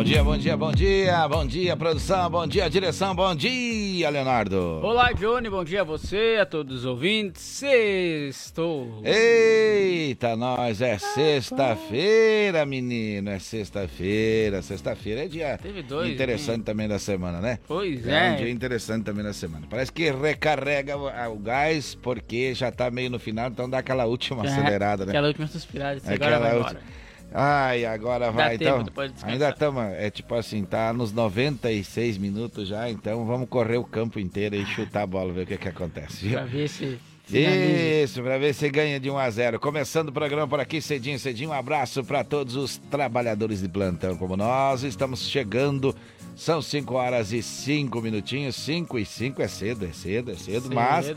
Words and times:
Bom 0.00 0.04
dia, 0.04 0.24
bom 0.24 0.38
dia, 0.38 0.56
bom 0.56 0.72
dia, 0.72 1.28
bom 1.28 1.46
dia, 1.46 1.76
produção, 1.76 2.30
bom 2.30 2.46
dia, 2.46 2.70
direção, 2.70 3.14
bom 3.14 3.34
dia, 3.34 4.08
Leonardo. 4.08 4.80
Olá, 4.82 5.12
Johnny, 5.12 5.50
bom 5.50 5.62
dia 5.62 5.82
a 5.82 5.84
você, 5.84 6.38
a 6.40 6.46
todos 6.46 6.74
os 6.78 6.84
ouvintes. 6.86 7.42
Sextou. 7.42 9.02
Eita, 9.04 10.34
nós, 10.36 10.80
é 10.80 10.96
sexta-feira, 10.96 12.64
menino, 12.64 13.28
é 13.28 13.38
sexta-feira. 13.38 14.62
Sexta-feira 14.62 15.26
é 15.26 15.28
dia 15.28 15.58
Teve 15.58 15.82
dois, 15.82 16.10
interessante 16.10 16.56
hein? 16.60 16.64
também 16.64 16.88
da 16.88 16.98
semana, 16.98 17.38
né? 17.38 17.58
Pois 17.68 18.06
É 18.08 18.10
um 18.10 18.14
é. 18.14 18.34
dia 18.36 18.50
interessante 18.50 19.04
também 19.04 19.22
da 19.22 19.34
semana. 19.34 19.66
Parece 19.68 19.92
que 19.92 20.10
recarrega 20.10 20.96
o, 20.96 21.36
gás 21.38 21.94
porque 21.94 22.54
já 22.54 22.72
tá 22.72 22.90
meio 22.90 23.10
no 23.10 23.18
final, 23.18 23.48
então 23.50 23.68
dá 23.68 23.76
aquela 23.80 24.06
última 24.06 24.46
Já- 24.46 24.52
acelerada, 24.54 25.04
né? 25.04 25.10
Aquela 25.12 25.28
última 25.28 25.46
suspirada, 25.46 25.98
Aquela 25.98 26.14
agora 26.14 26.38
vai 26.38 26.56
última- 26.58 26.80
embora. 26.80 26.99
Ai, 27.32 27.84
agora 27.84 28.30
vai, 28.32 28.58
tempo 28.58 28.80
então. 28.90 29.04
Ainda 29.22 29.50
estamos, 29.50 29.82
é 29.94 30.10
tipo 30.10 30.34
assim, 30.34 30.64
tá 30.64 30.92
nos 30.92 31.12
96 31.12 32.18
minutos 32.18 32.68
já, 32.68 32.90
então 32.90 33.24
vamos 33.24 33.48
correr 33.48 33.76
o 33.76 33.84
campo 33.84 34.18
inteiro 34.18 34.56
e 34.56 34.66
chutar 34.66 35.02
a 35.02 35.06
bola, 35.06 35.32
ver 35.32 35.42
o 35.42 35.46
que 35.46 35.56
que 35.56 35.68
acontece, 35.68 36.26
viu? 36.26 36.32
Pra 36.38 36.44
ver 36.46 36.68
se 36.68 36.98
finaliza. 37.24 38.02
Isso, 38.04 38.22
pra 38.22 38.38
ver 38.38 38.52
se 38.52 38.68
ganha 38.68 38.98
de 38.98 39.08
1 39.08 39.16
a 39.16 39.30
0. 39.30 39.60
Começando 39.60 40.08
o 40.08 40.12
programa 40.12 40.48
por 40.48 40.58
aqui 40.58 40.82
cedinho, 40.82 41.18
cedinho. 41.18 41.50
Um 41.50 41.52
abraço 41.52 42.02
para 42.02 42.24
todos 42.24 42.56
os 42.56 42.76
trabalhadores 42.90 43.60
de 43.62 43.68
plantão 43.68 44.16
como 44.16 44.36
nós. 44.36 44.82
Estamos 44.82 45.20
chegando. 45.28 45.94
São 46.34 46.60
5 46.60 46.92
horas 46.94 47.32
e 47.32 47.40
5 47.42 48.00
minutinhos. 48.02 48.56
5 48.56 48.98
e 48.98 49.04
5 49.06 49.42
é 49.42 49.46
cedo, 49.48 49.84
é 49.86 49.92
cedo, 49.92 50.32
é 50.32 50.34
cedo, 50.34 50.62
Cedo. 50.62 50.74
mas 50.74 51.14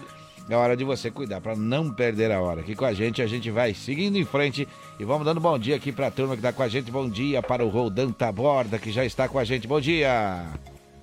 é 0.50 0.56
hora 0.56 0.76
de 0.76 0.84
você 0.84 1.10
cuidar 1.10 1.42
para 1.42 1.56
não 1.56 1.90
perder 1.90 2.32
a 2.32 2.42
hora. 2.42 2.62
Aqui 2.62 2.76
com 2.76 2.86
a 2.86 2.94
gente, 2.94 3.22
a 3.22 3.28
gente 3.28 3.50
vai 3.50 3.74
seguindo 3.74 4.18
em 4.18 4.26
frente 4.26 4.68
e 5.00 5.06
vamos 5.06 5.26
dando 5.26 5.40
bom 5.40 5.58
dia 5.58 5.76
aqui 5.76 5.92
para 5.92 6.08
a 6.08 6.12
turma 6.12 6.36
que 6.36 6.42
tá 6.42 6.52
com 6.52 6.64
a 6.64 6.68
gente. 6.68 6.92
Bom 6.92 7.10
dia 7.10 7.42
para 7.42 7.64
o 7.64 7.70
Roldan 7.70 8.12
Taborda 8.12 8.78
que 8.78 8.92
já 8.92 9.06
está 9.06 9.28
com 9.28 9.40
a 9.40 9.44
gente. 9.44 9.68
Bom 9.68 9.80
dia. 9.80 10.46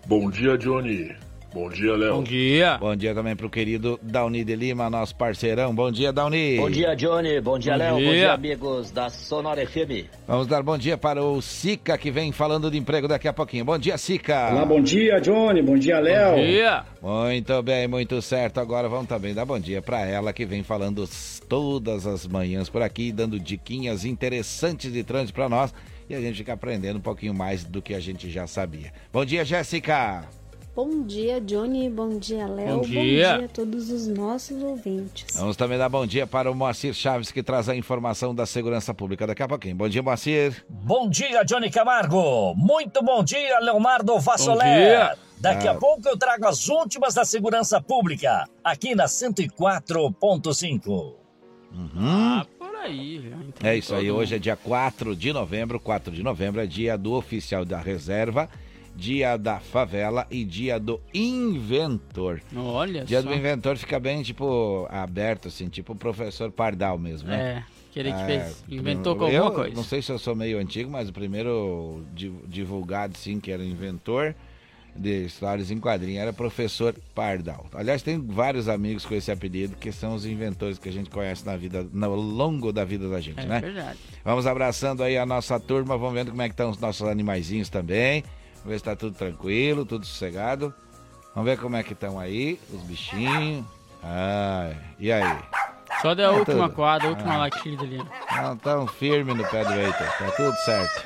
Bom 0.07 0.31
dia, 0.31 0.59
Johnny. 0.59 1.30
Bom 1.53 1.69
dia, 1.69 1.97
Léo. 1.97 2.15
Bom 2.15 2.23
dia. 2.23 2.79
Bom 2.79 2.95
dia 2.95 3.13
também 3.13 3.35
pro 3.35 3.51
querido 3.51 3.99
Dauni 4.01 4.45
de 4.45 4.55
Lima, 4.55 4.89
nosso 4.89 5.17
parceirão. 5.17 5.75
Bom 5.75 5.91
dia, 5.91 6.13
Dauni. 6.13 6.57
Bom 6.59 6.71
dia, 6.71 6.95
Johnny. 6.95 7.41
Bom 7.41 7.59
dia, 7.59 7.75
Léo. 7.75 7.95
Bom 7.95 8.01
dia. 8.01 8.33
amigos 8.33 8.93
da 8.93 9.11
Sonora 9.11 9.67
FM. 9.67 10.07
Vamos 10.29 10.47
dar 10.47 10.63
bom 10.63 10.79
dia 10.79 10.97
para 10.97 11.25
o 11.25 11.43
Sica, 11.43 11.99
que 11.99 12.09
vem 12.09 12.31
falando 12.31 12.71
de 12.71 12.79
emprego 12.79 13.09
daqui 13.09 13.27
a 13.27 13.33
pouquinho. 13.33 13.65
Bom 13.65 13.77
dia, 13.79 13.99
Sica. 13.99 14.51
Olá, 14.53 14.65
bom 14.65 14.81
dia, 14.81 15.21
Johnny. 15.21 15.61
Bom 15.61 15.77
dia, 15.77 15.99
Léo. 15.99 16.37
Bom 16.37 16.47
dia. 16.47 16.85
Muito 17.03 17.63
bem, 17.65 17.89
muito 17.89 18.23
certo. 18.23 18.61
Agora 18.61 18.89
vamos 18.89 19.09
também 19.09 19.35
dar 19.35 19.45
bom 19.45 19.59
dia 19.59 19.83
para 19.83 20.07
ela, 20.07 20.33
que 20.33 20.47
vem 20.47 20.63
falando 20.63 21.09
todas 21.49 22.07
as 22.07 22.29
manhãs 22.29 22.69
por 22.69 22.81
aqui, 22.81 23.11
dando 23.11 23.41
diquinhas 23.41 24.05
interessantes 24.05 24.93
de 24.93 25.03
trânsito 25.03 25.35
para 25.35 25.49
nós. 25.49 25.75
E 26.09 26.15
a 26.15 26.21
gente 26.21 26.37
fica 26.37 26.53
aprendendo 26.53 26.99
um 26.99 27.03
pouquinho 27.03 27.35
mais 27.35 27.65
do 27.65 27.83
que 27.83 27.95
a 27.95 28.01
gente 28.01 28.31
já 28.31 28.47
sabia. 28.47 28.93
Bom 29.13 29.25
dia, 29.25 29.45
Jéssica. 29.45 30.40
Bom 30.75 31.03
dia, 31.03 31.41
Johnny. 31.41 31.89
Bom 31.91 32.19
dia, 32.19 32.47
Léo. 32.47 32.77
Bom 32.77 32.83
dia. 32.83 33.45
a 33.45 33.49
todos 33.49 33.91
os 33.91 34.07
nossos 34.07 34.63
ouvintes. 34.63 35.27
Vamos 35.37 35.57
também 35.57 35.77
dar 35.77 35.89
bom 35.89 36.07
dia 36.07 36.27
para 36.27 36.51
o 36.51 36.55
Moacir 36.55 36.95
Chaves, 36.95 37.31
que 37.33 37.43
traz 37.43 37.69
a 37.69 37.75
informação 37.75 38.33
da 38.35 38.47
segurança 38.47 38.95
pública 38.95 39.27
daqui 39.27 39.43
a 39.43 39.49
pouquinho. 39.49 39.75
Bom 39.75 39.89
dia, 39.89 40.03
Moacir. 40.03 40.65
Bom 40.69 41.09
dia, 41.11 41.43
Johnny 41.45 41.71
Camargo. 41.71 42.55
Muito 42.55 43.03
bom 43.03 43.25
dia, 43.25 43.59
Leonardo 43.61 44.13
dia. 44.13 44.21
Vassoler. 44.21 45.19
Daqui 45.41 45.67
Ah. 45.67 45.73
a 45.73 45.75
pouco 45.75 46.07
eu 46.09 46.17
trago 46.19 46.47
as 46.47 46.69
últimas 46.69 47.15
da 47.15 47.25
segurança 47.25 47.81
pública, 47.81 48.47
aqui 48.63 48.95
na 48.95 49.07
104.5. 49.09 51.15
Ah, 51.97 52.45
por 52.59 52.75
aí. 52.77 53.33
já, 53.63 53.69
É 53.71 53.77
isso 53.77 53.95
aí, 53.95 54.11
hoje 54.11 54.37
é 54.37 54.39
dia 54.39 54.57
4 54.57 55.17
de 55.17 55.33
novembro. 55.33 55.81
4 55.81 56.13
de 56.13 56.23
novembro 56.23 56.61
é 56.61 56.67
dia 56.67 56.97
do 56.99 57.15
oficial 57.15 57.65
da 57.65 57.79
reserva, 57.79 58.49
dia 58.97 59.37
da 59.37 59.59
favela 59.61 60.27
e 60.31 60.45
dia 60.45 60.79
do 60.79 61.01
inventor. 61.15 62.41
Olha 62.55 63.05
Dia 63.05 63.23
só. 63.23 63.29
do 63.29 63.35
inventor 63.35 63.77
fica 63.77 63.99
bem, 63.99 64.23
tipo, 64.23 64.87
aberto, 64.91 65.49
assim, 65.49 65.69
tipo 65.69 65.93
o 65.93 65.97
professor 65.97 66.51
Pardal 66.51 66.99
mesmo, 66.99 67.29
né? 67.29 67.65
É, 67.67 67.93
que 67.93 68.01
É, 68.01 68.27
fez, 68.27 68.65
inventou 68.69 69.17
com 69.17 69.25
alguma 69.25 69.51
coisa. 69.51 69.75
Não 69.75 69.85
sei 69.85 70.01
se 70.03 70.11
eu 70.13 70.19
sou 70.19 70.35
meio 70.35 70.59
antigo, 70.59 70.91
mas 70.91 71.09
o 71.09 71.13
primeiro 71.13 72.05
di- 72.15 72.33
divulgado, 72.47 73.17
sim, 73.17 73.41
que 73.41 73.51
era 73.51 73.65
inventor 73.65 74.35
de 74.95 75.25
histórias 75.25 75.71
em 75.71 75.79
quadrinhos 75.79 76.21
era 76.21 76.33
professor 76.33 76.95
Pardal. 77.15 77.67
Aliás, 77.73 78.03
tem 78.03 78.19
vários 78.21 78.69
amigos 78.69 79.07
com 79.07 79.15
esse 79.15 79.31
apelido 79.31 79.77
que 79.77 79.93
são 79.93 80.15
os 80.17 80.27
inventores 80.27 80.79
que 80.79 80.89
a 80.89 80.93
gente 80.93 81.09
conhece 81.09 81.47
na 81.47 81.57
vida, 81.57 81.87
no 81.93 82.15
longo 82.17 82.73
da 82.73 82.85
vida 82.85 83.09
da 83.09 83.21
gente, 83.21 83.39
É 83.41 83.47
né? 83.47 83.61
verdade. 83.61 83.99
Vamos 84.25 84.47
abraçando 84.49 85.03
aí 85.05 85.17
a 85.17 85.25
nossa 85.25 85.59
turma, 85.61 85.97
vamos 85.97 86.15
vendo 86.15 86.31
como 86.33 86.43
é 86.43 86.49
que 86.49 86.53
estão 86.55 86.71
os 86.71 86.79
nossos 86.79 87.07
animaizinhos 87.09 87.69
também. 87.69 88.25
Vamos 88.63 88.73
ver 88.73 88.79
se 88.79 88.85
tá 88.85 88.95
tudo 88.97 89.17
tranquilo, 89.17 89.85
tudo 89.87 90.05
sossegado. 90.07 90.73
Vamos 91.35 91.49
ver 91.51 91.59
como 91.59 91.77
é 91.77 91.83
que 91.83 91.93
estão 91.93 92.19
aí, 92.19 92.61
os 92.73 92.81
bichinhos. 92.83 93.65
Ai, 94.03 94.77
e 94.99 95.13
aí? 95.13 95.39
Só 96.03 96.15
da 96.15 96.25
É 96.25 96.29
última 96.31 96.65
tudo. 96.69 96.75
quadra, 96.75 97.09
a 97.09 97.11
última 97.11 97.35
Ah. 97.35 97.39
latida 97.39 97.83
ali. 97.83 98.03
Não 98.43 98.57
tão 98.57 98.87
firme 98.87 99.35
no 99.35 99.47
pé 99.47 99.65
do 99.65 99.73
Eiter, 99.75 100.19
tá 100.19 100.31
tudo 100.37 100.55
certo. 100.65 101.05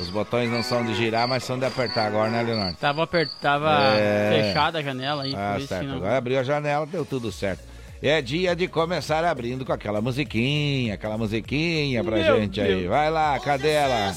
Os 0.00 0.10
botões 0.10 0.48
não 0.50 0.62
são 0.62 0.84
de 0.84 0.94
girar, 0.94 1.26
mas 1.26 1.42
são 1.42 1.58
de 1.58 1.64
apertar 1.64 2.06
agora, 2.06 2.30
né, 2.30 2.40
Leonardo? 2.42 2.76
Tava, 2.78 3.02
apert... 3.02 3.30
Tava 3.42 3.72
É. 3.98 4.30
fechada 4.44 4.78
a 4.78 4.82
janela 4.82 5.24
aí, 5.24 5.34
Ah, 5.36 5.58
certo. 5.66 5.86
não... 5.88 5.96
Agora 5.96 6.16
abriu 6.16 6.38
a 6.38 6.42
janela, 6.44 6.86
deu 6.86 7.04
tudo 7.04 7.32
certo. 7.32 7.64
É 8.00 8.22
dia 8.22 8.54
de 8.54 8.68
começar 8.68 9.24
abrindo 9.24 9.64
com 9.64 9.72
aquela 9.72 10.00
musiquinha, 10.00 10.94
aquela 10.94 11.18
musiquinha 11.18 12.04
pra 12.04 12.16
Meu 12.16 12.40
gente 12.40 12.60
aí. 12.60 12.68
Deus. 12.68 12.86
Vai 12.86 13.10
lá, 13.10 13.38
cadê 13.40 13.70
ela? 13.70 14.14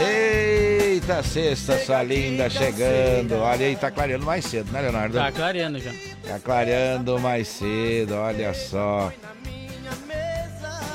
Eita, 0.00 1.22
sexta, 1.22 1.78
sua 1.78 2.02
linda, 2.02 2.50
chegando. 2.50 3.36
Olha 3.36 3.66
aí, 3.66 3.76
tá 3.76 3.88
clareando 3.90 4.26
mais 4.26 4.44
cedo, 4.44 4.72
né, 4.72 4.80
Leonardo? 4.80 5.16
Tá 5.16 5.30
clareando 5.30 5.78
já. 5.78 5.92
Tá 6.26 6.40
clareando 6.40 7.20
mais 7.20 7.46
cedo, 7.46 8.14
olha 8.14 8.52
só. 8.52 9.12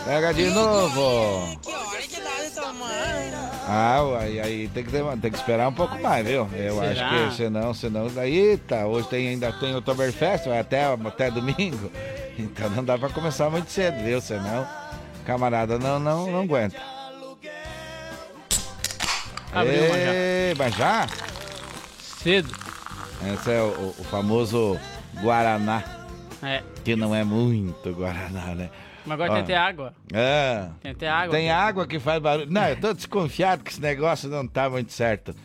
Pega 0.05 0.33
de 0.33 0.49
novo. 0.49 1.57
Ah, 3.73 4.01
aí, 4.19 4.37
aí 4.37 4.67
tem, 4.73 4.83
que, 4.83 4.91
ter- 4.91 5.17
tem 5.21 5.31
que 5.31 5.37
esperar 5.37 5.69
um 5.69 5.73
pouco 5.73 5.97
mais, 6.01 6.27
viu? 6.27 6.45
Eu 6.53 6.75
Será? 6.79 6.91
acho 7.09 7.29
que 7.29 7.35
senão, 7.37 7.73
senão, 7.73 8.07
daí 8.09 8.57
tá, 8.57 8.85
hoje 8.85 9.07
tem, 9.07 9.29
ainda 9.29 9.49
tem 9.53 9.73
Oktoberfest, 9.73 10.45
vai 10.47 10.59
até, 10.59 10.83
até 10.85 11.31
domingo. 11.31 11.89
Então 12.39 12.69
não 12.71 12.83
dá 12.83 12.97
pra 12.97 13.09
começar 13.09 13.49
muito 13.49 13.69
cedo, 13.69 14.01
viu? 14.03 14.19
Senão, 14.19 14.65
camarada 15.25 15.77
não, 15.77 15.99
não, 15.99 16.25
não 16.31 16.41
aguenta. 16.41 16.75
Abriu 19.53 19.85
uma 19.85 19.97
já. 19.97 20.11
Mas 20.57 20.75
já? 20.75 21.07
Cedo. 21.99 22.55
Esse 23.33 23.51
é 23.51 23.61
o- 23.61 23.93
o 23.99 24.03
famoso 24.05 24.79
Guaraná, 25.21 25.83
É. 26.41 26.63
que 26.83 26.95
não 26.95 27.13
é 27.13 27.23
muito 27.23 27.91
Guaraná, 27.93 28.55
né? 28.55 28.69
Mas 29.05 29.13
agora 29.13 29.31
Ó. 29.31 29.33
tem 29.35 29.43
até 29.43 29.57
água. 29.57 29.93
Ah, 30.13 30.69
Tem 30.81 30.91
até 30.91 31.09
água. 31.09 31.35
tem 31.35 31.51
água 31.51 31.87
que 31.87 31.99
faz 31.99 32.21
barulho. 32.21 32.51
Não, 32.51 32.67
eu 32.67 32.75
tô 32.79 32.93
desconfiado 32.93 33.63
que 33.63 33.71
esse 33.71 33.81
negócio 33.81 34.29
não 34.29 34.47
tá 34.47 34.69
muito 34.69 34.91
certo. 34.93 35.35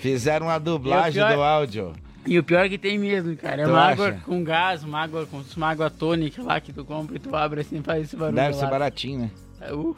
Fizeram 0.00 0.46
uma 0.46 0.58
dublagem 0.58 1.12
pior- 1.22 1.34
do 1.34 1.42
áudio. 1.42 1.92
E 2.26 2.38
o 2.38 2.44
pior 2.44 2.66
é 2.66 2.68
que 2.68 2.76
tem 2.78 2.98
mesmo, 2.98 3.34
cara. 3.36 3.62
É 3.62 3.64
Tu 3.64 3.70
uma 3.70 3.80
acha? 3.86 3.92
água 3.92 4.12
com 4.24 4.44
gás, 4.44 4.82
uma 4.84 5.00
água 5.02 5.26
com 5.26 5.42
uma 5.56 5.68
água 5.70 5.88
tônica 5.88 6.42
lá 6.42 6.60
que 6.60 6.72
tu 6.72 6.84
compra 6.84 7.16
e 7.16 7.18
tu 7.18 7.34
abre 7.34 7.60
assim 7.62 7.82
faz 7.82 8.04
esse 8.04 8.16
barulho. 8.16 8.36
Deve 8.36 8.54
ser 8.54 8.68
baratinho, 8.68 9.18
né? 9.20 9.30
Uh, 9.72 9.96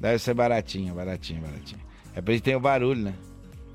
Deve 0.00 0.18
ser 0.18 0.34
baratinho, 0.34 0.94
baratinho, 0.94 1.40
baratinho. 1.42 1.80
É 2.14 2.20
por 2.20 2.32
isso 2.32 2.40
que 2.42 2.46
tem 2.50 2.56
o 2.56 2.60
barulho, 2.60 3.02
né? 3.02 3.14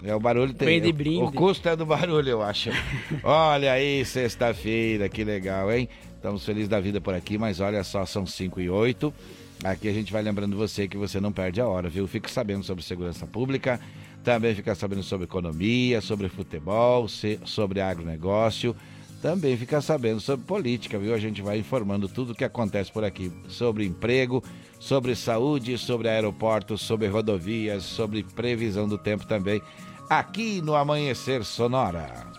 É 0.03 0.13
o 0.13 0.19
barulho 0.19 0.53
tem. 0.53 0.81
O-. 1.17 1.25
O, 1.25 1.31
custo 1.31 1.69
é 1.69 1.75
do 1.75 1.85
barulho, 1.85 2.29
eu 2.29 2.41
acho. 2.41 2.69
olha 3.23 3.71
aí, 3.71 4.03
sexta-feira, 4.03 5.07
que 5.07 5.23
legal, 5.23 5.71
hein? 5.71 5.87
Estamos 6.23 6.45
felizes 6.45 6.69
da 6.69 6.79
vida 6.79 7.01
por 7.01 7.13
aqui, 7.13 7.37
mas 7.37 7.59
olha 7.59 7.83
só, 7.83 8.05
são 8.05 8.25
5 8.25 8.61
e 8.61 8.69
8. 8.69 9.13
Aqui 9.61 9.89
a 9.89 9.91
gente 9.91 10.09
vai 10.09 10.21
lembrando 10.21 10.55
você 10.55 10.87
que 10.87 10.95
você 10.95 11.19
não 11.19 11.33
perde 11.33 11.59
a 11.59 11.67
hora, 11.67 11.89
viu? 11.89 12.07
Fique 12.07 12.31
sabendo 12.31 12.63
sobre 12.63 12.81
segurança 12.81 13.27
pública, 13.27 13.77
também 14.23 14.55
fica 14.55 14.73
sabendo 14.73 15.03
sobre 15.03 15.25
economia, 15.25 15.99
sobre 15.99 16.29
futebol, 16.29 17.09
sobre 17.09 17.81
agronegócio, 17.81 18.73
também 19.21 19.57
fica 19.57 19.81
sabendo 19.81 20.21
sobre 20.21 20.45
política, 20.45 20.97
viu? 20.97 21.13
A 21.13 21.19
gente 21.19 21.41
vai 21.41 21.57
informando 21.57 22.07
tudo 22.07 22.31
o 22.31 22.35
que 22.35 22.45
acontece 22.45 22.89
por 22.89 23.03
aqui, 23.03 23.29
sobre 23.49 23.85
emprego, 23.85 24.41
sobre 24.79 25.17
saúde, 25.17 25.77
sobre 25.77 26.07
aeroportos, 26.07 26.79
sobre 26.83 27.07
rodovias, 27.07 27.83
sobre 27.83 28.23
previsão 28.23 28.87
do 28.87 28.97
tempo 28.97 29.27
também. 29.27 29.61
aqui 30.09 30.61
no 30.61 30.73
Amanhecer 30.73 31.43
Sonora. 31.43 32.31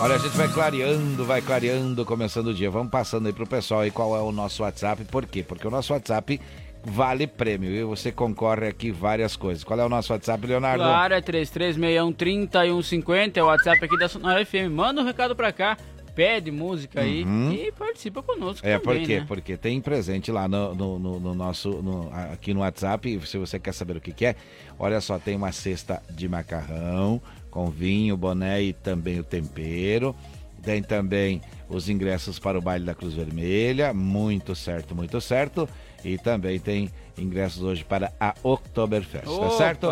Olha, 0.00 0.16
a 0.16 0.18
gente 0.18 0.36
vai 0.36 0.48
clareando, 0.52 1.24
vai 1.24 1.40
clareando, 1.40 2.04
começando 2.04 2.48
o 2.48 2.54
dia. 2.54 2.70
Vamos 2.70 2.90
passando 2.90 3.26
aí 3.26 3.32
pro 3.32 3.46
pessoal 3.46 3.80
aí 3.80 3.90
qual 3.90 4.14
é 4.16 4.20
o 4.20 4.30
nosso 4.32 4.62
WhatsApp. 4.62 5.04
Por 5.04 5.24
quê? 5.26 5.42
Porque 5.42 5.66
o 5.66 5.70
nosso 5.70 5.92
WhatsApp 5.94 6.38
vale 6.84 7.26
prêmio 7.26 7.70
e 7.70 7.82
você 7.84 8.12
concorre 8.12 8.68
aqui 8.68 8.90
várias 8.90 9.34
coisas. 9.34 9.64
Qual 9.64 9.78
é 9.80 9.84
o 9.84 9.88
nosso 9.88 10.12
WhatsApp, 10.12 10.46
Leonardo? 10.46 10.82
Claro, 10.84 11.14
é 11.14 11.20
33613150, 11.22 13.36
é 13.38 13.42
o 13.42 13.46
WhatsApp 13.46 13.82
aqui 13.84 13.98
da 13.98 14.08
Sonora 14.08 14.44
FM. 14.44 14.68
Manda 14.70 15.00
um 15.00 15.04
recado 15.04 15.34
pra 15.34 15.50
cá, 15.52 15.78
pede 16.14 16.50
música 16.50 17.00
aí 17.00 17.24
Uhum. 17.24 17.52
e 17.52 17.72
participa 17.72 18.22
conosco 18.22 18.66
É, 18.66 18.78
por 18.78 18.92
também, 18.92 19.06
quê? 19.06 19.20
né? 19.20 19.24
Porque 19.26 19.56
tem 19.56 19.80
presente 19.80 20.30
lá 20.30 20.46
no, 20.46 20.74
no- 20.74 20.98
no- 20.98 21.20
no 21.20 21.34
nosso, 21.34 21.70
no- 21.70 22.10
aqui 22.32 22.52
no 22.52 22.60
WhatsApp, 22.60 23.20
se 23.26 23.38
você 23.38 23.58
quer 23.58 23.72
saber 23.72 23.96
o 23.96 24.00
que, 24.00 24.12
que 24.12 24.26
é, 24.26 24.36
olha 24.78 25.00
só, 25.00 25.18
tem 25.18 25.34
uma 25.34 25.50
cesta 25.52 26.02
de 26.10 26.28
macarrão 26.28 27.22
com 27.54 27.70
vinho, 27.70 28.16
boné 28.16 28.60
e 28.60 28.72
também 28.72 29.20
o 29.20 29.24
tempero. 29.24 30.14
Tem 30.60 30.82
também 30.82 31.40
os 31.68 31.88
ingressos 31.88 32.38
para 32.38 32.58
o 32.58 32.60
baile 32.60 32.84
da 32.84 32.94
Cruz 32.94 33.14
Vermelha, 33.14 33.94
muito 33.94 34.56
certo, 34.56 34.94
muito 34.94 35.20
certo. 35.20 35.68
E 36.04 36.18
também 36.18 36.58
tem 36.58 36.90
ingressos 37.16 37.62
hoje 37.62 37.84
para 37.84 38.12
a 38.18 38.34
Oktoberfest, 38.42 39.24
tá 39.24 39.50
certo? 39.50 39.88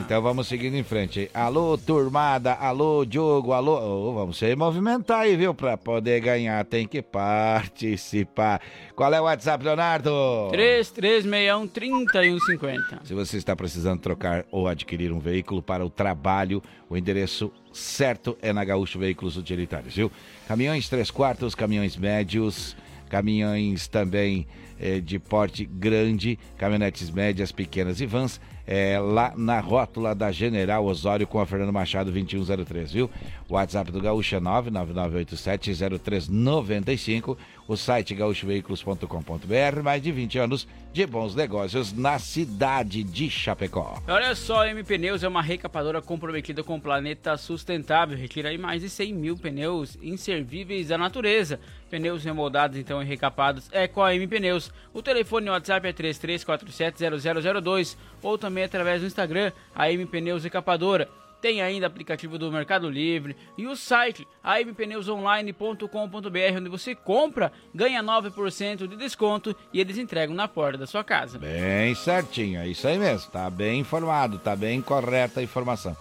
Então 0.00 0.22
vamos 0.22 0.48
seguindo 0.48 0.76
em 0.76 0.82
frente. 0.82 1.30
Alô, 1.34 1.76
turmada, 1.76 2.54
alô, 2.54 3.04
Diogo, 3.04 3.52
alô. 3.52 3.78
Ô, 3.78 4.14
vamos 4.14 4.38
se 4.38 4.54
movimentar 4.54 5.20
aí, 5.20 5.36
viu? 5.36 5.54
Pra 5.54 5.76
poder 5.76 6.20
ganhar, 6.20 6.64
tem 6.64 6.86
que 6.86 7.02
participar. 7.02 8.60
Qual 8.94 9.12
é 9.12 9.20
o 9.20 9.24
WhatsApp, 9.24 9.64
Leonardo? 9.64 10.10
33613150. 10.52 13.00
Se 13.04 13.14
você 13.14 13.36
está 13.36 13.56
precisando 13.56 14.00
trocar 14.00 14.44
ou 14.50 14.68
adquirir 14.68 15.12
um 15.12 15.18
veículo 15.18 15.62
para 15.62 15.84
o 15.84 15.90
trabalho, 15.90 16.62
o 16.88 16.96
endereço 16.96 17.52
certo 17.72 18.36
é 18.42 18.52
na 18.52 18.64
Gaúcho 18.64 18.98
Veículos 18.98 19.36
Utilitários, 19.36 19.94
viu? 19.94 20.10
Caminhões 20.46 20.88
3 20.88 21.10
quartos, 21.10 21.54
caminhões 21.54 21.96
médios, 21.96 22.76
caminhões 23.10 23.86
também 23.88 24.46
eh, 24.78 25.00
de 25.00 25.18
porte 25.18 25.66
grande, 25.66 26.38
caminhonetes 26.56 27.10
médias, 27.10 27.52
pequenas 27.52 28.00
e 28.00 28.06
vans, 28.06 28.40
eh, 28.66 28.98
lá 28.98 29.34
na 29.36 29.60
rótula 29.60 30.14
da 30.14 30.32
General 30.32 30.82
Osório 30.82 31.26
com 31.26 31.38
a 31.38 31.44
Fernando 31.44 31.72
Machado 31.72 32.10
2103, 32.10 32.92
viu? 32.92 33.10
WhatsApp 33.48 33.92
do 33.92 34.00
Gaúcho 34.00 34.36
é 34.36 34.40
999870395, 34.40 37.36
o 37.66 37.76
site 37.76 38.14
gaúchoveículos.com.br, 38.14 39.82
mais 39.82 40.02
de 40.02 40.12
20 40.12 40.38
anos 40.38 40.68
de 40.92 41.06
bons 41.06 41.34
negócios 41.34 41.92
na 41.92 42.18
cidade 42.18 43.04
de 43.04 43.30
Chapecó. 43.30 44.02
Olha 44.08 44.34
só, 44.34 44.62
a 44.62 44.68
M 44.68 44.82
Pneus 44.82 45.22
é 45.22 45.28
uma 45.28 45.42
recapadora 45.42 46.02
comprometida 46.02 46.64
com 46.64 46.76
o 46.76 46.80
planeta 46.80 47.36
sustentável. 47.36 48.16
Retira 48.16 48.56
mais 48.58 48.82
de 48.82 48.90
100 48.90 49.14
mil 49.14 49.36
pneus 49.36 49.96
inservíveis 50.02 50.88
da 50.88 50.98
natureza. 50.98 51.60
Pneus 51.88 52.24
remoldados 52.24 52.76
então 52.76 53.02
e 53.02 53.04
recapados 53.04 53.68
é 53.72 53.86
com 53.86 54.02
a 54.02 54.14
M 54.14 54.26
Pneus. 54.26 54.72
O 54.92 55.02
telefone 55.02 55.46
e 55.46 55.50
WhatsApp 55.50 55.88
é 55.88 55.92
33470002 55.92 57.96
ou 58.22 58.36
também 58.36 58.64
através 58.64 59.00
do 59.00 59.06
Instagram, 59.06 59.52
a 59.74 59.90
M 59.90 60.04
Pneus 60.06 60.44
Recapadora. 60.44 61.08
Tem 61.40 61.62
ainda 61.62 61.86
aplicativo 61.86 62.38
do 62.38 62.52
Mercado 62.52 62.88
Livre 62.88 63.34
e 63.56 63.66
o 63.66 63.74
site 63.74 64.28
ampneusonline.com.br, 64.44 66.56
onde 66.56 66.68
você 66.68 66.94
compra, 66.94 67.50
ganha 67.74 68.02
9% 68.02 68.86
de 68.86 68.96
desconto 68.96 69.56
e 69.72 69.80
eles 69.80 69.96
entregam 69.96 70.34
na 70.34 70.46
porta 70.46 70.78
da 70.78 70.86
sua 70.86 71.02
casa. 71.02 71.38
Bem 71.38 71.94
certinho, 71.94 72.60
é 72.60 72.68
isso 72.68 72.86
aí 72.86 72.98
mesmo. 72.98 73.30
Tá 73.30 73.48
bem 73.48 73.80
informado, 73.80 74.38
tá 74.38 74.54
bem 74.54 74.82
correta 74.82 75.40
a 75.40 75.42
informação. 75.42 75.96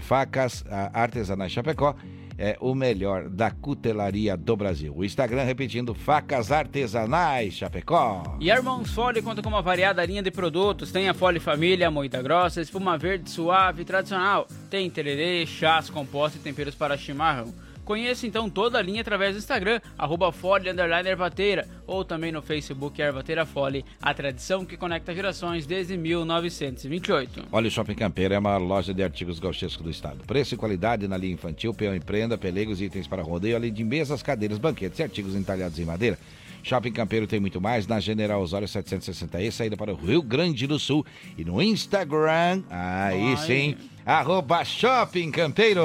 facas 0.00 0.64
artesanais 0.92 1.52
Chapecó 1.52 1.94
é 2.38 2.56
o 2.60 2.72
melhor 2.72 3.28
da 3.28 3.50
cutelaria 3.50 4.36
do 4.36 4.56
Brasil. 4.56 4.94
O 4.96 5.04
Instagram 5.04 5.42
repetindo 5.42 5.92
Facas 5.92 6.52
Artesanais 6.52 7.54
Chapecó. 7.54 8.22
E 8.38 8.48
a 8.48 8.54
Irmãos 8.54 8.92
Fole 8.92 9.20
conta 9.20 9.42
com 9.42 9.48
uma 9.48 9.60
variada 9.60 10.04
linha 10.04 10.22
de 10.22 10.30
produtos. 10.30 10.92
Tem 10.92 11.08
a 11.08 11.14
Fole 11.14 11.40
Família, 11.40 11.90
moída 11.90 12.22
grossa, 12.22 12.60
espuma 12.60 12.96
verde 12.96 13.28
suave 13.28 13.84
tradicional. 13.84 14.46
Tem 14.70 14.88
tererê, 14.88 15.44
chás, 15.46 15.90
compostos 15.90 16.40
e 16.40 16.44
temperos 16.44 16.76
para 16.76 16.96
chimarrão. 16.96 17.52
Conheça 17.88 18.26
então 18.26 18.50
toda 18.50 18.78
a 18.78 18.82
linha 18.82 19.00
através 19.00 19.34
do 19.34 19.38
Instagram, 19.38 19.80
arroba 19.96 20.30
Fole 20.30 20.68
Ervateira, 20.68 21.66
ou 21.86 22.04
também 22.04 22.30
no 22.30 22.42
Facebook 22.42 23.00
Ervateira 23.00 23.46
Fole, 23.46 23.82
a 24.02 24.12
tradição 24.12 24.62
que 24.62 24.76
conecta 24.76 25.14
gerações 25.14 25.64
desde 25.64 25.96
1928. 25.96 27.46
Olha, 27.50 27.66
o 27.66 27.70
Shopping 27.70 27.94
Campeiro 27.94 28.34
é 28.34 28.38
uma 28.38 28.58
loja 28.58 28.92
de 28.92 29.02
artigos 29.02 29.38
gauchescos 29.38 29.82
do 29.82 29.90
estado. 29.90 30.18
Preço 30.26 30.54
e 30.54 30.58
qualidade 30.58 31.08
na 31.08 31.16
linha 31.16 31.32
infantil, 31.32 31.72
peão 31.72 31.96
e 31.96 32.00
prenda, 32.00 32.36
pelegos, 32.36 32.82
itens 32.82 33.06
para 33.06 33.22
rodeio, 33.22 33.56
além 33.56 33.72
de 33.72 33.82
mesas, 33.82 34.22
cadeiras, 34.22 34.58
banquetes 34.58 34.98
e 34.98 35.02
artigos 35.02 35.34
entalhados 35.34 35.78
em 35.78 35.86
madeira. 35.86 36.18
Shopping 36.62 36.92
Campeiro 36.92 37.26
tem 37.26 37.40
muito 37.40 37.58
mais 37.58 37.86
na 37.86 38.00
General 38.00 38.42
Osório 38.42 38.68
760E, 38.68 39.50
saída 39.50 39.78
para 39.78 39.94
o 39.94 39.96
Rio 39.96 40.20
Grande 40.20 40.66
do 40.66 40.78
Sul. 40.78 41.06
E 41.38 41.42
no 41.42 41.62
Instagram, 41.62 42.64
aí 42.68 43.30
Ai. 43.30 43.36
sim, 43.38 43.76
arroba 44.04 44.62
Shopping 44.62 45.30
Campeiro. 45.30 45.82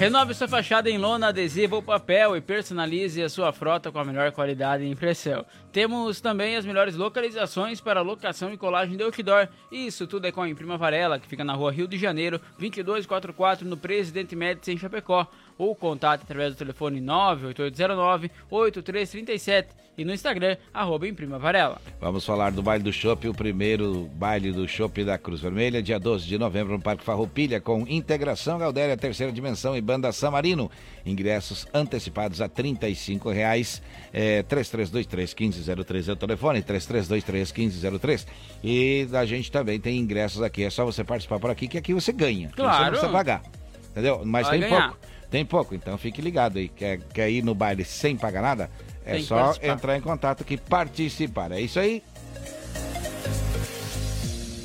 Renove 0.00 0.32
sua 0.32 0.48
fachada 0.48 0.88
em 0.88 0.96
lona, 0.96 1.28
adesivo 1.28 1.76
ou 1.76 1.82
papel 1.82 2.34
e 2.34 2.40
personalize 2.40 3.22
a 3.22 3.28
sua 3.28 3.52
frota 3.52 3.92
com 3.92 3.98
a 3.98 4.04
melhor 4.04 4.32
qualidade 4.32 4.82
de 4.82 4.88
impressão. 4.88 5.44
Temos 5.70 6.22
também 6.22 6.56
as 6.56 6.64
melhores 6.64 6.96
localizações 6.96 7.82
para 7.82 8.00
locação 8.00 8.50
e 8.50 8.56
colagem 8.56 8.96
de 8.96 9.02
outdoor. 9.02 9.46
Isso 9.70 10.06
tudo 10.06 10.26
é 10.26 10.32
com 10.32 10.40
a 10.40 10.48
Imprima 10.48 10.78
Varela, 10.78 11.18
que 11.18 11.28
fica 11.28 11.44
na 11.44 11.52
rua 11.52 11.70
Rio 11.70 11.86
de 11.86 11.98
Janeiro, 11.98 12.40
2244, 12.58 13.68
no 13.68 13.76
Presidente 13.76 14.34
Médici, 14.34 14.72
em 14.72 14.78
Chapecó. 14.78 15.26
Ou 15.60 15.76
contate 15.76 16.22
através 16.22 16.54
do 16.54 16.56
telefone 16.56 17.02
98819-8337 17.02 19.66
e 19.98 20.04
no 20.06 20.14
Instagram, 20.14 20.56
arroba 20.72 21.06
Imprima 21.06 21.38
Varela. 21.38 21.78
Vamos 22.00 22.24
falar 22.24 22.50
do 22.50 22.62
baile 22.62 22.82
do 22.82 22.90
Chopp, 22.90 23.28
o 23.28 23.34
primeiro 23.34 24.08
baile 24.14 24.52
do 24.52 24.66
Chopp 24.66 25.04
da 25.04 25.18
Cruz 25.18 25.42
Vermelha, 25.42 25.82
dia 25.82 26.00
12 26.00 26.26
de 26.26 26.38
novembro 26.38 26.72
no 26.72 26.80
Parque 26.80 27.04
Farroupilha, 27.04 27.60
com 27.60 27.86
Integração 27.86 28.58
Galdéria, 28.58 28.96
Terceira 28.96 29.30
Dimensão 29.30 29.76
e 29.76 29.82
Banda 29.82 30.10
Samarino. 30.12 30.70
Ingressos 31.04 31.66
antecipados 31.74 32.40
a 32.40 32.48
35 32.48 33.28
reais, 33.30 33.82
é, 34.14 34.42
3323-1503 34.44 36.08
é 36.08 36.12
o 36.12 36.16
telefone, 36.16 36.62
3323-1503. 36.62 38.26
E 38.64 39.06
a 39.12 39.26
gente 39.26 39.52
também 39.52 39.78
tem 39.78 39.98
ingressos 39.98 40.40
aqui, 40.40 40.64
é 40.64 40.70
só 40.70 40.86
você 40.86 41.04
participar 41.04 41.38
por 41.38 41.50
aqui, 41.50 41.68
que 41.68 41.76
aqui 41.76 41.92
você 41.92 42.14
ganha. 42.14 42.48
Você 42.48 42.56
Claro. 42.56 42.84
não 42.84 42.90
precisa 42.92 43.12
pagar, 43.12 43.42
entendeu? 43.90 44.22
Mas 44.24 44.46
Vai 44.46 44.58
tem 44.60 44.70
ganhar. 44.70 44.88
pouco, 44.92 45.09
tem 45.30 45.44
pouco, 45.44 45.74
então 45.74 45.96
fique 45.96 46.20
ligado 46.20 46.58
aí. 46.58 46.68
Quer, 46.68 46.98
quer 47.12 47.30
ir 47.30 47.42
no 47.42 47.54
baile 47.54 47.84
sem 47.84 48.16
pagar 48.16 48.42
nada? 48.42 48.70
É 49.04 49.12
Tem 49.12 49.20
que 49.22 49.28
só 49.28 49.36
participar. 49.36 49.66
entrar 49.72 49.96
em 49.96 50.00
contato 50.00 50.42
aqui, 50.42 50.56
participar. 50.56 51.52
É 51.52 51.60
isso 51.60 51.78
aí. 51.78 52.02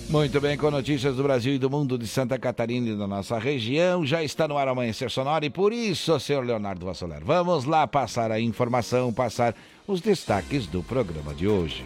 Muito 0.09 0.39
bem, 0.39 0.55
com 0.55 0.69
notícias 0.69 1.15
do 1.15 1.23
Brasil 1.23 1.55
e 1.55 1.57
do 1.57 1.69
mundo 1.69 1.97
de 1.97 2.07
Santa 2.07 2.37
Catarina 2.37 2.89
e 2.89 2.95
da 2.95 3.07
nossa 3.07 3.39
região, 3.39 4.05
já 4.05 4.23
está 4.23 4.47
no 4.47 4.57
ar 4.57 4.67
Amanhecer 4.67 5.09
Sonora 5.09 5.45
e 5.45 5.49
por 5.49 5.73
isso, 5.73 6.17
senhor 6.19 6.45
Leonardo 6.45 6.85
Vassoler, 6.85 7.23
vamos 7.23 7.65
lá 7.65 7.87
passar 7.87 8.31
a 8.31 8.39
informação, 8.39 9.11
passar 9.11 9.55
os 9.87 10.01
destaques 10.01 10.67
do 10.67 10.83
programa 10.83 11.33
de 11.33 11.47
hoje. 11.47 11.83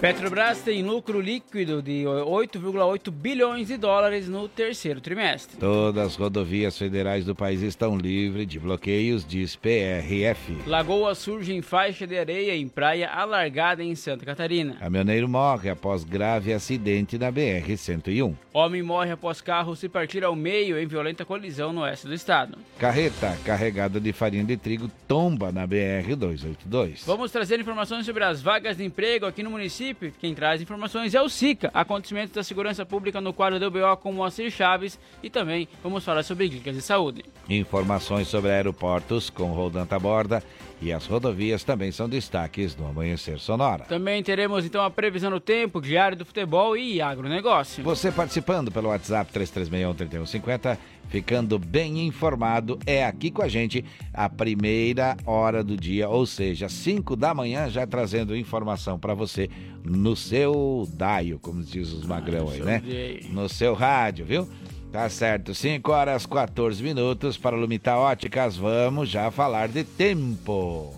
Petrobras 0.00 0.62
tem 0.62 0.82
lucro 0.82 1.20
líquido 1.20 1.82
de 1.82 2.04
8,8 2.04 3.10
bilhões 3.10 3.68
de 3.68 3.76
dólares 3.76 4.30
no 4.30 4.48
terceiro 4.48 4.98
trimestre. 4.98 5.58
Todas 5.58 6.06
as 6.06 6.16
rodovias 6.16 6.78
federais 6.78 7.26
do 7.26 7.34
país 7.34 7.60
estão 7.60 7.98
livres 7.98 8.46
de 8.46 8.58
bloqueios, 8.58 9.26
diz 9.26 9.56
PRF. 9.56 10.56
Lagoa 10.66 11.14
surge 11.14 11.52
em 11.52 11.60
faixa 11.60 12.06
de 12.06 12.18
areia 12.18 12.56
em 12.56 12.66
praia 12.66 13.10
alargada 13.10 13.84
em 13.84 13.94
Santa 13.94 14.24
Catarina. 14.24 14.76
Caminhoneiro 14.76 15.28
morre 15.28 15.68
após 15.68 16.02
grave 16.02 16.54
acidente 16.54 17.18
na 17.18 17.30
BR-101. 17.30 18.34
Homem 18.54 18.82
morre 18.82 19.10
após 19.10 19.42
carro 19.42 19.76
se 19.76 19.86
partir 19.86 20.24
ao 20.24 20.34
meio 20.34 20.78
em 20.78 20.86
violenta 20.86 21.26
colisão 21.26 21.74
no 21.74 21.82
oeste 21.82 22.06
do 22.06 22.14
estado. 22.14 22.56
Carreta 22.78 23.36
carregada 23.44 24.00
de 24.00 24.14
farinha 24.14 24.44
de 24.44 24.56
trigo 24.56 24.90
tomba 25.06 25.52
na 25.52 25.68
BR-282. 25.68 27.02
Vamos 27.04 27.30
trazer 27.30 27.60
informações 27.60 28.06
sobre 28.06 28.24
as 28.24 28.40
vagas 28.40 28.78
de 28.78 28.84
emprego 28.84 29.26
aqui 29.26 29.42
no 29.42 29.50
município 29.50 29.89
quem 29.94 30.34
traz 30.34 30.60
informações 30.60 31.14
é 31.14 31.22
o 31.22 31.28
SICA, 31.28 31.70
acontecimentos 31.72 32.34
da 32.34 32.42
segurança 32.42 32.84
pública 32.84 33.20
no 33.20 33.32
quadro 33.32 33.58
do 33.58 33.70
BO 33.70 33.96
com 33.98 34.12
Moacir 34.12 34.50
Chaves 34.50 34.98
e 35.22 35.30
também 35.30 35.68
vamos 35.82 36.04
falar 36.04 36.22
sobre 36.22 36.48
clínicas 36.48 36.74
de 36.74 36.82
saúde. 36.82 37.24
Informações 37.48 38.28
sobre 38.28 38.50
aeroportos 38.50 39.30
com 39.30 39.52
Rodan 39.52 39.86
Taborda 39.86 40.42
e 40.80 40.92
as 40.92 41.06
rodovias 41.06 41.62
também 41.62 41.92
são 41.92 42.08
destaques 42.08 42.76
no 42.76 42.86
Amanhecer 42.86 43.38
Sonora. 43.38 43.84
Também 43.84 44.22
teremos 44.22 44.64
então 44.64 44.82
a 44.82 44.90
previsão 44.90 45.30
do 45.30 45.40
tempo, 45.40 45.80
diário 45.80 46.16
do 46.16 46.24
futebol 46.24 46.76
e 46.76 47.00
agronegócio. 47.00 47.84
Você 47.84 48.10
participando 48.10 48.72
pelo 48.72 48.88
WhatsApp 48.88 49.30
3361-3150, 49.32 50.78
ficando 51.08 51.58
bem 51.58 52.06
informado, 52.06 52.78
é 52.86 53.04
aqui 53.04 53.30
com 53.30 53.42
a 53.42 53.48
gente 53.48 53.84
a 54.14 54.28
primeira 54.28 55.16
hora 55.26 55.62
do 55.62 55.76
dia, 55.76 56.08
ou 56.08 56.24
seja, 56.24 56.68
5 56.68 57.16
da 57.16 57.34
manhã, 57.34 57.68
já 57.68 57.86
trazendo 57.86 58.36
informação 58.36 58.98
para 58.98 59.12
você 59.12 59.50
no 59.84 60.16
seu 60.16 60.88
daio, 60.94 61.38
como 61.38 61.62
diz 61.62 61.92
os 61.92 62.06
magrão 62.06 62.48
ah, 62.48 62.52
aí, 62.52 62.60
né? 62.60 62.78
Dia. 62.80 63.20
No 63.30 63.48
seu 63.48 63.74
rádio, 63.74 64.24
viu? 64.24 64.48
Tá 64.92 65.08
certo, 65.08 65.54
5 65.54 65.92
horas 65.92 66.26
14 66.26 66.82
minutos 66.82 67.38
para 67.38 67.54
Lumita 67.54 67.96
Óticas. 67.96 68.56
Vamos 68.56 69.08
já 69.08 69.30
falar 69.30 69.68
de 69.68 69.84
tempo. 69.84 70.92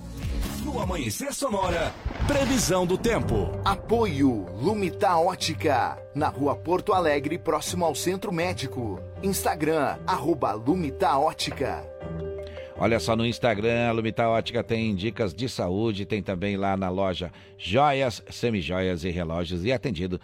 No 0.64 0.80
Amanhecer 0.80 1.34
Sonora, 1.34 1.92
previsão 2.26 2.86
do 2.86 2.96
tempo. 2.96 3.50
Apoio 3.62 4.46
Lumita 4.62 5.14
Ótica, 5.18 5.98
na 6.14 6.28
rua 6.28 6.56
Porto 6.56 6.94
Alegre, 6.94 7.36
próximo 7.36 7.84
ao 7.84 7.94
Centro 7.94 8.32
Médico. 8.32 8.98
Instagram, 9.22 9.98
arroba 10.06 10.52
Lumita 10.52 11.18
Ótica. 11.18 11.86
Olha 12.78 12.98
só 12.98 13.14
no 13.14 13.26
Instagram, 13.26 13.90
a 13.90 13.92
Lumita 13.92 14.26
Ótica 14.26 14.64
tem 14.64 14.94
dicas 14.94 15.34
de 15.34 15.50
saúde, 15.50 16.06
tem 16.06 16.22
também 16.22 16.56
lá 16.56 16.78
na 16.78 16.88
loja 16.88 17.30
joias, 17.58 18.22
semijoias 18.30 19.04
e 19.04 19.10
relógios 19.10 19.66
e 19.66 19.70
atendido 19.70 20.18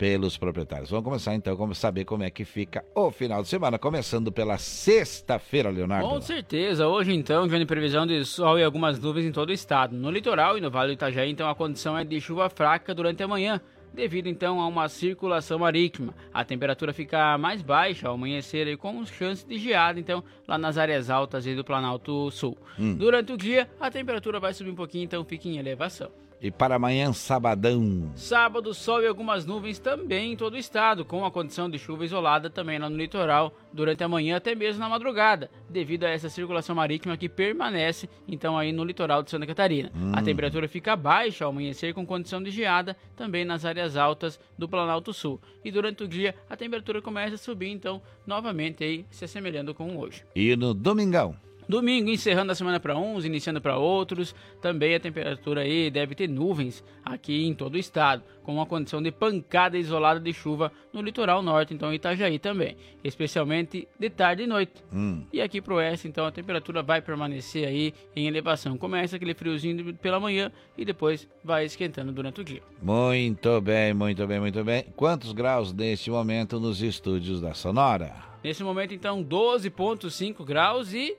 pelos 0.00 0.38
proprietários. 0.38 0.88
Vamos 0.88 1.04
começar 1.04 1.34
então, 1.34 1.54
vamos 1.54 1.76
saber 1.76 2.06
como 2.06 2.22
é 2.22 2.30
que 2.30 2.42
fica 2.42 2.82
o 2.94 3.10
final 3.10 3.42
de 3.42 3.48
semana, 3.48 3.78
começando 3.78 4.32
pela 4.32 4.56
sexta-feira, 4.56 5.68
Leonardo. 5.68 6.08
Com 6.08 6.18
certeza, 6.22 6.88
hoje 6.88 7.12
então, 7.12 7.46
grande 7.46 7.66
previsão 7.66 8.06
de 8.06 8.24
sol 8.24 8.58
e 8.58 8.64
algumas 8.64 8.98
nuvens 8.98 9.26
em 9.26 9.30
todo 9.30 9.50
o 9.50 9.52
estado. 9.52 9.94
No 9.94 10.10
litoral 10.10 10.56
e 10.56 10.60
no 10.62 10.70
Vale 10.70 10.92
do 10.92 10.94
Itajaí, 10.94 11.30
então 11.30 11.50
a 11.50 11.54
condição 11.54 11.98
é 11.98 12.02
de 12.02 12.18
chuva 12.18 12.48
fraca 12.48 12.94
durante 12.94 13.22
a 13.22 13.28
manhã, 13.28 13.60
devido 13.92 14.26
então 14.26 14.58
a 14.58 14.66
uma 14.66 14.88
circulação 14.88 15.58
marítima. 15.58 16.14
A 16.32 16.46
temperatura 16.46 16.94
fica 16.94 17.36
mais 17.36 17.60
baixa 17.60 18.08
ao 18.08 18.14
amanhecer 18.14 18.68
e 18.68 18.78
com 18.78 19.04
chance 19.04 19.46
de 19.46 19.58
geada, 19.58 20.00
então, 20.00 20.24
lá 20.48 20.56
nas 20.56 20.78
áreas 20.78 21.10
altas 21.10 21.46
e 21.46 21.54
do 21.54 21.62
Planalto 21.62 22.30
Sul. 22.30 22.56
Hum. 22.78 22.94
Durante 22.96 23.34
o 23.34 23.36
dia, 23.36 23.68
a 23.78 23.90
temperatura 23.90 24.40
vai 24.40 24.54
subir 24.54 24.70
um 24.70 24.74
pouquinho, 24.74 25.04
então 25.04 25.22
fique 25.26 25.46
em 25.46 25.58
elevação. 25.58 26.10
E 26.42 26.50
para 26.50 26.76
amanhã, 26.76 27.12
sabadão. 27.12 28.10
Sábado, 28.14 28.72
sol 28.72 29.02
e 29.02 29.06
algumas 29.06 29.44
nuvens 29.44 29.78
também 29.78 30.32
em 30.32 30.36
todo 30.36 30.54
o 30.54 30.58
estado, 30.58 31.04
com 31.04 31.24
a 31.24 31.30
condição 31.30 31.68
de 31.68 31.78
chuva 31.78 32.04
isolada 32.04 32.48
também 32.48 32.78
lá 32.78 32.88
no 32.88 32.96
litoral 32.96 33.52
durante 33.70 34.02
a 34.02 34.08
manhã 34.08 34.36
até 34.36 34.54
mesmo 34.54 34.80
na 34.80 34.88
madrugada, 34.88 35.50
devido 35.68 36.04
a 36.04 36.08
essa 36.08 36.30
circulação 36.30 36.74
marítima 36.74 37.16
que 37.16 37.28
permanece 37.28 38.08
então 38.26 38.56
aí 38.56 38.72
no 38.72 38.84
litoral 38.84 39.22
de 39.22 39.30
Santa 39.30 39.46
Catarina. 39.46 39.92
Hum. 39.94 40.12
A 40.14 40.22
temperatura 40.22 40.66
fica 40.66 40.96
baixa 40.96 41.44
ao 41.44 41.50
amanhecer 41.50 41.92
com 41.92 42.06
condição 42.06 42.42
de 42.42 42.50
geada 42.50 42.96
também 43.14 43.44
nas 43.44 43.66
áreas 43.66 43.96
altas 43.96 44.40
do 44.56 44.66
Planalto 44.66 45.12
Sul. 45.12 45.38
E 45.62 45.70
durante 45.70 46.04
o 46.04 46.08
dia 46.08 46.34
a 46.48 46.56
temperatura 46.56 47.02
começa 47.02 47.34
a 47.34 47.38
subir 47.38 47.68
então 47.68 48.00
novamente 48.26 48.82
aí 48.82 49.04
se 49.10 49.26
assemelhando 49.26 49.74
com 49.74 49.98
hoje. 49.98 50.24
E 50.34 50.56
no 50.56 50.72
domingão? 50.72 51.36
Domingo, 51.70 52.10
encerrando 52.10 52.52
a 52.52 52.54
semana 52.54 52.80
para 52.80 52.98
uns, 52.98 53.24
iniciando 53.24 53.60
para 53.60 53.78
outros. 53.78 54.34
Também 54.60 54.94
a 54.94 55.00
temperatura 55.00 55.62
aí 55.62 55.90
deve 55.90 56.14
ter 56.14 56.28
nuvens 56.28 56.84
aqui 57.04 57.46
em 57.46 57.54
todo 57.54 57.74
o 57.74 57.78
estado, 57.78 58.22
com 58.42 58.54
uma 58.54 58.66
condição 58.66 59.00
de 59.00 59.12
pancada 59.12 59.78
isolada 59.78 60.18
de 60.18 60.32
chuva 60.32 60.72
no 60.92 61.00
litoral 61.00 61.40
norte, 61.42 61.72
então 61.72 61.94
Itajaí 61.94 62.38
também, 62.38 62.76
especialmente 63.04 63.86
de 63.98 64.10
tarde 64.10 64.42
e 64.42 64.46
noite. 64.46 64.82
Hum. 64.92 65.22
E 65.32 65.40
aqui 65.40 65.60
para 65.60 65.74
o 65.74 65.76
oeste, 65.76 66.08
então 66.08 66.26
a 66.26 66.32
temperatura 66.32 66.82
vai 66.82 67.00
permanecer 67.00 67.66
aí 67.66 67.94
em 68.14 68.26
elevação. 68.26 68.76
Começa 68.76 69.16
aquele 69.16 69.34
friozinho 69.34 69.94
pela 69.94 70.18
manhã 70.18 70.50
e 70.76 70.84
depois 70.84 71.28
vai 71.44 71.64
esquentando 71.64 72.12
durante 72.12 72.40
o 72.40 72.44
dia. 72.44 72.62
Muito 72.82 73.60
bem, 73.60 73.94
muito 73.94 74.26
bem, 74.26 74.40
muito 74.40 74.64
bem. 74.64 74.84
Quantos 74.96 75.32
graus 75.32 75.72
neste 75.72 76.10
momento 76.10 76.58
nos 76.58 76.82
estúdios 76.82 77.40
da 77.40 77.54
Sonora? 77.54 78.30
Nesse 78.42 78.64
momento, 78.64 78.94
então, 78.94 79.22
12,5 79.22 80.44
graus 80.44 80.94
e 80.94 81.16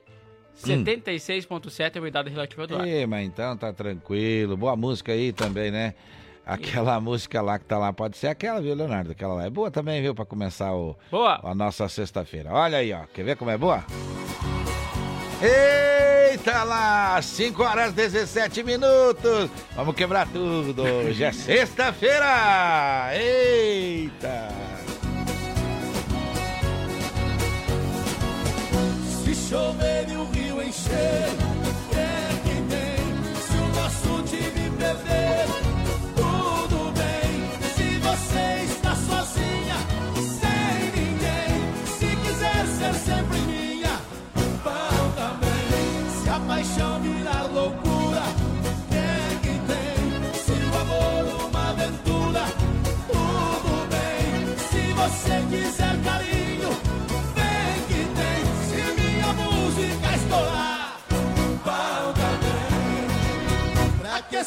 76,7 0.56 1.94
é 1.94 1.98
a 1.98 2.00
umidade 2.00 2.30
relativa 2.30 2.66
do 2.66 2.76
ar. 2.76 2.86
Ih, 2.86 3.06
mas 3.06 3.26
então 3.26 3.56
tá 3.56 3.72
tranquilo. 3.72 4.56
Boa 4.56 4.76
música 4.76 5.12
aí 5.12 5.32
também, 5.32 5.70
né? 5.70 5.94
Aquela 6.44 7.00
música 7.00 7.40
lá 7.40 7.58
que 7.58 7.64
tá 7.64 7.78
lá 7.78 7.92
pode 7.92 8.16
ser 8.16 8.26
aquela, 8.26 8.60
viu, 8.60 8.74
Leonardo? 8.74 9.12
Aquela 9.12 9.34
lá 9.34 9.44
é 9.44 9.50
boa 9.50 9.70
também, 9.70 10.02
viu? 10.02 10.14
Pra 10.14 10.24
começar 10.24 10.72
o, 10.74 10.96
boa. 11.10 11.40
a 11.42 11.54
nossa 11.54 11.88
sexta-feira. 11.88 12.50
Olha 12.52 12.78
aí, 12.78 12.92
ó. 12.92 13.04
Quer 13.14 13.24
ver 13.24 13.36
como 13.36 13.50
é 13.50 13.56
boa? 13.56 13.84
Eita 15.40 16.64
lá! 16.64 17.20
5 17.22 17.62
horas 17.62 17.92
17 17.92 18.64
minutos. 18.64 19.50
Vamos 19.76 19.94
quebrar 19.94 20.26
tudo. 20.28 20.82
Hoje 20.82 21.22
é 21.22 21.30
sexta-feira! 21.32 23.10
Eita! 23.14 24.48
Se 29.24 29.34
chover 29.34 30.08
e 30.10 30.16
o 30.16 30.24
rio 30.24 30.41
Christian. 30.72 31.61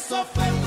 Sofrer, 0.08 0.65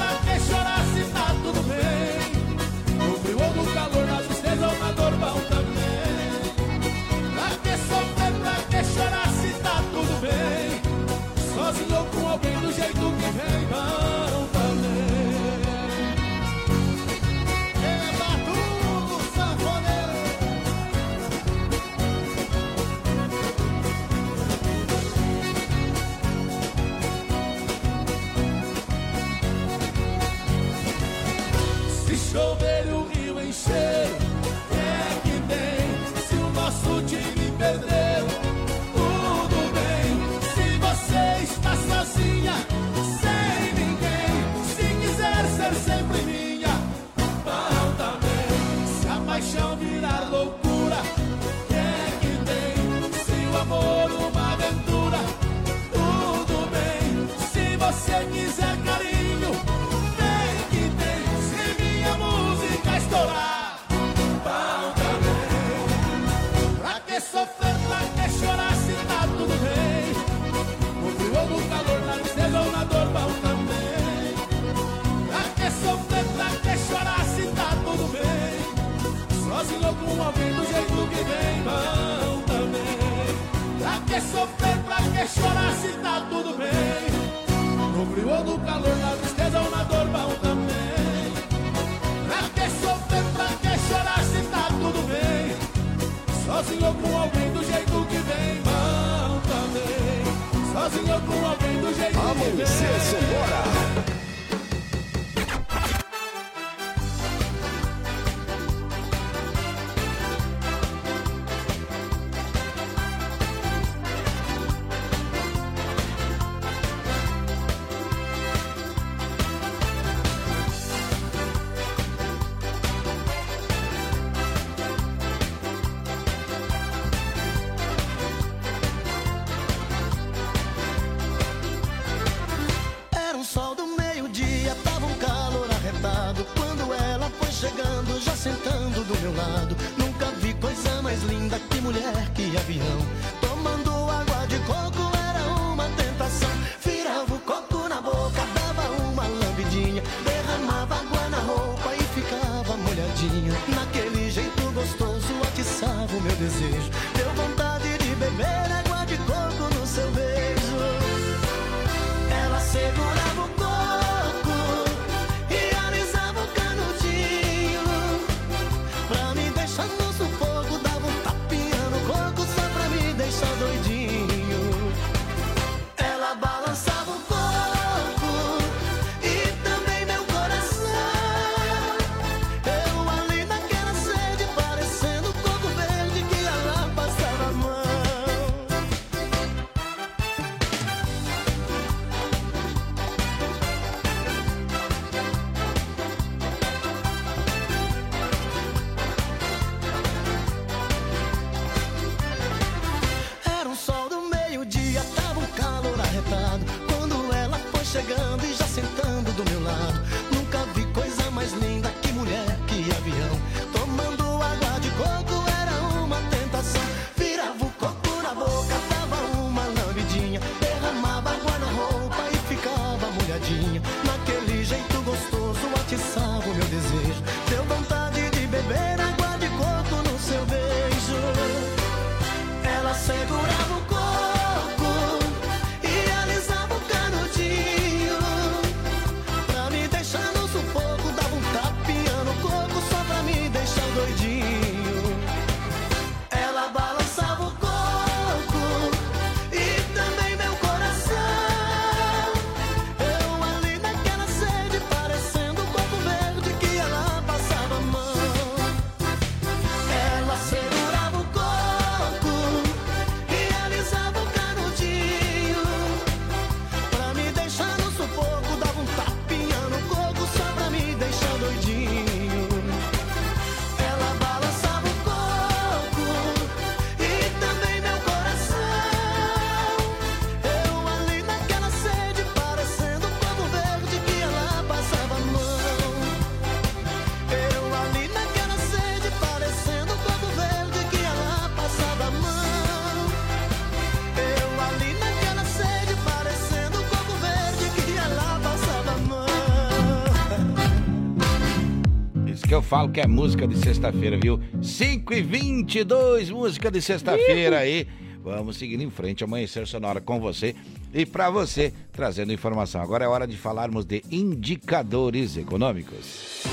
falo 302.70 302.92
que 302.92 303.01
é 303.01 303.08
música 303.08 303.48
de 303.48 303.58
sexta-feira, 303.58 304.16
viu? 304.16 304.40
5 304.62 305.12
e 305.16 305.24
22 305.24 306.29
música 306.29 306.70
de 306.70 306.79
sexta-feira 306.79 307.58
aí. 307.58 307.88
Vamos 308.24 308.58
seguindo 308.58 308.84
em 308.84 308.92
frente, 308.92 309.24
amanhecer 309.24 309.66
sonora 309.66 310.00
com 310.00 310.20
você 310.20 310.55
e 310.94 311.03
para 311.03 311.32
você, 311.32 311.74
trazendo 311.92 312.32
informação. 312.32 312.79
Agora 312.79 313.03
é 313.03 313.08
hora 313.08 313.25
de 313.25 313.36
falarmos 313.36 313.86
de 313.86 314.03
indicadores 314.12 315.36
econômicos. 315.36 316.44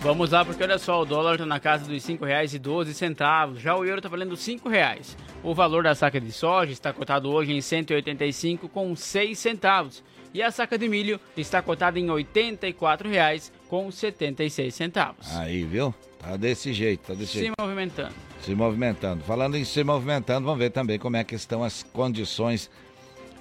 Vamos 0.00 0.30
lá, 0.30 0.42
porque 0.42 0.62
olha 0.62 0.78
só, 0.78 1.02
o 1.02 1.04
dólar 1.04 1.34
está 1.34 1.44
na 1.44 1.60
casa 1.60 1.84
dos 1.84 2.06
R$ 2.06 2.16
5,12, 2.18 3.58
já 3.58 3.76
o 3.76 3.84
euro 3.84 3.98
está 3.98 4.08
valendo 4.08 4.30
R$ 4.30 4.40
5,00. 4.40 5.16
O 5.42 5.54
valor 5.54 5.82
da 5.82 5.94
saca 5.94 6.18
de 6.18 6.32
soja 6.32 6.72
está 6.72 6.94
cotado 6.94 7.30
hoje 7.30 7.52
em 7.52 7.56
R$ 7.56 7.60
185,06 7.60 9.34
centavos. 9.34 10.02
E 10.32 10.42
a 10.42 10.50
saca 10.50 10.78
de 10.78 10.88
milho 10.88 11.20
está 11.36 11.60
cotada 11.60 11.98
em 11.98 12.06
R$ 12.10 12.26
84,76 13.70 14.70
centavos. 14.70 15.36
Aí, 15.36 15.64
viu? 15.64 15.94
Tá 16.18 16.36
desse 16.36 16.72
jeito, 16.72 17.06
tá 17.08 17.14
desse 17.14 17.32
Se 17.32 17.38
jeito. 17.40 17.54
movimentando. 17.60 18.14
Se 18.42 18.54
movimentando. 18.54 19.24
Falando 19.24 19.56
em 19.56 19.64
se 19.64 19.82
movimentando, 19.84 20.44
vamos 20.46 20.58
ver 20.58 20.70
também 20.70 20.98
como 20.98 21.16
é 21.16 21.24
que 21.24 21.34
estão 21.34 21.62
as 21.62 21.82
condições 21.82 22.70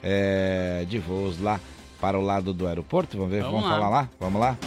é, 0.02 0.86
de 0.88 1.00
voos 1.00 1.40
lá 1.40 1.60
para 2.02 2.20
o 2.20 2.22
lado 2.22 2.54
do 2.54 2.68
aeroporto. 2.68 3.16
Vamos 3.18 3.32
ver, 3.32 3.42
Vamos 3.44 3.62
vamos, 3.62 3.70
lá. 3.70 3.76
falar 3.78 3.90
lá? 3.90 4.10
Vamos 4.20 4.42
lá? 4.42 4.58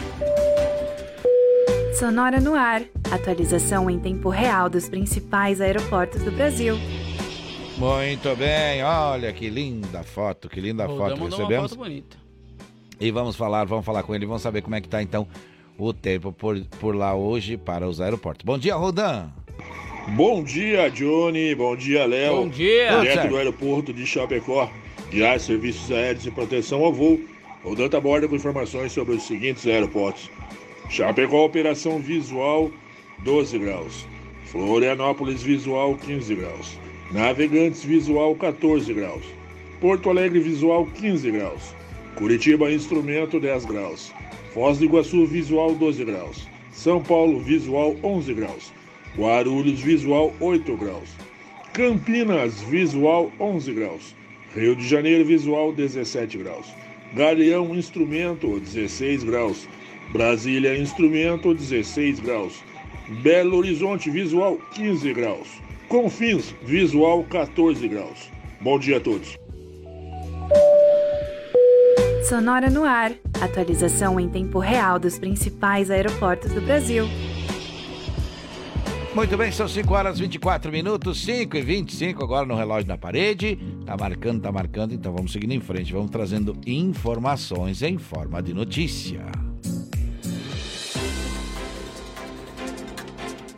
Sonora 1.99 2.39
no 2.39 2.53
ar. 2.55 2.83
Atualização 3.11 3.89
em 3.89 3.99
tempo 3.99 4.29
real 4.29 4.69
dos 4.69 4.87
principais 4.89 5.61
aeroportos 5.61 6.23
do 6.23 6.31
Brasil. 6.31 6.75
Muito 7.77 8.35
bem, 8.35 8.83
olha 8.83 9.31
que 9.31 9.49
linda 9.49 10.01
foto, 10.03 10.49
que 10.49 10.59
linda 10.59 10.89
O 10.89 10.97
foto 10.97 11.11
mandou 11.11 11.27
uma 11.27 11.29
recebemos. 11.37 11.69
foto 11.71 11.79
bonita. 11.79 12.17
E 12.99 13.11
vamos 13.11 13.35
falar, 13.35 13.65
vamos 13.65 13.85
falar 13.85 14.03
com 14.03 14.13
ele, 14.15 14.25
vamos 14.25 14.41
saber 14.41 14.61
como 14.61 14.75
é 14.75 14.81
que 14.81 14.89
tá 14.89 15.01
então 15.01 15.27
o 15.77 15.93
tempo 15.93 16.31
por, 16.31 16.59
por 16.79 16.95
lá 16.95 17.15
hoje 17.15 17.57
para 17.57 17.87
os 17.87 18.01
aeroportos. 18.01 18.43
Bom 18.43 18.57
dia, 18.57 18.75
Rodan. 18.75 19.29
Bom 20.15 20.43
dia, 20.43 20.89
Johnny. 20.89 21.53
Bom 21.53 21.75
dia, 21.75 22.05
Léo. 22.05 22.37
Bom 22.37 22.49
dia. 22.49 22.99
Direto 22.99 23.27
do 23.27 23.37
aeroporto 23.37 23.93
de 23.93 24.05
Chapecó. 24.05 24.69
Guiar 25.11 25.39
serviços 25.39 25.91
aéreos 25.91 26.25
e 26.25 26.31
proteção 26.31 26.83
ao 26.83 26.93
voo. 26.93 27.19
O 27.63 27.75
Danta 27.75 27.97
aborda 27.97 28.27
com 28.27 28.35
informações 28.35 28.91
sobre 28.91 29.15
os 29.15 29.23
seguintes 29.23 29.67
aeroportos. 29.67 30.29
Chapecó, 30.89 31.45
operação 31.45 31.99
visual, 31.99 32.71
12 33.19 33.59
graus. 33.59 34.07
Florianópolis, 34.45 35.43
visual, 35.43 35.95
15 35.95 36.35
graus. 36.35 36.79
Navegantes 37.11 37.83
Visual 37.83 38.35
14 38.35 38.93
graus. 38.93 39.23
Porto 39.79 40.09
Alegre 40.09 40.39
Visual 40.39 40.85
15 40.85 41.31
graus. 41.31 41.76
Curitiba 42.17 42.71
Instrumento 42.71 43.39
10 43.39 43.65
graus. 43.65 44.11
Foz 44.51 44.79
do 44.79 44.85
Iguaçu 44.85 45.27
Visual 45.27 45.75
12 45.75 46.03
graus. 46.03 46.47
São 46.71 47.01
Paulo 47.01 47.39
Visual 47.39 47.95
11 48.03 48.33
graus. 48.33 48.73
Guarulhos 49.15 49.79
Visual 49.79 50.33
8 50.39 50.75
graus. 50.77 51.09
Campinas 51.73 52.59
Visual 52.63 53.31
11 53.39 53.71
graus. 53.71 54.15
Rio 54.55 54.75
de 54.75 54.87
Janeiro 54.87 55.25
Visual 55.25 55.71
17 55.71 56.39
graus. 56.39 56.65
Galeão 57.13 57.75
Instrumento 57.75 58.59
16 58.61 59.23
graus. 59.23 59.69
Brasília 60.11 60.75
Instrumento 60.75 61.53
16 61.53 62.19
graus. 62.19 62.63
Belo 63.21 63.57
Horizonte 63.57 64.09
Visual 64.09 64.57
15 64.73 65.13
graus. 65.13 65.47
Confins 65.87 66.55
Visual 66.63 67.23
14 67.25 67.87
graus. 67.87 68.31
Bom 68.59 68.79
dia 68.79 68.97
a 68.97 68.99
todos. 68.99 69.37
Sonora 72.27 72.69
no 72.69 72.83
ar. 72.83 73.13
Atualização 73.39 74.19
em 74.19 74.27
tempo 74.27 74.59
real 74.59 74.99
dos 74.99 75.17
principais 75.17 75.89
aeroportos 75.89 76.51
do 76.51 76.59
Brasil. 76.59 77.05
Muito 79.15 79.37
bem, 79.37 79.49
são 79.49 79.65
5 79.65 79.93
horas 79.93 80.17
e 80.17 80.23
24 80.23 80.69
minutos, 80.69 81.23
5 81.23 81.55
e 81.55 81.61
25 81.61 82.21
agora 82.21 82.45
no 82.45 82.55
relógio 82.55 82.85
na 82.85 82.97
parede. 82.97 83.57
Tá 83.85 83.95
marcando, 83.95 84.41
tá 84.41 84.51
marcando, 84.51 84.93
então 84.93 85.13
vamos 85.13 85.31
seguindo 85.31 85.53
em 85.53 85.61
frente. 85.61 85.93
Vamos 85.93 86.11
trazendo 86.11 86.57
informações 86.67 87.81
em 87.81 87.97
forma 87.97 88.43
de 88.43 88.53
notícia. 88.53 89.46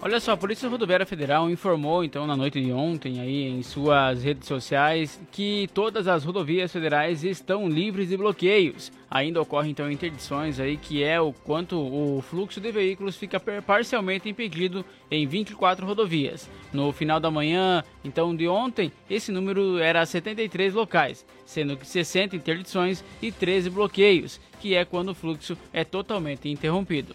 Olha 0.01 0.17
só, 0.21 0.31
a 0.31 0.37
Polícia 0.37 0.69
Rodoviária 0.69 1.05
Federal 1.05 1.49
informou 1.49 2.05
então 2.05 2.25
na 2.25 2.37
noite 2.37 2.61
de 2.61 2.71
ontem 2.71 3.19
aí 3.19 3.49
em 3.49 3.61
suas 3.61 4.23
redes 4.23 4.47
sociais 4.47 5.19
que 5.29 5.69
todas 5.73 6.07
as 6.07 6.23
rodovias 6.23 6.71
federais 6.71 7.25
estão 7.25 7.67
livres 7.67 8.07
de 8.07 8.15
bloqueios. 8.15 8.93
Ainda 9.11 9.41
ocorrem 9.41 9.71
então 9.71 9.91
interdições 9.91 10.57
aí 10.57 10.77
que 10.77 11.03
é 11.03 11.19
o 11.19 11.33
quanto 11.33 11.75
o 11.77 12.21
fluxo 12.21 12.61
de 12.61 12.71
veículos 12.71 13.17
fica 13.17 13.41
parcialmente 13.61 14.29
impedido 14.29 14.85
em 15.11 15.27
24 15.27 15.85
rodovias. 15.85 16.49
No 16.71 16.93
final 16.93 17.19
da 17.19 17.29
manhã, 17.29 17.83
então 18.01 18.33
de 18.33 18.47
ontem, 18.47 18.93
esse 19.09 19.33
número 19.33 19.79
era 19.79 20.05
73 20.05 20.73
locais, 20.75 21.25
sendo 21.45 21.75
que 21.75 21.85
60 21.85 22.37
interdições 22.37 23.03
e 23.21 23.33
13 23.33 23.69
bloqueios, 23.69 24.39
que 24.61 24.75
é 24.75 24.85
quando 24.85 25.09
o 25.09 25.15
fluxo 25.15 25.57
é 25.73 25.83
totalmente 25.83 26.47
interrompido. 26.47 27.13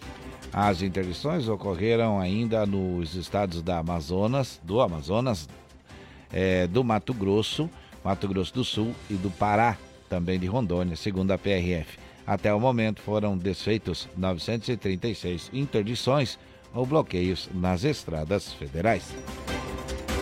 As 0.57 0.83
interdições 0.83 1.49
ocorreram 1.49 2.21
ainda 2.21 2.65
nos 2.65 3.17
estados 3.17 3.61
da 3.61 3.79
Amazonas, 3.79 4.61
do 4.63 4.81
Amazonas, 4.81 5.49
é, 6.33 6.69
do 6.69 6.85
Mato 6.85 7.13
Grosso, 7.13 7.69
Mato 8.05 8.29
Grosso 8.29 8.55
do 8.55 8.65
Sul 8.65 8.95
e 9.11 9.15
do 9.15 9.31
Pará, 9.31 9.77
também 10.09 10.39
de 10.39 10.47
Rondônia, 10.47 10.95
segundo 10.95 11.33
a 11.33 11.39
PRF. 11.39 11.99
Até 12.25 12.55
o 12.55 12.61
momento 12.61 13.03
foram 13.03 13.37
desfeitos 13.37 14.09
936 14.17 15.51
interdições 15.53 16.39
ou 16.73 16.87
bloqueios 16.87 17.51
nas 17.53 17.83
estradas 17.83 18.53
federais. 18.53 19.13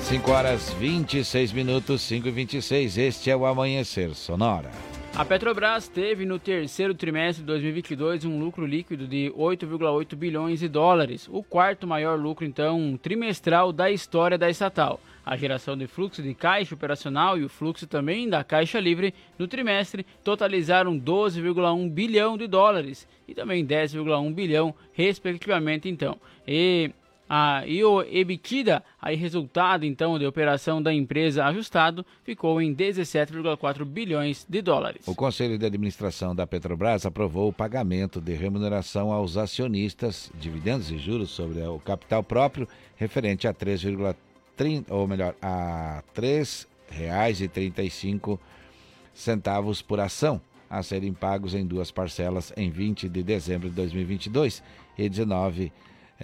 5 0.05 0.31
horas 0.31 0.71
26 0.79 1.53
minutos, 1.53 2.01
5 2.01 2.29
e 2.29 2.31
26. 2.31 2.97
Este 2.97 3.31
é 3.31 3.37
o 3.37 3.45
Amanhecer 3.45 4.15
Sonora. 4.15 4.71
A 5.15 5.27
Petrobras 5.27 5.89
teve 5.89 6.25
no 6.25 6.39
terceiro 6.39 6.95
trimestre 6.95 7.43
de 7.43 7.47
2022 7.47 8.25
um 8.25 8.41
lucro 8.41 8.65
líquido 8.65 9.07
de 9.07 9.31
8,8 9.37 10.17
bilhões 10.17 10.61
de 10.61 10.69
dólares, 10.69 11.29
o 11.31 11.43
quarto 11.43 11.87
maior 11.87 12.19
lucro 12.19 12.47
então 12.47 12.99
trimestral 13.01 13.75
da 13.75 13.91
história 13.91 14.39
da 14.39 14.49
estatal. 14.49 14.99
A 15.25 15.37
geração 15.37 15.77
de 15.77 15.87
fluxo 15.87 16.23
de 16.23 16.33
caixa 16.33 16.75
operacional 16.75 17.37
e 17.37 17.45
o 17.45 17.49
fluxo 17.51 17.87
também 17.87 18.27
da 18.27 18.43
caixa 18.43 18.81
livre 18.81 19.15
no 19.39 19.47
trimestre 19.47 20.07
totalizaram 20.25 20.99
12,1 20.99 21.91
bilhão 21.91 22.39
de 22.39 22.47
dólares 22.47 23.07
e 23.29 23.35
também 23.35 23.67
10,1 23.67 24.33
bilhão 24.33 24.75
respectivamente 24.95 25.91
então. 25.91 26.19
E 26.49 26.91
ah, 27.35 27.67
e 27.67 27.83
o 27.83 28.03
EBITDA, 28.03 28.85
aí 29.01 29.17
resultado 29.17 29.87
então 29.87 30.19
de 30.19 30.27
operação 30.27 30.83
da 30.83 30.93
empresa 30.93 31.47
ajustado, 31.47 32.05
ficou 32.23 32.61
em 32.61 32.75
17,4 32.75 33.87
bilhões 33.87 34.45
de 34.47 34.61
dólares. 34.61 35.09
O 35.09 35.15
Conselho 35.15 35.57
de 35.57 35.65
Administração 35.65 36.37
da 36.37 36.47
Petrobras 36.47 37.07
aprovou 37.07 37.49
o 37.49 37.53
pagamento 37.53 38.21
de 38.21 38.35
remuneração 38.35 39.11
aos 39.11 39.39
acionistas, 39.39 40.31
dividendos 40.39 40.91
e 40.91 40.99
juros 40.99 41.31
sobre 41.31 41.63
o 41.63 41.79
capital 41.79 42.23
próprio, 42.23 42.69
referente 42.97 43.49
a 43.49 43.55
3,30, 43.55 44.85
ou 44.91 45.09
melhor, 45.09 45.35
a 45.41 46.03
R$ 46.15 46.47
3,35 46.91 48.39
centavos 49.15 49.81
por 49.81 50.01
ação, 50.01 50.39
a 50.69 50.83
serem 50.83 51.15
pagos 51.15 51.55
em 51.55 51.65
duas 51.67 51.91
parcelas 51.91 52.53
em 52.59 52.69
20 52.71 53.09
de 53.09 53.23
dezembro 53.23 53.71
de 53.71 53.75
2022 53.77 54.63
e 54.99 55.09
19 55.09 55.73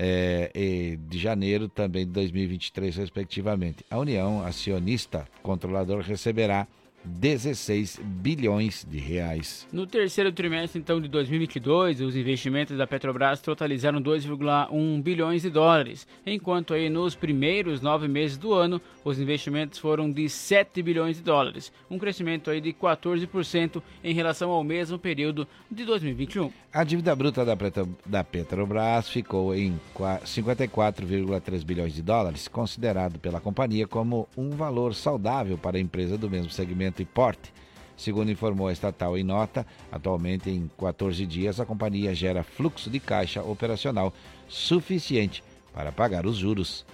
é, 0.01 0.97
de 1.09 1.19
janeiro 1.19 1.69
também 1.69 2.07
de 2.07 2.13
2023, 2.13 2.97
respectivamente. 2.97 3.85
A 3.91 3.99
União 3.99 4.45
Acionista 4.45 5.27
Controlador 5.43 6.03
receberá 6.03 6.69
16 7.09 8.01
bilhões 8.03 8.87
de 8.89 8.99
reais. 8.99 9.67
No 9.73 9.87
terceiro 9.87 10.31
trimestre 10.31 10.79
então 10.79 11.01
de 11.01 11.09
2022, 11.09 12.01
os 12.01 12.15
investimentos 12.15 12.77
da 12.77 12.87
Petrobras 12.87 13.41
totalizaram 13.41 14.01
2,1 14.01 15.03
bilhões 15.03 15.43
de 15.43 15.51
dólares, 15.51 16.07
enquanto 16.27 16.75
aí 16.75 16.89
nos 16.89 17.15
primeiros 17.15 17.81
nove 17.81 18.07
meses 18.07 18.37
do 18.37 18.53
ano 18.53 18.81
os 19.05 19.19
investimentos 19.19 19.79
foram 19.79 20.11
de 20.11 20.29
7 20.29 20.83
bilhões 20.83 21.17
de 21.17 21.23
dólares, 21.23 21.73
um 21.91 21.99
crescimento 21.99 22.51
aí 22.51 22.61
de 22.61 22.73
14% 22.73 23.83
em 24.05 24.15
relação 24.15 24.51
ao 24.51 24.63
mesmo 24.63 24.99
período 24.99 25.47
de 25.71 25.85
2021. 25.85 26.53
A 26.73 26.85
dívida 26.85 27.17
bruta 27.17 27.45
da, 27.45 27.57
da 28.05 28.23
Petrobras 28.23 29.09
ficou 29.09 29.55
em 29.55 29.81
54,3 29.97 31.65
bilhões 31.65 31.95
de 31.95 32.03
dólares, 32.03 32.47
considerado 32.47 33.19
pela 33.19 33.41
companhia 33.41 33.87
como 33.87 34.29
um 34.37 34.51
valor 34.51 34.95
saudável 34.95 35.57
para 35.57 35.79
a 35.79 35.81
empresa 35.81 36.19
do 36.19 36.29
mesmo 36.29 36.51
segmento 36.51 36.98
e 37.03 37.05
porte. 37.05 37.53
Segundo 37.97 38.31
informou 38.31 38.69
a 38.69 38.73
estatal 38.73 39.19
em 39.19 39.25
nota, 39.25 39.67
atualmente 39.91 40.49
em 40.49 40.71
14 40.79 41.27
dias 41.27 41.59
a 41.59 41.67
companhia 41.67 42.15
gera 42.15 42.45
fluxo 42.45 42.89
de 42.89 43.01
caixa 43.01 43.43
operacional 43.43 44.15
suficiente 44.49 45.43
para 45.75 45.91
pagar 45.91 46.25
os 46.25 46.37
juros. 46.37 46.87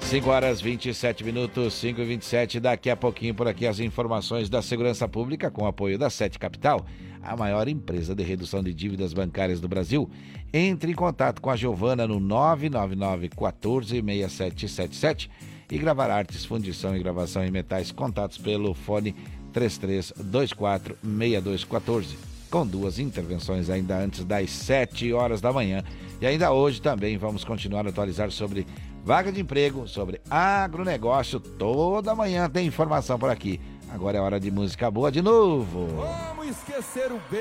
5 0.00 0.28
horas 0.28 0.60
27 0.60 1.22
minutos, 1.22 1.74
5 1.74 2.00
e 2.00 2.04
27. 2.04 2.58
Daqui 2.58 2.90
a 2.90 2.96
pouquinho 2.96 3.32
por 3.32 3.46
aqui 3.46 3.64
as 3.64 3.78
informações 3.78 4.50
da 4.50 4.60
segurança 4.60 5.06
pública 5.06 5.52
com 5.52 5.64
apoio 5.64 5.96
da 5.96 6.10
Sete 6.10 6.36
Capital, 6.36 6.84
a 7.22 7.36
maior 7.36 7.68
empresa 7.68 8.12
de 8.12 8.24
redução 8.24 8.60
de 8.60 8.74
dívidas 8.74 9.12
bancárias 9.12 9.60
do 9.60 9.68
Brasil. 9.68 10.10
Entre 10.52 10.90
em 10.90 10.94
contato 10.96 11.40
com 11.40 11.48
a 11.48 11.54
Giovana 11.54 12.08
no 12.08 12.18
999 12.18 13.28
14 13.28 14.02
6777 14.02 15.30
e 15.70 15.78
gravar 15.78 16.10
artes, 16.10 16.44
fundição 16.44 16.96
e 16.96 16.98
gravação 16.98 17.44
em 17.44 17.50
metais. 17.50 17.92
Contatos 17.92 18.38
pelo 18.38 18.74
fone 18.74 19.14
3324 19.52 20.96
6214. 21.02 22.18
Com 22.50 22.66
duas 22.66 22.98
intervenções 22.98 23.70
ainda 23.70 23.96
antes 23.96 24.24
das 24.24 24.50
7 24.50 25.12
horas 25.12 25.40
da 25.40 25.52
manhã. 25.52 25.84
E 26.20 26.26
ainda 26.26 26.52
hoje 26.52 26.82
também 26.82 27.16
vamos 27.16 27.44
continuar 27.44 27.86
a 27.86 27.90
atualizar 27.90 28.30
sobre 28.32 28.66
vaga 29.04 29.30
de 29.30 29.40
emprego, 29.40 29.86
sobre 29.86 30.20
agronegócio. 30.28 31.38
Toda 31.38 32.14
manhã 32.14 32.50
tem 32.50 32.66
informação 32.66 33.18
por 33.18 33.30
aqui. 33.30 33.60
Agora 33.92 34.18
é 34.18 34.20
hora 34.20 34.38
de 34.38 34.50
música 34.50 34.90
boa 34.90 35.10
de 35.10 35.22
novo. 35.22 35.88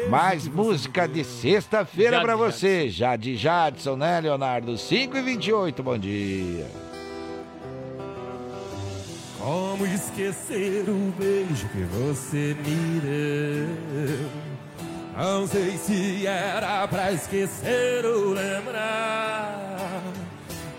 Mais 0.10 0.48
música 0.48 1.08
de 1.08 1.24
sexta-feira 1.24 2.22
para 2.22 2.36
você. 2.36 2.90
Jade 2.90 3.36
Jadson, 3.36 3.96
né, 3.96 4.20
Leonardo? 4.20 4.78
5 4.78 5.18
e 5.18 5.22
28 5.22 5.84
bom 5.84 5.98
dia. 5.98 6.89
Como 9.40 9.86
esquecer 9.86 10.84
o 10.90 11.14
beijo 11.18 11.70
que 11.70 11.84
você 11.84 12.56
me 12.60 13.00
deu? 13.00 14.30
Não 15.18 15.48
sei 15.48 15.78
se 15.78 16.28
era 16.28 16.86
pra 16.88 17.14
esquecer 17.14 18.06
ou 18.06 18.34
lembrar. 18.34 20.04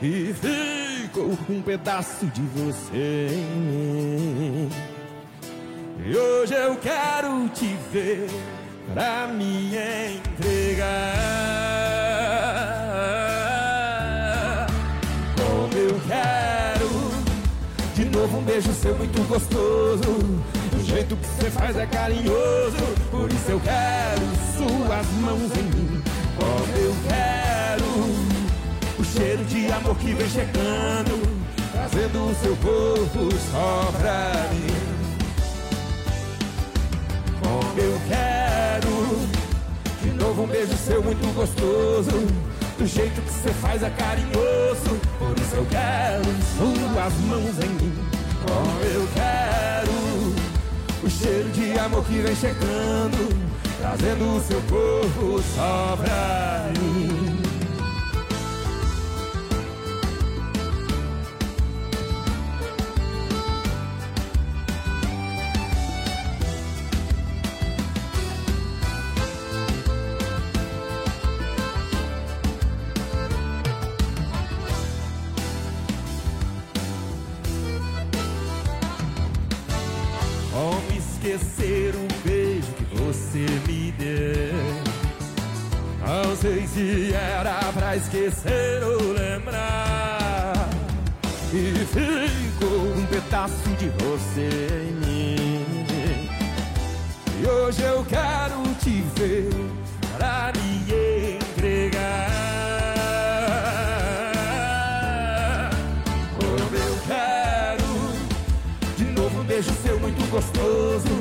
E 0.03 0.35
ficou 0.35 1.37
um 1.49 1.63
pedaço 1.63 2.27
de 2.27 2.43
você. 2.43 3.29
E 6.05 6.17
hoje 6.17 6.55
eu 6.55 6.77
quero 6.77 7.49
te 7.49 7.75
ver 7.91 8.29
pra 8.93 9.27
me 9.27 9.75
entregar. 9.75 11.07
Como 15.37 15.75
eu 15.75 16.01
quero 16.07 16.70
novo 18.21 18.39
um 18.39 18.43
beijo 18.43 18.71
seu 18.75 18.95
muito 18.97 19.27
gostoso. 19.27 20.03
O 20.75 20.85
jeito 20.85 21.17
que 21.17 21.27
você 21.27 21.51
faz 21.51 21.75
é 21.77 21.87
carinhoso. 21.87 22.77
Por 23.11 23.33
isso 23.33 23.51
eu 23.51 23.61
quero 23.61 24.27
suas 24.59 25.07
mãos 25.23 25.51
em 25.57 25.63
mim. 25.63 26.03
Como 26.37 26.77
eu 26.77 26.95
quero 27.09 27.85
o 28.99 29.05
cheiro 29.05 29.43
de 29.45 29.73
amor 29.73 29.97
que 29.97 30.13
vem 30.13 30.29
chegando. 30.29 31.41
trazendo 31.73 32.31
o 32.31 32.35
seu 32.43 32.57
corpo 32.57 33.35
só 33.53 33.91
pra 33.99 34.49
mim. 34.53 34.67
Como 37.41 37.81
eu 37.81 38.01
quero, 38.07 39.29
de 40.03 40.11
novo 40.23 40.43
um 40.43 40.47
beijo 40.47 40.77
seu 40.77 41.03
muito 41.03 41.27
gostoso. 41.35 42.51
Do 42.77 42.87
jeito 42.87 43.21
que 43.21 43.31
você 43.31 43.51
faz 43.61 43.83
é 43.83 43.91
carinhoso, 43.91 45.01
por 45.19 45.39
isso 45.39 45.55
eu 45.55 45.67
quero 45.71 46.25
suas 46.57 47.15
mãos 47.27 47.59
em 47.65 47.69
mim. 47.69 48.10
Como 48.47 48.81
eu 48.83 49.09
quero, 49.15 49.93
o 51.03 51.11
cheiro 51.11 51.49
de 51.51 51.79
amor 51.79 52.05
que 52.05 52.21
vem 52.21 52.35
chegando, 52.35 53.29
trazendo 53.79 54.37
o 54.37 54.41
seu 54.41 54.61
corpo 54.63 55.43
só 55.55 55.97
pra 55.97 56.71
mim. 56.79 57.20
Se 86.81 87.13
era 87.13 87.61
pra 87.75 87.95
esquecer 87.95 88.83
ou 88.83 89.13
lembrar. 89.13 90.55
E 91.53 91.75
ficou 91.85 92.97
um 92.97 93.05
pedaço 93.05 93.69
de 93.79 93.91
você 94.03 94.49
em 94.89 94.93
mim. 95.05 95.87
E 97.39 97.47
hoje 97.47 97.83
eu 97.83 98.03
quero 98.09 98.63
te 98.83 99.05
ver 99.15 99.51
pra 100.17 100.53
me 100.57 101.37
entregar. 101.37 102.01
Como 106.41 106.77
eu 106.77 106.99
quero 107.07 107.91
de 108.97 109.05
novo 109.05 109.39
um 109.39 109.45
beijo 109.45 109.71
seu 109.83 110.01
muito 110.01 110.27
gostoso. 110.31 111.21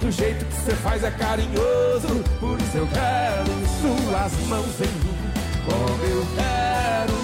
Do 0.00 0.10
jeito 0.10 0.44
que 0.44 0.52
você 0.52 0.74
faz 0.74 1.04
é 1.04 1.12
carinhoso. 1.12 2.24
Por 2.40 2.60
isso 2.60 2.76
eu 2.76 2.88
quero 2.88 3.65
suas 3.86 4.32
mãos 4.48 4.80
em 4.80 4.92
mim. 5.04 5.16
Como 5.64 6.04
eu 6.04 6.26
quero 6.34 7.14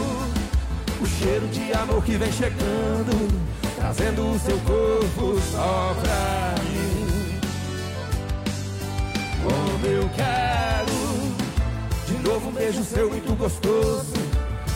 o 1.00 1.06
cheiro 1.06 1.46
de 1.48 1.72
amor 1.72 2.04
que 2.04 2.16
vem 2.16 2.32
chegando. 2.32 3.42
Trazendo 3.76 4.30
o 4.30 4.38
seu 4.38 4.58
corpo 4.58 5.40
só 5.50 5.96
pra 6.00 6.54
mim. 6.62 7.40
Como 9.42 9.86
eu 9.86 10.08
quero 10.14 10.92
de 12.06 12.28
novo 12.28 12.48
um 12.48 12.52
beijo 12.52 12.84
seu 12.84 13.10
muito 13.10 13.36
gostoso. 13.36 14.12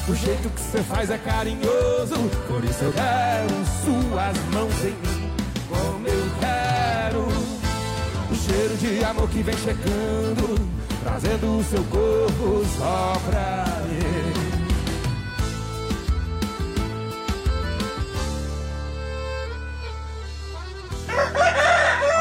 O 0.08 0.14
jeito 0.14 0.48
que 0.50 0.60
você 0.60 0.82
faz 0.84 1.10
é 1.10 1.18
carinhoso, 1.18 2.16
por 2.46 2.64
isso 2.64 2.84
eu 2.84 2.92
quero 2.92 3.48
suas 3.84 4.36
mãos 4.52 4.84
em 4.84 4.90
mim. 4.90 5.32
Como 5.68 6.06
eu 6.06 6.30
quero 6.40 7.26
o 8.30 8.34
cheiro 8.34 8.76
de 8.76 9.04
amor 9.04 9.28
que 9.28 9.42
vem 9.42 9.56
chegando, 9.56 10.75
trazendo 11.06 11.58
o 11.58 11.62
seu 11.62 11.84
corpo 11.84 12.64
só 12.76 13.12
pra 13.30 13.64
mim. 13.86 14.26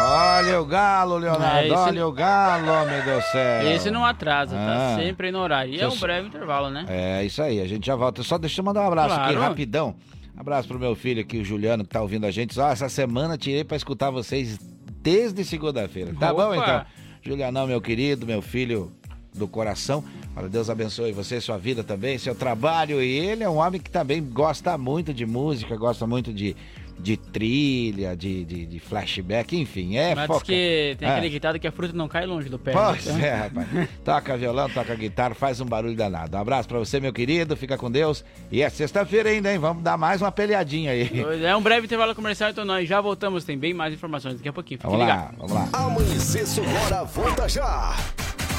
Olha 0.08 0.62
o 0.62 0.66
galo, 0.66 1.18
Leonardo. 1.18 1.74
É, 1.74 1.78
Olha 1.78 2.08
o 2.08 2.12
galo, 2.12 2.72
homem 2.72 3.02
do 3.02 3.22
céu. 3.32 3.72
Esse 3.72 3.90
não 3.90 4.06
atrasa, 4.06 4.56
Ah. 4.58 4.66
tá 4.96 5.02
sempre 5.02 5.32
no 5.32 5.40
horário. 5.40 5.74
E 5.74 5.80
é 5.82 5.88
um 5.88 5.96
breve 5.98 6.28
intervalo, 6.28 6.70
né? 6.70 6.86
É 6.88 7.24
isso 7.24 7.42
aí, 7.42 7.60
a 7.60 7.68
gente 7.68 7.86
já 7.88 7.96
volta. 7.96 8.22
Só 8.22 8.38
deixa 8.38 8.62
eu 8.62 8.66
mandar 8.66 8.82
um 8.84 8.88
abraço 8.88 9.16
aqui 9.16 9.34
Claro. 9.34 9.40
rapidão. 9.50 9.96
Abraço 10.38 10.68
pro 10.68 10.78
meu 10.78 10.96
filho 10.96 11.22
aqui, 11.22 11.40
o 11.40 11.46
Juliano, 11.46 11.84
que 11.84 11.90
tá 11.90 12.02
ouvindo 12.02 12.26
a 12.26 12.32
gente. 12.32 12.60
Ó, 12.60 12.70
essa 12.70 12.90
semana 12.90 13.38
tirei 13.38 13.64
pra 13.64 13.78
escutar 13.78 14.12
vocês 14.12 14.60
desde 15.02 15.44
segunda-feira. 15.44 16.14
Tá 16.20 16.34
bom 16.34 16.48
Opa. 16.52 16.58
então? 16.58 16.86
Julianão, 17.28 17.66
meu 17.66 17.82
querido, 17.82 18.24
meu 18.28 18.40
filho 18.40 18.92
do 19.34 19.48
coração. 19.48 20.04
Olha, 20.36 20.48
Deus 20.48 20.70
abençoe 20.70 21.12
você, 21.12 21.42
sua 21.42 21.58
vida 21.58 21.84
também, 21.84 22.20
seu 22.20 22.36
trabalho. 22.36 23.02
E 23.02 23.18
ele 23.18 23.44
é 23.44 23.50
um 23.50 23.58
homem 23.58 23.82
que 23.82 23.90
também 23.90 24.24
gosta 24.24 24.78
muito 24.78 25.12
de 25.12 25.26
música, 25.26 25.76
gosta 25.76 26.06
muito 26.06 26.32
de, 26.32 26.56
de 26.98 27.18
trilha, 27.18 28.16
de, 28.16 28.44
de, 28.46 28.66
de 28.66 28.80
flashback, 28.80 29.56
enfim. 29.58 29.98
É 29.98 30.16
Mas 30.16 30.28
diz 30.28 30.34
foca. 30.34 30.46
que 30.46 30.96
tem 30.98 31.08
É. 31.08 31.12
aquele 31.12 31.30
ditado 31.30 31.60
que 31.60 31.68
a 31.68 31.72
fruta 31.72 31.94
não 31.94 32.08
cai 32.08 32.26
longe 32.26 32.50
do 32.50 32.58
pé. 32.58 32.72
Pois 32.72 33.06
né? 33.06 33.28
é, 33.28 33.36
rapaz. 33.36 33.68
Toca 34.04 34.38
violão, 34.38 34.70
toca 34.70 34.96
guitarra, 34.96 35.36
faz 35.36 35.60
um 35.62 35.66
barulho 35.66 35.96
danado. 35.96 36.36
Um 36.38 36.40
abraço 36.40 36.68
pra 36.68 36.80
você, 36.80 37.00
meu 37.00 37.14
querido. 37.14 37.56
Fica 37.56 37.78
com 37.78 37.92
Deus. 37.92 38.24
E 38.52 38.62
é 38.62 38.70
sexta-feira 38.70 39.30
ainda, 39.30 39.52
hein? 39.52 39.60
Vamos 39.60 39.84
dar 39.84 39.98
mais 39.98 40.22
uma 40.22 40.32
peleadinha 40.32 40.92
aí. 40.92 41.12
É 41.44 41.56
um 41.56 41.62
breve 41.62 41.86
intervalo 41.86 42.16
comercial, 42.16 42.50
então 42.50 42.66
nós 42.66 42.88
já 42.88 43.00
voltamos. 43.02 43.44
Tem 43.44 43.58
bem 43.58 43.74
mais 43.74 43.94
informações 43.94 44.36
daqui 44.36 44.50
a 44.50 44.54
pouquinho. 44.54 44.80
Fique 44.80 44.90
Vamos 44.92 45.06
lá, 45.08 45.16
ligado. 45.16 45.36
vamos 45.38 45.54
lá. 45.54 45.70
Amanhecer 45.74 46.48
Sonora 46.48 47.04
volta 47.04 47.48
já. 47.48 47.96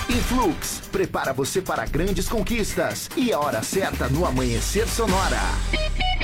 Influx, 0.09 0.83
prepara 0.93 1.33
você 1.33 1.61
para 1.61 1.85
grandes 1.87 2.29
conquistas. 2.29 3.11
E 3.17 3.33
a 3.33 3.41
hora 3.41 3.63
certa 3.63 4.09
no 4.09 4.25
Amanhecer 4.25 4.87
Sonora. 4.87 5.41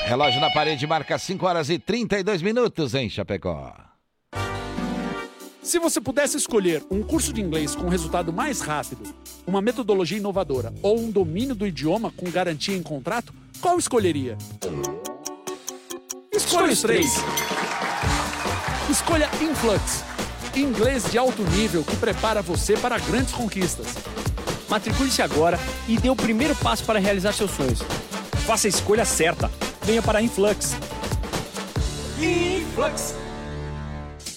Relógio 0.01 0.41
na 0.41 0.49
parede 0.51 0.85
marca 0.87 1.17
5 1.17 1.45
horas 1.45 1.69
e 1.69 1.77
32 1.79 2.41
minutos 2.41 2.93
em 2.93 3.09
Chapecó. 3.09 3.73
Se 5.61 5.79
você 5.79 6.01
pudesse 6.01 6.35
escolher 6.35 6.83
um 6.91 7.01
curso 7.01 7.31
de 7.31 7.39
inglês 7.39 7.73
com 7.73 7.87
resultado 7.87 8.33
mais 8.33 8.59
rápido, 8.59 9.01
uma 9.47 9.61
metodologia 9.61 10.17
inovadora 10.17 10.73
ou 10.81 10.99
um 10.99 11.09
domínio 11.09 11.55
do 11.55 11.65
idioma 11.65 12.11
com 12.11 12.29
garantia 12.29 12.75
em 12.75 12.83
contrato, 12.83 13.33
qual 13.61 13.79
escolheria? 13.79 14.37
Escolha 16.33 16.73
os 16.73 16.81
três. 16.81 17.13
Escolha 18.89 19.29
Influx, 19.41 20.03
inglês 20.53 21.09
de 21.09 21.17
alto 21.17 21.43
nível 21.43 21.83
que 21.83 21.95
prepara 21.95 22.41
você 22.41 22.75
para 22.75 22.99
grandes 22.99 23.33
conquistas. 23.33 23.87
Matricule-se 24.67 25.21
agora 25.21 25.57
e 25.87 25.97
dê 25.97 26.09
o 26.09 26.15
primeiro 26.15 26.55
passo 26.55 26.83
para 26.83 26.99
realizar 26.99 27.31
seus 27.31 27.51
sonhos. 27.51 27.79
Faça 28.45 28.67
a 28.67 28.69
escolha 28.69 29.05
certa. 29.05 29.49
Venha 29.85 30.01
para 30.01 30.19
a 30.19 30.21
Influx. 30.21 30.75
Influx. 32.19 33.22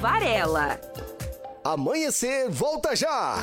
Varela. 0.00 0.78
Amanhecer 1.64 2.48
volta 2.50 2.94
já. 2.94 3.42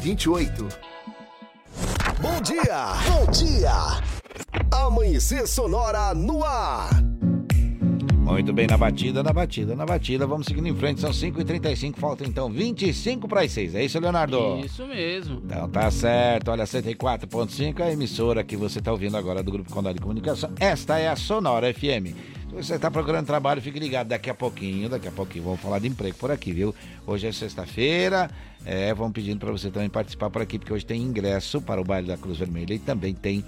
1928. 0.00 0.68
Bom 2.20 2.40
dia, 2.40 2.94
bom 3.06 3.30
dia. 3.30 3.72
Amanhecer 4.70 5.46
Sonora 5.46 6.14
no 6.14 6.42
ar. 6.42 6.88
Muito 8.16 8.52
bem, 8.52 8.66
na 8.66 8.78
batida, 8.78 9.22
na 9.22 9.32
batida, 9.32 9.76
na 9.76 9.84
batida. 9.84 10.26
Vamos 10.26 10.46
seguindo 10.46 10.68
em 10.68 10.74
frente, 10.74 11.00
são 11.00 11.10
5h35, 11.10 11.96
faltam 11.96 12.26
então 12.26 12.48
25 12.50 13.28
para 13.28 13.42
as 13.42 13.52
6. 13.52 13.74
É 13.74 13.84
isso, 13.84 13.98
Leonardo? 13.98 14.60
Isso 14.64 14.86
mesmo. 14.86 15.42
Então 15.44 15.68
tá 15.68 15.90
certo, 15.90 16.50
olha, 16.50 16.64
104.5 16.64 17.80
é 17.80 17.82
a 17.84 17.92
emissora 17.92 18.42
que 18.42 18.56
você 18.56 18.78
está 18.78 18.92
ouvindo 18.92 19.16
agora 19.16 19.42
do 19.42 19.50
Grupo 19.50 19.70
Condado 19.70 19.96
de 19.96 20.00
Comunicação. 20.00 20.50
Esta 20.58 20.98
é 20.98 21.08
a 21.08 21.16
Sonora 21.16 21.74
FM. 21.74 22.16
Se 22.50 22.56
você 22.56 22.74
está 22.74 22.90
procurando 22.90 23.26
trabalho, 23.26 23.62
fique 23.62 23.78
ligado. 23.78 24.08
Daqui 24.08 24.28
a 24.28 24.34
pouquinho, 24.34 24.88
daqui 24.88 25.06
a 25.06 25.12
pouquinho, 25.12 25.44
vamos 25.44 25.60
falar 25.60 25.78
de 25.78 25.86
emprego 25.88 26.16
por 26.18 26.30
aqui, 26.32 26.52
viu? 26.52 26.74
Hoje 27.06 27.28
é 27.28 27.32
sexta-feira, 27.32 28.28
é, 28.66 28.92
vamos 28.92 29.12
pedindo 29.12 29.38
para 29.38 29.52
você 29.52 29.70
também 29.70 29.88
participar 29.88 30.30
por 30.30 30.42
aqui, 30.42 30.58
porque 30.58 30.72
hoje 30.72 30.84
tem 30.84 31.00
ingresso 31.00 31.60
para 31.62 31.80
o 31.80 31.84
baile 31.84 32.08
da 32.08 32.16
Cruz 32.16 32.38
Vermelha 32.38 32.74
e 32.74 32.78
também 32.78 33.14
tem 33.14 33.44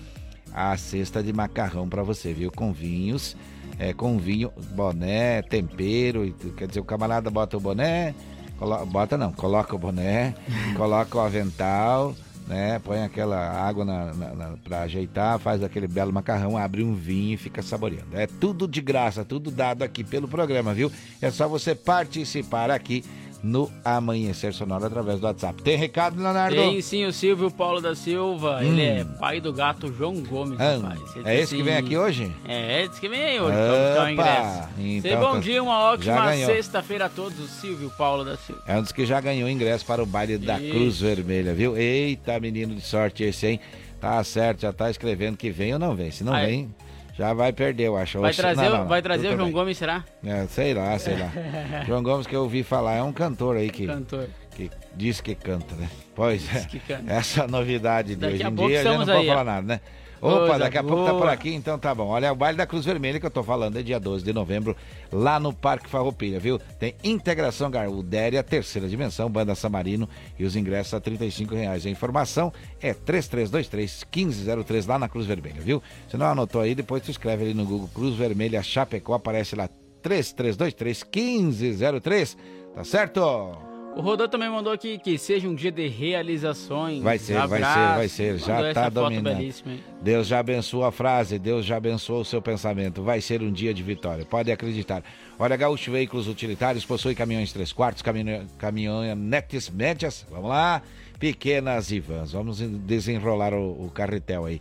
a 0.55 0.77
cesta 0.77 1.23
de 1.23 1.33
macarrão 1.33 1.89
para 1.89 2.03
você, 2.05 2.33
viu? 2.33 2.51
Com 2.53 2.73
vinhos, 2.73 3.37
é, 3.79 3.93
com 3.93 4.19
vinho, 4.19 4.53
boné, 4.75 5.43
tempero, 5.43 6.33
quer 6.57 6.69
dizer, 6.69 6.81
o 6.81 6.85
camarada 6.85 7.29
bota 7.29 7.57
o 7.57 7.61
boné, 7.61 8.15
colo- 8.57 8.87
bota 8.87 9.19
não, 9.19 9.33
coloca 9.33 9.75
o 9.75 9.79
boné, 9.79 10.33
coloca 10.77 11.19
o 11.19 11.21
avental, 11.21 12.15
né? 12.47 12.79
Põe 12.85 13.03
aquela 13.03 13.39
água 13.39 13.85
na, 13.85 14.13
na, 14.15 14.35
na- 14.35 14.57
pra 14.65 14.83
ajeitar, 14.83 15.39
faz 15.39 15.63
aquele 15.63 15.87
belo 15.89 16.13
macarrão, 16.13 16.57
abre 16.57 16.83
um 16.83 16.95
vinho 16.95 17.35
e 17.35 17.37
fica 17.37 17.63
saboreando. 17.63 18.15
É 18.19 18.27
tudo 18.27 18.67
de 18.69 18.81
graça, 18.81 19.25
tudo 19.25 19.51
dado 19.51 19.83
aqui 19.83 20.03
pelo 20.05 20.29
programa, 20.29 20.75
viu? 20.75 20.91
É 21.21 21.31
só 21.31 21.49
você 21.49 21.75
participar 21.75 22.71
aqui 22.71 23.05
no 23.43 23.71
Amanhecer 23.85 24.53
Sonoro 24.55 24.85
através 24.87 25.19
do 25.21 25.27
WhatsApp. 25.27 25.63
Tem 25.63 25.77
recado, 25.77 26.21
Leonardo? 26.23 26.55
Tem 26.55 26.81
sim 26.81 27.05
o 27.05 27.13
Silvio 27.13 27.51
Paulo 27.51 27.81
da 27.81 27.95
Silva. 27.95 28.59
Hum. 28.59 28.63
Ele 28.63 28.83
é 28.83 29.05
pai 29.05 29.41
do 29.41 29.53
gato 29.53 29.93
João 29.93 30.15
Gomes, 30.23 30.61
Ah, 30.61 30.77
rapaz. 30.81 31.17
Ele 31.17 31.29
é 31.29 31.41
esse 31.41 31.57
que 31.57 31.63
vem 31.63 31.77
aqui 31.77 31.97
hoje? 31.97 32.31
É, 32.47 32.85
esse 32.85 33.01
que 33.01 33.09
vem 33.09 33.21
aí 33.23 33.41
hoje. 33.41 33.57
Opa, 33.57 34.11
ingresso. 34.13 34.69
então 34.79 35.01
Sei 35.03 35.17
bom 35.17 35.33
tá- 35.33 35.39
dia, 35.41 35.63
uma 35.63 35.79
ótima 35.81 36.33
sexta-feira 36.37 37.07
a 37.07 37.09
todos. 37.09 37.39
O 37.39 37.49
Silvio 37.49 37.91
Paulo 37.99 38.25
da 38.25 38.37
Silva. 38.37 38.63
É 38.67 38.79
um 38.79 38.83
dos 38.83 38.93
que 38.93 39.05
já 39.05 39.21
ganhou 39.21 39.49
ingresso 39.49 39.85
para 39.85 40.03
o 40.03 40.07
baile 40.07 40.39
da 40.39 40.61
Isso. 40.61 40.71
Cruz 40.71 41.01
Vermelha, 41.01 41.53
viu? 41.53 41.77
Eita, 41.77 42.39
menino 42.39 42.75
de 42.75 42.81
sorte 42.81 43.25
esse, 43.25 43.47
hein? 43.47 43.61
Tá 44.01 44.23
certo, 44.25 44.63
já 44.63 44.73
tá 44.73 44.91
escrevendo 44.91 45.37
que 45.37 45.51
vem 45.51 45.73
ou 45.73 45.79
não 45.79 45.95
vem. 45.95 46.11
Se 46.11 46.25
não 46.25 46.33
Vai. 46.33 46.47
vem, 46.47 46.75
já 47.15 47.35
vai 47.35 47.53
perder, 47.53 47.85
eu 47.85 47.97
acho. 47.97 48.21
Vai 48.21 48.33
trazer, 48.33 48.69
não, 48.69 48.79
não, 48.79 48.89
vai 48.89 49.03
trazer 49.03 49.29
o 49.29 49.33
João 49.37 49.45
bem. 49.45 49.53
Gomes, 49.53 49.79
será? 49.79 50.05
É, 50.25 50.47
sei 50.47 50.75
lá, 50.75 50.99
sei 50.99 51.17
lá. 51.17 51.31
João 51.87 52.03
Gomes 52.03 52.27
que 52.27 52.35
eu 52.35 52.43
ouvi 52.43 52.63
falar 52.63 52.95
é 52.95 53.03
um 53.03 53.13
cantor 53.13 53.57
aí 53.57 53.71
que, 53.71 53.87
Cantor. 53.87 54.29
que 54.57 54.71
diz 54.95 55.21
que 55.21 55.35
canta, 55.35 55.75
né? 55.75 55.89
Pois 56.15 56.55
é. 56.55 56.65
que 56.67 56.79
canta. 56.79 57.13
Essa 57.13 57.47
novidade 57.47 58.11
de 58.11 58.17
Daqui 58.17 58.35
hoje 58.35 58.47
em 58.47 58.55
dia, 58.55 58.81
a 58.81 58.83
gente 58.83 58.85
não 58.85 59.03
estamos 59.03 59.07
pode 59.07 59.21
aí, 59.21 59.27
falar 59.27 59.45
nada, 59.45 59.67
né? 59.67 59.81
Opa, 60.23 60.57
daqui 60.57 60.79
a 60.79 60.85
pouco 60.85 61.05
tá 61.05 61.11
por 61.11 61.23
boa. 61.23 61.33
aqui, 61.33 61.53
então 61.53 61.77
tá 61.77 61.93
bom. 61.93 62.07
Olha, 62.07 62.33
o 62.33 62.37
baile 62.37 62.57
da 62.57 62.65
Cruz 62.65 62.85
Vermelha 62.85 63.19
que 63.19 63.27
eu 63.27 63.31
tô 63.31 63.43
falando 63.43 63.77
é 63.77 63.83
dia 63.83 63.99
12 63.99 64.25
de 64.25 64.33
novembro, 64.33 64.77
lá 65.11 65.41
no 65.41 65.53
Parque 65.53 65.91
Farroupilha, 65.91 66.39
viu? 66.39 66.61
Tem 66.79 66.95
Integração 67.03 67.69
Garudéria, 67.69 68.41
terceira 68.41 68.89
dimensão, 68.89 69.29
Banda 69.29 69.57
Samarino 69.57 70.09
e 70.39 70.45
os 70.45 70.55
ingressos 70.55 70.95
a 70.95 71.01
35 71.01 71.57
reais. 71.57 71.85
A 71.85 71.91
informação 71.91 72.53
é 72.81 72.95
3323-1503 72.95 74.87
lá 74.87 74.97
na 74.97 75.09
Cruz 75.09 75.27
Vermelha, 75.27 75.61
viu? 75.61 75.83
Se 76.09 76.17
não 76.17 76.27
anotou 76.27 76.61
aí, 76.61 76.77
depois 76.77 77.03
tu 77.03 77.11
escreve 77.11 77.43
ali 77.45 77.55
no 77.55 77.65
Google 77.65 77.91
Cruz 77.93 78.15
Vermelha 78.15 78.63
Chapecó, 78.63 79.15
aparece 79.15 79.57
lá 79.57 79.69
3323-1503, 80.05 82.37
tá 82.77 82.85
certo? 82.85 83.72
O 83.95 84.01
Rodô 84.01 84.27
também 84.27 84.49
mandou 84.49 84.73
aqui 84.73 84.97
que 84.99 85.19
seja 85.19 85.47
um 85.47 85.55
dia 85.55 85.71
de 85.71 85.87
realizações. 85.87 87.03
Vai 87.03 87.19
ser, 87.19 87.35
vai 87.35 87.49
ser, 87.49 87.55
Abraço. 87.67 87.97
vai 87.99 88.09
ser. 88.09 88.39
Já 88.39 88.73
tá 88.73 88.85
foto 88.85 88.95
dominando. 88.95 89.55
Deus 90.01 90.27
já 90.27 90.39
abençoa 90.39 90.89
a 90.89 90.91
frase, 90.93 91.39
Deus 91.39 91.67
já 91.67 91.77
abençoa 91.77 92.21
o 92.21 92.25
seu 92.25 92.41
pensamento. 92.41 93.03
Vai 93.03 93.21
ser 93.21 93.43
um 93.43 93.53
dia 93.53 93.75
de 93.75 93.83
vitória, 93.83 94.25
pode 94.25 94.51
acreditar. 94.51 95.03
Olha, 95.39 95.57
Gaúcho 95.57 95.93
Veículos 95.93 96.27
Utilitários 96.27 96.87
possui 96.87 97.15
caminhões 97.15 97.53
3 97.53 97.71
quartos, 97.73 98.01
caminho- 98.03 98.47
caminhonetes 98.57 99.69
médias, 99.69 100.27
vamos 100.31 100.49
lá, 100.49 100.81
pequenas 101.19 101.91
e 101.93 102.01
vans. 102.01 102.33
Vamos 102.33 102.61
desenrolar 102.61 103.53
o, 103.53 103.85
o 103.87 103.91
carretel 103.91 104.47
aí. 104.47 104.61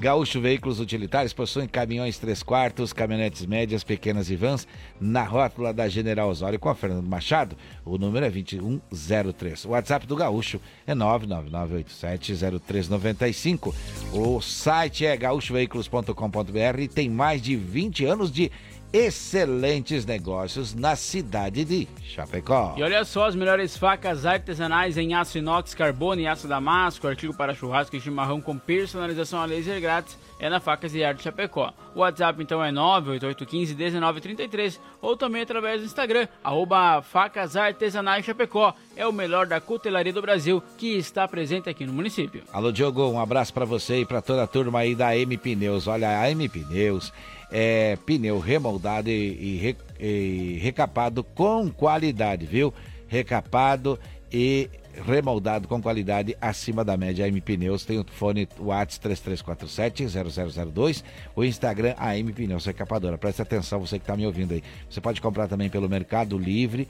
Gaúcho 0.00 0.40
Veículos 0.40 0.80
Utilitários 0.80 1.34
possuem 1.34 1.68
caminhões 1.68 2.16
3 2.16 2.42
quartos, 2.42 2.90
caminhonetes 2.90 3.44
médias, 3.44 3.84
pequenas 3.84 4.30
e 4.30 4.36
vans 4.36 4.66
na 4.98 5.22
rótula 5.22 5.74
da 5.74 5.90
General 5.90 6.26
Osório 6.26 6.58
com 6.58 6.70
a 6.70 6.74
Fernando 6.74 7.06
Machado. 7.06 7.54
O 7.84 7.98
número 7.98 8.24
é 8.24 8.30
2103. 8.30 9.66
O 9.66 9.72
WhatsApp 9.72 10.06
do 10.06 10.16
Gaúcho 10.16 10.58
é 10.86 10.94
999870395. 10.94 13.74
O 14.14 14.40
site 14.40 15.04
é 15.04 15.14
gaúchoveículos.com.br 15.14 16.80
e 16.80 16.88
tem 16.88 17.10
mais 17.10 17.42
de 17.42 17.54
20 17.54 18.06
anos 18.06 18.32
de 18.32 18.50
excelentes 18.92 20.04
negócios 20.04 20.74
na 20.74 20.96
cidade 20.96 21.64
de 21.64 21.86
Chapecó. 22.02 22.74
E 22.76 22.82
olha 22.82 23.04
só, 23.04 23.26
as 23.26 23.36
melhores 23.36 23.76
facas 23.76 24.26
artesanais 24.26 24.98
em 24.98 25.14
aço 25.14 25.38
inox, 25.38 25.72
carbono 25.74 26.20
e 26.20 26.26
aço 26.26 26.48
damasco, 26.48 27.06
artigo 27.06 27.36
para 27.36 27.54
churrasco 27.54 27.94
e 27.94 28.00
chimarrão 28.00 28.40
com 28.40 28.58
personalização 28.58 29.40
a 29.40 29.44
laser 29.44 29.80
grátis, 29.80 30.18
é 30.40 30.48
na 30.48 30.58
Facas 30.58 30.92
e 30.94 31.04
Arte 31.04 31.22
Chapecó. 31.22 31.72
O 31.94 32.00
WhatsApp 32.00 32.42
então 32.42 32.64
é 32.64 32.72
988151933 32.72 34.80
ou 35.00 35.16
também 35.16 35.42
através 35.42 35.80
do 35.80 35.86
Instagram, 35.86 36.26
arroba 36.42 37.00
Facas 37.02 37.54
Artesanais 37.56 38.24
Chapecó. 38.24 38.74
É 38.96 39.06
o 39.06 39.12
melhor 39.12 39.46
da 39.46 39.60
cutelaria 39.60 40.12
do 40.12 40.22
Brasil 40.22 40.60
que 40.76 40.96
está 40.96 41.28
presente 41.28 41.68
aqui 41.68 41.86
no 41.86 41.92
município. 41.92 42.42
Alô, 42.52 42.72
Diogo, 42.72 43.08
um 43.08 43.20
abraço 43.20 43.52
pra 43.52 43.64
você 43.64 44.00
e 44.00 44.06
pra 44.06 44.22
toda 44.22 44.42
a 44.42 44.46
turma 44.46 44.80
aí 44.80 44.94
da 44.94 45.16
M 45.16 45.36
Pneus. 45.36 45.86
Olha, 45.86 46.20
a 46.20 46.30
M 46.30 46.48
Pneus 46.48 47.12
é 47.52 47.96
pneu 48.06 48.38
remoldado 48.38 49.08
e, 49.08 49.12
e 49.12 49.76
e 50.00 50.58
recapado 50.62 51.22
com 51.22 51.70
qualidade, 51.70 52.46
viu? 52.46 52.72
Recapado 53.06 53.98
e 54.32 54.70
remoldado 55.04 55.68
com 55.68 55.80
qualidade 55.80 56.36
acima 56.40 56.84
da 56.84 56.96
média. 56.96 57.24
A 57.24 57.28
M 57.28 57.40
Pneus 57.40 57.84
tem 57.84 57.98
o 57.98 58.04
fone 58.04 58.48
WhatsApp 58.58 59.08
3347-0002, 59.08 61.04
o 61.34 61.44
Instagram 61.44 61.94
a 61.96 62.16
M 62.16 62.32
Pneus 62.32 62.64
Recapadora. 62.64 63.18
Presta 63.18 63.42
atenção, 63.42 63.80
você 63.80 63.98
que 63.98 64.04
está 64.04 64.16
me 64.16 64.26
ouvindo 64.26 64.52
aí. 64.52 64.62
Você 64.88 65.00
pode 65.00 65.20
comprar 65.20 65.48
também 65.48 65.68
pelo 65.68 65.88
Mercado 65.88 66.38
Livre 66.38 66.88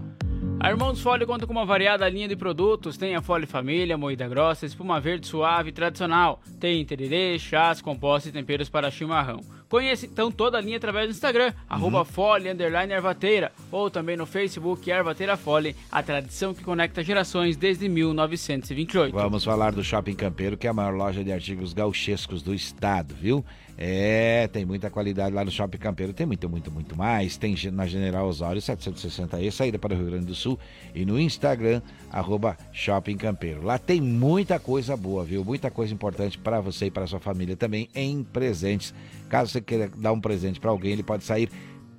A 0.63 0.69
Irmãos 0.69 1.01
Fole 1.01 1.25
conta 1.25 1.47
com 1.47 1.53
uma 1.53 1.65
variada 1.65 2.07
linha 2.07 2.29
de 2.29 2.37
produtos. 2.37 2.99
Tem 2.99 3.17
a 3.17 3.23
Fole 3.23 3.47
Família, 3.47 3.97
moída 3.97 4.29
grossa, 4.29 4.67
espuma 4.67 5.01
verde 5.01 5.27
suave 5.27 5.71
e 5.71 5.73
tradicional. 5.73 6.39
Tem 6.59 6.85
tererê, 6.85 7.39
chás, 7.39 7.81
compostos 7.81 8.29
e 8.29 8.33
temperos 8.33 8.69
para 8.69 8.91
chimarrão. 8.91 9.41
Conheça 9.71 10.05
então 10.05 10.33
toda 10.33 10.59
a 10.59 10.61
linha 10.61 10.79
através 10.79 11.07
do 11.07 11.13
Instagram, 11.13 11.53
arroba 11.69 12.05
Fole, 12.05 12.49
Ervateira, 12.49 13.53
ou 13.71 13.89
também 13.89 14.17
no 14.17 14.27
Facebook 14.27 14.91
Ervateira 14.91 15.37
Fole, 15.37 15.77
a 15.93 16.03
tradição 16.03 16.53
que 16.53 16.65
conecta 16.65 17.05
gerações 17.05 17.57
desde 17.57 17.89
1928. 17.89 19.15
Vamos 19.15 19.45
falar 19.45 19.71
do 19.71 19.85
Shopping 19.85 20.17
Campeiro, 20.17 20.57
que 20.57 20.67
é 20.67 20.71
a 20.71 20.73
maior 20.73 20.93
loja 20.93 21.23
de 21.23 21.31
artigos 21.31 21.73
gauchescos 21.73 22.43
do 22.43 22.53
estado, 22.53 23.15
viu? 23.15 23.45
É, 23.83 24.47
tem 24.49 24.67
muita 24.67 24.91
qualidade 24.91 25.35
lá 25.35 25.43
no 25.43 25.51
Shopping 25.51 25.79
Campeiro, 25.79 26.13
tem 26.13 26.27
muito, 26.27 26.47
muito, 26.51 26.71
muito 26.71 26.95
mais. 26.95 27.39
Tem 27.39 27.57
na 27.73 27.87
General 27.87 28.29
Osório 28.29 28.61
760E, 28.61 29.51
saída 29.51 29.79
para 29.79 29.95
o 29.95 29.97
Rio 29.97 30.05
Grande 30.05 30.27
do 30.27 30.35
Sul, 30.35 30.59
e 30.95 31.07
no 31.07 31.19
Instagram, 31.19 31.81
arroba 32.11 32.59
Shopping 32.73 33.17
Campeiro. 33.17 33.63
Lá 33.63 33.79
tem 33.79 33.99
muita 33.99 34.61
coisa 34.61 34.95
boa, 34.99 35.25
viu? 35.25 35.43
Muita 35.43 35.71
coisa 35.71 35.95
importante 35.95 36.37
para 36.37 36.61
você 36.61 36.87
e 36.87 36.91
para 36.91 37.07
sua 37.07 37.21
família 37.21 37.57
também 37.57 37.89
em 37.95 38.23
presentes. 38.23 38.93
Caso 39.31 39.53
você 39.53 39.63
queira 39.63 39.91
dar 39.97 40.13
um 40.13 40.21
presente 40.21 40.61
para 40.61 40.71
alguém, 40.71 40.93
ele 40.93 41.03
pode 41.03 41.25
sair 41.25 41.49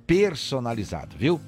personalizado, 0.06 1.16
viu? 1.18 1.40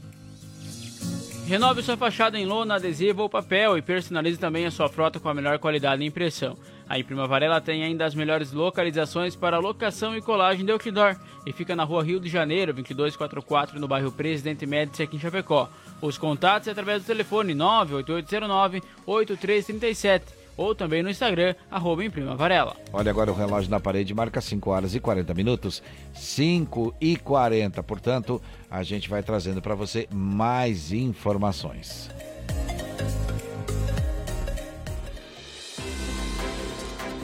Renove 1.46 1.82
sua 1.82 1.96
fachada 1.96 2.38
em 2.38 2.46
lona, 2.46 2.76
adesivo 2.76 3.22
ou 3.22 3.28
papel 3.28 3.76
e 3.76 3.82
personalize 3.82 4.38
também 4.38 4.64
a 4.64 4.70
sua 4.70 4.88
frota 4.88 5.20
com 5.20 5.28
a 5.28 5.34
melhor 5.34 5.58
qualidade 5.58 6.00
de 6.00 6.06
impressão. 6.06 6.56
A 6.88 6.98
Imprima 6.98 7.26
Varela 7.26 7.60
tem 7.60 7.84
ainda 7.84 8.06
as 8.06 8.14
melhores 8.14 8.50
localizações 8.50 9.36
para 9.36 9.58
locação 9.58 10.16
e 10.16 10.22
colagem 10.22 10.64
de 10.64 10.72
outdoor 10.72 11.16
e 11.46 11.52
fica 11.52 11.76
na 11.76 11.84
rua 11.84 12.02
Rio 12.02 12.18
de 12.18 12.30
Janeiro, 12.30 12.72
2244, 12.72 13.78
no 13.78 13.86
bairro 13.86 14.10
Presidente 14.10 14.64
Médici, 14.64 15.02
aqui 15.02 15.16
em 15.16 15.20
Chapecó. 15.20 15.68
Os 16.00 16.16
contatos 16.16 16.68
é 16.68 16.70
através 16.70 17.02
do 17.02 17.06
telefone 17.06 17.54
98809-8337 17.54 20.43
ou 20.56 20.74
também 20.74 21.02
no 21.02 21.10
Instagram, 21.10 21.54
arroba 21.70 22.04
Imprima 22.04 22.34
Varela. 22.36 22.76
Olha 22.92 23.10
agora 23.10 23.30
o 23.30 23.34
relógio 23.34 23.70
na 23.70 23.80
parede 23.80 24.14
marca 24.14 24.40
5 24.40 24.70
horas 24.70 24.94
e 24.94 25.00
40 25.00 25.34
minutos. 25.34 25.82
5 26.12 26.94
e 27.00 27.16
40, 27.16 27.82
portanto, 27.82 28.40
a 28.70 28.82
gente 28.82 29.08
vai 29.08 29.22
trazendo 29.22 29.60
para 29.60 29.74
você 29.74 30.08
mais 30.12 30.92
informações. 30.92 32.10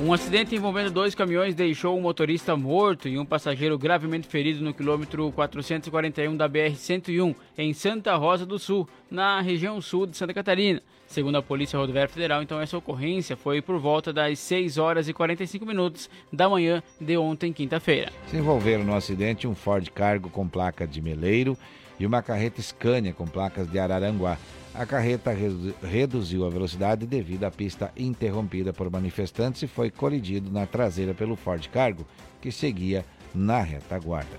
Um 0.02 0.14
acidente 0.14 0.54
envolvendo 0.54 0.90
dois 0.90 1.14
caminhões 1.14 1.54
deixou 1.54 1.94
um 1.94 2.00
motorista 2.00 2.56
morto 2.56 3.06
e 3.06 3.18
um 3.18 3.26
passageiro 3.26 3.76
gravemente 3.76 4.26
ferido 4.26 4.64
no 4.64 4.72
quilômetro 4.72 5.30
441 5.30 6.34
da 6.34 6.48
BR-101, 6.48 7.36
em 7.58 7.74
Santa 7.74 8.16
Rosa 8.16 8.46
do 8.46 8.58
Sul, 8.58 8.88
na 9.10 9.42
região 9.42 9.78
sul 9.78 10.06
de 10.06 10.16
Santa 10.16 10.32
Catarina. 10.32 10.80
Segundo 11.10 11.36
a 11.38 11.42
Polícia 11.42 11.76
Rodoviária 11.76 12.08
Federal, 12.08 12.40
então 12.40 12.60
essa 12.60 12.78
ocorrência 12.78 13.36
foi 13.36 13.60
por 13.60 13.76
volta 13.80 14.12
das 14.12 14.38
6 14.38 14.78
horas 14.78 15.08
e 15.08 15.12
45 15.12 15.66
minutos 15.66 16.08
da 16.32 16.48
manhã 16.48 16.80
de 17.00 17.16
ontem, 17.16 17.52
quinta-feira. 17.52 18.12
Se 18.28 18.36
envolveram 18.36 18.84
no 18.84 18.94
acidente 18.94 19.44
um 19.48 19.54
Ford 19.56 19.88
Cargo 19.90 20.30
com 20.30 20.46
placa 20.46 20.86
de 20.86 21.02
Meleiro 21.02 21.58
e 21.98 22.06
uma 22.06 22.22
carreta 22.22 22.62
Scania 22.62 23.12
com 23.12 23.26
placas 23.26 23.68
de 23.68 23.76
Araranguá. 23.76 24.38
A 24.72 24.86
carreta 24.86 25.32
redu- 25.32 25.74
reduziu 25.82 26.46
a 26.46 26.48
velocidade 26.48 27.04
devido 27.06 27.42
à 27.42 27.50
pista 27.50 27.90
interrompida 27.96 28.72
por 28.72 28.88
manifestantes 28.88 29.62
e 29.62 29.66
foi 29.66 29.90
colidido 29.90 30.48
na 30.48 30.64
traseira 30.64 31.12
pelo 31.12 31.34
Ford 31.34 31.66
Cargo, 31.72 32.06
que 32.40 32.52
seguia 32.52 33.04
na 33.34 33.60
retaguarda. 33.60 34.38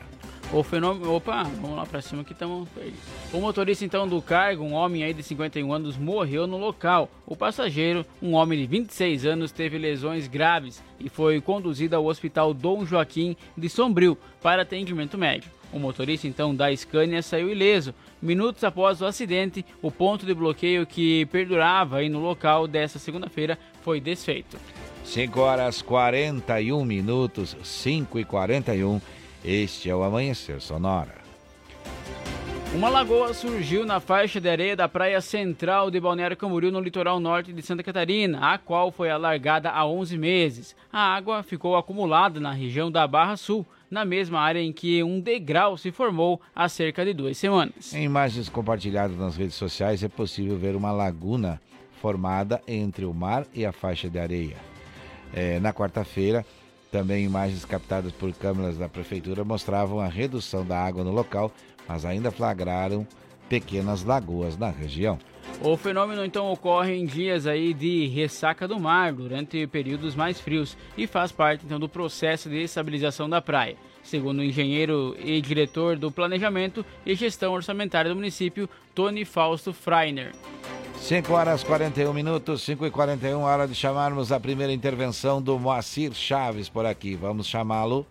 O 0.54 0.64
fenômeno. 0.64 1.14
Opa, 1.14 1.44
vamos 1.44 1.78
lá 1.78 1.86
pra 1.86 2.02
cima 2.02 2.26
que 2.26 2.34
estamos. 2.34 2.68
O 3.32 3.40
motorista 3.40 3.86
então 3.86 4.06
do 4.06 4.22
cargo, 4.22 4.66
um 4.66 4.74
homem 4.74 5.02
aí 5.02 5.14
de 5.14 5.24
51 5.24 5.72
anos, 5.72 5.96
morreu 5.96 6.46
no 6.46 6.58
local. 6.58 7.10
O 7.26 7.38
passageiro, 7.38 8.06
um 8.22 8.34
homem 8.34 8.60
de 8.60 8.68
26 8.68 9.26
anos, 9.26 9.54
teve 9.54 9.78
lesões 9.78 10.28
graves 10.28 10.84
e 11.00 11.08
foi 11.08 11.40
conduzido 11.40 11.96
ao 11.96 12.06
Hospital 12.06 12.54
Dom 12.54 12.86
Joaquim 12.86 13.38
de 13.58 13.70
Sombrio 13.70 14.18
para 14.42 14.64
atendimento 14.64 15.18
médico. 15.18 15.56
O 15.72 15.80
motorista 15.80 16.28
então 16.28 16.54
da 16.54 16.76
Scania 16.76 17.22
saiu 17.22 17.50
ileso. 17.50 17.96
Minutos 18.22 18.62
após 18.66 19.02
o 19.02 19.06
acidente, 19.06 19.66
o 19.82 19.90
ponto 19.90 20.26
de 20.26 20.34
bloqueio 20.34 20.86
que 20.86 21.26
perdurava 21.28 21.98
aí 21.98 22.10
no 22.10 22.20
local 22.20 22.68
dessa 22.68 23.00
segunda-feira 23.00 23.58
foi 23.82 24.02
desfeito. 24.02 24.58
5 25.06 25.40
horas 25.40 25.82
41 25.82 26.84
minutos, 26.84 27.56
5 27.64 28.20
e 28.20 28.26
41. 28.26 29.00
Este 29.44 29.90
é 29.90 29.96
o 29.96 30.04
Amanhecer 30.04 30.62
Sonora. 30.62 31.20
Uma 32.76 32.90
lagoa 32.90 33.34
surgiu 33.34 33.86
na 33.86 34.00
faixa 34.00 34.40
de 34.40 34.48
areia 34.48 34.76
da 34.76 34.88
praia 34.88 35.20
central 35.20 35.90
de 35.90 36.00
Balneário 36.00 36.38
Camboriú, 36.38 36.72
no 36.72 36.80
litoral 36.80 37.20
norte 37.20 37.52
de 37.52 37.62
Santa 37.62 37.84
Catarina, 37.84 38.54
a 38.54 38.58
qual 38.60 38.92
foi 38.92 39.10
alargada 39.10 39.72
há 39.72 39.86
11 39.86 40.18
meses. 40.18 40.76
A 40.94 41.14
água 41.14 41.42
ficou 41.42 41.76
acumulada 41.76 42.40
na 42.40 42.52
região 42.52 42.92
da 42.92 43.06
Barra 43.08 43.36
Sul, 43.36 43.66
na 43.90 44.06
mesma 44.06 44.40
área 44.40 44.62
em 44.62 44.72
que 44.72 45.04
um 45.04 45.20
degrau 45.20 45.76
se 45.76 45.92
formou 45.92 46.40
há 46.56 46.70
cerca 46.70 47.04
de 47.04 47.12
duas 47.12 47.36
semanas. 47.38 47.94
Em 47.94 48.04
imagens 48.04 48.48
compartilhadas 48.48 49.18
nas 49.18 49.36
redes 49.36 49.56
sociais 49.56 50.04
é 50.04 50.08
possível 50.08 50.56
ver 50.56 50.76
uma 50.76 50.92
laguna 50.92 51.60
formada 52.00 52.62
entre 52.68 53.06
o 53.06 53.14
mar 53.14 53.46
e 53.54 53.66
a 53.66 53.72
faixa 53.72 54.08
de 54.08 54.20
areia. 54.20 54.56
É, 55.34 55.60
na 55.60 55.74
quarta-feira, 55.74 56.46
também 56.92 57.26
imagens 57.26 57.64
captadas 57.64 58.12
por 58.12 58.32
câmeras 58.34 58.78
da 58.78 58.90
prefeitura 58.90 59.46
mostravam 59.46 60.00
a 60.00 60.08
redução 60.08 60.66
da 60.66 60.78
água 60.78 61.04
no 61.04 61.12
local, 61.12 61.52
mas 61.88 62.04
ainda 62.04 62.30
flagraram 62.30 63.08
pequenas 63.48 64.04
lagoas 64.04 64.58
na 64.58 64.70
região. 64.70 65.18
O 65.62 65.76
fenômeno 65.76 66.24
então 66.24 66.52
ocorre 66.52 66.96
em 66.96 67.06
dias 67.06 67.48
aí 67.48 67.74
de 67.74 68.08
ressaca 68.08 68.68
do 68.68 68.80
mar 68.80 69.14
durante 69.14 69.66
períodos 69.68 70.16
mais 70.16 70.40
frios 70.40 70.78
e 70.98 71.08
faz 71.08 71.32
parte 71.32 71.66
então 71.66 71.80
do 71.80 71.90
processo 71.90 72.50
de 72.50 72.62
estabilização 72.64 73.30
da 73.30 73.42
praia. 73.42 73.76
Segundo 74.04 74.40
o 74.40 74.44
engenheiro 74.44 75.16
e 75.20 75.40
diretor 75.42 75.98
do 75.98 76.12
planejamento 76.12 76.86
e 77.06 77.16
gestão 77.16 77.54
orçamentária 77.54 78.10
do 78.10 78.16
município, 78.16 78.70
Tony 78.96 79.26
Fausto 79.26 79.74
Freiner. 79.74 80.32
5 81.02 81.34
horas 81.34 81.64
41 81.64 82.14
minutos, 82.14 82.62
5 82.62 82.86
e 82.86 82.92
41, 82.92 83.42
hora 83.42 83.68
de 83.68 83.74
chamarmos 83.74 84.32
a 84.32 84.40
primeira 84.40 84.72
intervenção 84.72 85.42
do 85.42 85.58
Moacir 85.58 86.14
Chaves 86.14 86.70
por 86.70 86.86
aqui. 86.86 87.16
Vamos 87.16 87.48
chamá-lo. 87.48 88.06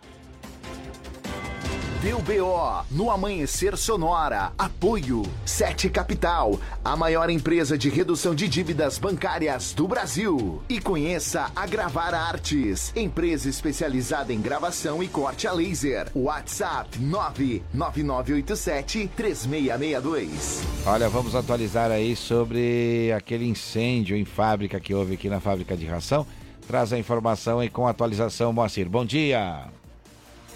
Deu 2.02 2.18
BO 2.22 2.84
no 2.90 3.10
Amanhecer 3.10 3.76
Sonora. 3.76 4.54
Apoio 4.56 5.22
Sete 5.44 5.90
Capital, 5.90 6.58
a 6.82 6.96
maior 6.96 7.28
empresa 7.28 7.76
de 7.76 7.90
redução 7.90 8.34
de 8.34 8.48
dívidas 8.48 8.96
bancárias 8.96 9.74
do 9.74 9.86
Brasil. 9.86 10.62
E 10.66 10.80
conheça 10.80 11.52
a 11.54 11.66
Gravar 11.66 12.14
Artes, 12.14 12.90
empresa 12.96 13.50
especializada 13.50 14.32
em 14.32 14.40
gravação 14.40 15.02
e 15.02 15.08
corte 15.08 15.46
a 15.46 15.52
laser. 15.52 16.10
WhatsApp 16.14 16.98
99987 16.98 19.10
3662. 19.14 20.62
Olha, 20.86 21.06
vamos 21.10 21.34
atualizar 21.34 21.90
aí 21.90 22.16
sobre 22.16 23.12
aquele 23.14 23.46
incêndio 23.46 24.16
em 24.16 24.24
fábrica 24.24 24.80
que 24.80 24.94
houve 24.94 25.16
aqui 25.16 25.28
na 25.28 25.38
fábrica 25.38 25.76
de 25.76 25.84
ração. 25.84 26.26
Traz 26.66 26.94
a 26.94 26.98
informação 26.98 27.58
aí 27.58 27.68
com 27.68 27.86
atualização, 27.86 28.54
Moacir. 28.54 28.88
Bom 28.88 29.04
dia. 29.04 29.68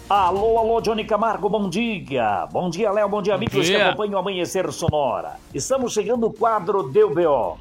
Alô, 0.07 0.59
alô, 0.59 0.79
Johnny 0.81 1.03
Camargo, 1.03 1.49
bom 1.49 1.67
dia. 1.67 2.47
Bom 2.51 2.69
dia, 2.69 2.91
Léo, 2.91 3.09
bom 3.09 3.23
dia, 3.23 3.33
Bom 3.33 3.37
amigos 3.37 3.65
dia. 3.65 3.77
que 3.77 3.81
acompanham 3.81 4.13
o 4.13 4.17
Amanhecer 4.19 4.71
Sonora. 4.71 5.39
Estamos 5.51 5.93
chegando 5.93 6.27
ao 6.27 6.31
quadro 6.31 6.83
Deu 6.83 7.09
BO. 7.09 7.57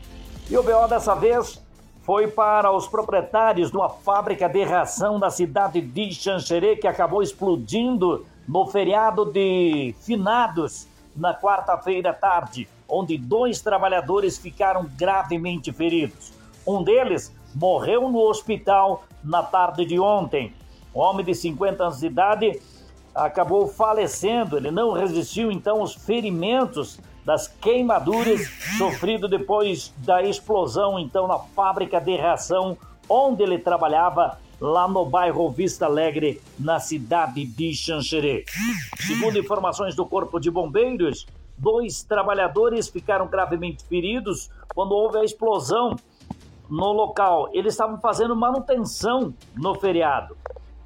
E 0.51 0.57
o 0.59 0.63
BO 0.63 0.87
dessa 0.87 1.15
vez 1.15 1.59
foi 2.03 2.29
para 2.29 2.71
os 2.71 2.87
proprietários 2.87 3.71
de 3.71 3.79
uma 3.79 3.89
fábrica 3.89 4.47
de 4.47 4.63
ração 4.63 5.19
da 5.19 5.31
cidade 5.31 5.81
de 5.81 6.13
Xanxerê, 6.13 6.77
que 6.77 6.87
acabou 6.87 7.23
explodindo 7.23 8.27
no 8.47 8.67
feriado 8.67 9.25
de 9.25 9.95
finados 10.03 10.87
na 11.17 11.33
quarta-feira 11.33 12.11
à 12.11 12.13
tarde, 12.13 12.69
onde 12.87 13.17
dois 13.17 13.63
trabalhadores 13.63 14.37
ficaram 14.37 14.85
gravemente 14.99 15.73
feridos. 15.73 16.31
Um 16.67 16.83
deles 16.83 17.35
morreu 17.55 18.11
no 18.11 18.19
hospital 18.19 19.03
na 19.23 19.43
tarde 19.43 19.87
de 19.87 19.99
ontem. 19.99 20.53
Um 20.95 21.01
homem 21.01 21.25
de 21.25 21.35
50 21.35 21.83
anos 21.83 22.01
de 22.01 22.07
idade 22.07 22.61
acabou 23.15 23.67
falecendo. 23.69 24.57
Ele 24.57 24.71
não 24.71 24.93
resistiu 24.93 25.51
então 25.51 25.81
aos 25.81 25.95
ferimentos 25.95 26.99
das 27.25 27.49
queimaduras 27.49 28.49
sofrido 28.77 29.27
depois 29.27 29.93
da 29.99 30.23
explosão 30.23 30.99
então 30.99 31.27
na 31.27 31.39
fábrica 31.39 31.99
de 31.99 32.17
ração 32.17 32.77
onde 33.09 33.43
ele 33.43 33.59
trabalhava 33.59 34.39
lá 34.61 34.87
no 34.87 35.05
bairro 35.05 35.51
Vista 35.51 35.87
Alegre, 35.87 36.41
na 36.59 36.79
cidade 36.81 37.45
de 37.45 37.75
Xanxerê. 37.75 38.45
Segundo 38.99 39.39
informações 39.39 39.95
do 39.95 40.07
Corpo 40.07 40.39
de 40.39 40.51
Bombeiros, 40.51 41.27
dois 41.57 42.03
trabalhadores 42.03 42.89
ficaram 42.89 43.27
gravemente 43.27 43.85
feridos 43.85 44.51
quando 44.75 44.93
houve 44.93 45.19
a 45.19 45.25
explosão 45.25 45.97
no 46.69 46.93
local. 46.93 47.51
Eles 47.53 47.75
estavam 47.75 48.01
fazendo 48.01 48.35
manutenção 48.35 49.35
no 49.55 49.75
feriado. 49.75 50.37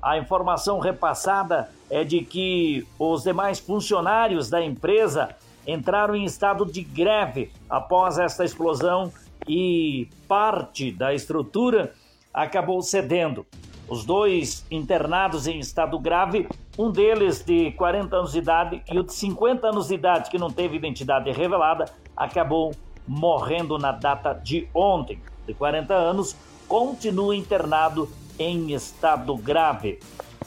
A 0.00 0.16
informação 0.16 0.78
repassada 0.78 1.70
é 1.90 2.04
de 2.04 2.20
que 2.20 2.86
os 2.98 3.24
demais 3.24 3.58
funcionários 3.58 4.48
da 4.48 4.62
empresa 4.64 5.34
entraram 5.66 6.14
em 6.14 6.24
estado 6.24 6.64
de 6.64 6.82
greve 6.82 7.50
após 7.68 8.18
esta 8.18 8.44
explosão 8.44 9.12
e 9.46 10.08
parte 10.26 10.92
da 10.92 11.12
estrutura 11.12 11.92
acabou 12.32 12.80
cedendo. 12.80 13.44
Os 13.88 14.04
dois 14.04 14.64
internados 14.70 15.46
em 15.46 15.58
estado 15.58 15.98
grave, 15.98 16.46
um 16.78 16.90
deles 16.90 17.42
de 17.42 17.72
40 17.72 18.16
anos 18.16 18.32
de 18.32 18.38
idade 18.38 18.82
e 18.90 18.98
o 18.98 19.02
de 19.02 19.12
50 19.12 19.66
anos 19.66 19.88
de 19.88 19.94
idade, 19.94 20.30
que 20.30 20.38
não 20.38 20.50
teve 20.50 20.76
identidade 20.76 21.30
revelada, 21.32 21.86
acabou 22.16 22.72
morrendo 23.06 23.78
na 23.78 23.90
data 23.90 24.32
de 24.34 24.68
ontem. 24.74 25.20
De 25.46 25.54
40 25.54 25.94
anos, 25.94 26.36
continua 26.68 27.34
internado 27.34 28.08
em 28.38 28.72
estado 28.72 29.36
grave. 29.36 29.98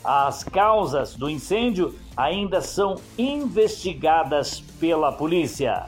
As 0.04 0.44
causas 0.44 1.16
do 1.16 1.30
incêndio 1.30 1.96
ainda 2.18 2.62
são 2.62 2.96
investigadas 3.18 4.62
pela 4.80 5.12
polícia. 5.12 5.86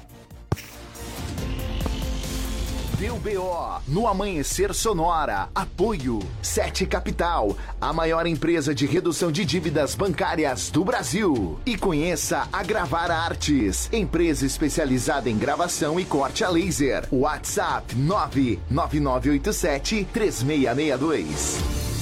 Deu 3.03 3.17
BO 3.17 3.81
no 3.85 4.07
Amanhecer 4.07 4.73
Sonora. 4.73 5.49
Apoio 5.53 6.19
Sete 6.41 6.85
Capital, 6.85 7.53
a 7.81 7.91
maior 7.91 8.25
empresa 8.25 8.73
de 8.73 8.85
redução 8.85 9.29
de 9.29 9.43
dívidas 9.43 9.93
bancárias 9.93 10.69
do 10.69 10.85
Brasil. 10.85 11.59
E 11.65 11.75
conheça 11.75 12.47
a 12.53 12.63
Gravar 12.63 13.11
Artes, 13.11 13.89
empresa 13.91 14.45
especializada 14.45 15.29
em 15.29 15.37
gravação 15.37 15.99
e 15.99 16.05
corte 16.05 16.45
a 16.45 16.49
laser. 16.49 17.05
WhatsApp 17.11 17.93
99987 17.93 20.07
3662. 20.13 21.92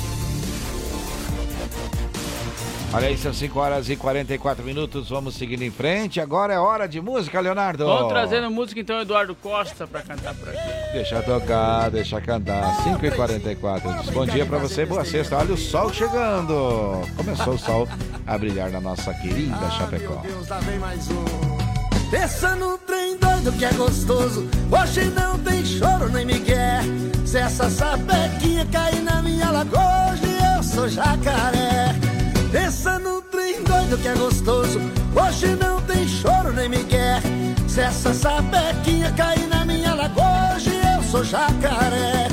Olha 2.93 3.07
aí, 3.07 3.17
são 3.17 3.33
5 3.33 3.57
horas 3.57 3.89
e 3.89 3.95
44 3.95 4.65
minutos. 4.65 5.09
Vamos 5.09 5.35
seguindo 5.35 5.61
em 5.61 5.71
frente. 5.71 6.19
Agora 6.19 6.53
é 6.53 6.59
hora 6.59 6.87
de 6.87 6.99
música, 6.99 7.39
Leonardo. 7.39 7.85
Vamos 7.85 8.09
trazendo 8.09 8.51
música 8.51 8.81
então, 8.81 8.99
Eduardo 8.99 9.33
Costa, 9.33 9.87
pra 9.87 10.01
cantar 10.01 10.35
por 10.35 10.49
aqui. 10.49 10.91
Deixa 10.91 11.21
tocar, 11.21 11.89
deixa 11.89 12.19
cantar. 12.19 12.83
5 12.83 13.05
e 13.05 13.11
44 13.11 13.93
Diz 14.01 14.09
Bom 14.09 14.25
dia 14.25 14.45
pra 14.45 14.57
você, 14.57 14.85
boa 14.85 15.05
sexta. 15.05 15.37
Olha 15.37 15.53
o 15.53 15.57
sol 15.57 15.93
chegando. 15.93 17.01
Começou 17.15 17.53
o 17.53 17.57
sol 17.57 17.87
a 18.27 18.37
brilhar 18.37 18.69
na 18.69 18.81
nossa 18.81 19.13
querida 19.13 19.71
Chapecó. 19.71 20.21
Pensa 22.11 22.55
no 22.57 22.77
trem 22.79 23.15
doido 23.15 23.53
que 23.53 23.63
é 23.63 23.71
gostoso. 23.71 24.49
Hoje 24.69 25.05
não 25.11 25.39
tem 25.39 25.63
choro 25.65 26.09
nem 26.09 26.25
migué. 26.25 26.81
Se 27.25 27.37
essa 27.37 27.69
sapequinha 27.69 28.65
cair 28.65 29.01
na 29.01 29.21
minha 29.21 29.49
lagoa, 29.49 30.11
hoje 30.11 30.25
eu 30.57 30.61
sou 30.61 30.89
jacaré. 30.89 31.95
Pensa 32.51 32.99
no 32.99 33.21
trem 33.21 33.63
doido 33.63 33.97
que 33.97 34.07
é 34.07 34.13
gostoso. 34.13 34.79
Hoje 35.15 35.47
não 35.55 35.79
tem 35.81 36.05
choro 36.07 36.51
nem 36.51 36.67
migué. 36.67 37.21
Se 37.67 37.79
essa 37.79 38.13
sapequinha 38.13 39.11
cair 39.13 39.47
na 39.47 39.63
minha 39.63 39.93
lagoa, 39.93 40.55
hoje 40.55 40.69
eu 40.69 41.03
sou 41.03 41.23
jacaré. 41.23 42.27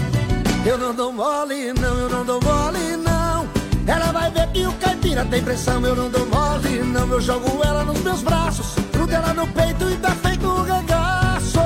Eu 0.66 0.77
não 0.77 0.93
dou 0.93 1.12
mole, 1.12 1.73
não, 1.73 1.95
eu 1.97 2.09
não 2.09 2.25
dou 2.25 2.41
mole, 2.43 2.97
não. 2.97 3.49
Ela 3.87 4.12
vai 4.12 4.31
ver 4.33 4.49
que 4.49 4.66
o 4.66 4.73
caipira 4.75 5.25
tem 5.25 5.43
pressão, 5.43 5.81
eu 5.87 5.95
não 5.95 6.11
dou 6.11 6.27
mole, 6.27 6.83
não. 6.83 7.09
Eu 7.09 7.21
jogo 7.21 7.62
ela 7.64 7.85
nos 7.85 8.01
meus 8.01 8.21
braços, 8.23 8.75
grudo 8.93 9.14
ela 9.14 9.33
no 9.33 9.47
peito 9.47 9.89
e 9.89 9.97
tá 9.99 10.11
feito 10.11 10.47
um 10.47 10.62
regaço. 10.62 11.61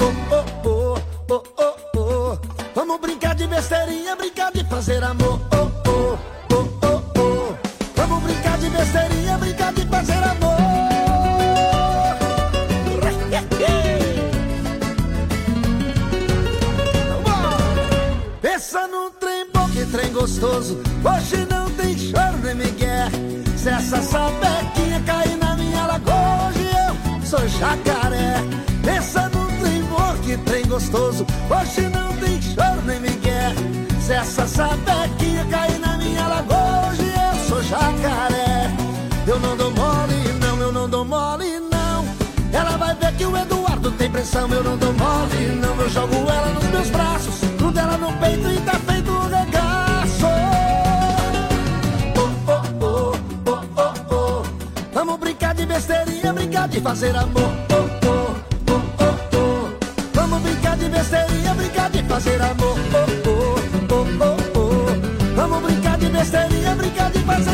Oh, 0.00 0.12
oh, 0.34 0.68
oh, 0.68 1.00
oh, 1.30 1.42
oh, 1.58 1.98
oh. 1.98 2.38
Vamos 2.74 3.00
brincar 3.00 3.36
de 3.36 3.46
besteirinha, 3.46 4.16
brincar 4.16 4.50
de 4.52 4.64
fazer 4.64 5.02
amor. 5.04 5.40
Oh, 5.52 5.70
oh, 5.85 5.85
besteirinha, 8.86 9.38
brincar 9.38 9.72
de 9.72 9.86
fazer 9.86 10.12
amor. 10.12 10.56
Pensa 18.40 18.86
num 18.88 19.10
trem 19.10 19.46
bom, 19.52 19.68
que 19.68 19.84
trem 19.86 20.12
gostoso. 20.12 20.78
Hoje 21.04 21.46
não 21.50 21.70
tem 21.70 21.96
choro 21.98 22.38
nem 22.42 22.54
migué. 22.54 23.08
Se 23.56 23.68
essa 23.68 24.02
sapequinha 24.02 25.00
cair 25.04 25.36
na 25.36 25.56
minha 25.56 25.86
lagoa, 25.86 26.48
hoje 26.48 26.64
eu 26.64 27.26
sou 27.26 27.48
jacaré. 27.48 28.42
Pensa 28.84 29.28
num 29.30 29.46
trem 29.58 29.82
bom, 29.84 30.16
que 30.22 30.36
trem 30.38 30.66
gostoso. 30.66 31.26
Hoje 31.50 31.88
não 31.88 32.16
tem 32.16 32.40
choro 32.40 32.82
nem 32.86 33.00
migué. 33.00 33.52
Se 34.00 34.12
essa 34.12 34.46
sapequinha 34.46 35.44
cair 35.46 35.78
na 35.80 35.98
minha 35.98 36.26
lagoa, 36.28 36.90
hoje 36.90 37.02
eu 37.02 37.48
sou 37.48 37.62
jacaré. 37.62 38.45
Eu 39.26 39.40
não 39.40 39.56
dou 39.56 39.70
mole, 39.72 40.32
não, 40.40 40.60
eu 40.60 40.72
não 40.72 40.88
dou 40.88 41.04
mole, 41.04 41.58
não. 41.58 42.04
Ela 42.52 42.76
vai 42.76 42.94
ver 42.94 43.12
que 43.16 43.26
o 43.26 43.36
Eduardo 43.36 43.90
tem 43.92 44.08
pressão, 44.08 44.48
eu 44.52 44.62
não 44.62 44.76
dou 44.76 44.92
mole, 44.92 45.46
não. 45.60 45.80
Eu 45.80 45.90
jogo 45.90 46.14
ela 46.14 46.52
nos 46.54 46.64
meus 46.64 46.90
braços, 46.90 47.40
grudo 47.58 47.78
ela 47.78 47.98
no 47.98 48.12
peito 48.18 48.48
e 48.48 48.60
tá 48.60 48.78
feito 48.78 49.10
um 49.10 49.28
regaço. 49.28 50.26
Oh, 52.16 52.30
oh, 52.52 52.84
oh, 52.84 53.16
oh, 53.46 53.60
oh, 53.76 54.14
oh. 54.14 54.42
Vamos 54.94 55.18
brincar 55.18 55.54
de 55.54 55.66
besteirinha, 55.66 56.32
brincar 56.32 56.68
de 56.68 56.80
fazer 56.80 57.16
amor. 57.16 57.50
Oh, 57.72 58.06
oh, 58.06 58.36
oh, 58.70 58.80
oh, 59.02 59.36
oh. 59.36 59.68
Vamos 60.14 60.40
brincar 60.40 60.76
de 60.76 60.88
besteirinha, 60.88 61.54
brincar 61.54 61.90
de 61.90 62.02
fazer 62.04 62.40
amor. 62.40 62.78
Oh, 62.94 63.28
oh, 63.28 63.58
oh, 63.90 64.06
oh, 64.24 64.58
oh. 64.60 65.34
Vamos 65.34 65.62
brincar 65.62 65.98
de 65.98 66.08
besteirinha, 66.10 66.74
brincar 66.76 67.10
de 67.10 67.18
fazer 67.24 67.45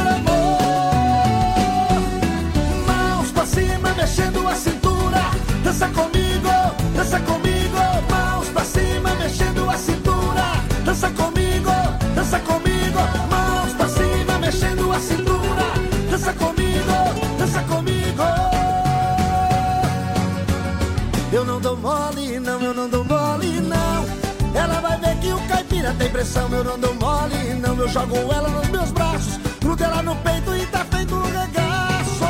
pressão, 26.22 26.48
eu 26.52 26.62
não 26.62 26.78
dou 26.78 26.94
mole, 26.94 27.54
não. 27.60 27.76
Eu 27.76 27.88
jogo 27.88 28.16
ela 28.16 28.48
nos 28.48 28.68
meus 28.68 28.92
braços, 28.92 29.38
grudo 29.60 29.82
ela 29.82 30.02
no 30.02 30.14
peito 30.16 30.54
e 30.54 30.66
tá 30.66 30.84
feito 30.84 31.14
um 31.14 31.22
regaço. 31.22 32.24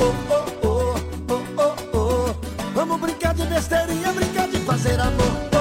Oh, 0.00 0.14
oh, 0.32 0.66
oh, 0.66 0.96
oh, 1.28 1.42
oh, 1.58 1.96
oh. 1.96 2.34
Vamos 2.74 3.00
brincar 3.00 3.34
de 3.34 3.44
besteirinha, 3.46 4.12
brincar 4.12 4.48
de 4.48 4.58
fazer 4.58 4.98
amor. 4.98 5.51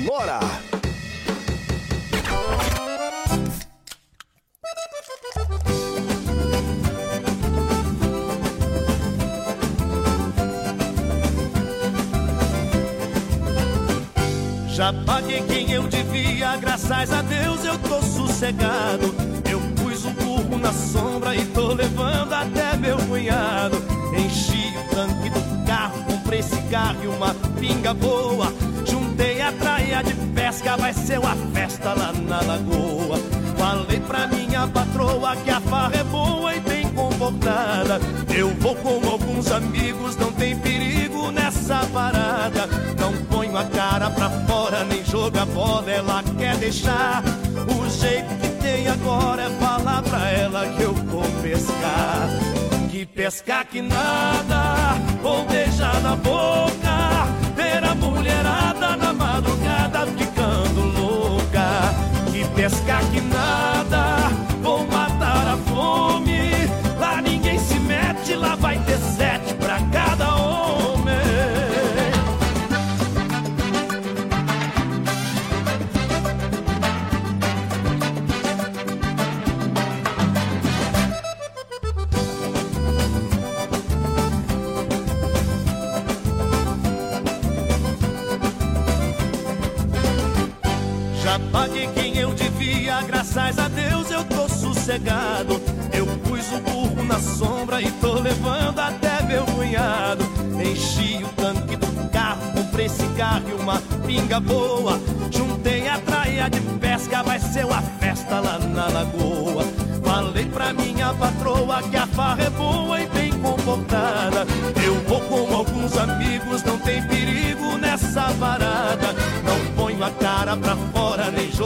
Sonora. 0.00 0.29
Deixar. 46.70 47.22
O 47.68 47.88
jeito 47.88 48.32
que 48.40 48.48
tem 48.62 48.86
agora 48.88 49.42
é 49.42 49.50
falar 49.58 50.02
pra 50.02 50.30
ela 50.30 50.68
que 50.68 50.82
eu 50.82 50.94
vou 50.94 51.24
pescar. 51.42 52.28
Que 52.90 53.04
pescar 53.04 53.66
que 53.66 53.82
nada, 53.82 54.94
vou 55.20 55.44
beijar 55.46 56.00
na 56.00 56.14
boca. 56.14 56.79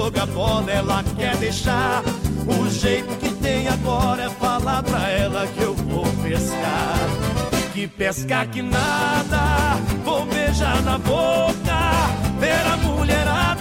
Joga 0.04 0.26
bola, 0.26 0.70
ela 0.70 1.04
quer 1.16 1.34
deixar. 1.38 2.02
O 2.46 2.68
jeito 2.68 3.08
que 3.18 3.30
tem 3.36 3.66
agora 3.68 4.24
é 4.24 4.28
falar 4.28 4.82
pra 4.82 5.08
ela 5.08 5.46
que 5.46 5.62
eu 5.62 5.74
vou 5.74 6.04
pescar. 6.22 6.98
Que 7.72 7.88
pescar 7.88 8.46
que 8.48 8.60
nada, 8.60 9.78
vou 10.04 10.26
beijar 10.26 10.82
na 10.82 10.98
boca. 10.98 11.54
Ver 12.38 12.66
a 12.66 12.76
mulherada 12.76 13.53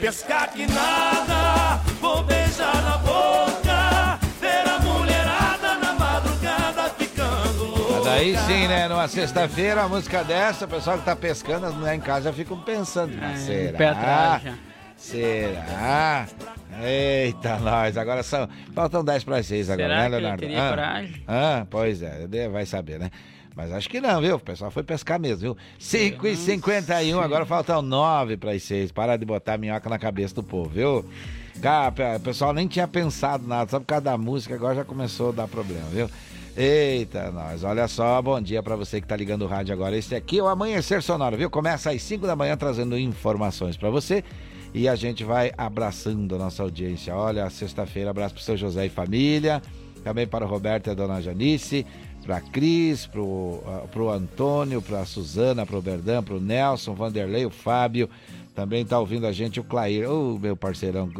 pescar 0.00 0.50
que 0.50 0.66
nada, 0.66 1.76
vou 2.00 2.22
beijar 2.24 2.82
na 2.82 2.96
boca. 2.98 4.18
Ver 4.40 4.68
a 4.68 4.78
mulherada 4.78 5.74
na 5.74 5.92
madrugada 5.92 6.90
ficando 6.98 7.64
louca. 7.64 7.92
Mas 7.96 8.04
daí 8.04 8.36
sim, 8.38 8.66
né? 8.66 8.88
Numa 8.88 9.06
sexta-feira, 9.06 9.82
a 9.82 9.88
música 9.88 10.24
dessa, 10.24 10.64
o 10.64 10.68
pessoal 10.68 10.98
que 10.98 11.04
tá 11.04 11.14
pescando, 11.14 11.66
as 11.66 11.74
mulheres 11.74 11.98
em 11.98 12.02
casa 12.02 12.30
já 12.30 12.32
ficam 12.32 12.58
pensando. 12.60 13.14
mas 13.20 13.40
será? 13.40 13.78
pé 13.78 13.88
atrás 13.88 14.42
já. 14.42 14.54
Será? 14.96 16.26
Eita, 16.82 17.58
nós. 17.58 17.96
Agora 17.96 18.22
são. 18.22 18.48
Faltam 18.74 19.04
10 19.04 19.24
para 19.24 19.42
6 19.42 19.70
agora, 19.70 19.88
Será 19.88 19.96
né, 19.96 20.00
que 20.00 20.06
ele 20.06 20.16
Leonardo? 20.20 20.40
teria 20.40 20.66
ah, 20.66 20.70
coragem? 20.70 21.22
ah, 21.28 21.66
pois 21.70 22.02
é, 22.02 22.48
vai 22.48 22.66
saber, 22.66 22.98
né? 22.98 23.10
Mas 23.60 23.72
acho 23.72 23.90
que 23.90 24.00
não, 24.00 24.22
viu? 24.22 24.36
O 24.36 24.40
pessoal 24.40 24.70
foi 24.70 24.82
pescar 24.82 25.20
mesmo, 25.20 25.38
viu? 25.38 25.56
5 25.78 26.26
e 26.26 26.34
51 26.34 27.20
agora 27.20 27.44
faltam 27.44 27.82
9 27.82 28.38
para 28.38 28.52
as 28.52 28.62
6. 28.62 28.90
Para 28.90 29.18
de 29.18 29.26
botar 29.26 29.58
minhoca 29.58 29.90
na 29.90 29.98
cabeça 29.98 30.34
do 30.34 30.42
povo, 30.42 30.70
viu? 30.70 31.04
Cara, 31.60 32.16
o 32.16 32.20
pessoal 32.20 32.54
nem 32.54 32.66
tinha 32.66 32.88
pensado 32.88 33.46
nada, 33.46 33.70
só 33.70 33.78
por 33.78 33.84
causa 33.84 34.04
da 34.04 34.16
música, 34.16 34.54
agora 34.54 34.76
já 34.76 34.84
começou 34.84 35.28
a 35.28 35.32
dar 35.32 35.48
problema, 35.48 35.86
viu? 35.90 36.08
Eita, 36.56 37.30
nós, 37.30 37.62
olha 37.62 37.86
só, 37.86 38.22
bom 38.22 38.40
dia 38.40 38.62
para 38.62 38.76
você 38.76 38.98
que 38.98 39.06
tá 39.06 39.14
ligando 39.14 39.42
o 39.42 39.46
rádio 39.46 39.74
agora. 39.74 39.94
Esse 39.94 40.14
aqui 40.14 40.38
é 40.38 40.42
o 40.42 40.48
Amanhecer 40.48 41.02
Sonoro, 41.02 41.36
viu? 41.36 41.50
Começa 41.50 41.90
às 41.90 42.00
5 42.00 42.26
da 42.26 42.34
manhã 42.34 42.56
trazendo 42.56 42.98
informações 42.98 43.76
para 43.76 43.90
você 43.90 44.24
e 44.72 44.88
a 44.88 44.96
gente 44.96 45.22
vai 45.22 45.52
abraçando 45.58 46.34
a 46.34 46.38
nossa 46.38 46.62
audiência. 46.62 47.14
Olha, 47.14 47.50
sexta-feira, 47.50 48.08
abraço 48.08 48.34
pro 48.34 48.42
seu 48.42 48.56
José 48.56 48.86
e 48.86 48.88
família, 48.88 49.60
também 50.02 50.26
para 50.26 50.46
o 50.46 50.48
Roberto 50.48 50.86
e 50.86 50.90
a 50.90 50.94
dona 50.94 51.20
Janice, 51.20 51.84
para 52.30 52.40
Cris, 52.40 53.10
ah, 53.66 53.86
pro 53.90 54.08
Antônio, 54.08 54.80
pra 54.80 55.04
Suzana, 55.04 55.66
pro 55.66 55.82
Berdan, 55.82 56.22
pro 56.22 56.38
Nelson, 56.40 56.94
Vanderlei, 56.94 57.44
o 57.44 57.50
Fábio. 57.50 58.08
Também 58.54 58.84
tá 58.84 59.00
ouvindo 59.00 59.26
a 59.26 59.32
gente 59.32 59.58
o 59.58 59.64
Clair, 59.64 60.08
ô 60.08 60.38
meu 60.38 60.54
parceirão. 60.56 61.10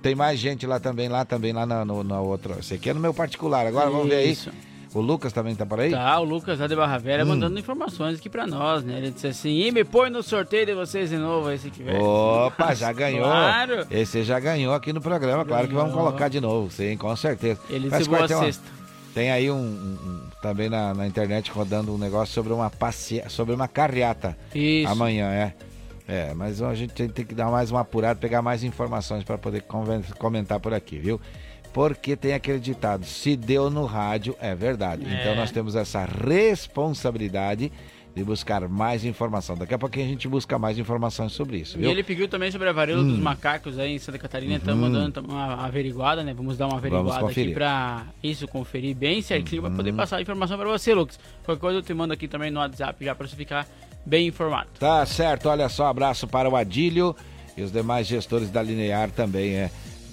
Tem 0.00 0.14
mais 0.14 0.38
gente 0.38 0.64
lá 0.64 0.78
também, 0.78 1.08
lá 1.08 1.24
também, 1.24 1.52
lá 1.52 1.66
na, 1.66 1.84
no, 1.84 2.04
na 2.04 2.20
outra. 2.20 2.60
Esse 2.60 2.74
aqui 2.74 2.90
é 2.90 2.94
no 2.94 3.00
meu 3.00 3.12
particular. 3.12 3.66
Agora 3.66 3.90
vamos 3.90 4.08
ver 4.08 4.14
aí. 4.16 4.30
Isso. 4.30 4.50
O 4.94 5.00
Lucas 5.00 5.32
também 5.32 5.52
tá 5.56 5.66
por 5.66 5.80
aí? 5.80 5.90
Tá, 5.90 6.20
o 6.20 6.24
Lucas 6.24 6.60
lá 6.60 6.68
de 6.68 6.76
Barra 6.76 6.98
Velha 6.98 7.24
Hum. 7.24 7.28
mandando 7.28 7.58
informações 7.58 8.18
aqui 8.20 8.28
pra 8.30 8.46
nós, 8.46 8.84
né? 8.84 8.98
Ele 8.98 9.10
disse 9.10 9.26
assim, 9.26 9.50
e 9.66 9.72
me 9.72 9.82
põe 9.82 10.10
no 10.10 10.22
sorteio 10.22 10.66
de 10.66 10.74
vocês 10.74 11.10
de 11.10 11.16
novo 11.16 11.48
aí 11.48 11.58
se 11.58 11.70
tiver. 11.70 11.98
Opa, 11.98 12.72
já 12.74 12.92
ganhou. 12.94 13.24
Claro. 13.24 13.84
Esse 13.90 14.22
já 14.22 14.38
ganhou 14.38 14.74
aqui 14.74 14.92
no 14.92 15.00
programa, 15.00 15.44
claro 15.44 15.66
que 15.66 15.74
vamos 15.74 15.90
Ganhou. 15.92 16.06
colocar 16.06 16.28
de 16.28 16.40
novo, 16.40 16.70
sim, 16.70 16.96
com 16.96 17.16
certeza. 17.16 17.58
Ele 17.68 17.88
disse 17.88 18.02
que 18.04 18.08
boa 18.08 18.28
ter 18.28 18.34
uma- 18.36 18.44
sexta. 18.44 18.62
Tem 19.14 19.30
aí 19.30 19.50
um- 19.50 19.56
um- 19.56 20.20
também 20.42 20.68
na, 20.68 20.92
na 20.92 21.06
internet 21.06 21.50
rodando 21.50 21.94
um 21.94 21.98
negócio 21.98 22.34
sobre 22.34 22.52
uma 22.52 22.68
passeata, 22.68 23.30
sobre 23.30 23.54
uma 23.54 23.68
carreata. 23.68 24.36
Isso. 24.54 24.90
Amanhã, 24.90 25.30
é. 25.32 25.54
É, 26.08 26.34
mas 26.34 26.60
a 26.60 26.74
gente 26.74 26.92
tem, 26.92 27.08
que 27.08 27.34
dar 27.34 27.48
mais 27.50 27.70
uma 27.70 27.80
apurada, 27.80 28.18
pegar 28.18 28.42
mais 28.42 28.64
informações 28.64 29.22
para 29.22 29.38
poder 29.38 29.64
comentar 30.18 30.58
por 30.58 30.74
aqui, 30.74 30.98
viu? 30.98 31.20
Porque 31.72 32.16
tem 32.16 32.34
aquele 32.34 32.58
ditado, 32.58 33.06
se 33.06 33.34
deu 33.36 33.70
no 33.70 33.86
rádio, 33.86 34.36
é 34.40 34.54
verdade. 34.54 35.06
É. 35.06 35.20
Então 35.20 35.36
nós 35.36 35.50
temos 35.50 35.76
essa 35.76 36.04
responsabilidade 36.04 37.72
de 38.14 38.22
buscar 38.22 38.68
mais 38.68 39.04
informação. 39.04 39.56
Daqui 39.56 39.72
a 39.72 39.78
pouquinho 39.78 40.04
a 40.04 40.08
gente 40.08 40.28
busca 40.28 40.58
mais 40.58 40.78
informações 40.78 41.32
sobre 41.32 41.56
isso, 41.58 41.78
E 41.78 41.80
viu? 41.80 41.90
ele 41.90 42.02
pediu 42.02 42.28
também 42.28 42.50
sobre 42.50 42.68
a 42.68 42.72
varíola 42.72 43.02
dos 43.02 43.18
Hum. 43.18 43.22
macacos 43.22 43.78
aí 43.78 43.92
em 43.94 43.98
Santa 43.98 44.18
Catarina, 44.18 44.56
estamos 44.56 44.84
Uhum. 44.86 44.92
dando 45.10 45.20
uma 45.30 45.54
averiguada, 45.64 46.22
né? 46.22 46.34
Vamos 46.34 46.58
dar 46.58 46.66
uma 46.66 46.76
averiguada 46.76 47.26
aqui. 47.26 47.48
Uhum. 47.48 47.54
pra 47.54 48.06
isso, 48.22 48.46
conferir 48.46 48.94
bem 48.94 49.22
certinho, 49.22 49.62
pra 49.62 49.70
poder 49.70 49.92
passar 49.94 50.18
a 50.18 50.20
informação 50.22 50.58
pra 50.58 50.68
você, 50.68 50.92
Lucas. 50.94 51.18
Qualquer 51.44 51.60
coisa 51.60 51.78
eu 51.78 51.82
te 51.82 51.94
mando 51.94 52.12
aqui 52.12 52.28
também 52.28 52.50
no 52.50 52.60
WhatsApp 52.60 53.02
já 53.02 53.14
pra 53.14 53.26
você 53.26 53.34
ficar 53.34 53.66
bem 54.04 54.26
informado. 54.28 54.68
Tá 54.78 55.06
certo, 55.06 55.48
olha 55.48 55.68
só, 55.70 55.86
abraço 55.86 56.26
para 56.28 56.48
o 56.50 56.54
Adílio 56.56 57.16
e 57.56 57.62
os 57.62 57.72
demais 57.72 58.06
gestores 58.06 58.50
da 58.50 58.62
Linear 58.62 59.10
também 59.10 59.54
é, 59.54 59.70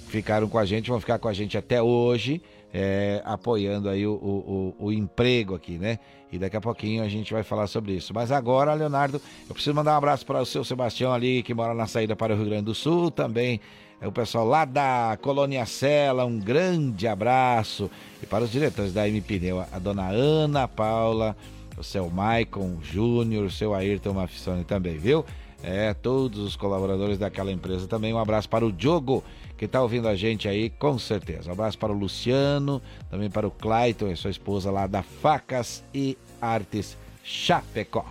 ficaram 0.08 0.48
com 0.48 0.58
a 0.58 0.64
gente, 0.64 0.88
vão 0.88 1.00
ficar 1.00 1.18
com 1.18 1.28
a 1.28 1.32
gente 1.34 1.58
até 1.58 1.82
hoje, 1.82 2.40
é, 2.72 3.20
apoiando 3.26 3.88
aí 3.88 4.06
o, 4.06 4.12
o, 4.12 4.74
o- 4.78 4.86
o 4.86 4.92
emprego 4.92 5.54
aqui, 5.54 5.76
né? 5.76 5.98
E 6.32 6.38
daqui 6.38 6.56
a 6.56 6.60
pouquinho 6.60 7.02
a 7.02 7.08
gente 7.08 7.32
vai 7.32 7.42
falar 7.42 7.66
sobre 7.66 7.92
isso. 7.92 8.14
Mas 8.14 8.30
agora, 8.30 8.72
Leonardo, 8.74 9.20
eu 9.48 9.54
preciso 9.54 9.74
mandar 9.74 9.94
um 9.94 9.98
abraço 9.98 10.24
para 10.24 10.40
o 10.40 10.46
seu 10.46 10.62
Sebastião 10.62 11.12
ali, 11.12 11.42
que 11.42 11.52
mora 11.52 11.74
na 11.74 11.86
saída 11.86 12.14
para 12.14 12.32
o 12.32 12.36
Rio 12.36 12.46
Grande 12.46 12.64
do 12.64 12.74
Sul, 12.74 13.10
também 13.10 13.60
é 14.00 14.08
o 14.08 14.12
pessoal 14.12 14.46
lá 14.46 14.64
da 14.64 15.18
Colônia 15.20 15.66
Sela, 15.66 16.24
um 16.24 16.38
grande 16.38 17.06
abraço. 17.06 17.90
E 18.22 18.26
para 18.26 18.44
os 18.44 18.50
diretores 18.50 18.94
da 18.94 19.06
M 19.06 19.20
Pneu, 19.20 19.60
a 19.60 19.78
dona 19.78 20.08
Ana 20.08 20.66
Paula, 20.66 21.36
o 21.76 21.84
seu 21.84 22.08
Maicon 22.08 22.78
Júnior, 22.82 23.44
o 23.44 23.50
seu 23.50 23.74
Ayrton 23.74 24.14
Mafissoni 24.14 24.64
também, 24.64 24.96
viu? 24.96 25.22
É, 25.62 25.92
todos 25.92 26.38
os 26.38 26.56
colaboradores 26.56 27.18
daquela 27.18 27.52
empresa 27.52 27.86
também. 27.86 28.14
Um 28.14 28.18
abraço 28.18 28.48
para 28.48 28.64
o 28.64 28.72
Diogo, 28.72 29.22
que 29.60 29.66
está 29.66 29.82
ouvindo 29.82 30.08
a 30.08 30.16
gente 30.16 30.48
aí, 30.48 30.70
com 30.70 30.98
certeza. 30.98 31.50
Um 31.50 31.52
abraço 31.52 31.76
para 31.76 31.92
o 31.92 31.94
Luciano, 31.94 32.80
também 33.10 33.28
para 33.28 33.46
o 33.46 33.50
Clayton 33.50 34.08
e 34.08 34.16
sua 34.16 34.30
esposa 34.30 34.70
lá 34.70 34.86
da 34.86 35.02
Facas 35.02 35.84
e 35.92 36.16
Artes 36.40 36.96
Chapecó. 37.22 38.06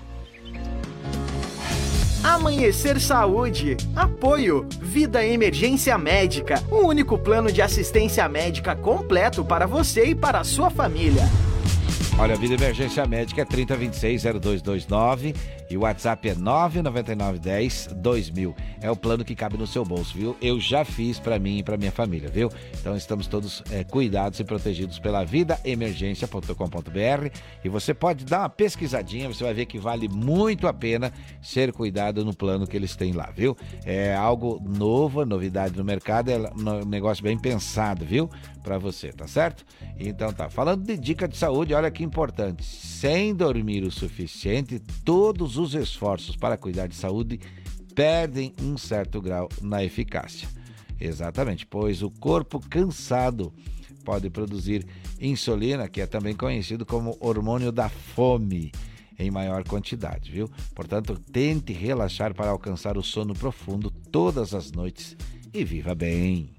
Amanhecer 2.23 3.01
Saúde. 3.01 3.75
Apoio. 3.95 4.67
Vida 4.79 5.25
Emergência 5.25 5.97
Médica. 5.97 6.63
O 6.69 6.85
único 6.85 7.17
plano 7.17 7.51
de 7.51 7.63
assistência 7.63 8.29
médica 8.29 8.75
completo 8.75 9.43
para 9.43 9.65
você 9.65 10.09
e 10.09 10.13
para 10.13 10.41
a 10.41 10.43
sua 10.43 10.69
família. 10.69 11.23
Olha, 12.19 12.35
a 12.35 12.37
Vida 12.37 12.53
Emergência 12.53 13.07
Médica 13.07 13.41
é 13.41 13.45
3026-0229 13.45 15.33
e 15.69 15.77
o 15.77 15.81
WhatsApp 15.81 16.29
é 16.29 16.35
99910-2000. 16.35 18.55
É 18.81 18.89
o 18.89 18.95
plano 18.95 19.23
que 19.23 19.35
cabe 19.35 19.55
no 19.57 19.67
seu 19.67 19.85
bolso, 19.85 20.17
viu? 20.17 20.35
Eu 20.41 20.59
já 20.59 20.83
fiz 20.83 21.19
para 21.19 21.37
mim 21.37 21.59
e 21.59 21.63
para 21.63 21.77
minha 21.77 21.91
família, 21.91 22.27
viu? 22.29 22.49
Então 22.79 22.95
estamos 22.95 23.27
todos 23.27 23.61
é, 23.69 23.83
cuidados 23.83 24.39
e 24.39 24.43
protegidos 24.43 24.97
pela 24.97 25.23
vidaemergência.com.br 25.23 27.29
e 27.63 27.69
você 27.69 27.93
pode 27.93 28.25
dar 28.25 28.39
uma 28.39 28.49
pesquisadinha, 28.49 29.27
você 29.27 29.43
vai 29.43 29.53
ver 29.53 29.67
que 29.67 29.77
vale 29.77 30.07
muito 30.07 30.67
a 30.67 30.73
pena 30.73 31.13
ser 31.41 31.71
cuidado 31.71 32.25
no 32.25 32.33
plano 32.33 32.65
que 32.65 32.75
eles 32.75 32.95
têm 32.95 33.11
lá, 33.11 33.29
viu? 33.35 33.55
É 33.85 34.15
algo 34.15 34.59
novo, 34.65 35.23
novidade 35.25 35.77
no 35.77 35.83
mercado, 35.83 36.29
é 36.29 36.37
um 36.37 36.85
negócio 36.85 37.23
bem 37.23 37.37
pensado, 37.37 38.03
viu? 38.05 38.29
Para 38.63 38.77
você, 38.77 39.11
tá 39.11 39.27
certo? 39.27 39.65
Então 39.97 40.31
tá. 40.33 40.49
Falando 40.49 40.83
de 40.83 40.97
dica 40.97 41.27
de 41.27 41.37
saúde, 41.37 41.73
olha 41.73 41.91
que 41.91 42.03
importante. 42.03 42.63
Sem 42.63 43.35
dormir 43.35 43.83
o 43.83 43.91
suficiente, 43.91 44.79
todos 45.03 45.57
os 45.57 45.58
esforços 45.73 46.35
para 46.35 46.57
cuidar 46.57 46.87
de 46.87 46.95
saúde 46.95 47.39
perdem 47.93 48.53
um 48.61 48.77
certo 48.77 49.21
grau 49.21 49.49
na 49.61 49.83
eficácia. 49.83 50.47
Exatamente, 50.99 51.65
pois 51.65 52.01
o 52.01 52.09
corpo 52.09 52.59
cansado 52.59 53.53
pode 54.03 54.29
produzir 54.29 54.85
insulina, 55.19 55.87
que 55.87 56.01
é 56.01 56.07
também 56.07 56.35
conhecido 56.35 56.85
como 56.85 57.17
hormônio 57.19 57.71
da 57.71 57.89
fome, 57.89 58.71
em 59.17 59.29
maior 59.29 59.63
quantidade, 59.65 60.31
viu? 60.31 60.49
Portanto, 60.73 61.19
tente 61.31 61.73
relaxar 61.73 62.33
para 62.33 62.51
alcançar 62.51 62.97
o 62.97 63.03
sono 63.03 63.33
profundo 63.33 63.91
todas 63.91 64.53
as 64.53 64.71
noites 64.71 65.15
e 65.53 65.63
viva 65.65 65.93
bem. 65.93 66.49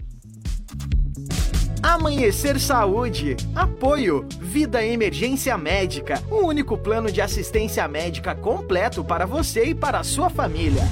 Amanhecer 1.83 2.61
Saúde. 2.61 3.37
Apoio. 3.55 4.27
Vida 4.39 4.85
Emergência 4.85 5.57
Médica. 5.57 6.23
O 6.31 6.45
único 6.47 6.77
plano 6.77 7.11
de 7.11 7.23
assistência 7.23 7.89
médica 7.89 8.35
completo 8.35 9.03
para 9.03 9.25
você 9.27 9.71
e 9.71 9.75
para 9.75 10.01
a 10.01 10.05
sua 10.05 10.29
família. 10.29 10.83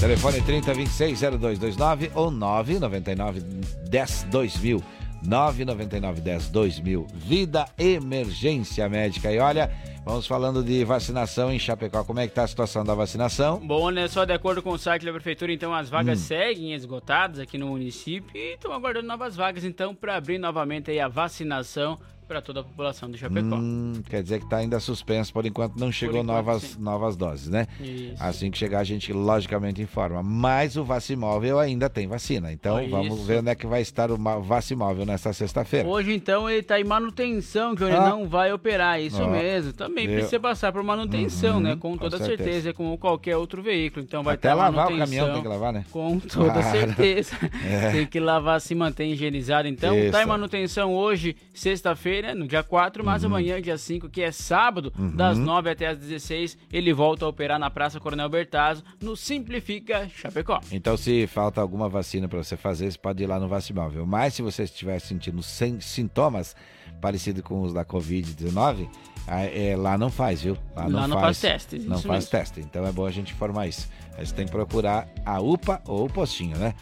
Telefone 0.00 0.40
3026-0229 0.42 2.10
ou 2.14 2.30
999-10-2000. 2.30 4.82
999-10-2000. 5.24 7.06
Vida 7.14 7.66
Emergência 7.78 8.88
Médica. 8.88 9.32
E 9.32 9.38
olha, 9.38 9.70
vamos 10.04 10.26
falando 10.26 10.62
de 10.62 10.84
vacinação 10.84 11.52
em 11.52 11.58
Chapecó. 11.58 12.04
Como 12.04 12.20
é 12.20 12.26
que 12.26 12.32
está 12.32 12.44
a 12.44 12.46
situação 12.48 12.84
da 12.84 12.94
vacinação? 12.94 13.58
Bom, 13.58 13.90
né? 13.90 14.08
Só 14.08 14.24
de 14.24 14.32
acordo 14.32 14.62
com 14.62 14.70
o 14.70 14.78
site 14.78 15.04
da 15.04 15.12
prefeitura, 15.12 15.52
então 15.52 15.74
as 15.74 15.88
vagas 15.88 16.18
Hum. 16.20 16.24
seguem 16.24 16.72
esgotadas 16.74 17.38
aqui 17.38 17.58
no 17.58 17.68
município 17.68 18.30
e 18.34 18.54
estão 18.54 18.72
aguardando 18.72 19.06
novas 19.06 19.36
vagas, 19.36 19.64
então, 19.64 19.94
para 19.94 20.16
abrir 20.16 20.38
novamente 20.38 20.90
aí 20.90 21.00
a 21.00 21.08
vacinação 21.08 21.98
para 22.28 22.42
toda 22.42 22.60
a 22.60 22.62
população 22.62 23.10
de 23.10 23.16
Chapecó. 23.18 23.56
Hum, 23.56 24.02
quer 24.08 24.22
dizer 24.22 24.38
que 24.38 24.44
está 24.44 24.58
ainda 24.58 24.78
suspenso 24.78 25.32
por 25.32 25.46
enquanto, 25.46 25.76
não 25.76 25.90
chegou 25.90 26.20
enquanto, 26.22 26.36
novas, 26.36 26.62
sim. 26.62 26.80
novas 26.80 27.16
doses, 27.16 27.48
né? 27.48 27.66
Isso. 27.80 28.22
Assim 28.22 28.50
que 28.50 28.58
chegar, 28.58 28.80
a 28.80 28.84
gente 28.84 29.12
logicamente 29.12 29.80
informa. 29.80 30.22
Mas 30.22 30.76
o 30.76 30.84
Vacimóvel 30.84 31.58
ainda 31.58 31.88
tem 31.88 32.06
vacina. 32.06 32.52
Então 32.52 32.86
vamos 32.88 33.26
ver 33.26 33.38
onde 33.40 33.50
é 33.50 33.54
que 33.54 33.66
vai 33.66 33.80
estar 33.80 34.10
o 34.10 34.16
Vacimóvel 34.42 35.06
nessa 35.06 35.32
sexta-feira. 35.32 35.88
Hoje, 35.88 36.12
então, 36.12 36.48
ele 36.50 36.60
está 36.60 36.78
em 36.78 36.84
manutenção, 36.84 37.74
que 37.74 37.82
ele 37.82 37.96
Ah. 37.96 38.10
não 38.10 38.28
vai 38.28 38.52
operar, 38.52 39.00
isso 39.00 39.22
Ó. 39.22 39.28
mesmo. 39.30 39.72
Também 39.72 40.06
precisa 40.06 40.38
passar 40.38 40.70
por 40.72 40.82
manutenção, 40.82 41.56
Uhum, 41.56 41.60
né? 41.62 41.76
Com 41.76 41.92
com 41.92 41.96
toda 41.98 42.18
certeza. 42.18 42.44
certeza, 42.44 42.72
como 42.74 42.98
qualquer 42.98 43.36
outro 43.36 43.62
veículo. 43.62 44.04
Então 44.04 44.22
vai 44.22 44.34
Até 44.34 44.48
ter 44.50 44.54
lavar 44.54 44.92
o 44.92 44.98
caminhão 44.98 45.32
tem 45.32 45.42
que 45.42 45.48
lavar, 45.48 45.72
né? 45.72 45.84
Com 45.90 46.18
toda 46.20 46.52
Claro. 46.52 46.70
certeza. 46.70 47.34
É. 47.68 47.92
Tem 47.92 48.06
que 48.06 48.20
lavar, 48.20 48.60
se 48.60 48.74
manter 48.74 49.06
higienizado. 49.06 49.66
Então, 49.68 49.94
tá 49.94 50.00
Isso. 50.00 50.18
em 50.20 50.26
manutenção 50.26 50.94
hoje, 50.94 51.36
sexta-feira, 51.54 52.17
no 52.34 52.46
dia 52.46 52.62
4, 52.62 53.04
mas 53.04 53.22
Uhum. 53.22 53.28
amanhã, 53.30 53.60
dia 53.60 53.78
5, 53.78 54.08
que 54.08 54.22
é 54.22 54.30
sábado, 54.32 54.92
Uhum. 54.98 55.14
das 55.16 55.38
9 55.38 55.70
até 55.70 55.86
as 55.88 55.98
16, 55.98 56.56
ele 56.72 56.92
volta 56.92 57.24
a 57.24 57.28
operar 57.28 57.58
na 57.58 57.70
Praça 57.70 57.98
Coronel 58.00 58.28
Bertazzo, 58.28 58.82
no 59.02 59.16
Simplifica 59.16 60.08
Chapecó. 60.08 60.60
Então, 60.72 60.96
se 60.96 61.26
falta 61.26 61.60
alguma 61.60 61.88
vacina 61.88 62.28
para 62.28 62.42
você 62.42 62.56
fazer, 62.56 62.90
você 62.90 62.98
pode 62.98 63.22
ir 63.22 63.26
lá 63.26 63.38
no 63.38 63.48
Vacimóvel. 63.48 64.04
Mas 64.06 64.34
se 64.34 64.42
você 64.42 64.64
estiver 64.64 64.98
sentindo 65.00 65.42
sintomas 65.42 66.54
parecidos 67.00 67.42
com 67.42 67.62
os 67.62 67.72
da 67.72 67.84
Covid-19, 67.84 68.88
ah, 69.26 69.42
é, 69.44 69.76
lá 69.76 69.96
não 69.98 70.10
faz, 70.10 70.42
viu? 70.42 70.56
Lá 70.74 71.06
não 71.06 71.20
faz 71.20 71.40
testes, 71.40 71.84
Não 71.84 71.96
isso 71.98 72.06
faz 72.08 72.24
mesmo. 72.24 72.30
teste. 72.30 72.60
Então 72.60 72.86
é 72.86 72.92
bom 72.92 73.06
a 73.06 73.10
gente 73.10 73.32
informar 73.32 73.66
isso. 73.68 73.88
A 74.16 74.24
gente 74.24 74.34
tem 74.34 74.46
que 74.46 74.50
procurar 74.52 75.06
a 75.24 75.40
UPA 75.40 75.80
ou 75.86 76.06
o 76.06 76.10
postinho, 76.10 76.56
né? 76.56 76.74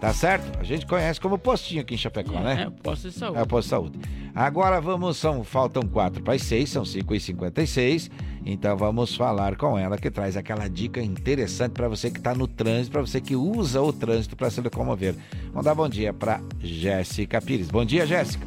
Tá 0.00 0.12
certo? 0.12 0.58
A 0.60 0.64
gente 0.64 0.86
conhece 0.86 1.20
como 1.20 1.36
postinho 1.36 1.80
aqui 1.80 1.94
em 1.94 1.98
Chapecó, 1.98 2.38
né? 2.38 2.62
É, 2.62 2.68
o 2.68 2.70
posto 2.70 3.08
de 3.08 3.18
saúde. 3.18 3.38
É 3.38 3.42
o 3.42 3.46
posto 3.46 3.66
de 3.66 3.70
saúde. 3.70 3.98
Agora 4.34 4.80
vamos, 4.80 5.16
são, 5.16 5.42
faltam 5.42 5.82
quatro 5.82 6.22
para 6.22 6.34
as 6.34 6.42
seis, 6.42 6.70
são 6.70 6.84
5 6.84 7.12
e 7.14 7.18
56 7.18 8.08
Então 8.46 8.76
vamos 8.76 9.16
falar 9.16 9.56
com 9.56 9.76
ela 9.76 9.98
que 9.98 10.10
traz 10.10 10.36
aquela 10.36 10.68
dica 10.68 11.02
interessante 11.02 11.72
para 11.72 11.88
você 11.88 12.08
que 12.10 12.18
está 12.18 12.34
no 12.34 12.46
trânsito, 12.46 12.92
para 12.92 13.00
você 13.00 13.20
que 13.20 13.34
usa 13.34 13.82
o 13.82 13.92
trânsito 13.92 14.36
para 14.36 14.50
se 14.50 14.60
locomover. 14.60 15.16
Vamos 15.48 15.64
dar 15.64 15.74
bom 15.74 15.88
dia 15.88 16.12
para 16.12 16.40
Jéssica 16.60 17.40
Pires. 17.40 17.68
Bom 17.68 17.84
dia, 17.84 18.06
Jéssica. 18.06 18.46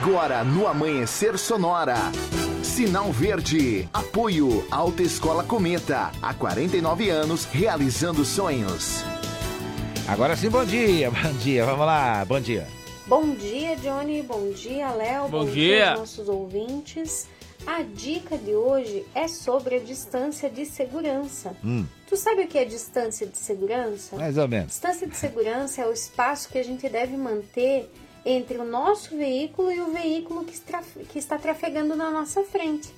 Agora 0.00 0.44
no 0.44 0.68
Amanhecer 0.68 1.36
Sonora. 1.36 1.96
Sinal 2.62 3.10
Verde. 3.10 3.88
Apoio 3.92 4.64
Autoescola 4.70 5.42
Cometa. 5.42 6.12
Há 6.22 6.34
49 6.34 7.10
anos 7.10 7.44
realizando 7.46 8.24
sonhos. 8.24 9.04
Agora 10.08 10.34
sim, 10.36 10.48
bom 10.48 10.64
dia, 10.64 11.10
bom 11.12 11.32
dia, 11.34 11.64
vamos 11.66 11.84
lá, 11.86 12.24
bom 12.24 12.40
dia. 12.40 12.66
Bom 13.06 13.34
dia, 13.34 13.76
Johnny. 13.76 14.22
Bom 14.22 14.50
dia, 14.52 14.90
Léo. 14.90 15.28
Bom 15.28 15.44
dia. 15.46 15.90
aos 15.90 16.00
nossos 16.00 16.28
ouvintes. 16.28 17.26
A 17.66 17.82
dica 17.82 18.38
de 18.38 18.54
hoje 18.54 19.04
é 19.14 19.26
sobre 19.28 19.76
a 19.76 19.78
distância 19.78 20.48
de 20.48 20.64
segurança. 20.64 21.54
Hum, 21.64 21.84
Tu 22.06 22.16
sabe 22.16 22.42
o 22.42 22.46
que 22.46 22.56
é 22.56 22.64
distância 22.64 23.26
de 23.26 23.36
segurança? 23.36 24.16
mais 24.16 24.38
ou 24.38 24.48
menos. 24.48 24.68
Distância 24.68 25.06
de 25.06 25.16
segurança 25.16 25.82
é 25.82 25.86
o 25.86 25.92
espaço 25.92 26.48
que 26.48 26.58
a 26.58 26.64
gente 26.64 26.88
deve 26.88 27.16
manter 27.16 27.90
entre 28.24 28.56
o 28.58 28.64
nosso 28.64 29.16
veículo 29.16 29.70
e 29.72 29.80
o 29.80 29.90
veículo 29.92 30.44
que 30.44 30.54
está, 30.54 30.82
que 31.10 31.18
está 31.18 31.36
trafegando 31.38 31.94
na 31.96 32.10
nossa 32.10 32.42
frente. 32.44 32.88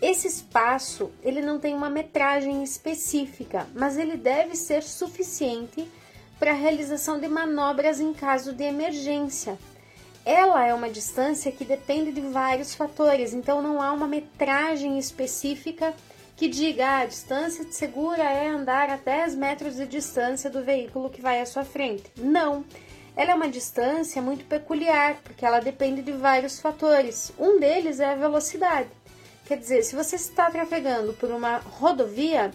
Esse 0.00 0.28
espaço, 0.28 1.10
ele 1.22 1.42
não 1.42 1.58
tem 1.58 1.74
uma 1.74 1.90
metragem 1.90 2.62
específica, 2.62 3.66
mas 3.74 3.98
ele 3.98 4.16
deve 4.16 4.54
ser 4.56 4.82
suficiente 4.82 5.86
para 6.38 6.52
realização 6.52 7.18
de 7.18 7.28
manobras 7.28 8.00
em 8.00 8.12
caso 8.12 8.52
de 8.52 8.64
emergência. 8.64 9.58
Ela 10.24 10.66
é 10.66 10.74
uma 10.74 10.90
distância 10.90 11.50
que 11.50 11.64
depende 11.64 12.12
de 12.12 12.20
vários 12.20 12.74
fatores, 12.74 13.32
então 13.32 13.62
não 13.62 13.80
há 13.80 13.92
uma 13.92 14.06
metragem 14.06 14.98
específica 14.98 15.94
que 16.36 16.46
diga 16.46 16.86
ah, 16.86 16.98
a 17.00 17.06
distância 17.06 17.66
segura 17.72 18.22
é 18.22 18.46
andar 18.46 18.90
a 18.90 18.96
10 18.96 19.34
metros 19.34 19.76
de 19.76 19.86
distância 19.86 20.48
do 20.48 20.62
veículo 20.62 21.10
que 21.10 21.20
vai 21.20 21.40
à 21.40 21.46
sua 21.46 21.64
frente. 21.64 22.04
Não. 22.16 22.64
Ela 23.16 23.32
é 23.32 23.34
uma 23.34 23.48
distância 23.48 24.22
muito 24.22 24.44
peculiar, 24.44 25.16
porque 25.24 25.44
ela 25.44 25.58
depende 25.58 26.00
de 26.00 26.12
vários 26.12 26.60
fatores. 26.60 27.32
Um 27.36 27.58
deles 27.58 27.98
é 27.98 28.12
a 28.12 28.14
velocidade. 28.14 28.88
Quer 29.46 29.56
dizer, 29.56 29.82
se 29.82 29.96
você 29.96 30.14
está 30.14 30.48
trafegando 30.48 31.12
por 31.14 31.30
uma 31.30 31.56
rodovia, 31.56 32.52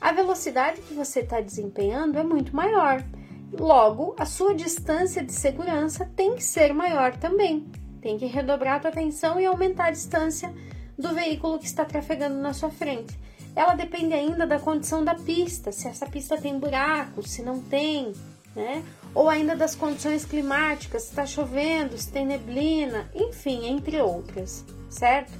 a 0.00 0.12
velocidade 0.12 0.80
que 0.80 0.94
você 0.94 1.20
está 1.20 1.40
desempenhando 1.40 2.18
é 2.18 2.22
muito 2.22 2.56
maior. 2.56 3.04
Logo, 3.52 4.14
a 4.18 4.26
sua 4.26 4.54
distância 4.54 5.22
de 5.22 5.32
segurança 5.32 6.10
tem 6.16 6.34
que 6.34 6.44
ser 6.44 6.74
maior 6.74 7.16
também. 7.16 7.66
Tem 8.00 8.18
que 8.18 8.26
redobrar 8.26 8.76
a 8.76 8.80
tua 8.80 8.90
atenção 8.90 9.40
e 9.40 9.46
aumentar 9.46 9.86
a 9.86 9.90
distância 9.90 10.52
do 10.98 11.14
veículo 11.14 11.58
que 11.58 11.66
está 11.66 11.84
trafegando 11.84 12.36
na 12.36 12.52
sua 12.52 12.70
frente. 12.70 13.18
Ela 13.54 13.74
depende 13.74 14.12
ainda 14.12 14.46
da 14.46 14.58
condição 14.58 15.02
da 15.04 15.14
pista, 15.14 15.72
se 15.72 15.88
essa 15.88 16.06
pista 16.06 16.36
tem 16.36 16.58
buracos, 16.58 17.30
se 17.30 17.42
não 17.42 17.60
tem, 17.60 18.12
né? 18.54 18.82
Ou 19.14 19.28
ainda 19.28 19.56
das 19.56 19.74
condições 19.74 20.24
climáticas, 20.24 21.04
se 21.04 21.08
está 21.10 21.24
chovendo, 21.24 21.96
se 21.96 22.10
tem 22.10 22.26
neblina, 22.26 23.10
enfim, 23.14 23.66
entre 23.66 24.00
outras, 24.00 24.64
certo? 24.90 25.32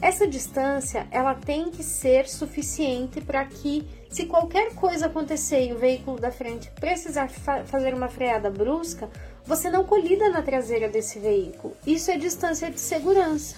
Essa 0.00 0.26
distância 0.26 1.06
ela 1.10 1.34
tem 1.34 1.70
que 1.70 1.82
ser 1.82 2.28
suficiente 2.28 3.20
para 3.20 3.44
que, 3.46 3.88
se 4.14 4.26
qualquer 4.26 4.72
coisa 4.76 5.06
acontecer 5.06 5.66
e 5.66 5.72
o 5.72 5.78
veículo 5.78 6.20
da 6.20 6.30
frente 6.30 6.70
precisar 6.78 7.28
fa 7.28 7.64
fazer 7.64 7.92
uma 7.92 8.08
freada 8.08 8.48
brusca, 8.48 9.10
você 9.44 9.68
não 9.68 9.84
colida 9.84 10.28
na 10.28 10.40
traseira 10.40 10.88
desse 10.88 11.18
veículo. 11.18 11.76
Isso 11.84 12.12
é 12.12 12.16
distância 12.16 12.70
de 12.70 12.78
segurança. 12.78 13.56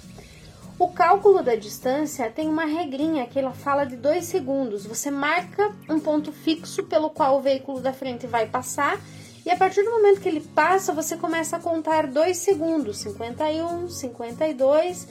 O 0.79 0.89
cálculo 0.89 1.43
da 1.43 1.55
distância 1.55 2.31
tem 2.31 2.49
uma 2.49 2.65
regrinha 2.65 3.27
que 3.27 3.39
ela 3.39 3.53
fala 3.53 3.85
de 3.85 3.97
dois 3.97 4.25
segundos. 4.25 4.87
Você 4.87 5.11
marca 5.11 5.75
um 5.91 6.01
ponto 6.01 6.33
fixo 6.33 6.85
pelo 6.85 7.11
qual 7.11 7.37
o 7.37 7.43
veículo 7.43 7.79
da 7.79 7.93
frente 7.93 8.27
vai 8.27 8.47
passar 8.47 8.99
e 9.45 9.51
a 9.51 9.57
partir 9.57 9.83
do 9.83 9.91
momento 9.91 10.23
que 10.23 10.29
ele 10.29 10.41
passa, 10.41 10.91
você 10.91 11.19
começa 11.19 11.59
a 11.59 11.61
contar 11.61 12.07
dois 12.07 12.39
segundos, 12.39 12.97
51, 13.01 13.91
52 13.91 15.07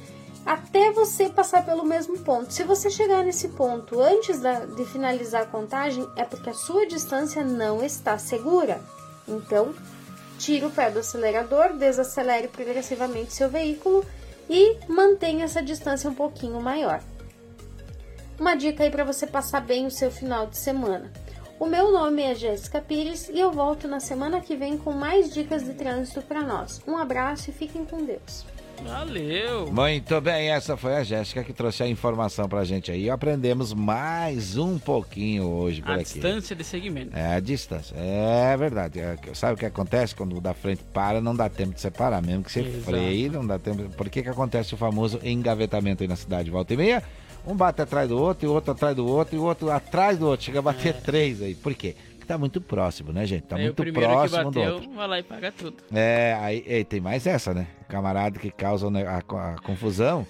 até 0.45 0.91
você 0.91 1.27
passar 1.27 1.65
pelo 1.65 1.83
mesmo 1.83 2.19
ponto. 2.19 2.53
Se 2.53 2.63
você 2.63 2.89
chegar 2.89 3.23
nesse 3.23 3.49
ponto 3.49 3.99
antes 3.99 4.39
da- 4.39 4.65
de 4.65 4.85
finalizar 4.85 5.43
a 5.43 5.47
contagem, 5.47 6.07
é 6.15 6.23
porque 6.23 6.51
a 6.51 6.53
sua 6.53 6.85
distância 6.85 7.43
não 7.43 7.83
está 7.83 8.17
segura. 8.17 8.79
Então, 9.27 9.73
tire 10.37 10.65
o 10.65 10.69
pé 10.69 10.91
do 10.91 10.99
acelerador, 10.99 11.73
desacelere 11.73 12.47
progressivamente 12.47 13.33
seu 13.33 13.49
veículo 13.49 14.05
e 14.47 14.77
mantenha 14.87 15.45
essa 15.45 15.63
distância 15.63 16.09
um 16.09 16.13
pouquinho 16.13 16.61
maior. 16.61 17.01
Uma 18.39 18.53
dica 18.53 18.83
aí 18.83 18.91
para 18.91 19.03
você 19.03 19.25
passar 19.25 19.61
bem 19.61 19.87
o 19.87 19.91
seu 19.91 20.11
final 20.11 20.45
de 20.45 20.57
semana. 20.57 21.11
O 21.57 21.65
meu 21.65 21.89
nome 21.91 22.21
é 22.21 22.35
Jéssica 22.35 22.81
Pires 22.81 23.29
e 23.29 23.39
eu 23.39 23.49
volto 23.49 23.87
na 23.87 24.01
semana 24.01 24.41
que 24.41 24.57
vem 24.57 24.77
com 24.77 24.91
mais 24.91 25.33
dicas 25.33 25.63
de 25.63 25.73
trânsito 25.73 26.21
para 26.21 26.41
nós. 26.41 26.81
Um 26.85 26.97
abraço 26.97 27.49
e 27.49 27.53
fiquem 27.53 27.85
com 27.85 28.03
Deus. 28.03 28.45
Valeu! 28.83 29.71
Muito 29.71 30.19
bem, 30.21 30.49
essa 30.51 30.77
foi 30.77 30.95
a 30.95 31.03
Jéssica 31.03 31.43
que 31.43 31.53
trouxe 31.53 31.81
a 31.83 31.87
informação 31.87 32.47
pra 32.47 32.63
gente 32.63 32.91
aí. 32.91 33.09
Aprendemos 33.09 33.73
mais 33.73 34.57
um 34.57 34.77
pouquinho 34.77 35.45
hoje 35.45 35.81
por 35.81 35.91
A 35.91 35.95
aqui. 35.95 36.03
distância 36.03 36.55
de 36.55 36.63
segmento. 36.63 37.15
É 37.15 37.35
a 37.35 37.39
distância. 37.39 37.95
É 37.97 38.55
verdade. 38.57 38.99
É 38.99 39.17
Sabe 39.33 39.53
o 39.53 39.57
que 39.57 39.65
acontece 39.65 40.13
quando 40.13 40.37
o 40.37 40.41
da 40.41 40.53
frente 40.53 40.83
para, 40.93 41.19
não 41.19 41.35
dá 41.35 41.49
tempo 41.49 41.73
de 41.73 41.81
separar, 41.81 42.21
mesmo 42.21 42.43
que 42.43 42.51
você 42.51 42.61
Exato. 42.61 42.83
freie, 42.83 43.29
não 43.29 43.45
dá 43.45 43.57
tempo. 43.57 43.89
Por 43.89 44.09
que 44.09 44.21
que 44.21 44.29
acontece 44.29 44.73
o 44.73 44.77
famoso 44.77 45.19
engavetamento 45.23 46.03
aí 46.03 46.07
na 46.07 46.15
cidade? 46.15 46.51
Volta 46.51 46.73
e 46.73 46.77
meia, 46.77 47.01
um 47.47 47.55
bate 47.55 47.81
atrás 47.81 48.09
do 48.09 48.17
outro, 48.21 48.45
e 48.45 48.49
o 48.49 48.53
outro 48.53 48.71
atrás 48.71 48.95
do 48.95 49.07
outro, 49.07 49.35
e 49.35 49.39
o 49.39 49.43
outro 49.43 49.71
atrás 49.71 50.17
do 50.19 50.27
outro. 50.27 50.45
Chega 50.45 50.59
a 50.59 50.61
bater 50.61 50.93
três 51.01 51.41
aí. 51.41 51.55
Por 51.55 51.73
quê? 51.73 51.95
Porque 52.25 52.33
tá 52.33 52.37
muito 52.37 52.59
próximo, 52.59 53.11
né, 53.13 53.25
gente? 53.25 53.43
Tá 53.43 53.55
Aí 53.55 53.63
muito 53.63 53.73
o 53.79 53.83
primeiro 53.83 54.11
próximo 54.11 54.51
que 54.51 54.59
do 54.59 54.59
outro. 54.61 54.79
bateu 54.79 54.93
vai 54.95 55.07
lá 55.07 55.19
e 55.19 55.23
paga 55.23 55.51
tudo. 55.51 55.77
É, 55.93 56.35
aí 56.41 56.63
ei, 56.65 56.83
tem 56.83 56.99
mais 56.99 57.27
essa, 57.27 57.53
né? 57.53 57.67
O 57.81 57.85
camarada 57.85 58.39
que 58.39 58.49
causa 58.51 58.87
a, 58.87 59.17
a 59.17 59.55
confusão. 59.61 60.25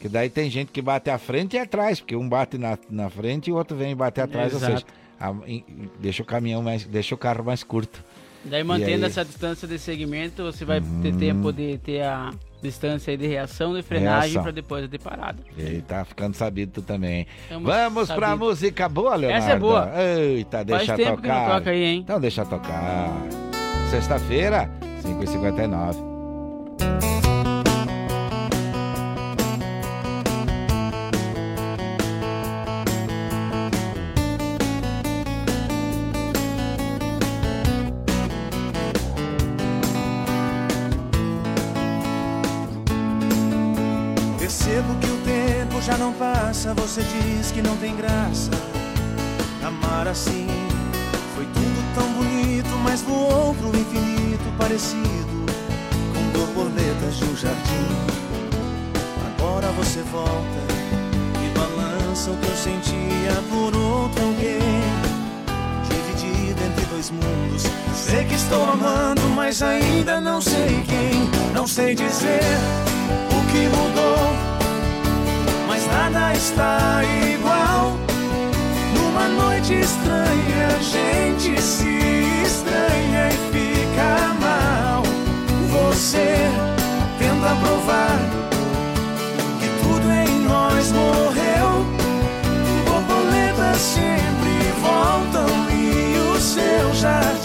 Que 0.00 0.08
daí 0.08 0.28
tem 0.28 0.50
gente 0.50 0.70
que 0.72 0.82
bate 0.82 1.08
à 1.10 1.18
frente 1.18 1.56
e 1.56 1.58
atrás, 1.58 2.00
porque 2.00 2.14
um 2.16 2.28
bate 2.28 2.58
na, 2.58 2.78
na 2.90 3.08
frente 3.10 3.48
e 3.48 3.52
o 3.52 3.56
outro 3.56 3.76
vem 3.76 3.94
bater 3.96 4.22
atrás, 4.22 4.52
ou 4.52 4.60
seja, 4.60 4.72
Exato. 4.72 4.92
a- 5.18 5.34
em- 5.48 5.64
deixa 5.98 6.22
o 6.22 6.26
caminhão 6.26 6.62
mais, 6.62 6.84
deixa 6.84 7.14
o 7.14 7.18
carro 7.18 7.44
mais 7.44 7.62
curto. 7.62 8.02
Daí 8.44 8.62
mantendo 8.62 8.90
aí? 8.92 8.98
Uhum. 9.00 9.06
essa 9.06 9.24
distância 9.24 9.66
de 9.66 9.78
segmento, 9.78 10.42
você 10.42 10.64
vai 10.64 10.82
ter 11.02 11.14
tempo 11.16 11.50
de 11.52 11.78
ter 11.78 12.02
a 12.02 12.30
distância 12.64 13.10
aí 13.12 13.16
de 13.16 13.26
reação, 13.26 13.74
de 13.74 13.82
frenagem 13.82 14.42
para 14.42 14.50
depois 14.50 14.88
de 14.88 14.98
parada. 14.98 15.38
E 15.56 15.80
tá 15.82 16.04
ficando 16.04 16.34
sabido 16.34 16.72
tu 16.72 16.82
também. 16.82 17.26
Estamos 17.42 17.72
Vamos 17.72 18.10
pra 18.10 18.28
sabido. 18.28 18.44
música 18.46 18.88
boa, 18.88 19.14
Leonardo. 19.14 19.44
Essa 19.44 19.54
é 19.54 19.58
boa. 19.58 19.90
Eita, 20.18 20.64
deixa 20.64 20.86
Faz 20.86 20.98
tempo 20.98 21.16
que 21.22 21.28
tocar. 21.28 21.48
não 21.48 21.58
toca 21.58 21.70
aí, 21.70 21.84
hein? 21.84 22.00
Então 22.02 22.20
deixa 22.20 22.44
tocar. 22.44 23.10
Sexta-feira, 23.90 24.68
5h59. 25.02 26.13
Passa, 46.54 46.72
você 46.74 47.02
diz 47.02 47.50
que 47.50 47.60
não 47.60 47.76
tem 47.78 47.96
graça. 47.96 48.50
Amar 49.62 50.06
assim 50.06 50.46
foi 51.34 51.44
tudo 51.46 51.94
tão 51.94 52.08
bonito, 52.12 52.68
mas 52.84 53.02
voou 53.02 53.54
pro 53.54 53.68
infinito 53.68 54.44
parecido 54.56 55.46
com 56.14 56.38
borboletas 56.38 57.16
de 57.16 57.24
um 57.24 57.36
jardim. 57.36 57.88
Agora 59.34 59.66
você 59.72 60.00
volta 60.02 60.60
e 61.44 61.58
balança 61.58 62.30
o 62.30 62.36
que 62.36 62.46
eu 62.46 62.56
sentia 62.56 63.42
por 63.50 63.76
outro 63.76 64.24
alguém. 64.24 64.60
Dividido 65.88 66.62
entre 66.62 66.86
dois 66.86 67.10
mundos. 67.10 67.64
Sei 67.94 68.24
que 68.24 68.34
estou 68.34 68.62
amando, 68.70 69.22
mas 69.34 69.60
ainda 69.60 70.20
não 70.20 70.40
sei 70.40 70.84
quem. 70.86 71.28
Não 71.52 71.66
sei 71.66 71.94
dizer 71.96 72.42
o 73.30 73.50
que 73.50 73.68
mudou, 73.76 74.53
mas 75.84 75.86
nada 75.86 76.32
está 76.34 77.02
igual. 77.04 77.96
Numa 78.94 79.28
noite 79.28 79.74
estranha, 79.74 80.68
a 80.68 80.82
gente 80.82 81.60
se 81.60 82.42
estranha 82.44 83.28
e 83.28 83.36
fica 83.52 84.34
mal. 84.40 85.02
Você 85.70 86.50
tenta 87.18 87.54
provar 87.56 88.18
que 89.60 89.68
tudo 89.82 90.10
em 90.10 90.40
nós 90.40 90.92
morreu. 90.92 91.86
Borboletas 92.86 93.80
sempre 93.80 94.72
voltam 94.80 95.48
e 95.70 96.18
o 96.18 96.40
seu 96.40 96.94
jardim 96.94 97.43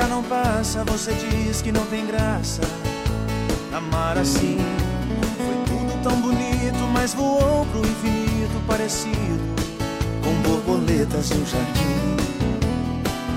já 0.00 0.08
não 0.08 0.22
passa, 0.22 0.82
você 0.84 1.12
diz 1.12 1.60
que 1.60 1.70
não 1.70 1.84
tem 1.86 2.06
graça. 2.06 2.62
Amar 3.70 4.16
assim 4.16 4.58
foi 5.36 5.56
tudo 5.66 6.02
tão 6.02 6.18
bonito, 6.22 6.78
mas 6.90 7.12
voou 7.12 7.66
pro 7.66 7.80
infinito 7.80 8.62
parecido 8.66 9.44
com 10.24 10.32
borboletas 10.42 11.28
no 11.30 11.44
jardim. 11.44 12.16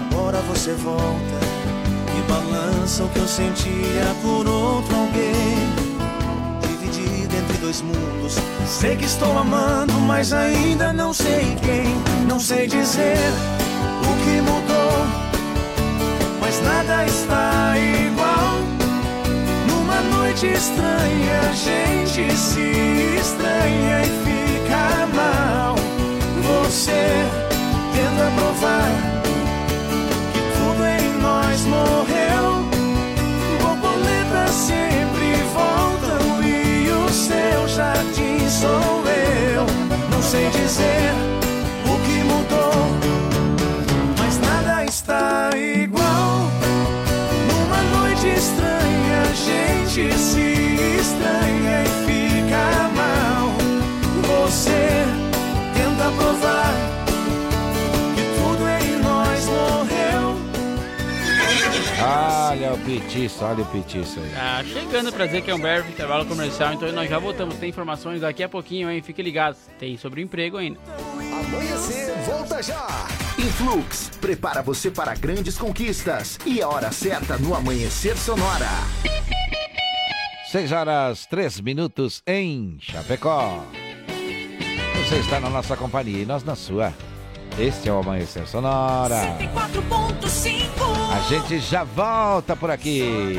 Agora 0.09 0.37
você 0.47 0.71
volta 0.73 1.37
e 2.17 2.31
balança 2.31 3.03
o 3.03 3.09
que 3.09 3.19
eu 3.19 3.27
sentia 3.27 4.15
por 4.21 4.47
outro 4.47 4.95
alguém. 4.95 5.57
Dividido 6.61 7.35
entre 7.35 7.57
dois 7.57 7.81
mundos. 7.81 8.37
Sei 8.65 8.95
que 8.95 9.05
estou 9.05 9.37
amando, 9.37 9.99
mas 9.99 10.31
ainda 10.31 10.93
não 10.93 11.13
sei 11.13 11.57
quem. 11.61 11.93
Não 12.25 12.39
sei 12.39 12.67
dizer 12.67 13.17
o 14.01 14.23
que 14.23 14.41
mudou, 14.41 14.62
nada 16.63 17.05
está 17.05 17.73
igual. 17.77 18.61
Numa 19.67 20.01
noite 20.15 20.47
estranha, 20.47 21.39
a 21.49 21.53
gente 21.53 22.37
se 22.37 23.17
estranha 23.19 24.01
e 24.01 24.09
fica 24.25 25.07
mal. 25.13 25.75
Você 26.41 27.03
tenta 27.93 28.31
provar 28.35 28.91
que 30.33 30.41
tudo 30.57 30.85
em 30.85 31.21
nós 31.21 31.65
morreu. 31.65 32.65
Borboletas 33.61 34.51
sempre 34.51 35.35
voltam 35.53 36.43
e 36.43 36.89
o 36.89 37.09
seu 37.09 37.67
jardim 37.67 38.49
sou 38.49 38.92
gente 49.93 50.17
se 50.17 50.39
estranha 50.99 51.83
e 51.83 51.87
fica 52.07 52.89
mal. 52.95 53.53
Você 54.25 55.05
tenta 55.75 56.11
provar 56.17 56.73
que 58.15 58.23
tudo 58.39 58.67
em 58.69 58.97
nós 59.03 59.45
morreu. 59.45 60.35
Olha 62.01 62.73
o 62.73 62.77
petiço, 62.79 63.45
olha 63.45 63.61
o 63.61 63.65
petiço 63.65 64.19
aí. 64.19 64.31
Tá 64.31 64.63
chegando 64.63 65.11
pra 65.11 65.27
dizer 65.27 65.43
que 65.43 65.51
é 65.51 65.55
um 65.55 65.59
breve 65.59 65.91
intervalo 65.91 66.25
comercial, 66.25 66.73
então 66.73 66.91
nós 66.91 67.07
já 67.07 67.19
voltamos. 67.19 67.55
Tem 67.57 67.69
informações 67.69 68.21
daqui 68.21 68.41
a 68.41 68.49
pouquinho, 68.49 68.89
hein? 68.89 68.99
Fique 69.03 69.21
ligado. 69.21 69.57
Tem 69.79 69.95
sobre 69.95 70.23
emprego 70.23 70.57
ainda. 70.57 70.79
Amanhecer, 71.19 72.11
volta 72.25 72.63
já. 72.63 73.07
Influx, 73.37 74.09
prepara 74.19 74.63
você 74.63 74.89
para 74.89 75.13
grandes 75.13 75.55
conquistas. 75.55 76.39
E 76.45 76.61
a 76.63 76.67
hora 76.67 76.91
certa 76.91 77.37
no 77.37 77.53
Amanhecer 77.53 78.17
Sonora. 78.17 78.69
6 80.53 80.71
horas 80.71 81.25
3 81.25 81.61
minutos 81.61 82.21
em 82.27 82.77
Chapecó. 82.79 83.65
Você 84.99 85.15
está 85.15 85.39
na 85.39 85.49
nossa 85.49 85.75
companhia 85.75 86.21
e 86.21 86.27
nós 86.27 86.43
na 86.43 86.55
sua. 86.55 86.93
Este 87.57 87.89
é 87.89 87.91
o 87.91 87.97
Amanhecer 87.97 88.47
Sonora. 88.47 89.19
4.5 89.51 90.69
A 91.11 91.19
gente 91.27 91.57
já 91.57 91.83
volta 91.83 92.55
por 92.55 92.69
aqui. 92.69 93.33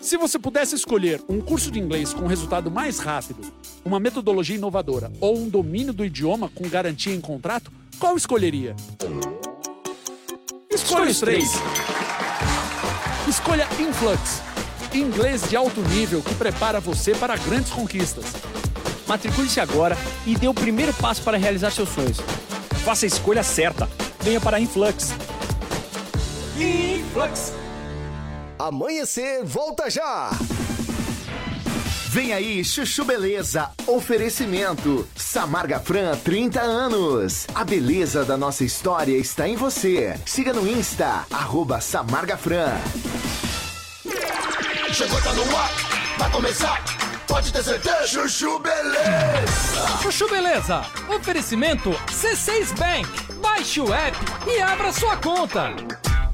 Se 0.00 0.16
você 0.16 0.36
pudesse 0.36 0.74
escolher 0.74 1.22
um 1.28 1.40
curso 1.40 1.70
de 1.70 1.78
inglês 1.78 2.12
com 2.12 2.26
resultado 2.26 2.68
mais 2.68 2.98
rápido, 2.98 3.42
uma 3.84 4.00
metodologia 4.00 4.56
inovadora 4.56 5.12
ou 5.20 5.38
um 5.38 5.48
domínio 5.48 5.92
do 5.92 6.04
idioma 6.04 6.48
com 6.48 6.68
garantia 6.68 7.14
em 7.14 7.20
contrato, 7.20 7.70
qual 7.96 8.16
escolheria? 8.16 8.74
Escolha 10.68 11.08
os 11.08 11.20
três. 11.20 11.48
Escolha 13.30 13.64
Influx. 13.78 14.42
Inglês 14.92 15.48
de 15.48 15.54
alto 15.54 15.80
nível 15.82 16.20
que 16.20 16.34
prepara 16.34 16.80
você 16.80 17.14
para 17.14 17.36
grandes 17.36 17.70
conquistas. 17.70 18.24
Matricule-se 19.06 19.60
agora 19.60 19.96
e 20.26 20.34
dê 20.34 20.48
o 20.48 20.52
primeiro 20.52 20.92
passo 20.94 21.22
para 21.22 21.38
realizar 21.38 21.70
seus 21.70 21.90
sonhos. 21.90 22.18
Faça 22.84 23.06
a 23.06 23.08
escolha 23.08 23.44
certa. 23.44 23.88
Venha 24.20 24.40
para 24.40 24.58
Influx. 24.58 25.14
Influx. 26.58 27.52
Amanhecer, 28.58 29.44
volta 29.44 29.88
já! 29.88 30.30
Vem 32.12 32.32
aí, 32.32 32.64
Chuchu 32.64 33.04
Beleza. 33.04 33.70
Oferecimento. 33.86 35.06
Samarga 35.14 35.78
Fran, 35.78 36.16
30 36.16 36.60
anos. 36.60 37.46
A 37.54 37.62
beleza 37.62 38.24
da 38.24 38.36
nossa 38.36 38.64
história 38.64 39.16
está 39.16 39.46
em 39.46 39.54
você. 39.54 40.18
Siga 40.26 40.52
no 40.52 40.66
Insta, 40.66 41.24
arroba 41.30 41.80
Samarga 41.80 42.36
Fran. 42.36 42.72
Chegou, 44.92 45.22
tá 45.22 45.32
no 45.34 45.56
ar, 45.56 45.70
vai 46.18 46.30
começar. 46.32 46.84
Pode 47.28 47.52
ter 47.52 47.62
certeza. 47.62 48.08
Chuchu 48.08 48.58
Beleza. 48.58 49.98
Chuchu 50.02 50.28
Beleza. 50.28 50.84
Oferecimento 51.16 51.92
C6 52.10 52.76
Bank. 52.76 53.08
Baixe 53.40 53.80
o 53.80 53.94
app 53.94 54.18
e 54.48 54.60
abra 54.60 54.92
sua 54.92 55.16
conta. 55.16 55.72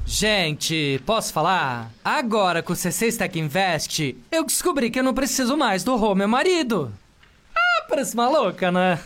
Gente, 0.09 1.01
posso 1.05 1.33
falar? 1.33 1.91
Agora 2.03 2.63
com 2.63 2.71
o 2.71 2.75
C6 2.75 3.17
Tech 3.17 3.37
Invest, 3.37 4.15
eu 4.31 4.45
descobri 4.45 4.89
que 4.89 4.97
eu 4.97 5.03
não 5.03 5.13
preciso 5.13 5.57
mais 5.57 5.83
do 5.83 5.97
Rô, 5.97 6.15
meu 6.15 6.29
marido. 6.29 6.93
Ah, 7.53 7.85
parece 7.89 8.15
maluca, 8.15 8.71
né? 8.71 8.97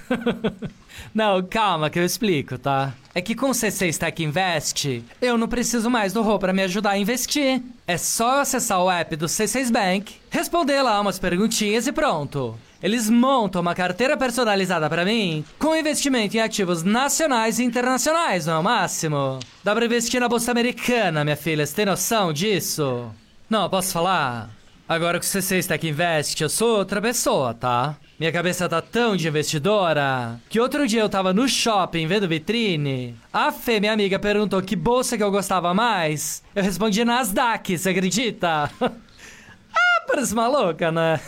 não, 1.11 1.41
calma 1.41 1.89
que 1.89 1.97
eu 1.97 2.05
explico, 2.05 2.55
tá? 2.59 2.93
É 3.15 3.19
que 3.19 3.33
com 3.33 3.47
o 3.47 3.53
C6 3.53 3.97
Tech 3.97 4.23
Invest, 4.23 5.03
eu 5.19 5.39
não 5.39 5.47
preciso 5.47 5.89
mais 5.89 6.13
do 6.13 6.21
Rô 6.21 6.37
pra 6.37 6.53
me 6.53 6.61
ajudar 6.61 6.91
a 6.91 6.99
investir. 6.99 7.63
É 7.87 7.97
só 7.97 8.41
acessar 8.41 8.79
o 8.79 8.89
app 8.89 9.15
do 9.15 9.25
C6 9.25 9.71
Bank, 9.71 10.15
responder 10.29 10.83
lá 10.83 11.01
umas 11.01 11.17
perguntinhas 11.17 11.87
e 11.87 11.91
pronto. 11.91 12.55
Eles 12.81 13.09
montam 13.09 13.61
uma 13.61 13.75
carteira 13.75 14.17
personalizada 14.17 14.89
pra 14.89 15.05
mim 15.05 15.45
com 15.59 15.75
investimento 15.75 16.35
em 16.35 16.39
ativos 16.39 16.81
nacionais 16.81 17.59
e 17.59 17.63
internacionais, 17.63 18.47
não 18.47 18.55
é 18.55 18.57
o 18.57 18.63
máximo? 18.63 19.39
Dá 19.63 19.75
pra 19.75 19.85
investir 19.85 20.19
na 20.19 20.27
bolsa 20.27 20.49
americana, 20.49 21.23
minha 21.23 21.35
filha, 21.35 21.65
você 21.65 21.75
tem 21.75 21.85
noção 21.85 22.33
disso? 22.33 23.11
Não, 23.47 23.69
posso 23.69 23.93
falar? 23.93 24.49
Agora 24.89 25.19
que 25.19 25.25
o 25.25 25.29
C6 25.29 25.67
Tech 25.67 25.87
Invest, 25.87 26.41
eu 26.41 26.49
sou 26.49 26.79
outra 26.79 26.99
pessoa, 26.99 27.53
tá? 27.53 27.95
Minha 28.19 28.31
cabeça 28.31 28.67
tá 28.67 28.81
tão 28.81 29.15
de 29.15 29.27
investidora 29.27 30.39
que 30.49 30.59
outro 30.59 30.87
dia 30.87 31.01
eu 31.01 31.09
tava 31.09 31.31
no 31.33 31.47
shopping 31.47 32.07
vendo 32.07 32.27
vitrine. 32.27 33.15
A 33.31 33.51
Fê, 33.51 33.79
minha 33.79 33.93
amiga, 33.93 34.17
perguntou 34.19 34.61
que 34.61 34.75
bolsa 34.75 35.17
que 35.17 35.23
eu 35.23 35.31
gostava 35.31 35.73
mais. 35.73 36.43
Eu 36.55 36.63
respondi 36.63 37.05
Nasdaq, 37.05 37.77
você 37.77 37.89
acredita? 37.89 38.69
ah, 38.81 40.03
parece 40.07 40.33
maluca, 40.35 40.91
né? 40.91 41.19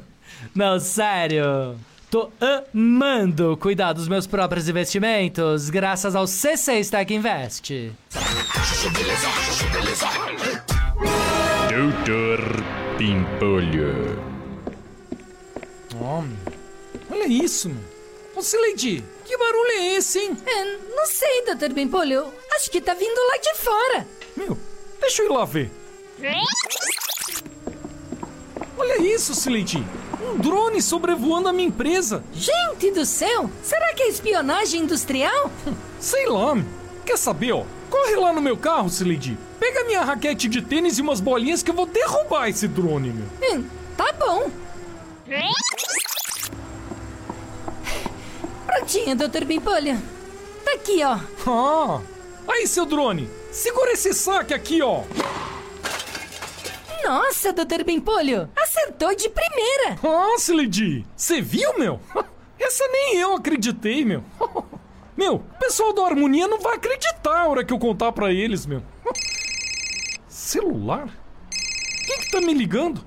Não, 0.54 0.78
sério. 0.80 1.76
Tô 2.10 2.28
amando 2.74 3.56
cuidar 3.56 3.92
dos 3.92 4.08
meus 4.08 4.26
próprios 4.26 4.68
investimentos 4.68 5.70
graças 5.70 6.16
ao 6.16 6.24
C6 6.24 6.90
Tech 6.90 7.14
Invest. 7.14 7.92
Doutor 11.68 12.40
Pimpolho. 12.98 14.20
Homem, 16.00 16.36
olha 17.10 17.28
isso, 17.28 17.68
meu. 17.68 17.84
Ô, 18.34 18.42
Sileidi, 18.42 19.04
que 19.24 19.36
barulho 19.36 19.70
é 19.72 19.94
esse, 19.96 20.18
hein? 20.18 20.36
É, 20.46 20.64
não 20.96 21.06
sei, 21.06 21.44
Dr. 21.44 21.72
Pimpolho. 21.72 22.32
Acho 22.56 22.70
que 22.70 22.80
tá 22.80 22.94
vindo 22.94 23.20
lá 23.28 23.36
de 23.36 23.54
fora. 23.54 24.08
Meu, 24.36 24.58
deixa 25.00 25.22
eu 25.22 25.26
ir 25.26 25.32
lá 25.32 25.44
ver. 25.44 25.70
Olha 28.76 29.00
isso, 29.02 29.34
Sileidi. 29.34 29.84
Um 30.22 30.36
drone 30.36 30.82
sobrevoando 30.82 31.48
a 31.48 31.52
minha 31.52 31.68
empresa. 31.68 32.22
Gente 32.32 32.90
do 32.90 33.04
céu! 33.06 33.50
Será 33.62 33.94
que 33.94 34.02
é 34.02 34.08
espionagem 34.08 34.82
industrial? 34.82 35.50
Sei 35.98 36.26
lá. 36.26 36.56
Quer 37.04 37.16
saber, 37.16 37.52
ó? 37.52 37.64
Corre 37.88 38.16
lá 38.16 38.32
no 38.32 38.40
meu 38.40 38.56
carro, 38.56 38.88
Sileidi. 38.88 39.36
Pega 39.58 39.84
minha 39.84 40.02
raquete 40.02 40.48
de 40.48 40.62
tênis 40.62 40.98
e 40.98 41.02
umas 41.02 41.20
bolinhas 41.20 41.62
que 41.62 41.70
eu 41.70 41.74
vou 41.74 41.86
derrubar 41.86 42.48
esse 42.48 42.68
drone, 42.68 43.10
meu. 43.10 43.26
Hum, 43.50 43.64
tá 43.96 44.12
bom. 44.12 44.50
Prontinho, 48.66 49.16
Dr. 49.16 49.44
Pimpolho. 49.46 50.00
Tá 50.64 50.72
aqui, 50.74 51.02
ó. 51.02 51.18
Ah! 51.46 52.00
Aí, 52.48 52.66
seu 52.66 52.84
drone. 52.84 53.28
Segura 53.50 53.92
esse 53.92 54.12
saque 54.12 54.54
aqui, 54.54 54.82
ó. 54.82 55.02
Nossa, 57.04 57.52
Dr. 57.52 57.84
Pimpolho. 57.84 58.48
Acertou 58.56 59.14
de 59.14 59.28
primeira. 59.28 59.98
Ah, 60.02 60.38
Sileidi. 60.38 61.04
Você 61.16 61.40
viu, 61.40 61.78
meu? 61.78 62.00
Essa 62.58 62.86
nem 62.88 63.16
eu 63.16 63.34
acreditei, 63.34 64.04
meu. 64.04 64.22
Meu, 65.16 65.34
o 65.34 65.58
pessoal 65.58 65.92
da 65.92 66.02
Harmonia 66.02 66.48
não 66.48 66.60
vai 66.60 66.76
acreditar 66.76 67.40
a 67.42 67.46
hora 67.48 67.62
que 67.62 67.74
eu 67.74 67.78
contar 67.78 68.10
pra 68.10 68.32
eles, 68.32 68.64
meu. 68.64 68.82
Celular? 70.28 71.08
Quem 72.06 72.20
que 72.20 72.30
tá 72.30 72.40
me 72.40 72.54
ligando? 72.54 73.04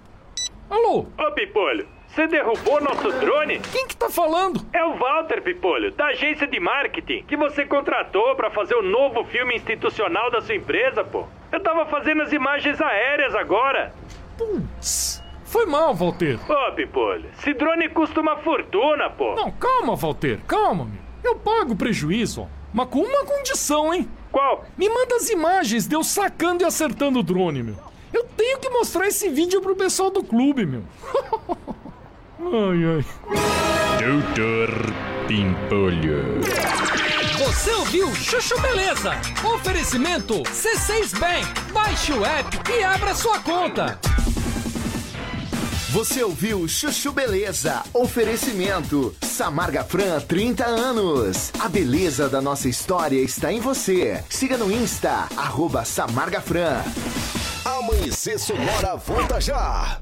Alô? 0.70 1.08
Ô, 1.18 1.32
Pipolho, 1.34 1.88
você 2.14 2.28
derrubou 2.28 2.80
nosso 2.80 3.12
drone? 3.20 3.60
Quem 3.72 3.88
que 3.88 3.96
tá 3.96 4.08
falando? 4.08 4.64
É 4.72 4.86
o 4.86 4.96
Walter 4.98 5.42
Pipolho, 5.42 5.92
da 5.94 6.06
agência 6.08 6.46
de 6.46 6.60
marketing, 6.60 7.24
que 7.24 7.36
você 7.36 7.66
contratou 7.66 8.36
pra 8.36 8.52
fazer 8.52 8.76
o 8.76 8.84
novo 8.84 9.24
filme 9.26 9.56
institucional 9.56 10.30
da 10.30 10.40
sua 10.40 10.54
empresa, 10.54 11.04
pô. 11.04 11.26
Eu 11.52 11.60
tava 11.60 11.88
fazendo 11.88 12.22
as 12.22 12.32
imagens 12.32 12.80
aéreas 12.80 13.34
agora. 13.34 13.96
Putz, 14.38 15.24
foi 15.44 15.66
mal, 15.66 15.96
Walter. 15.96 16.40
Ô, 16.48 16.72
Pipolho, 16.74 17.32
esse 17.36 17.52
drone 17.56 17.90
custa 17.90 18.22
uma 18.22 18.38
fortuna, 18.38 19.10
pô. 19.10 19.34
Não, 19.34 19.52
calma, 19.52 19.96
Walter, 19.96 20.40
calma, 20.48 20.86
meu. 20.86 21.02
Eu 21.24 21.36
pago 21.40 21.74
o 21.74 21.78
prejuízo, 21.78 22.44
ó. 22.44 22.48
Mas 22.72 22.90
com 22.90 23.00
uma 23.00 23.26
condição, 23.26 23.92
hein? 23.92 24.08
Qual? 24.32 24.64
Me 24.78 24.88
manda 24.88 25.16
as 25.16 25.30
imagens 25.30 25.88
de 25.88 25.96
eu 25.96 26.04
sacando 26.04 26.64
e 26.64 26.66
acertando 26.66 27.20
o 27.20 27.24
drone, 27.24 27.64
meu. 27.64 27.76
Eu 28.14 28.24
tenho 28.38 28.60
que 28.60 28.70
mostrar 28.70 29.08
esse 29.08 29.30
vídeo 29.30 29.62
pro 29.62 29.76
pessoal 29.76 30.12
do 30.12 30.24
clube, 30.24 30.64
meu. 30.64 30.84
ai, 32.52 32.86
ai. 32.86 33.06
Doutor 34.00 34.94
Pimpolho. 35.28 36.42
Você 37.38 37.72
ouviu 37.72 38.14
Chuchu 38.16 38.60
Beleza? 38.62 39.14
Oferecimento 39.56 40.44
C6 40.44 41.18
Bank. 41.20 41.72
Baixe 41.72 42.14
o 42.14 42.26
app 42.26 42.72
e 42.72 42.84
abra 42.84 43.16
sua 43.16 43.40
conta. 43.40 44.00
Você 45.90 46.24
ouviu 46.24 46.68
Chuchu 46.68 47.12
Beleza? 47.12 47.84
Oferecimento. 47.94 49.16
Samarga 49.22 49.84
Fran, 49.84 50.20
30 50.22 50.66
anos. 50.66 51.52
A 51.60 51.70
beleza 51.70 52.28
da 52.28 52.42
nossa 52.42 52.68
história 52.68 53.22
está 53.22 53.52
em 53.52 53.60
você. 53.60 54.24
Siga 54.30 54.58
no 54.58 54.72
Insta, 54.72 55.28
arroba 55.38 55.86
Samarga 55.86 56.42
Fran. 56.42 56.82
Amanhecer 57.64 58.40
Sonora 58.40 58.96
volta 58.96 59.40
já! 59.40 60.02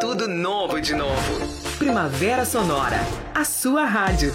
Tudo 0.00 0.26
novo 0.26 0.80
de 0.80 0.94
novo. 0.96 1.14
Primavera 1.78 2.44
Sonora, 2.44 2.98
a 3.32 3.44
sua 3.44 3.84
rádio. 3.84 4.34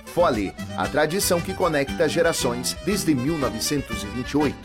Fole, 0.13 0.53
a 0.77 0.87
tradição 0.87 1.39
que 1.39 1.53
conecta 1.53 2.07
gerações 2.07 2.75
desde 2.85 3.15
1928. 3.15 4.55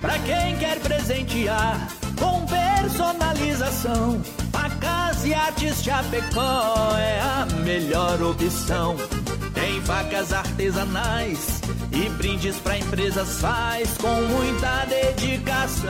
Pra 0.00 0.18
quem 0.18 0.56
quer 0.56 0.78
presentear 0.80 1.88
com 2.18 2.44
personalização, 2.46 4.20
facas 4.52 5.24
e 5.24 5.32
artes 5.32 5.82
Chapecó 5.82 6.96
é 6.98 7.20
a 7.20 7.46
melhor 7.64 8.20
opção. 8.22 8.96
Tem 9.54 9.80
facas 9.82 10.32
artesanais 10.32 11.60
e 11.92 12.08
brindes 12.10 12.56
pra 12.56 12.78
empresas 12.78 13.40
faz 13.40 13.96
com 13.98 14.22
muita 14.22 14.84
dedicação. 14.86 15.86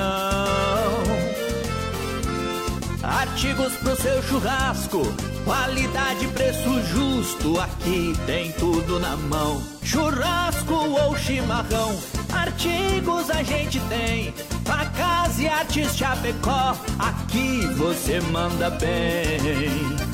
Artigos 3.07 3.73
pro 3.77 3.95
seu 3.95 4.21
churrasco, 4.25 5.03
qualidade 5.45 6.27
preço 6.29 6.83
justo, 6.87 7.61
aqui 7.61 8.13
tem 8.27 8.51
tudo 8.53 8.99
na 8.99 9.17
mão. 9.17 9.63
Churrasco 9.85 10.75
ou 10.75 11.17
chimarrão, 11.17 11.97
artigos 12.33 13.31
a 13.31 13.45
gente 13.45 13.79
tem. 13.89 14.35
Facas 14.65 15.39
e 15.39 15.47
artes 15.47 15.97
Chapecó, 15.97 16.77
aqui 16.99 17.65
você 17.77 18.21
manda 18.21 18.71
bem. 18.71 20.06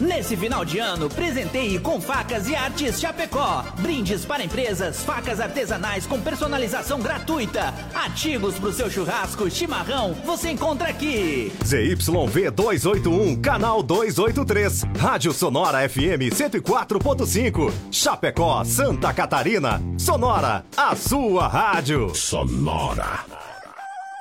Nesse 0.00 0.36
final 0.36 0.64
de 0.64 0.78
ano, 0.80 1.08
presenteie 1.08 1.78
com 1.78 2.00
facas 2.00 2.48
e 2.48 2.54
artes 2.54 2.98
Chapecó. 2.98 3.64
Brindes 3.78 4.24
para 4.24 4.44
empresas, 4.44 5.04
facas 5.04 5.40
artesanais 5.40 6.04
com 6.06 6.20
personalização 6.20 7.00
gratuita. 7.00 7.72
Artigos 7.94 8.58
pro 8.58 8.72
seu 8.72 8.90
churrasco, 8.90 9.48
chimarrão, 9.48 10.14
você 10.24 10.50
encontra 10.50 10.88
aqui. 10.88 11.52
ZYV 11.64 12.50
281, 12.50 13.40
canal 13.40 13.82
283. 13.82 14.84
Rádio 14.98 15.32
Sonora 15.32 15.88
FM 15.88 16.32
104.5. 16.32 17.72
Chapecó, 17.90 18.64
Santa 18.64 19.12
Catarina. 19.14 19.80
Sonora, 19.96 20.64
a 20.76 20.96
sua 20.96 21.46
rádio. 21.46 22.12
Sonora. 22.14 23.24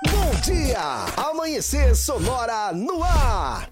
Bom 0.10 0.40
dia! 0.42 1.06
Amanhecer 1.18 1.96
Sonora 1.96 2.72
no 2.74 3.04
ar. 3.04 3.70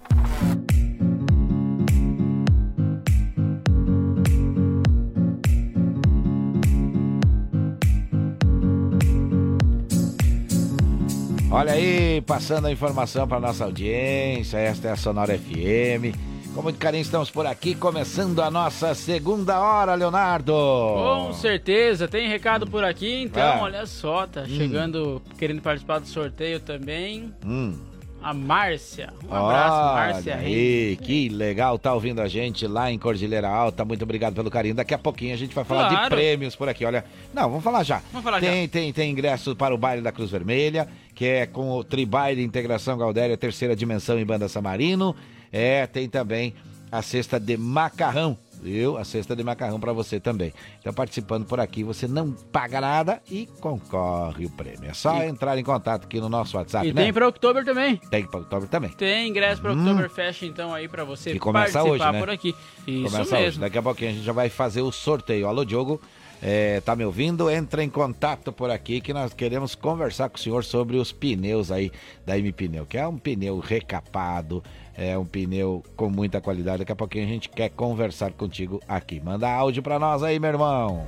Olha 11.52 11.72
aí, 11.72 12.22
passando 12.22 12.66
a 12.66 12.72
informação 12.72 13.28
para 13.28 13.38
nossa 13.38 13.64
audiência, 13.64 14.56
esta 14.56 14.88
é 14.88 14.92
a 14.92 14.96
Sonora 14.96 15.36
FM. 15.38 16.16
Com 16.54 16.62
muito 16.62 16.78
carinho 16.78 17.02
estamos 17.02 17.30
por 17.30 17.46
aqui, 17.46 17.74
começando 17.74 18.40
a 18.40 18.50
nossa 18.50 18.94
segunda 18.94 19.60
hora, 19.60 19.94
Leonardo. 19.94 20.52
Com 20.52 21.32
certeza, 21.34 22.08
tem 22.08 22.26
recado 22.28 22.66
por 22.66 22.82
aqui, 22.84 23.22
então 23.24 23.42
Ah. 23.42 23.60
olha 23.62 23.86
só, 23.86 24.26
tá 24.26 24.44
chegando, 24.46 25.20
querendo 25.38 25.60
participar 25.62 25.98
do 26.00 26.06
sorteio 26.08 26.58
também. 26.60 27.32
Hum. 27.44 27.74
A 28.22 28.32
Márcia. 28.32 29.12
Um 29.28 29.34
abraço, 29.34 29.74
Olha 29.74 29.94
Márcia 29.94 30.36
aí, 30.36 30.96
que 31.02 31.28
legal 31.28 31.78
tá 31.78 31.92
ouvindo 31.92 32.20
a 32.20 32.28
gente 32.28 32.66
lá 32.66 32.90
em 32.90 32.98
Cordilheira 32.98 33.48
Alta. 33.48 33.84
Muito 33.84 34.02
obrigado 34.02 34.34
pelo 34.34 34.50
carinho. 34.50 34.74
Daqui 34.74 34.94
a 34.94 34.98
pouquinho 34.98 35.34
a 35.34 35.36
gente 35.36 35.54
vai 35.54 35.64
falar 35.64 35.88
de 35.88 35.94
Claro. 35.96 36.14
prêmios 36.14 36.54
por 36.54 36.68
aqui. 36.68 36.84
Olha, 36.84 37.04
não, 37.34 37.48
vamos 37.48 37.64
falar 37.64 37.82
já. 37.82 38.00
Vamos 38.12 38.22
falar 38.24 38.40
tem, 38.40 38.68
Tem, 38.68 38.92
tem 38.92 39.10
ingresso 39.10 39.56
para 39.56 39.74
o 39.74 39.78
baile 39.78 40.02
da 40.02 40.12
Cruz 40.12 40.30
Vermelha, 40.30 40.88
que 41.14 41.24
é 41.26 41.46
com 41.46 41.70
o 41.72 41.82
Tribaile 41.84 42.42
Integração 42.42 42.96
Galdéria, 42.96 43.36
terceira 43.36 43.74
dimensão 43.74 44.18
em 44.18 44.24
Banda 44.24 44.48
Samarino. 44.48 45.14
É, 45.52 45.86
tem 45.86 46.08
também 46.08 46.54
a 46.90 47.02
cesta 47.02 47.40
de 47.40 47.56
macarrão. 47.56 48.36
Viu? 48.62 48.96
A 48.96 49.04
cesta 49.04 49.34
de 49.34 49.42
macarrão 49.42 49.80
para 49.80 49.92
você 49.92 50.20
também. 50.20 50.52
Então, 50.78 50.92
participando 50.94 51.44
por 51.44 51.58
aqui, 51.58 51.82
você 51.82 52.06
não 52.06 52.30
paga 52.30 52.80
nada 52.80 53.20
e 53.28 53.46
concorre 53.60 54.46
o 54.46 54.50
prêmio. 54.50 54.88
É 54.88 54.94
só 54.94 55.20
E- 55.22 55.26
entrar 55.26 55.58
em 55.58 55.64
contato 55.64 56.04
aqui 56.04 56.20
no 56.20 56.28
nosso 56.28 56.56
WhatsApp, 56.56 56.86
E 56.86 56.92
né? 56.92 57.02
tem 57.02 57.12
para 57.12 57.26
outubro 57.26 57.64
também. 57.64 57.96
Tem 57.96 58.24
para 58.24 58.38
outubro 58.38 58.68
também. 58.68 58.90
Tem 58.90 59.28
ingresso 59.28 59.60
para 59.60 59.72
Hum. 59.72 59.80
Oktoberfest, 59.80 60.42
então, 60.44 60.72
aí 60.72 60.86
para 60.88 61.02
você 61.04 61.34
participar 61.38 61.82
hoje, 61.84 62.12
né? 62.12 62.20
por 62.20 62.30
aqui. 62.30 62.54
Isso 62.86 63.10
Começa 63.10 63.34
hoje. 63.34 63.44
mesmo. 63.44 63.60
Daqui 63.62 63.78
a 63.78 63.82
pouquinho 63.82 64.10
a 64.10 64.14
gente 64.14 64.24
já 64.24 64.32
vai 64.32 64.48
fazer 64.48 64.82
o 64.82 64.92
sorteio. 64.92 65.48
Alô, 65.48 65.64
Diogo, 65.64 66.00
é, 66.40 66.80
tá 66.80 66.94
me 66.94 67.04
ouvindo? 67.04 67.50
Entra 67.50 67.82
em 67.82 67.88
contato 67.90 68.52
por 68.52 68.70
aqui 68.70 69.00
que 69.00 69.12
nós 69.12 69.32
queremos 69.34 69.74
conversar 69.74 70.28
com 70.28 70.36
o 70.36 70.40
senhor 70.40 70.62
sobre 70.64 70.96
os 70.98 71.10
pneus 71.12 71.70
aí 71.72 71.90
da 72.24 72.38
M 72.38 72.52
Pneu, 72.52 72.86
que 72.86 72.96
é 72.98 73.06
um 73.06 73.18
pneu 73.18 73.58
recapado, 73.58 74.62
é 74.96 75.16
um 75.16 75.24
pneu 75.24 75.82
com 75.96 76.10
muita 76.10 76.40
qualidade. 76.40 76.78
Daqui 76.78 76.92
a 76.92 76.96
pouquinho 76.96 77.24
a 77.24 77.28
gente 77.28 77.48
quer 77.48 77.70
conversar 77.70 78.32
contigo 78.32 78.80
aqui. 78.86 79.20
Manda 79.20 79.50
áudio 79.50 79.82
pra 79.82 79.98
nós 79.98 80.22
aí, 80.22 80.38
meu 80.38 80.50
irmão. 80.50 81.06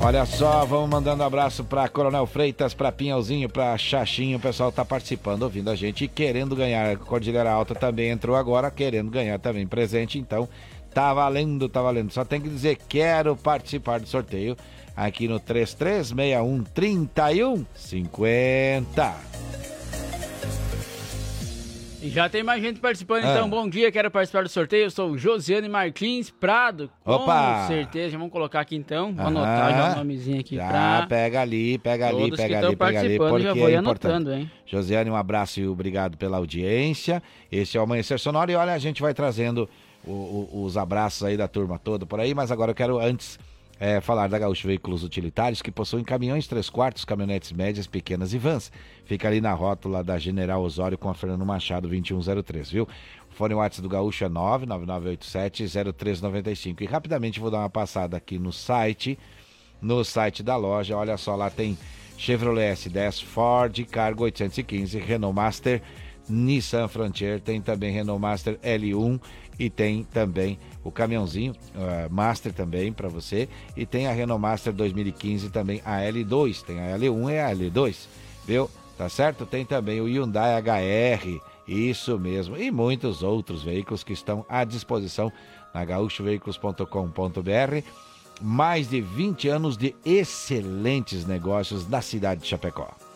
Olha 0.00 0.24
só, 0.24 0.64
vamos 0.64 0.88
mandando 0.88 1.24
abraço 1.24 1.64
pra 1.64 1.88
Coronel 1.88 2.24
Freitas, 2.24 2.72
pra 2.72 2.92
Pinhalzinho, 2.92 3.48
pra 3.48 3.76
Xaxinho. 3.76 4.38
O 4.38 4.40
pessoal 4.40 4.70
tá 4.70 4.84
participando, 4.84 5.42
ouvindo 5.42 5.70
a 5.70 5.74
gente 5.74 6.04
e 6.04 6.08
querendo 6.08 6.54
ganhar. 6.54 6.96
Cordilheira 6.98 7.50
Alta 7.50 7.74
também 7.74 8.10
entrou 8.10 8.36
agora, 8.36 8.70
querendo 8.70 9.10
ganhar 9.10 9.40
também 9.40 9.66
presente. 9.66 10.16
Então, 10.16 10.48
tá 10.94 11.12
valendo, 11.12 11.68
tá 11.68 11.82
valendo. 11.82 12.12
Só 12.12 12.24
tem 12.24 12.40
que 12.40 12.48
dizer, 12.48 12.78
quero 12.88 13.36
participar 13.36 13.98
do 13.98 14.08
sorteio 14.08 14.56
aqui 14.96 15.26
no 15.26 15.40
3361 15.40 16.62
3150. 16.62 19.16
Já 22.08 22.28
tem 22.28 22.42
mais 22.42 22.62
gente 22.62 22.80
participando, 22.80 23.24
Ah. 23.24 23.32
então. 23.34 23.48
Bom 23.48 23.68
dia, 23.68 23.90
quero 23.92 24.10
participar 24.10 24.42
do 24.42 24.48
sorteio. 24.48 24.84
Eu 24.84 24.90
sou 24.90 25.16
Josiane 25.18 25.68
Martins 25.68 26.30
Prado. 26.30 26.90
Opa! 27.04 27.62
Com 27.62 27.66
certeza. 27.74 28.16
Vamos 28.16 28.32
colocar 28.32 28.60
aqui 28.60 28.76
então. 28.76 29.12
Vou 29.12 29.20
Aham. 29.26 29.28
anotar 29.28 29.70
já 29.72 29.92
o 29.92 29.96
nomezinho 29.98 30.40
aqui 30.40 30.56
Já, 30.56 30.68
pra. 30.68 31.06
pega 31.08 31.40
ali, 31.40 31.78
pega 31.78 32.08
ali, 32.08 32.18
Todos 32.22 32.36
pega 32.38 32.58
ali, 32.58 32.76
pega 32.76 33.00
ali, 33.00 33.18
porque 33.18 33.42
já 33.42 33.54
vou 33.54 33.68
é 33.68 33.76
anotando, 33.76 34.32
hein? 34.32 34.50
Josiane, 34.66 35.10
um 35.10 35.16
abraço 35.16 35.60
e 35.60 35.66
obrigado 35.68 36.16
pela 36.16 36.36
audiência. 36.36 37.22
Esse 37.50 37.76
é 37.76 37.80
o 37.80 37.84
Amanhecer 37.84 38.18
Sonoro 38.18 38.50
e 38.50 38.54
olha, 38.54 38.72
a 38.72 38.78
gente 38.78 39.00
vai 39.02 39.14
trazendo 39.14 39.68
o- 40.06 40.10
o- 40.12 40.64
os 40.64 40.76
abraços 40.76 41.22
aí 41.24 41.36
da 41.36 41.48
turma 41.48 41.78
toda 41.78 42.06
por 42.06 42.20
aí, 42.20 42.34
mas 42.34 42.50
agora 42.50 42.70
eu 42.70 42.74
quero 42.74 42.98
antes 42.98 43.38
é, 43.80 44.00
falar 44.00 44.28
da 44.28 44.38
Gaúcho 44.38 44.66
Veículos 44.66 45.04
Utilitários, 45.04 45.62
que 45.62 45.70
possuem 45.70 46.02
caminhões 46.02 46.48
3 46.48 46.68
quartos, 46.68 47.04
caminhonetes 47.04 47.52
médias, 47.52 47.86
pequenas 47.86 48.34
e 48.34 48.38
vans. 48.38 48.72
Fica 49.04 49.28
ali 49.28 49.40
na 49.40 49.52
rótula 49.52 50.02
da 50.02 50.18
General 50.18 50.60
Osório 50.60 50.98
com 50.98 51.08
a 51.08 51.14
Fernando 51.14 51.46
Machado 51.46 51.86
2103, 51.88 52.70
viu? 52.70 52.88
O 53.30 53.34
fone 53.34 53.54
WhatsApp 53.54 53.82
do 53.82 53.88
Gaúcho 53.88 54.24
é 54.24 54.28
99987-0395. 54.28 56.80
E 56.80 56.86
rapidamente 56.86 57.38
vou 57.38 57.50
dar 57.50 57.60
uma 57.60 57.70
passada 57.70 58.16
aqui 58.16 58.36
no 58.38 58.52
site, 58.52 59.16
no 59.80 60.04
site 60.04 60.42
da 60.42 60.56
loja. 60.56 60.96
Olha 60.96 61.16
só, 61.16 61.36
lá 61.36 61.48
tem 61.48 61.78
Chevrolet 62.16 62.74
S10, 62.74 63.22
Ford 63.22 63.84
Cargo 63.84 64.24
815, 64.24 64.98
Renault 64.98 65.36
Master, 65.36 65.80
Nissan 66.28 66.88
Frontier, 66.88 67.40
tem 67.40 67.60
também 67.60 67.92
Renault 67.92 68.20
Master 68.20 68.58
L1 68.58 69.20
e 69.58 69.68
tem 69.68 70.04
também 70.04 70.58
o 70.84 70.90
caminhãozinho 70.90 71.52
uh, 71.52 72.12
Master 72.12 72.52
também 72.52 72.92
para 72.92 73.08
você 73.08 73.48
e 73.76 73.84
tem 73.84 74.06
a 74.06 74.12
Renault 74.12 74.40
Master 74.40 74.72
2015 74.72 75.50
também 75.50 75.82
a 75.84 75.98
L2, 75.98 76.62
tem 76.62 76.80
a 76.80 76.96
L1 76.96 77.32
e 77.32 77.38
a 77.38 77.50
L2, 77.50 78.06
viu? 78.46 78.70
Tá 78.96 79.08
certo? 79.08 79.46
Tem 79.46 79.64
também 79.64 80.00
o 80.00 80.06
Hyundai 80.06 80.60
HR, 80.60 81.40
isso 81.68 82.18
mesmo, 82.18 82.56
e 82.56 82.70
muitos 82.70 83.22
outros 83.22 83.62
veículos 83.62 84.02
que 84.02 84.12
estão 84.12 84.44
à 84.48 84.64
disposição 84.64 85.32
na 85.72 85.84
gaúchoveículos.com.br 85.84 87.84
mais 88.40 88.90
de 88.90 89.00
20 89.00 89.48
anos 89.48 89.76
de 89.76 89.94
excelentes 90.04 91.26
negócios 91.26 91.88
na 91.88 92.00
cidade 92.00 92.42
de 92.42 92.48
Chapecó. 92.48 93.07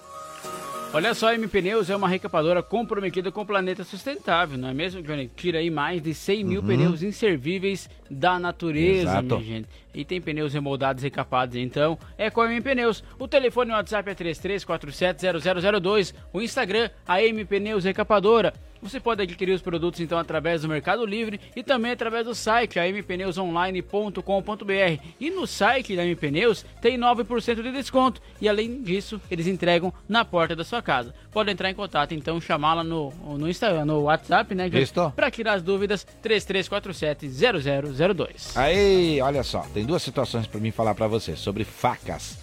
Olha 0.95 1.15
só, 1.15 1.29
a 1.29 1.35
M 1.35 1.49
Pneus 1.49 1.89
é 1.89 1.97
uma 1.97 2.07
recapadora 2.07 2.63
comprometida 2.63 3.33
com 3.33 3.41
o 3.41 3.47
planeta 3.47 3.83
sustentável, 3.83 4.59
não 4.59 4.69
é 4.69 4.75
mesmo, 4.75 5.01
Johnny? 5.03 5.31
Tira 5.35 5.59
aí 5.59 5.71
mais 5.71 6.03
de 6.03 6.13
100 6.13 6.45
mil 6.45 6.61
Uhum. 6.61 6.67
pneus 6.67 7.03
inservíveis 7.03 7.89
da 8.11 8.39
natureza, 8.39 9.03
Exato. 9.09 9.25
minha 9.39 9.41
gente. 9.43 9.69
E 9.95 10.05
tem 10.05 10.21
pneus 10.21 10.53
remoldados 10.53 11.03
e 11.03 11.07
recapados, 11.07 11.57
então 11.57 11.99
é 12.19 12.29
com 12.29 12.43
a 12.43 12.53
M 12.53 12.61
Pneus. 12.61 13.03
O 13.19 13.27
telefone 13.27 13.71
e 13.71 13.73
o 13.73 13.77
WhatsApp 13.77 14.11
é 14.11 14.15
33470002, 14.15 16.13
o 16.31 16.43
Instagram, 16.43 16.91
a 17.09 17.23
M 17.23 17.43
Pneus 17.47 17.85
Recapadora. 17.85 18.53
Você 18.83 18.99
pode 18.99 19.23
adquirir 19.23 19.53
os 19.53 19.63
produtos 19.63 20.01
então 20.01 20.19
através 20.19 20.63
do 20.63 20.69
Mercado 20.69 21.07
Livre 21.07 21.39
e 21.55 21.63
também 21.63 21.93
através 21.93 22.27
do 22.27 22.35
site 22.35 22.81
ampneusonline.com.br. 22.81 25.05
E 25.21 25.31
no 25.31 25.47
site 25.47 25.95
da 25.95 26.05
M 26.05 26.17
Pneus 26.17 26.67
tem 26.81 26.99
9% 26.99 27.63
de 27.63 27.71
desconto 27.71 28.21
e 28.41 28.49
além 28.49 28.83
disso, 28.83 29.21
eles 29.31 29.47
entregam 29.47 29.95
na 30.09 30.25
porta 30.25 30.57
da 30.57 30.65
sua 30.65 30.83
casa. 30.83 31.15
Pode 31.31 31.53
entrar 31.53 31.71
em 31.71 31.75
contato 31.75 32.13
então, 32.13 32.41
chamá-la 32.41 32.83
no 32.83 33.13
no 33.39 33.49
Instagram, 33.49 33.85
no 33.85 34.01
WhatsApp, 34.03 34.53
né, 34.55 34.69
para 35.15 35.31
tirar 35.31 35.53
as 35.55 35.63
dúvidas 35.63 36.05
33470002. 36.23 38.57
Aí, 38.57 39.21
olha 39.21 39.45
só, 39.45 39.61
tem 39.73 39.85
duas 39.85 40.03
situações 40.03 40.47
para 40.47 40.61
mim 40.61 40.73
falar 40.73 40.95
para 40.95 41.07
você 41.07 41.37
sobre 41.37 41.65
facas. 41.65 42.42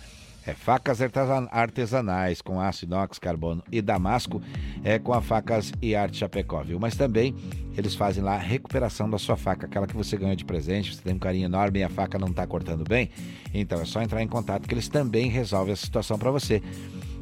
É 0.49 0.53
facas 0.55 0.99
artesan- 0.99 1.47
artesanais 1.51 2.41
com 2.41 2.59
aço 2.59 2.85
inox, 2.85 3.19
carbono 3.19 3.63
e 3.71 3.83
damasco, 3.83 4.41
é 4.83 4.97
com 4.97 5.13
a 5.13 5.21
facas 5.21 5.71
e 5.79 5.95
arte 5.95 6.17
Chapecó, 6.17 6.63
viu? 6.63 6.79
Mas 6.79 6.95
também 6.95 7.35
eles 7.77 7.93
fazem 7.93 8.23
lá 8.23 8.33
a 8.33 8.39
recuperação 8.39 9.07
da 9.07 9.19
sua 9.19 9.37
faca, 9.37 9.67
aquela 9.67 9.85
que 9.85 9.95
você 9.95 10.17
ganhou 10.17 10.35
de 10.35 10.43
presente, 10.43 10.95
você 10.95 11.01
tem 11.03 11.13
um 11.13 11.19
carinho 11.19 11.45
enorme 11.45 11.79
e 11.79 11.83
a 11.83 11.89
faca 11.89 12.17
não 12.17 12.33
tá 12.33 12.47
cortando 12.47 12.83
bem. 12.83 13.11
Então 13.53 13.79
é 13.79 13.85
só 13.85 14.01
entrar 14.01 14.23
em 14.23 14.27
contato 14.27 14.67
que 14.67 14.73
eles 14.73 14.87
também 14.87 15.29
resolvem 15.29 15.73
essa 15.73 15.85
situação 15.85 16.17
para 16.17 16.31
você. 16.31 16.63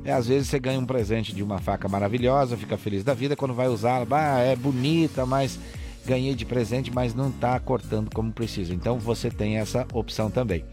É, 0.05 0.13
às 0.13 0.27
vezes 0.27 0.47
você 0.47 0.57
ganha 0.57 0.79
um 0.79 0.85
presente 0.85 1.35
de 1.35 1.43
uma 1.43 1.59
faca 1.59 1.89
maravilhosa, 1.89 2.55
fica 2.55 2.77
feliz 2.77 3.03
da 3.03 3.13
vida, 3.13 3.35
quando 3.35 3.53
vai 3.53 3.67
usar, 3.67 4.05
bah, 4.05 4.39
é 4.39 4.55
bonita, 4.55 5.25
mas 5.25 5.59
ganhei 6.05 6.33
de 6.33 6.45
presente, 6.45 6.89
mas 6.93 7.13
não 7.13 7.29
tá 7.29 7.59
cortando 7.59 8.09
como 8.13 8.31
precisa. 8.31 8.73
Então 8.73 8.97
você 8.97 9.29
tem 9.29 9.57
essa 9.57 9.85
opção 9.91 10.31
também. 10.31 10.63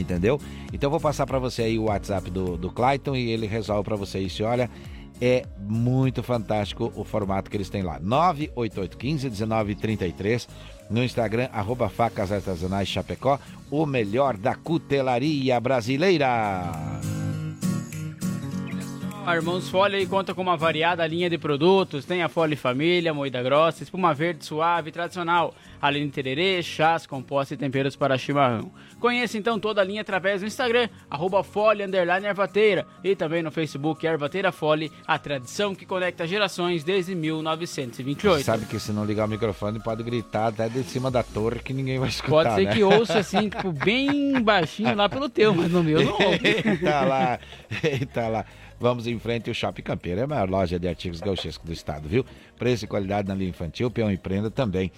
Entendeu? 0.00 0.40
Então 0.72 0.90
vou 0.90 1.00
passar 1.00 1.26
para 1.26 1.38
você 1.38 1.62
aí 1.62 1.78
o 1.78 1.84
WhatsApp 1.84 2.30
do, 2.30 2.56
do 2.56 2.70
Clayton 2.70 3.14
e 3.16 3.30
ele 3.30 3.46
resolve 3.46 3.84
para 3.84 3.96
você 3.96 4.20
isso. 4.20 4.44
Olha, 4.44 4.70
é 5.20 5.44
muito 5.58 6.22
fantástico 6.22 6.92
o 6.94 7.02
formato 7.04 7.50
que 7.50 7.56
eles 7.56 7.68
têm 7.68 7.82
lá. 7.82 7.98
988151933 8.00 10.46
no 10.88 11.02
Instagram, 11.04 11.48
arroba 11.52 11.88
facas 11.88 12.30
artesanais 12.32 12.88
Chapecó, 12.88 13.38
o 13.70 13.84
melhor 13.84 14.36
da 14.36 14.54
cutelaria 14.54 15.58
brasileira. 15.60 16.72
A 19.26 19.36
Irmãos 19.36 19.68
Folha 19.68 19.98
aí 19.98 20.06
conta 20.06 20.34
com 20.34 20.40
uma 20.40 20.56
variada 20.56 21.06
linha 21.06 21.28
de 21.28 21.36
produtos. 21.36 22.06
Tem 22.06 22.22
a 22.22 22.30
Folha 22.30 22.56
Família, 22.56 23.12
moída 23.12 23.42
grossa, 23.42 23.82
espuma 23.82 24.14
verde 24.14 24.42
suave 24.42 24.88
e 24.88 24.92
tradicional, 24.92 25.54
além 25.82 26.06
de 26.06 26.12
tererê, 26.12 26.62
chás, 26.62 27.06
compostos 27.06 27.52
e 27.52 27.56
temperos 27.58 27.94
para 27.94 28.16
chimarrão. 28.16 28.72
Conheça 28.98 29.36
então 29.36 29.60
toda 29.60 29.82
a 29.82 29.84
linha 29.84 30.00
através 30.00 30.40
do 30.40 30.46
Instagram, 30.46 30.88
arroba 31.10 31.44
Underline 31.84 32.26
Ervateira 32.26 32.86
e 33.04 33.14
também 33.14 33.42
no 33.42 33.50
Facebook 33.50 34.06
Ervateira 34.06 34.50
Folha, 34.50 34.88
a 35.06 35.18
tradição 35.18 35.74
que 35.74 35.84
conecta 35.84 36.26
gerações 36.26 36.82
desde 36.82 37.14
1928. 37.14 38.44
Sabe 38.44 38.64
que 38.64 38.80
se 38.80 38.92
não 38.92 39.04
ligar 39.04 39.26
o 39.26 39.28
microfone 39.28 39.78
pode 39.78 40.02
gritar 40.02 40.46
até 40.46 40.70
de 40.70 40.82
cima 40.84 41.10
da 41.10 41.22
torre 41.22 41.58
que 41.60 41.74
ninguém 41.74 41.98
vai 41.98 42.08
escutar, 42.08 42.30
Pode 42.30 42.54
ser 42.54 42.64
né? 42.64 42.72
que 42.72 42.82
ouça 42.82 43.18
assim, 43.18 43.50
tipo, 43.50 43.70
bem 43.72 44.40
baixinho 44.40 44.96
lá 44.96 45.06
pelo 45.06 45.28
teu, 45.28 45.54
mas 45.54 45.70
no 45.70 45.84
meu 45.84 46.02
não 46.02 46.12
ouve. 46.16 46.48
Eita 46.64 47.00
lá, 47.02 47.38
eita 47.84 48.28
lá. 48.28 48.44
Vamos 48.80 49.06
em 49.06 49.18
frente, 49.18 49.50
o 49.50 49.54
Shopping 49.54 49.82
Campeiro 49.82 50.20
é 50.20 50.24
a 50.24 50.26
maior 50.26 50.48
loja 50.48 50.78
de 50.78 50.86
artigos 50.86 51.20
gauchescos 51.20 51.66
do 51.66 51.72
estado, 51.72 52.08
viu? 52.08 52.24
Preço 52.56 52.84
e 52.84 52.88
qualidade 52.88 53.26
na 53.26 53.34
linha 53.34 53.50
infantil, 53.50 53.90
peão 53.90 54.10
e 54.10 54.16
prenda 54.16 54.50
também 54.50 54.92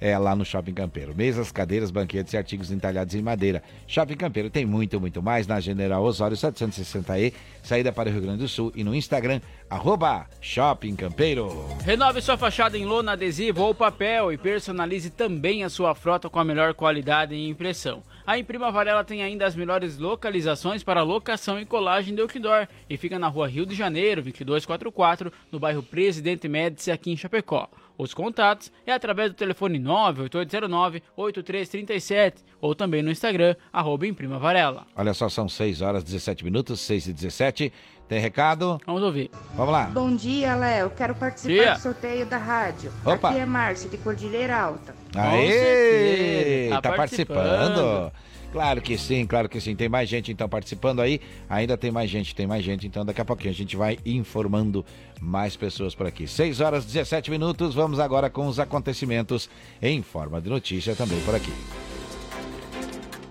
é 0.00 0.16
lá 0.18 0.34
no 0.36 0.44
Shopping 0.44 0.74
Campeiro. 0.74 1.14
Mesas, 1.14 1.50
cadeiras, 1.50 1.90
banquetes 1.90 2.32
e 2.32 2.36
artigos 2.36 2.70
entalhados 2.70 3.14
em 3.14 3.22
madeira. 3.22 3.62
Shopping 3.86 4.16
Campeiro 4.16 4.50
tem 4.50 4.66
muito, 4.66 5.00
muito 5.00 5.22
mais 5.22 5.46
na 5.46 5.60
General 5.60 6.02
Osório 6.02 6.36
760E, 6.36 7.32
saída 7.62 7.92
para 7.92 8.08
o 8.08 8.12
Rio 8.12 8.22
Grande 8.22 8.38
do 8.38 8.48
Sul 8.48 8.72
e 8.74 8.84
no 8.84 8.94
Instagram, 8.94 9.40
arroba 9.68 10.26
Shopping 10.40 10.96
Campeiro. 10.96 11.66
Renove 11.84 12.20
sua 12.20 12.36
fachada 12.36 12.76
em 12.76 12.84
lona, 12.84 13.12
adesivo 13.12 13.62
ou 13.62 13.74
papel 13.74 14.32
e 14.32 14.38
personalize 14.38 15.10
também 15.10 15.64
a 15.64 15.68
sua 15.68 15.94
frota 15.94 16.28
com 16.28 16.38
a 16.38 16.44
melhor 16.44 16.74
qualidade 16.74 17.34
e 17.34 17.48
impressão. 17.48 18.02
A 18.26 18.36
Imprima 18.38 18.72
Varela 18.72 19.04
tem 19.04 19.22
ainda 19.22 19.46
as 19.46 19.54
melhores 19.54 19.98
localizações 19.98 20.82
para 20.82 21.02
locação 21.02 21.60
e 21.60 21.64
colagem 21.64 22.12
de 22.12 22.20
outdoor 22.20 22.66
e 22.90 22.96
fica 22.96 23.20
na 23.20 23.28
rua 23.28 23.46
Rio 23.46 23.64
de 23.64 23.74
Janeiro, 23.74 24.20
2244, 24.20 25.32
no 25.52 25.60
bairro 25.60 25.82
Presidente 25.82 26.48
Médici, 26.48 26.90
aqui 26.90 27.12
em 27.12 27.16
Chapecó. 27.16 27.68
Os 27.98 28.12
contatos 28.12 28.70
é 28.86 28.92
através 28.92 29.30
do 29.30 29.34
telefone 29.34 29.80
98809-8337 29.80 32.34
ou 32.60 32.74
também 32.74 33.02
no 33.02 33.10
Instagram, 33.10 33.56
arroba 33.72 34.06
Imprima 34.06 34.38
Varela. 34.38 34.86
Olha 34.94 35.14
só, 35.14 35.28
são 35.28 35.48
6 35.48 35.82
horas 35.82 36.04
17 36.04 36.44
minutos, 36.44 36.80
6 36.80 37.08
e 37.08 37.12
17. 37.12 37.72
Tem 38.08 38.20
recado? 38.20 38.80
Vamos 38.86 39.02
ouvir. 39.02 39.30
Vamos 39.54 39.72
lá. 39.72 39.86
Bom 39.86 40.14
dia, 40.14 40.54
Léo. 40.54 40.90
Quero 40.90 41.12
participar 41.16 41.52
Dia. 41.52 41.74
do 41.74 41.80
sorteio 41.80 42.24
da 42.24 42.38
rádio. 42.38 42.92
Opa. 43.04 43.30
Aqui 43.30 43.40
é 43.40 43.46
Márcia, 43.46 43.90
de 43.90 43.98
Cordilheira 43.98 44.56
Alta. 44.56 44.94
Aê! 45.14 46.68
Tá, 46.70 46.82
tá 46.82 46.92
participando. 46.92 47.36
participando. 47.40 48.12
Claro 48.56 48.80
que 48.80 48.96
sim, 48.96 49.26
claro 49.26 49.50
que 49.50 49.60
sim. 49.60 49.76
Tem 49.76 49.86
mais 49.86 50.08
gente 50.08 50.32
então 50.32 50.48
participando 50.48 51.00
aí. 51.00 51.20
Ainda 51.46 51.76
tem 51.76 51.90
mais 51.90 52.08
gente, 52.08 52.34
tem 52.34 52.46
mais 52.46 52.64
gente. 52.64 52.86
Então 52.86 53.04
daqui 53.04 53.20
a 53.20 53.24
pouquinho 53.24 53.50
a 53.50 53.54
gente 53.54 53.76
vai 53.76 53.98
informando 54.06 54.82
mais 55.20 55.54
pessoas 55.54 55.94
por 55.94 56.06
aqui. 56.06 56.26
6 56.26 56.62
horas 56.62 56.86
17 56.86 57.30
minutos. 57.30 57.74
Vamos 57.74 58.00
agora 58.00 58.30
com 58.30 58.46
os 58.46 58.58
acontecimentos 58.58 59.50
em 59.82 60.00
forma 60.00 60.40
de 60.40 60.48
notícia 60.48 60.96
também 60.96 61.20
por 61.20 61.34
aqui. 61.34 61.52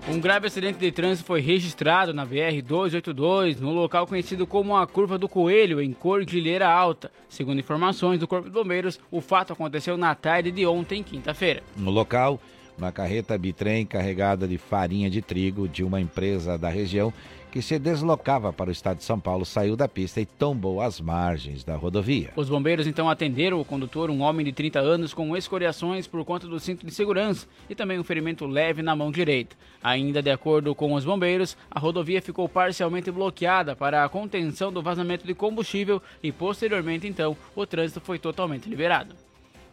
Um 0.07 0.19
grave 0.19 0.45
acidente 0.45 0.77
de 0.77 0.91
trânsito 0.91 1.25
foi 1.25 1.41
registrado 1.41 2.13
na 2.13 2.23
BR-282, 2.23 3.59
no 3.59 3.71
local 3.71 4.05
conhecido 4.05 4.45
como 4.45 4.77
a 4.77 4.85
Curva 4.85 5.17
do 5.17 5.27
Coelho, 5.27 5.81
em 5.81 5.91
Cordilheira 5.91 6.69
Alta. 6.69 7.11
Segundo 7.27 7.59
informações 7.59 8.19
do 8.19 8.27
Corpo 8.27 8.47
de 8.47 8.53
Bombeiros, 8.53 8.99
o 9.09 9.19
fato 9.19 9.53
aconteceu 9.53 9.97
na 9.97 10.13
tarde 10.13 10.51
de 10.51 10.67
ontem, 10.67 11.01
quinta-feira. 11.01 11.63
No 11.75 11.89
local, 11.89 12.39
Uma 12.77 12.91
carreta 12.91 13.37
bitrem 13.37 13.85
carregada 13.85 14.47
de 14.47 14.57
farinha 14.57 15.09
de 15.09 15.21
trigo 15.21 15.67
de 15.67 15.83
uma 15.83 16.01
empresa 16.01 16.57
da 16.57 16.69
região 16.69 17.13
que 17.55 17.61
se 17.61 17.79
deslocava 17.79 18.51
para 18.51 18.69
o 18.69 18.71
estado 18.73 18.97
de 18.97 19.05
São 19.05 19.17
Paulo 19.17 19.45
saiu 19.45 19.77
da 19.77 19.87
pista 19.87 20.19
e 20.19 20.25
tombou 20.25 20.81
às 20.81 20.99
margens 20.99 21.63
da 21.63 21.73
rodovia. 21.73 22.31
Os 22.35 22.49
bombeiros 22.49 22.85
então 22.85 23.09
atenderam 23.09 23.61
o 23.61 23.63
condutor, 23.63 24.09
um 24.09 24.19
homem 24.19 24.45
de 24.45 24.51
30 24.51 24.79
anos 24.81 25.13
com 25.13 25.37
escoriações 25.37 26.05
por 26.05 26.25
conta 26.25 26.49
do 26.49 26.59
cinto 26.59 26.85
de 26.85 26.93
segurança 26.93 27.47
e 27.69 27.73
também 27.73 27.97
um 27.97 28.03
ferimento 28.03 28.45
leve 28.45 28.81
na 28.81 28.93
mão 28.93 29.09
direita. 29.09 29.55
Ainda 29.81 30.21
de 30.21 30.31
acordo 30.31 30.75
com 30.75 30.93
os 30.95 31.05
bombeiros, 31.05 31.55
a 31.71 31.79
rodovia 31.79 32.21
ficou 32.21 32.49
parcialmente 32.49 33.09
bloqueada 33.09 33.73
para 33.73 34.03
a 34.03 34.09
contenção 34.09 34.69
do 34.69 34.81
vazamento 34.81 35.25
de 35.25 35.33
combustível 35.33 36.01
e 36.21 36.33
posteriormente 36.33 37.07
então 37.07 37.37
o 37.55 37.65
trânsito 37.65 38.01
foi 38.01 38.19
totalmente 38.19 38.67
liberado. 38.67 39.24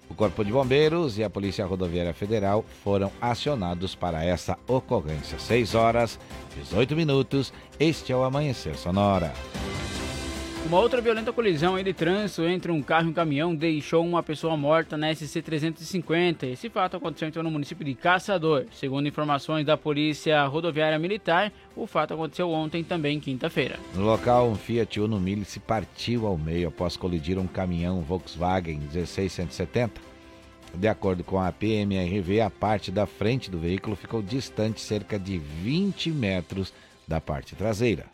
O 0.08 0.14
Corpo 0.14 0.44
de 0.44 0.52
Bombeiros 0.52 1.18
e 1.18 1.24
a 1.24 1.30
Polícia 1.30 1.64
Rodoviária 1.64 2.12
Federal 2.12 2.64
foram 2.84 3.10
acionados 3.20 3.94
para 3.94 4.24
essa 4.24 4.58
ocorrência. 4.66 5.38
6 5.38 5.74
horas, 5.74 6.18
18 6.56 6.94
minutos. 6.94 7.52
Este 7.80 8.12
é 8.12 8.16
o 8.16 8.22
Amanhecer 8.22 8.76
Sonora. 8.76 9.32
Uma 10.64 10.78
outra 10.78 11.00
violenta 11.00 11.32
colisão 11.32 11.82
de 11.82 11.92
trânsito 11.92 12.44
entre 12.44 12.70
um 12.70 12.80
carro 12.80 13.08
e 13.08 13.10
um 13.10 13.12
caminhão 13.12 13.54
deixou 13.54 14.06
uma 14.06 14.22
pessoa 14.22 14.56
morta 14.56 14.96
na 14.96 15.12
SC 15.12 15.42
350. 15.42 16.46
Esse 16.46 16.70
fato 16.70 16.96
aconteceu 16.96 17.28
então 17.28 17.42
no 17.42 17.50
município 17.50 17.84
de 17.84 17.94
Caçador. 17.94 18.66
Segundo 18.72 19.08
informações 19.08 19.66
da 19.66 19.76
Polícia 19.76 20.46
Rodoviária 20.46 20.98
Militar, 21.00 21.52
o 21.74 21.84
fato 21.86 22.14
aconteceu 22.14 22.48
ontem, 22.48 22.84
também 22.84 23.18
quinta-feira. 23.18 23.78
No 23.92 24.04
local, 24.04 24.48
um 24.48 24.54
Fiat 24.54 25.00
Uno 25.00 25.18
Mille 25.18 25.44
se 25.44 25.58
partiu 25.58 26.26
ao 26.26 26.38
meio 26.38 26.68
após 26.68 26.96
colidir 26.96 27.38
um 27.38 27.46
caminhão 27.46 28.00
Volkswagen 28.00 28.80
16170. 28.90 30.00
De 30.74 30.88
acordo 30.88 31.24
com 31.24 31.40
a 31.40 31.50
PMRV, 31.50 32.40
a 32.40 32.48
parte 32.48 32.90
da 32.90 33.04
frente 33.04 33.50
do 33.50 33.58
veículo 33.58 33.96
ficou 33.96 34.22
distante 34.22 34.80
cerca 34.80 35.18
de 35.18 35.38
20 35.38 36.10
metros 36.12 36.72
da 37.06 37.20
parte 37.20 37.56
traseira. 37.56 38.06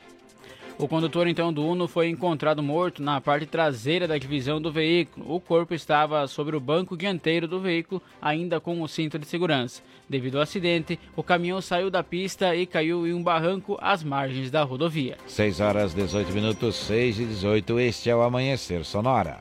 O 0.79 0.87
condutor 0.87 1.27
então 1.27 1.53
do 1.53 1.67
Uno 1.67 1.89
foi 1.89 2.09
encontrado 2.09 2.63
morto 2.63 3.03
na 3.03 3.21
parte 3.21 3.47
traseira 3.47 4.07
da 4.07 4.17
divisão 4.17 4.61
do 4.61 4.71
veículo. 4.71 5.35
O 5.35 5.41
corpo 5.41 5.75
estava 5.75 6.25
sobre 6.29 6.55
o 6.55 6.61
banco 6.61 6.97
dianteiro 6.97 7.49
do 7.49 7.61
veículo, 7.61 8.01
ainda 8.23 8.61
com 8.61 8.81
o 8.81 8.87
cinto 8.87 9.19
de 9.19 9.27
segurança. 9.27 9.83
Devido 10.09 10.37
ao 10.37 10.43
acidente, 10.43 10.97
o 11.17 11.23
caminhão 11.23 11.61
saiu 11.61 11.91
da 11.91 12.05
pista 12.05 12.55
e 12.55 12.65
caiu 12.65 13.09
em 13.09 13.13
um 13.13 13.25
barranco 13.25 13.77
às 13.81 14.05
margens 14.05 14.53
da 14.53 14.63
rodovia. 14.63 15.19
6 15.27 15.59
horas 15.59 15.95
18 15.95 16.33
minutos, 16.33 16.77
6 16.77 17.19
e 17.19 17.25
18. 17.25 17.81
Este 17.81 18.09
é 18.09 18.15
o 18.15 18.23
Amanhecer 18.23 18.85
Sonora. 18.85 19.41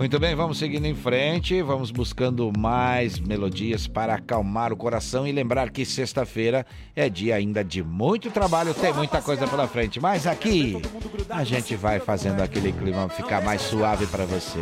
Muito 0.00 0.18
bem, 0.18 0.34
vamos 0.34 0.56
seguindo 0.56 0.86
em 0.86 0.94
frente, 0.94 1.60
vamos 1.60 1.90
buscando 1.90 2.50
mais 2.58 3.20
melodias 3.20 3.86
para 3.86 4.14
acalmar 4.14 4.72
o 4.72 4.76
coração 4.76 5.26
e 5.26 5.30
lembrar 5.30 5.68
que 5.68 5.84
sexta-feira 5.84 6.64
é 6.96 7.10
dia 7.10 7.34
ainda 7.34 7.62
de 7.62 7.82
muito 7.82 8.30
trabalho, 8.30 8.72
tem 8.72 8.94
muita 8.94 9.20
coisa 9.20 9.46
pela 9.46 9.68
frente, 9.68 10.00
mas 10.00 10.26
aqui 10.26 10.80
a 11.28 11.44
gente 11.44 11.76
vai 11.76 12.00
fazendo 12.00 12.40
aquele 12.40 12.72
clima 12.72 13.10
ficar 13.10 13.42
mais 13.42 13.60
suave 13.60 14.06
para 14.06 14.24
você. 14.24 14.60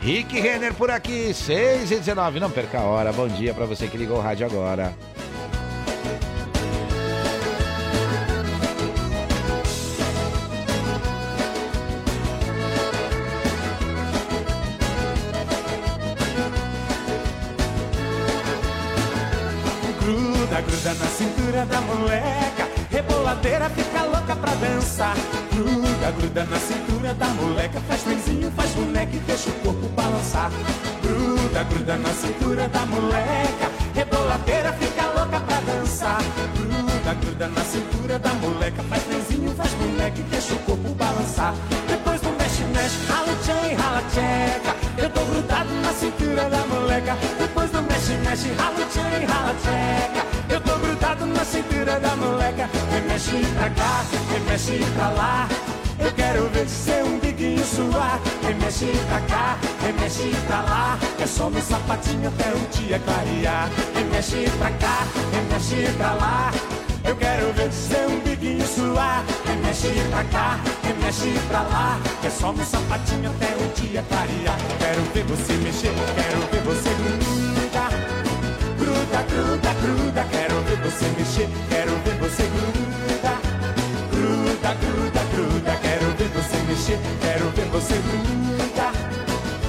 Rick 0.00 0.38
Renner 0.38 0.72
por 0.74 0.88
aqui, 0.88 1.34
6 1.34 1.90
e 1.90 1.96
19, 1.96 2.38
não 2.38 2.48
perca 2.48 2.78
a 2.78 2.84
hora. 2.84 3.12
Bom 3.12 3.26
dia 3.26 3.52
para 3.52 3.66
você 3.66 3.88
que 3.88 3.96
ligou 3.96 4.18
o 4.18 4.22
rádio 4.22 4.46
agora. 4.46 4.96
Gruda, 20.60 20.94
na 20.94 21.06
cintura 21.06 21.66
da 21.66 21.80
moleca. 21.80 22.68
Reboladeira 22.90 23.70
fica 23.70 24.02
louca 24.02 24.36
pra 24.36 24.54
dançar. 24.54 25.16
Gruda, 25.54 26.10
gruda 26.12 26.44
na 26.44 26.58
cintura 26.58 27.14
da 27.14 27.26
moleca. 27.28 27.80
Faz 27.88 28.02
trenzinho, 28.02 28.52
faz 28.52 28.70
boneca 28.72 29.16
e 29.16 29.18
deixa 29.20 29.48
o 29.48 29.52
corpo 29.54 29.88
balançar. 29.88 30.50
Gruda, 31.02 31.62
gruda 31.64 31.96
na 31.96 32.10
cintura 32.10 32.68
da 32.68 32.86
moleca. 32.86 33.70
Reboladeira 33.94 34.72
fica 34.74 35.06
louca 35.06 35.40
pra 35.40 35.60
dançar. 35.60 36.22
Gruda, 36.56 37.14
gruda 37.14 37.48
na 37.48 37.64
cintura 37.64 38.18
da 38.18 38.34
moleca. 38.34 38.82
Faz 38.82 39.02
trenzinho, 39.04 39.54
faz 39.54 39.72
boneca 39.72 40.18
e 40.20 40.22
deixa 40.24 40.52
o 40.54 40.58
corpo 40.58 40.88
balançar. 40.94 41.54
Depois 41.88 42.20
do 42.20 42.30
mexe, 42.38 42.62
mexe, 42.64 43.06
rala 43.08 43.34
tchan, 43.42 43.82
rala 43.82 44.02
tcheca. 44.10 44.76
Eu 44.98 45.10
tô 45.10 45.24
grudado 45.24 45.72
na 45.82 45.92
cintura 45.94 46.50
da 46.50 46.66
moleca. 46.66 47.16
Depois 47.38 47.69
do 47.80 47.92
mexe, 47.92 48.12
mexe, 48.24 48.52
rala 48.52 48.86
tchan, 48.86 49.26
rala 49.26 49.54
tcheca. 49.54 50.26
Eu 50.48 50.60
tô 50.60 50.78
grudado 50.78 51.26
na 51.26 51.44
cintura 51.44 51.98
da 51.98 52.16
moleca. 52.16 52.68
Remexe 52.92 53.46
pra 53.56 53.70
cá, 53.70 54.04
remexe 54.32 54.84
pra 54.94 55.08
lá. 55.10 55.48
Eu 55.98 56.12
quero 56.12 56.48
ver 56.48 56.68
seu 56.68 57.06
umbiguinho 57.06 57.64
suar. 57.64 58.20
Remexe 58.42 58.92
pra 59.08 59.20
cá, 59.20 59.58
remexe 59.82 60.30
pra 60.46 60.60
lá. 60.62 60.98
É 61.18 61.26
só 61.26 61.50
no 61.50 61.60
sapatinho 61.60 62.28
até 62.28 62.50
o 62.50 62.58
dia 62.70 62.98
clarear. 62.98 63.70
Remexe 63.94 64.50
pra 64.58 64.70
cá, 64.72 65.06
remexe 65.32 65.92
pra 65.96 66.12
lá. 66.14 66.50
Eu 67.04 67.16
quero 67.16 67.52
ver 67.52 67.72
seu 67.72 68.08
umbiguinho 68.08 68.66
suar. 68.66 69.24
Remexe 69.46 69.88
pra 70.10 70.24
cá, 70.24 70.60
remexe 70.82 71.32
pra 71.48 71.62
lá. 71.62 72.00
É 72.24 72.30
só 72.30 72.52
no 72.52 72.64
sapatinho 72.64 73.30
até 73.30 73.54
o 73.56 73.68
dia 73.80 74.04
clarear. 74.08 74.58
Quero 74.78 75.02
ver 75.14 75.24
você 75.24 75.52
mexer, 75.54 75.92
quero 76.16 76.40
ver 76.50 76.62
você. 76.62 77.39
Gruda, 79.28 79.74
gruda, 79.74 79.74
gruda. 79.74 80.24
Quero 80.30 80.60
ver 80.62 80.76
você 80.78 81.04
mexer, 81.18 81.48
quero 81.68 81.92
ver 82.04 82.16
você 82.20 82.42
grudar. 82.42 83.40
Gruda, 84.10 84.74
gruda, 84.80 85.20
gruda. 85.34 85.76
Quero 85.82 86.06
ver 86.16 86.28
você 86.28 86.56
mexer, 86.66 86.98
quero 87.20 87.50
ver 87.50 87.66
você 87.66 87.94
grudar. 87.94 88.92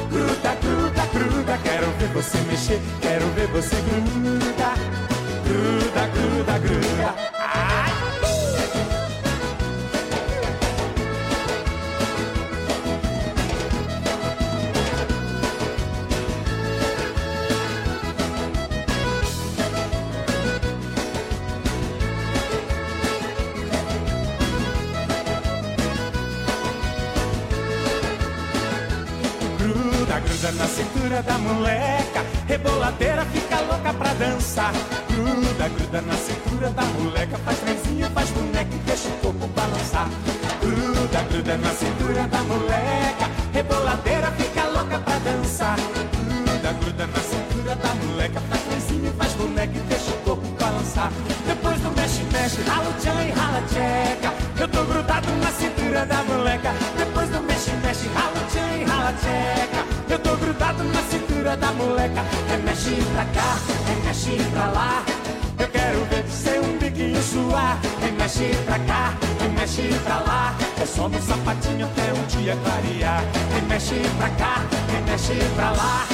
Gruda, 0.10 0.56
gruda, 0.62 1.06
gruda. 1.14 1.58
Quero 1.64 1.92
ver 2.00 2.08
você 2.14 2.38
mexer, 2.50 2.82
quero 3.02 3.28
ver 3.32 3.48
você 3.48 3.76
grudar. 3.76 4.78
Gruda, 5.46 6.08
gruda, 6.08 6.60
gruda. 6.60 7.41
Gruda, 30.42 30.58
na 30.58 30.68
cintura 30.68 31.22
da 31.22 31.38
moleca. 31.38 32.26
Reboladeira 32.48 33.24
fica 33.26 33.62
louca 33.62 33.94
pra 33.94 34.12
dançar. 34.16 34.74
Gruda, 35.08 35.70
gruda 35.70 36.02
na 36.02 36.14
cintura 36.16 36.70
da 36.72 36.82
moleca. 36.82 37.38
Faz 37.46 37.60
trenzinho, 37.60 38.10
faz 38.10 38.30
boneca 38.32 38.74
e 38.74 38.78
deixa 38.80 39.08
o 39.08 39.12
corpo 39.22 39.48
balançar. 39.50 40.10
Gruda, 40.60 41.22
gruda 41.30 41.58
na 41.58 41.70
cintura 41.70 42.28
da 42.28 42.42
moleca. 42.42 43.30
Reboladeira 43.54 44.32
fica 44.32 44.64
louca 44.64 44.98
pra 44.98 45.20
dançar. 45.20 45.76
Gruda, 45.78 46.74
gruda 46.74 47.06
na 47.06 47.20
cintura 47.20 47.76
da 47.76 47.94
moleca. 47.94 48.42
Faz 48.50 48.62
trenzinho, 48.64 49.14
faz 49.14 49.34
boneca 49.34 49.78
e 49.78 49.82
deixa 49.82 50.10
o 50.10 50.18
corpo 50.24 50.48
balançar. 50.60 51.12
Depois 51.46 51.80
do 51.82 51.92
mexe, 51.92 52.24
mexe, 52.34 52.62
rala 52.64 52.90
o 52.90 52.94
tchan 52.94 53.24
e 53.26 53.30
rala 53.30 53.62
tcheca. 53.68 54.34
Eu 54.60 54.68
tô 54.68 54.84
grudado 54.86 55.28
na 55.36 55.52
cintura 55.52 56.04
da 56.04 56.24
moleca. 56.24 56.74
Depois 56.98 57.30
do 57.30 57.40
mexe, 57.42 57.70
mexe, 57.86 58.08
rala 58.08 58.34
o 58.36 58.50
tchan 58.50 58.78
e 58.80 58.84
rala 58.86 59.14
tcheca. 59.14 59.91
Da 61.60 61.74
moleca. 61.74 62.24
Remexe 62.50 62.96
pra 63.14 63.26
cá, 63.26 63.58
remexe 63.86 64.38
pra 64.54 64.68
lá. 64.68 65.04
Eu 65.60 65.68
quero 65.68 66.06
ver 66.06 66.26
seu 66.30 66.64
umbiguinho 66.64 67.22
suar. 67.22 67.78
Remexe 68.02 68.56
pra 68.66 68.80
cá, 68.80 69.14
remexe 69.40 69.82
pra 70.06 70.20
lá. 70.20 70.56
É 70.82 70.86
só 70.86 71.10
no 71.10 71.22
sapatinho 71.22 71.86
até 71.86 72.14
o 72.14 72.26
dia 72.28 72.56
clarear. 72.56 73.24
Remexe 73.54 74.02
pra 74.18 74.30
cá, 74.30 74.66
remexe 74.94 75.34
pra 75.56 75.72
lá. 75.72 76.08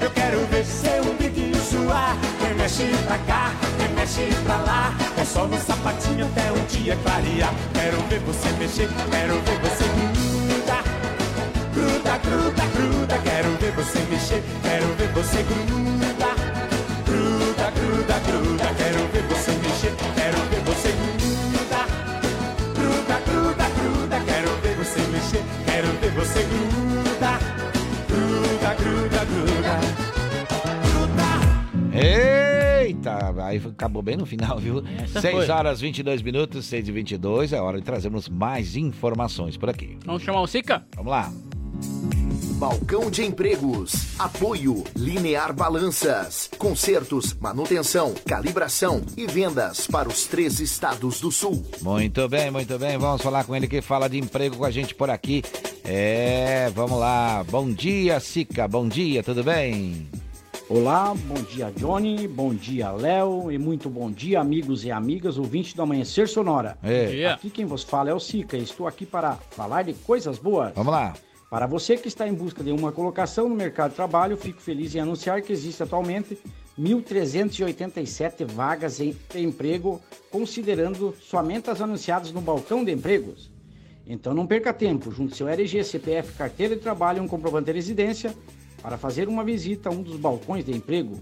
Eu 0.00 0.10
quero 0.10 0.46
ver 0.46 0.64
seu 0.64 1.02
umbiguinho 1.02 1.60
suar. 1.60 2.16
Remexe 2.42 2.88
pra 3.06 3.18
cá, 3.18 3.52
remexe 3.78 4.26
pra 4.44 4.56
lá. 4.56 4.94
É 5.18 5.24
só 5.24 5.46
no 5.46 5.60
sapatinho 5.60 6.26
até 6.26 6.50
o 6.50 6.58
dia 6.66 6.96
clarear. 7.04 7.54
Quero 7.74 8.00
ver 8.08 8.20
você 8.20 8.50
mexer, 8.58 8.88
quero 9.10 9.34
ver 9.34 9.58
você. 9.60 10.07
Gruda, 12.08 12.20
gruda, 12.20 12.66
gruda. 12.68 13.18
Quero 13.18 13.50
ver 13.58 13.72
você 13.72 13.98
mexer, 14.08 14.42
quero 14.62 14.86
ver 14.94 15.08
você 15.08 15.42
grudar. 15.42 16.36
Gruda, 17.04 17.70
gruda, 17.70 18.18
gruda. 18.20 18.74
Quero 18.78 19.08
ver 19.08 19.22
você 19.24 19.52
mexer, 19.52 19.94
quero 20.14 20.38
ver 20.48 20.60
você 20.64 20.88
grudar. 20.88 21.86
Gruda, 22.74 23.20
gruda, 23.26 23.68
gruda. 23.68 24.20
Quero 24.24 24.48
ver 24.62 24.74
você 24.76 25.00
mexer, 25.12 25.44
quero 25.66 25.88
ver 26.00 26.10
você 26.12 26.42
grudar. 26.44 27.40
Gruda, 28.08 28.74
gruda, 28.74 29.24
gruda. 29.26 29.78
Gruda. 30.88 31.28
tá, 33.02 33.34
aí 33.44 33.58
acabou 33.58 34.02
bem 34.02 34.16
no 34.16 34.24
final, 34.24 34.58
viu? 34.58 34.82
Essa 35.04 35.20
6 35.20 35.34
foi. 35.34 35.50
horas 35.50 35.78
22 35.82 36.22
minutos, 36.22 36.64
6 36.64 36.88
e 36.88 36.92
22 36.92 37.52
é 37.52 37.60
hora 37.60 37.76
de 37.76 37.84
trazermos 37.84 38.30
mais 38.30 38.76
informações 38.76 39.58
por 39.58 39.68
aqui. 39.68 39.98
Vamos 40.06 40.22
chamar 40.22 40.40
o 40.40 40.46
Sica? 40.46 40.86
Vamos 40.96 41.10
lá. 41.10 41.30
Balcão 42.58 43.08
de 43.08 43.24
empregos. 43.24 44.18
Apoio 44.18 44.82
Linear 44.96 45.54
Balanças. 45.54 46.50
Consertos, 46.58 47.32
manutenção, 47.34 48.12
calibração 48.26 49.00
e 49.16 49.28
vendas 49.28 49.86
para 49.86 50.08
os 50.08 50.26
três 50.26 50.58
estados 50.58 51.20
do 51.20 51.30
sul. 51.30 51.64
Muito 51.80 52.28
bem, 52.28 52.50
muito 52.50 52.76
bem. 52.76 52.98
Vamos 52.98 53.22
falar 53.22 53.44
com 53.44 53.54
ele 53.54 53.68
que 53.68 53.80
fala 53.80 54.08
de 54.08 54.18
emprego 54.18 54.56
com 54.56 54.64
a 54.64 54.72
gente 54.72 54.92
por 54.92 55.08
aqui. 55.08 55.44
É, 55.84 56.68
vamos 56.74 56.98
lá. 56.98 57.44
Bom 57.48 57.70
dia, 57.70 58.18
Sica. 58.18 58.66
Bom 58.66 58.88
dia, 58.88 59.22
tudo 59.22 59.44
bem? 59.44 60.08
Olá, 60.68 61.14
bom 61.14 61.42
dia 61.42 61.72
Johnny, 61.74 62.28
bom 62.28 62.52
dia 62.52 62.92
Léo 62.92 63.50
e 63.50 63.56
muito 63.56 63.88
bom 63.88 64.10
dia 64.10 64.38
amigos 64.38 64.84
e 64.84 64.90
amigas 64.90 65.38
ouvintes 65.38 65.72
do 65.72 65.80
Amanhecer 65.80 66.28
Sonora. 66.28 66.76
É. 66.82 67.30
Aqui 67.30 67.48
quem 67.48 67.64
vos 67.64 67.82
fala 67.82 68.10
é 68.10 68.12
o 68.12 68.20
Sica 68.20 68.54
e 68.54 68.64
estou 68.64 68.86
aqui 68.86 69.06
para 69.06 69.36
falar 69.50 69.84
de 69.84 69.94
coisas 69.94 70.38
boas. 70.38 70.74
Vamos 70.74 70.92
lá. 70.92 71.14
Para 71.50 71.66
você 71.66 71.96
que 71.96 72.08
está 72.08 72.28
em 72.28 72.34
busca 72.34 72.62
de 72.62 72.70
uma 72.70 72.92
colocação 72.92 73.48
no 73.48 73.54
mercado 73.54 73.90
de 73.90 73.96
trabalho, 73.96 74.36
fico 74.36 74.60
feliz 74.60 74.94
em 74.94 75.00
anunciar 75.00 75.40
que 75.40 75.50
existe 75.50 75.82
atualmente 75.82 76.38
1.387 76.78 78.44
vagas 78.44 79.00
em 79.00 79.16
emprego, 79.34 79.98
considerando 80.30 81.14
somente 81.22 81.70
as 81.70 81.80
anunciadas 81.80 82.32
no 82.32 82.42
balcão 82.42 82.84
de 82.84 82.92
empregos. 82.92 83.50
Então 84.06 84.34
não 84.34 84.46
perca 84.46 84.74
tempo, 84.74 85.10
junte 85.10 85.36
seu 85.36 85.48
RG, 85.48 85.84
CPF, 85.84 86.34
carteira 86.34 86.76
de 86.76 86.82
trabalho 86.82 87.18
e 87.18 87.20
um 87.22 87.28
comprovante 87.28 87.66
de 87.66 87.72
residência 87.72 88.34
para 88.82 88.98
fazer 88.98 89.26
uma 89.26 89.42
visita 89.42 89.88
a 89.88 89.92
um 89.92 90.02
dos 90.02 90.16
balcões 90.16 90.66
de 90.66 90.72
emprego, 90.72 91.18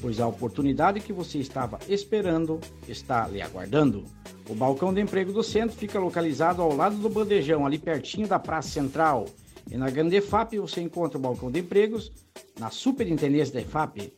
pois 0.00 0.20
a 0.20 0.26
oportunidade 0.26 1.00
que 1.00 1.12
você 1.12 1.38
estava 1.38 1.78
esperando 1.88 2.60
está 2.88 3.28
lhe 3.28 3.42
aguardando. 3.42 4.04
O 4.48 4.54
balcão 4.54 4.92
de 4.92 5.00
emprego 5.00 5.32
do 5.32 5.42
centro 5.42 5.76
fica 5.76 5.98
localizado 5.98 6.62
ao 6.62 6.74
lado 6.74 6.96
do 6.96 7.08
bandejão, 7.08 7.66
ali 7.66 7.78
pertinho 7.78 8.26
da 8.26 8.38
Praça 8.38 8.68
Central. 8.68 9.26
E 9.70 9.76
na 9.76 9.90
Grande 9.90 10.16
EFAP 10.16 10.58
você 10.58 10.80
encontra 10.80 11.18
o 11.18 11.20
balcão 11.20 11.50
de 11.50 11.60
empregos 11.60 12.10
na 12.58 12.70
Superintendência 12.70 13.54
da 13.54 13.60
EFAP, 13.60 14.12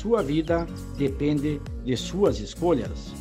Sua 0.02 0.24
vida 0.24 0.66
depende 0.98 1.62
de 1.86 1.96
suas 1.96 2.40
escolhas. 2.40 3.14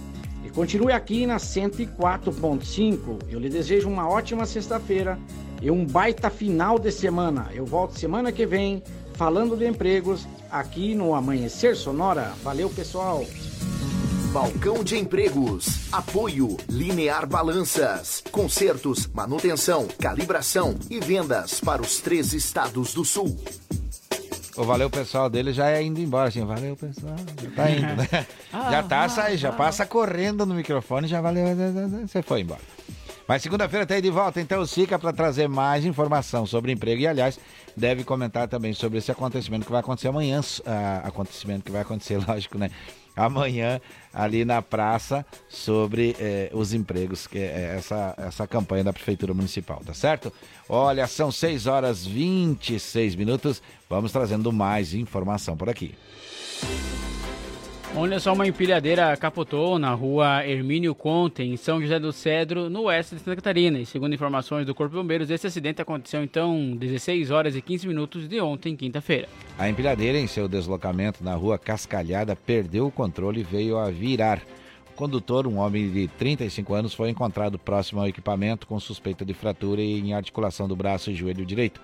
E 0.43 0.49
continue 0.49 0.91
aqui 0.91 1.27
na 1.27 1.37
104.5. 1.37 3.19
Eu 3.29 3.39
lhe 3.39 3.51
desejo 3.51 3.87
uma 3.87 4.09
ótima 4.09 4.47
sexta-feira 4.47 5.19
e 5.61 5.71
um 5.71 5.85
baita 5.85 6.31
final 6.31 6.79
de 6.79 6.91
semana. 6.91 7.51
Eu 7.53 7.67
volto 7.67 7.99
semana 7.99 8.33
que 8.33 8.47
vem 8.47 8.83
falando 9.13 9.59
de 9.59 9.69
empregos 9.69 10.27
aqui 10.51 10.95
no 10.95 11.15
Amanhecer 11.15 11.77
Sonora. 11.77 12.33
Valeu, 12.43 12.71
pessoal! 12.71 13.27
Balcão 14.33 14.83
de 14.83 14.97
Empregos. 14.97 15.93
Apoio 15.93 16.57
Linear 16.67 17.27
Balanças. 17.27 18.23
Consertos, 18.31 19.07
manutenção, 19.09 19.87
calibração 20.01 20.77
e 20.89 20.99
vendas 20.99 21.61
para 21.61 21.83
os 21.83 22.01
três 22.01 22.33
estados 22.33 22.95
do 22.95 23.05
sul. 23.05 23.37
O 24.61 24.65
valeu 24.65 24.91
pessoal 24.91 25.31
dele 25.31 25.55
já 25.55 25.71
é 25.71 25.83
indo 25.83 26.01
embora, 26.01 26.29
assim, 26.29 26.45
valeu 26.45 26.77
pessoal, 26.77 27.17
já 27.43 27.51
tá 27.51 27.71
indo, 27.71 27.97
né? 27.97 28.27
já 28.71 28.83
tá 28.83 29.09
saindo, 29.09 29.39
já 29.39 29.51
passa 29.51 29.87
correndo 29.87 30.45
no 30.45 30.55
microfone, 30.55 31.09
já 31.09 31.19
valeu, 31.19 31.47
você 32.07 32.21
foi 32.21 32.43
embora. 32.43 32.61
Mas 33.27 33.43
segunda-feira 33.43 33.87
tá 33.87 33.95
aí 33.95 34.03
de 34.03 34.11
volta, 34.11 34.39
então 34.39 34.67
fica 34.67 34.99
para 34.99 35.15
trazer 35.15 35.49
mais 35.49 35.87
informação 35.87 36.45
sobre 36.45 36.73
emprego 36.73 37.01
e, 37.01 37.07
aliás, 37.07 37.41
deve 37.75 38.05
comentar 38.05 38.49
também 38.49 38.75
sobre 38.75 38.99
esse 38.99 39.11
acontecimento 39.11 39.65
que 39.65 39.73
vai 39.73 39.81
acontecer 39.81 40.09
amanhã, 40.09 40.43
ah, 40.67 41.01
acontecimento 41.05 41.65
que 41.65 41.73
vai 41.73 41.81
acontecer, 41.81 42.21
lógico, 42.29 42.59
né? 42.59 42.71
Amanhã, 43.25 43.81
ali 44.13 44.45
na 44.45 44.63
praça, 44.63 45.25
sobre 45.49 46.17
eh, 46.19 46.51
os 46.53 46.73
empregos, 46.73 47.27
que 47.27 47.39
é 47.39 47.75
essa, 47.77 48.15
essa 48.17 48.47
campanha 48.47 48.85
da 48.85 48.93
Prefeitura 48.93 49.35
Municipal, 49.35 49.83
tá 49.85 49.95
certo? 49.95 50.33
Olha, 50.69 51.07
são 51.07 51.31
6 51.31 51.67
horas 51.67 52.07
26 52.07 53.15
minutos, 53.15 53.63
vamos 53.89 54.13
trazendo 54.13 54.53
mais 54.53 54.95
informação 54.95 55.57
por 55.57 55.69
aqui. 55.69 55.95
Olha 57.97 58.21
só, 58.21 58.33
uma 58.33 58.47
empilhadeira 58.47 59.17
capotou 59.17 59.77
na 59.77 59.93
rua 59.93 60.47
Hermínio 60.47 60.95
Conte, 60.95 61.43
em 61.43 61.57
São 61.57 61.83
José 61.83 61.99
do 61.99 62.13
Cedro, 62.13 62.71
no 62.71 62.83
oeste 62.83 63.17
de 63.17 63.21
Santa 63.21 63.35
Catarina. 63.35 63.81
E 63.81 63.85
segundo 63.85 64.15
informações 64.15 64.65
do 64.65 64.73
Corpo 64.73 64.95
de 64.95 65.03
Bombeiros, 65.03 65.29
esse 65.29 65.49
acidente 65.49 65.83
aconteceu 65.83 66.23
então 66.23 66.77
16 66.77 67.33
horas 67.33 67.57
e 67.57 67.61
15 67.61 67.89
minutos 67.89 68.29
de 68.29 68.41
ontem, 68.41 68.77
quinta-feira. 68.77 69.29
A 69.59 69.69
empilhadeira, 69.69 70.17
em 70.17 70.29
seu 70.29 70.47
deslocamento 70.47 71.25
na 71.25 71.35
rua 71.35 71.59
Cascalhada, 71.59 72.37
perdeu 72.37 72.87
o 72.87 72.93
controle 72.93 73.41
e 73.41 73.45
veio 73.45 73.77
a 73.77 73.91
virar. 73.91 74.41
O 74.93 74.95
condutor, 74.95 75.49
um 75.49 75.59
homem 75.59 75.91
de 75.91 76.07
35 76.07 76.73
anos, 76.73 76.95
foi 76.95 77.11
encontrado 77.11 77.59
próximo 77.59 78.01
ao 78.01 78.09
equipamento 78.09 78.69
com 78.69 78.79
suspeita 78.79 79.25
de 79.25 79.35
fratura 79.35 79.83
em 79.83 80.15
articulação 80.15 80.69
do 80.69 80.77
braço 80.77 81.11
e 81.11 81.15
joelho 81.15 81.45
direito. 81.45 81.81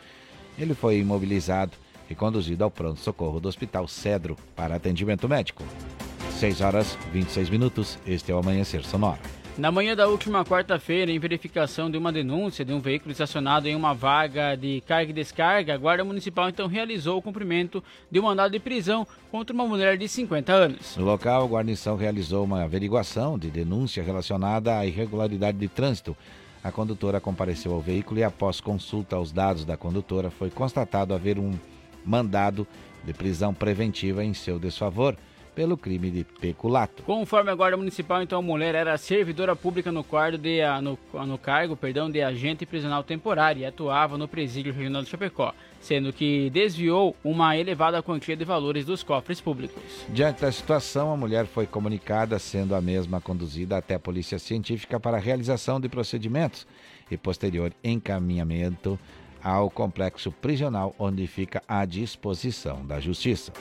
Ele 0.57 0.73
foi 0.73 0.99
imobilizado 0.99 1.73
e 2.09 2.15
conduzido 2.15 2.65
ao 2.65 2.70
pronto-socorro 2.70 3.41
do 3.41 3.49
Hospital 3.49 3.89
Cedro 3.89 4.37
para 4.55 4.77
atendimento 4.77 5.28
médico. 5.28 5.65
6 6.39 6.61
horas 6.61 6.99
26 7.12 7.49
minutos. 7.49 7.99
Este 8.07 8.31
é 8.31 8.35
o 8.35 8.39
Amanhecer 8.39 8.85
Sonora. 8.85 9.20
Na 9.57 9.73
manhã 9.73 9.97
da 9.97 10.07
última 10.07 10.45
quarta-feira, 10.45 11.11
em 11.11 11.19
verificação 11.19 11.91
de 11.91 11.97
uma 11.97 12.12
denúncia 12.12 12.62
de 12.62 12.74
um 12.74 12.78
veículo 12.78 13.11
estacionado 13.11 13.66
em 13.66 13.74
uma 13.74 13.95
vaga 13.95 14.55
de 14.55 14.83
carga 14.83 15.11
e 15.11 15.15
descarga, 15.15 15.73
a 15.73 15.78
Guarda 15.78 16.05
Municipal 16.05 16.51
então 16.51 16.66
realizou 16.66 17.16
o 17.16 17.23
cumprimento 17.23 17.83
de 18.11 18.20
um 18.20 18.24
mandado 18.24 18.53
de 18.53 18.59
prisão 18.59 19.07
contra 19.31 19.55
uma 19.55 19.66
mulher 19.66 19.97
de 19.97 20.07
50 20.07 20.53
anos. 20.53 20.95
No 20.99 21.07
local, 21.07 21.43
a 21.43 21.49
guarnição 21.49 21.97
realizou 21.97 22.45
uma 22.45 22.65
averiguação 22.65 23.39
de 23.39 23.51
denúncia 23.51 24.03
relacionada 24.03 24.77
à 24.77 24.85
irregularidade 24.85 25.57
de 25.57 25.69
trânsito. 25.69 26.15
A 26.62 26.70
condutora 26.70 27.19
compareceu 27.19 27.73
ao 27.73 27.81
veículo 27.81 28.20
e, 28.20 28.24
após 28.24 28.61
consulta 28.61 29.16
aos 29.16 29.33
dados 29.33 29.65
da 29.65 29.78
condutora, 29.78 30.31
foi 30.31 30.51
constatado 30.51 31.15
haver 31.15 31.39
um 31.39 31.55
mandado 32.07 32.66
de 33.05 33.12
prisão 33.12 33.53
preventiva 33.53 34.24
em 34.24 34.33
seu 34.33 34.59
desfavor 34.59 35.16
pelo 35.57 35.74
crime 35.74 36.11
de 36.11 36.23
peculato. 36.23 37.03
Conforme 37.03 37.51
a 37.51 37.55
Guarda 37.55 37.78
Municipal, 37.78 38.23
então 38.23 38.39
a 38.39 38.43
mulher 38.43 38.74
era 38.74 38.99
servidora 38.99 39.57
pública 39.57 39.91
no, 39.91 40.05
de, 40.39 40.61
no, 40.83 40.99
no 41.24 41.39
cargo 41.39 41.74
perdão, 41.74 42.11
de 42.11 42.20
agente 42.20 42.66
prisional 42.66 43.03
temporário 43.03 43.62
e 43.62 43.65
atuava 43.65 44.19
no 44.19 44.28
presídio 44.28 44.74
regional 44.74 45.03
de 45.03 45.09
Chapecó, 45.09 45.55
sendo 45.81 46.12
que 46.12 46.51
desviou 46.51 47.16
uma 47.24 47.57
elevada 47.57 48.03
quantia 48.03 48.37
de 48.37 48.45
valores 48.45 48.85
dos 48.85 49.03
cofres 49.03 49.41
públicos. 49.41 49.83
Diante 50.11 50.43
da 50.43 50.53
situação, 50.53 51.11
a 51.11 51.16
mulher 51.16 51.47
foi 51.47 51.66
comunicada, 51.66 52.39
sendo 52.39 52.74
a 52.74 52.81
mesma 52.83 53.19
conduzida 53.19 53.78
até 53.78 53.95
a 53.95 53.99
Polícia 53.99 54.39
Científica 54.39 55.01
para 55.01 55.16
a 55.16 55.20
realização 55.20 55.81
de 55.81 55.89
procedimentos 55.89 56.66
e 57.11 57.16
posterior 57.16 57.73
encaminhamento 57.83 58.99
ao 59.47 59.70
complexo 59.70 60.32
prisional 60.32 60.93
onde 60.98 61.24
fica 61.28 61.62
à 61.68 61.85
disposição 61.85 62.85
da 62.85 62.98
Justiça. 62.98 63.52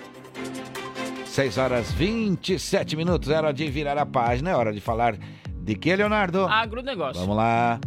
6 1.27 1.57
horas 1.59 1.91
27 1.91 2.95
minutos, 2.95 3.29
é 3.29 3.37
hora 3.37 3.53
de 3.53 3.69
virar 3.69 3.95
a 3.95 4.05
página, 4.05 4.49
é 4.49 4.55
hora 4.55 4.73
de 4.73 4.81
falar 4.81 5.15
de 5.47 5.75
que, 5.75 5.95
Leonardo? 5.95 6.47
Agronegócio. 6.47 7.21
Vamos 7.21 7.37
lá. 7.37 7.79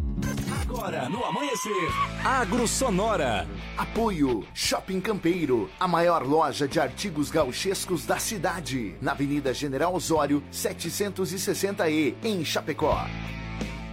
Agora 0.62 1.08
no 1.08 1.24
Amanhecer, 1.24 1.72
Agro 2.24 2.68
Sonora. 2.68 3.48
Apoio 3.76 4.46
Shopping 4.54 5.00
Campeiro, 5.00 5.68
a 5.80 5.88
maior 5.88 6.24
loja 6.24 6.68
de 6.68 6.78
artigos 6.78 7.30
gauchescos 7.30 8.06
da 8.06 8.18
cidade, 8.18 8.94
na 9.00 9.10
Avenida 9.10 9.52
General 9.52 9.92
Osório, 9.92 10.40
760E, 10.52 12.14
em 12.22 12.44
Chapecó. 12.44 13.06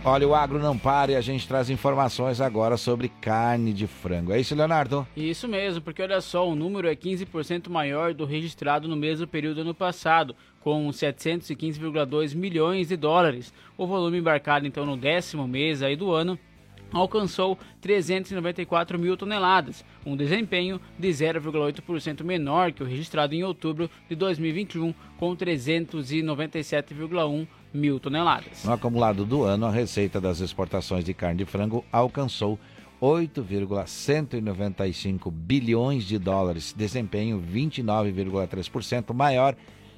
Olha, 0.07 0.27
o 0.27 0.36
agro 0.36 0.60
não 0.60 0.77
para 0.77 1.14
e 1.14 1.15
a 1.15 1.22
gente 1.22 1.48
traz 1.48 1.68
informações 1.68 2.40
agora 2.40 2.77
sobre 2.77 3.10
carne 3.10 3.73
de 3.73 3.88
frango. 3.88 4.32
É 4.32 4.40
isso, 4.40 4.53
Leonardo? 4.53 5.07
Isso 5.18 5.48
mesmo, 5.48 5.82
porque 5.82 5.99
olha 5.99 6.22
só, 6.22 6.48
o 6.48 6.53
número 6.53 6.88
é 6.88 6.95
15% 6.95 7.69
maior 7.69 8.14
do 8.14 8.23
registrado 8.23 8.88
no 8.88 8.95
mesmo 8.95 9.26
período 9.26 9.61
ano 9.61 9.73
passado, 9.73 10.36
com 10.61 10.88
715,2 10.90 12.36
milhões 12.36 12.90
de 12.90 12.95
dólares. 12.95 13.52
O 13.76 13.88
volume 13.88 14.19
embarcado 14.19 14.68
então 14.68 14.86
no 14.86 14.95
décimo 14.95 15.48
mês 15.48 15.82
aí 15.82 15.95
do 15.95 16.11
ano 16.11 16.38
alcançou 16.94 17.57
394 17.82 18.99
mil 18.99 19.18
toneladas, 19.18 19.84
um 20.06 20.15
desempenho 20.15 20.80
de 20.99 21.10
0,8% 21.10 22.23
menor 22.23 22.72
que 22.72 22.84
o 22.84 22.86
registrado 22.86 23.34
em 23.34 23.44
outubro 23.44 23.90
de 24.07 24.15
2021, 24.15 24.94
com 25.18 25.36
397,1 25.36 27.48
mil 27.76 27.99
toneladas. 27.99 28.64
No 28.64 28.73
acumulado 28.73 29.26
do 29.26 29.43
ano, 29.43 29.65
a 29.65 29.72
receita 29.72 30.22
das 30.22 30.39
exportações 30.39 31.03
de 31.03 31.14
carne 31.14 31.39
de 31.39 31.45
frango 31.45 31.84
alcançou 31.91 32.57
8,195 32.99 35.30
bilhões 35.30 36.06
de 36.06 36.18
dólares, 36.18 36.73
desempenho 36.76 37.39
29,3% 37.39 39.14
maior 39.14 39.56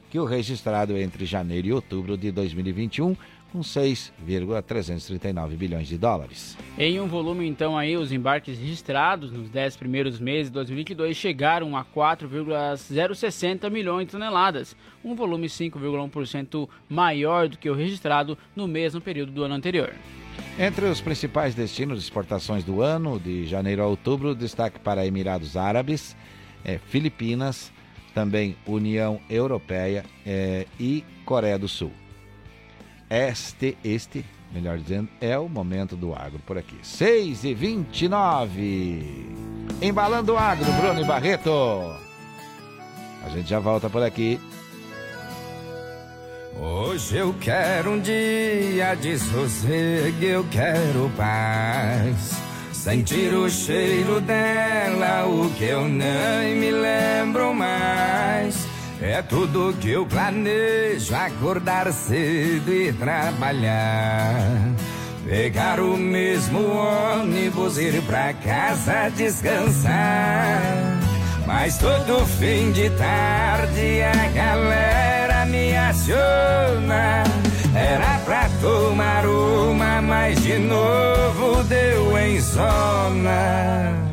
que 0.10 0.20
o 0.20 0.26
registrado 0.26 0.98
entre 0.98 1.26
janeiro 1.26 1.68
e 1.68 1.74
outubro 1.74 2.18
de 2.18 2.32
2021, 2.32 3.16
com 3.52 3.64
6,339 3.64 5.56
bilhões 5.56 5.88
de 5.88 5.98
dólares. 5.98 6.58
Em 6.78 7.00
um 7.00 7.08
volume, 7.08 7.48
então, 7.48 7.78
aí, 7.78 7.96
os 7.98 8.12
embarques 8.12 8.60
registrados 8.60 9.32
nos 9.32 9.50
10 9.50 9.78
primeiros 9.78 10.20
meses 10.20 10.48
de 10.48 10.54
2022 10.54 11.16
chegaram 11.16 11.76
a 11.76 11.84
4,060 11.84 13.70
milhões 13.70 14.06
de 14.06 14.12
toneladas, 14.12 14.76
um 15.04 15.16
volume 15.16 15.48
5,1% 15.48 16.68
maior 16.90 17.48
do 17.48 17.58
que 17.58 17.70
o 17.70 17.76
registrado 17.76 18.38
no 18.56 18.68
mesmo 18.68 19.02
período 19.02 19.32
do 19.32 19.44
ano 19.44 19.56
anterior. 19.56 19.94
Entre 20.60 20.86
os 20.86 21.02
principais 21.02 21.56
destinos 21.56 22.00
de 22.00 22.04
exportações 22.06 22.64
do 22.64 22.82
ano, 22.82 23.20
de 23.20 23.46
janeiro 23.46 23.84
a 23.84 23.88
outubro, 23.88 24.36
destaque 24.36 24.80
para 24.80 25.06
Emirados 25.06 25.56
Árabes, 25.56 26.16
eh, 26.66 26.80
Filipinas, 26.88 27.72
também 28.14 28.56
União 28.66 29.20
Europeia 29.30 30.04
eh, 30.26 30.66
e 30.80 31.04
Coreia 31.26 31.60
do 31.60 31.68
Sul. 31.68 31.92
Este, 33.10 33.78
este, 33.84 34.26
melhor 34.52 34.78
dizendo, 34.78 35.10
é 35.22 35.38
o 35.38 35.48
momento 35.48 35.96
do 35.96 36.14
agro 36.14 36.40
por 36.46 36.58
aqui. 36.58 36.78
6 36.84 37.44
e 37.46 37.54
29 37.54 39.48
Embalando 39.82 40.34
o 40.34 40.38
agro, 40.38 40.72
Bruno 40.74 41.02
e 41.02 41.06
Barreto. 41.06 41.52
A 43.24 43.30
gente 43.30 43.50
já 43.50 43.60
volta 43.60 43.90
por 43.90 44.02
aqui. 44.02 44.40
Hoje 46.60 47.18
eu 47.18 47.36
quero 47.40 47.92
um 47.92 48.00
dia 48.00 48.96
de 48.96 49.20
sossego, 49.20 50.24
eu 50.24 50.44
quero 50.50 51.12
paz. 51.16 52.34
Sentir 52.74 53.34
o 53.36 53.48
cheiro 53.50 54.20
dela, 54.22 55.28
o 55.28 55.50
que 55.52 55.66
eu 55.66 55.88
nem 55.88 56.56
me 56.56 56.72
lembro 56.72 57.54
mais. 57.54 58.67
É 59.02 59.22
tudo 59.22 59.76
que 59.80 59.92
eu 59.92 60.06
planejo, 60.08 61.14
acordar 61.14 61.92
cedo 61.94 62.74
e 62.74 62.92
trabalhar. 62.94 64.34
Pegar 65.24 65.80
o 65.80 65.96
mesmo 65.96 66.60
ônibus, 66.60 67.78
ir 67.78 68.02
pra 68.04 68.34
casa 68.34 69.10
descansar. 69.10 70.62
Mas 71.46 71.78
todo 71.78 72.26
fim 72.26 72.72
de 72.72 72.90
tarde 72.92 74.02
a 74.02 74.28
galera 74.30 75.46
me 75.46 75.76
aciona. 75.76 77.24
Era 77.76 78.20
pra 78.26 78.50
tomar 78.60 79.26
uma, 79.28 80.02
mas 80.02 80.42
de 80.42 80.58
novo 80.58 81.64
deu 81.66 82.18
em 82.18 82.40
zona. 82.40 84.07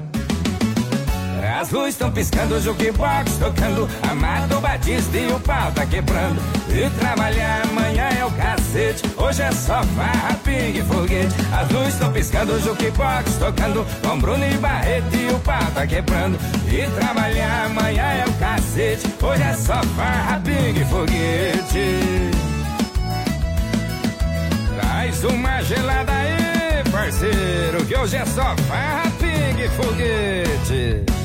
As 1.65 1.71
luzes 1.71 1.95
estão 1.95 2.13
piscando, 2.13 2.57
o 2.57 2.61
jukebox 2.61 3.39
tocando, 3.39 3.89
Amado 4.11 4.61
Batista 4.61 5.17
e 5.17 5.33
o 5.33 5.41
pau 5.41 5.73
tá 5.73 5.87
quebrando. 5.87 6.39
E 6.69 6.91
trabalhar 7.01 7.63
amanhã 7.63 8.07
é 8.21 8.23
o 8.23 8.31
cacete, 8.33 9.03
hoje 9.17 9.41
é 9.41 9.51
só 9.51 9.83
farra, 9.83 10.39
pingue 10.45 10.83
foguete. 10.83 11.35
As 11.59 11.71
luzes 11.71 11.95
estão 11.95 12.13
piscando, 12.13 12.53
o 12.53 12.61
jukebox 12.61 13.37
tocando, 13.37 13.87
com 14.07 14.19
Bruno 14.19 14.45
e 14.45 14.59
Barreto 14.59 15.17
e 15.17 15.33
o 15.33 15.41
pau 15.41 15.65
tá 15.75 15.87
quebrando. 15.87 16.39
E 16.69 16.87
trabalhar 17.01 17.65
amanhã 17.65 18.13
é 18.13 18.25
o 18.29 18.33
cacete, 18.35 19.09
hoje 19.23 19.43
é 19.43 19.55
só 19.55 19.83
farra, 19.97 20.43
pingue 20.45 20.85
foguete. 20.85 22.31
Traz 24.79 25.25
uma 25.25 25.63
gelada 25.63 26.13
aí, 26.13 26.85
parceiro, 26.93 27.87
que 27.87 27.97
hoje 27.97 28.17
é 28.17 28.27
só 28.27 28.55
farra, 28.69 29.11
pingue 29.19 29.67
foguete. 29.71 31.24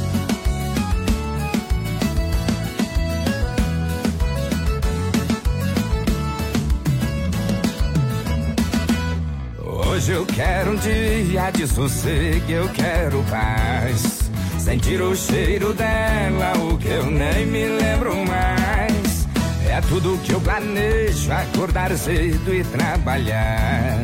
Hoje 10.00 10.14
eu 10.14 10.26
quero 10.26 10.72
um 10.72 10.76
dia 10.78 11.52
de 11.52 11.68
sossego, 11.68 12.50
eu 12.50 12.70
quero 12.70 13.22
paz. 13.30 14.32
Sentir 14.58 15.02
o 15.02 15.14
cheiro 15.14 15.74
dela, 15.74 16.54
o 16.58 16.78
que 16.78 16.88
eu 16.88 17.06
nem 17.08 17.46
me 17.46 17.66
lembro 17.66 18.16
mais. 18.26 19.28
É 19.68 19.82
tudo 19.90 20.18
que 20.24 20.32
eu 20.32 20.40
planejo, 20.40 21.30
acordar 21.34 21.92
cedo 21.98 22.56
e 22.56 22.64
trabalhar. 22.64 24.02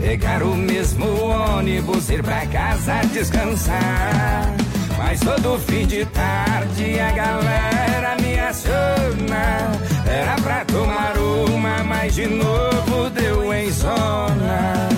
Pegar 0.00 0.42
o 0.42 0.56
mesmo 0.56 1.06
ônibus, 1.06 2.10
ir 2.10 2.20
pra 2.20 2.44
casa 2.46 2.94
descansar. 3.12 4.56
Mas 4.96 5.20
todo 5.20 5.56
fim 5.60 5.86
de 5.86 6.04
tarde 6.06 6.98
a 6.98 7.12
galera 7.12 8.16
me 8.20 8.40
aciona. 8.40 9.70
Era 10.04 10.34
pra 10.42 10.64
tomar 10.64 11.16
uma, 11.16 11.84
mas 11.84 12.16
de 12.16 12.26
novo 12.26 13.08
deu 13.10 13.54
em 13.54 13.70
zona. 13.70 14.88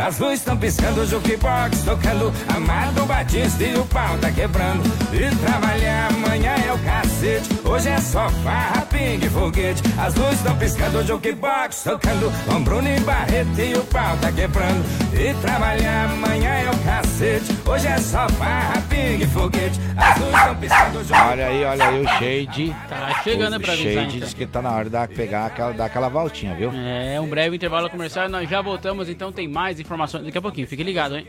As 0.00 0.18
luzes 0.18 0.38
estão 0.38 0.56
piscando, 0.56 1.02
o 1.02 1.06
jukebox 1.06 1.82
tocando, 1.84 2.32
Amado 2.56 3.04
Batista 3.04 3.62
e 3.62 3.74
o 3.74 3.84
pau 3.84 4.16
tá 4.18 4.32
quebrando. 4.32 4.82
E 5.12 5.36
trabalhar 5.44 6.08
amanhã 6.10 6.54
é 6.66 6.72
o 6.72 6.78
cacete, 6.78 7.48
hoje 7.62 7.88
é 7.90 7.98
só 7.98 8.30
farra, 8.42 8.86
pingue 8.86 9.28
foguete. 9.28 9.82
As 9.98 10.14
luzes 10.14 10.38
estão 10.38 10.56
piscando, 10.56 10.98
o 10.98 11.06
jukebox 11.06 11.82
tocando, 11.84 12.32
com 12.46 12.62
Bruno 12.62 12.88
e 12.88 12.98
Barreto 13.00 13.60
e 13.60 13.74
o 13.74 13.84
pau 13.84 14.16
tá 14.16 14.32
quebrando. 14.32 14.82
E 15.12 15.34
trabalhar 15.42 16.10
amanhã 16.10 16.50
é 16.50 16.70
o 16.70 16.78
cacete, 16.78 17.52
hoje 17.68 17.86
é 17.86 17.98
só 17.98 18.26
farra, 18.30 18.80
pingue 18.88 19.26
foguete. 19.26 19.78
As 19.98 20.18
luzes 20.18 20.34
estão 20.34 20.56
piscando, 20.56 20.98
o 20.98 21.04
jukebox 21.04 21.30
Olha 21.30 21.46
aí, 21.46 21.64
olha 21.64 21.84
aí 21.84 22.00
o 22.00 22.08
Shade. 22.08 22.76
Tá 22.88 23.20
chegando 23.22 23.56
o 23.56 23.60
pra 23.60 23.72
avisar, 23.74 23.92
Shade 23.92 24.16
então. 24.16 24.26
diz 24.26 24.34
que 24.34 24.46
tá 24.46 24.62
na 24.62 24.72
hora 24.72 24.88
de 24.88 25.14
pegar 25.14 25.46
aquela, 25.46 25.72
dar 25.72 25.84
aquela 25.84 26.08
voltinha, 26.08 26.54
viu? 26.54 26.72
É, 26.74 27.20
um 27.20 27.28
breve 27.28 27.54
intervalo 27.56 27.90
comercial, 27.90 28.28
nós 28.30 28.48
já 28.48 28.62
voltamos, 28.62 29.08
então 29.10 29.30
tem 29.30 29.46
mais 29.46 29.78
informações 29.90 30.24
daqui 30.24 30.38
a 30.38 30.42
pouquinho. 30.42 30.68
Fique 30.68 30.84
ligado, 30.84 31.16
hein? 31.16 31.26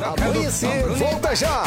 Amanhecer, 0.00 0.86
volta 0.88 1.34
já! 1.34 1.62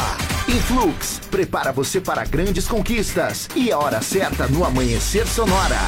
Influx, 0.48 1.20
prepara 1.30 1.72
você 1.72 2.00
para 2.00 2.24
grandes 2.24 2.68
conquistas. 2.68 3.48
E 3.56 3.72
a 3.72 3.78
hora 3.78 4.00
certa 4.00 4.46
no 4.46 4.64
Amanhecer 4.64 5.26
Sonora. 5.26 5.78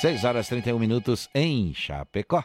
6 0.00 0.24
horas 0.24 0.48
31 0.48 0.78
minutos 0.80 1.28
em 1.32 1.72
Chapecó. 1.72 2.42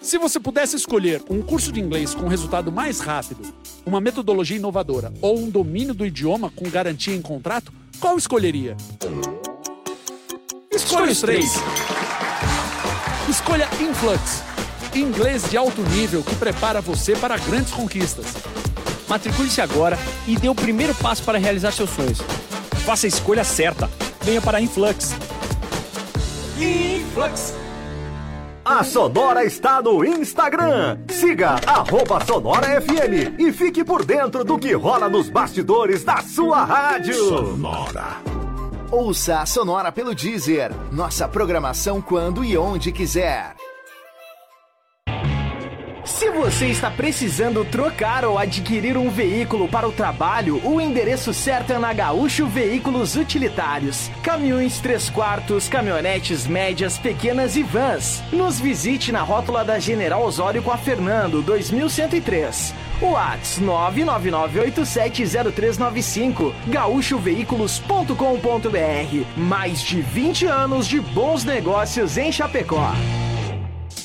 Se 0.00 0.18
você 0.18 0.40
pudesse 0.40 0.74
escolher 0.74 1.22
um 1.30 1.40
curso 1.42 1.70
de 1.70 1.80
inglês 1.80 2.14
com 2.14 2.26
resultado 2.26 2.72
mais 2.72 2.98
rápido, 2.98 3.42
uma 3.86 4.00
metodologia 4.00 4.56
inovadora 4.56 5.12
ou 5.20 5.38
um 5.38 5.48
domínio 5.48 5.94
do 5.94 6.04
idioma 6.04 6.50
com 6.50 6.68
garantia 6.68 7.14
em 7.14 7.22
contrato, 7.22 7.72
qual 8.00 8.16
escolheria? 8.16 8.76
Escolha 10.72 11.12
os 11.12 11.20
três. 11.20 11.52
Escolha 13.28 13.68
Influx, 13.78 14.42
inglês 14.94 15.50
de 15.50 15.56
alto 15.58 15.82
nível 15.82 16.22
que 16.22 16.34
prepara 16.36 16.80
você 16.80 17.14
para 17.14 17.36
grandes 17.36 17.72
conquistas. 17.72 18.24
Matricule-se 19.06 19.60
agora 19.60 19.98
e 20.26 20.34
dê 20.34 20.48
o 20.48 20.54
primeiro 20.54 20.94
passo 20.94 21.22
para 21.22 21.38
realizar 21.38 21.72
seus 21.72 21.90
sonhos. 21.90 22.20
Faça 22.86 23.06
a 23.06 23.08
escolha 23.08 23.44
certa. 23.44 23.90
Venha 24.22 24.40
para 24.40 24.56
a 24.56 24.60
Influx. 24.62 25.14
Influx. 26.58 27.54
A 28.64 28.82
Sonora 28.82 29.44
está 29.44 29.82
no 29.82 30.02
Instagram. 30.02 30.98
Siga 31.10 31.56
arroba 31.66 32.24
Sonora 32.24 32.80
FM 32.80 33.38
e 33.38 33.52
fique 33.52 33.84
por 33.84 34.06
dentro 34.06 34.42
do 34.42 34.58
que 34.58 34.72
rola 34.72 35.08
nos 35.08 35.28
bastidores 35.28 36.02
da 36.02 36.22
sua 36.22 36.64
rádio. 36.64 37.14
Sonora. 37.14 38.47
Ouça 38.90 39.40
a 39.40 39.46
Sonora 39.46 39.92
pelo 39.92 40.14
Deezer. 40.14 40.72
Nossa 40.90 41.28
programação 41.28 42.00
quando 42.00 42.42
e 42.42 42.56
onde 42.56 42.90
quiser. 42.90 43.54
Se 46.06 46.30
você 46.30 46.68
está 46.68 46.90
precisando 46.90 47.66
trocar 47.66 48.24
ou 48.24 48.38
adquirir 48.38 48.96
um 48.96 49.10
veículo 49.10 49.68
para 49.68 49.86
o 49.86 49.92
trabalho, 49.92 50.58
o 50.66 50.80
endereço 50.80 51.34
certo 51.34 51.74
é 51.74 51.78
na 51.78 51.92
Gaúcho 51.92 52.46
Veículos 52.46 53.14
Utilitários. 53.14 54.10
Caminhões 54.22 54.78
3 54.80 55.10
quartos, 55.10 55.68
caminhonetes 55.68 56.46
médias, 56.46 56.96
pequenas 56.96 57.56
e 57.56 57.62
vans. 57.62 58.22
Nos 58.32 58.58
visite 58.58 59.12
na 59.12 59.20
rótula 59.20 59.66
da 59.66 59.78
General 59.78 60.22
Osório 60.22 60.62
com 60.62 60.72
a 60.72 60.78
Fernando, 60.78 61.42
2103. 61.42 62.87
Whats 63.00 63.60
999870395 63.60 66.52
gaúchoveículos.com.br 66.68 69.26
Mais 69.36 69.80
de 69.80 70.00
20 70.00 70.46
anos 70.46 70.86
de 70.86 71.00
bons 71.00 71.44
negócios 71.44 72.16
em 72.16 72.32
Chapecó. 72.32 72.92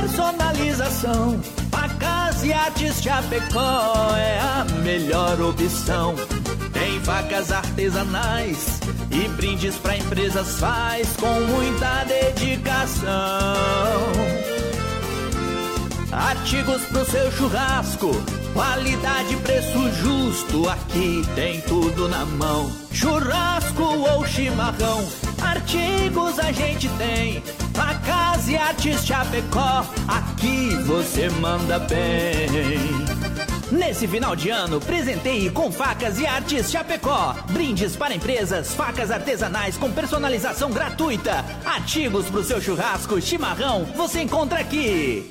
personalização, 0.00 1.40
a 1.72 1.88
Casa 1.88 2.46
e 2.46 2.52
Artes 2.52 3.02
Chapecó 3.02 4.16
é 4.16 4.38
a 4.40 4.64
melhor 4.82 5.40
opção. 5.40 6.14
Tem 6.72 7.00
facas 7.00 7.52
artesanais 7.52 8.80
e 9.10 9.28
brindes 9.28 9.76
pra 9.76 9.96
empresas 9.96 10.58
faz 10.58 11.08
com 11.16 11.40
muita 11.40 12.04
dedicação. 12.04 13.10
Artigos 16.12 16.82
pro 16.86 17.04
seu 17.04 17.30
churrasco, 17.32 18.10
qualidade, 18.52 19.36
preço 19.36 19.92
justo, 20.02 20.68
aqui 20.68 21.22
tem 21.34 21.60
tudo 21.62 22.08
na 22.08 22.24
mão. 22.24 22.70
Churrasco 22.92 23.82
ou 23.82 24.26
chimarrão, 24.26 25.06
artigos 25.50 26.38
a 26.38 26.52
gente 26.52 26.88
tem. 26.90 27.42
A 27.78 27.94
Casa 28.06 28.50
e 28.50 28.56
Artes 28.56 29.04
Chapecó, 29.04 29.84
aqui 30.06 30.76
você 30.84 31.28
manda 31.28 31.78
bem. 31.78 32.48
Nesse 33.70 34.06
final 34.06 34.34
de 34.34 34.50
ano, 34.50 34.80
presenteie 34.80 35.50
com 35.50 35.70
facas 35.70 36.18
e 36.18 36.26
artes 36.26 36.70
Chapecó. 36.70 37.34
Brindes 37.50 37.96
para 37.96 38.14
empresas, 38.14 38.74
facas 38.74 39.10
artesanais 39.10 39.76
com 39.76 39.90
personalização 39.90 40.70
gratuita. 40.70 41.44
Artigos 41.64 42.26
pro 42.26 42.44
seu 42.44 42.60
churrasco, 42.60 43.20
chimarrão, 43.20 43.84
você 43.96 44.22
encontra 44.22 44.60
aqui. 44.60 45.30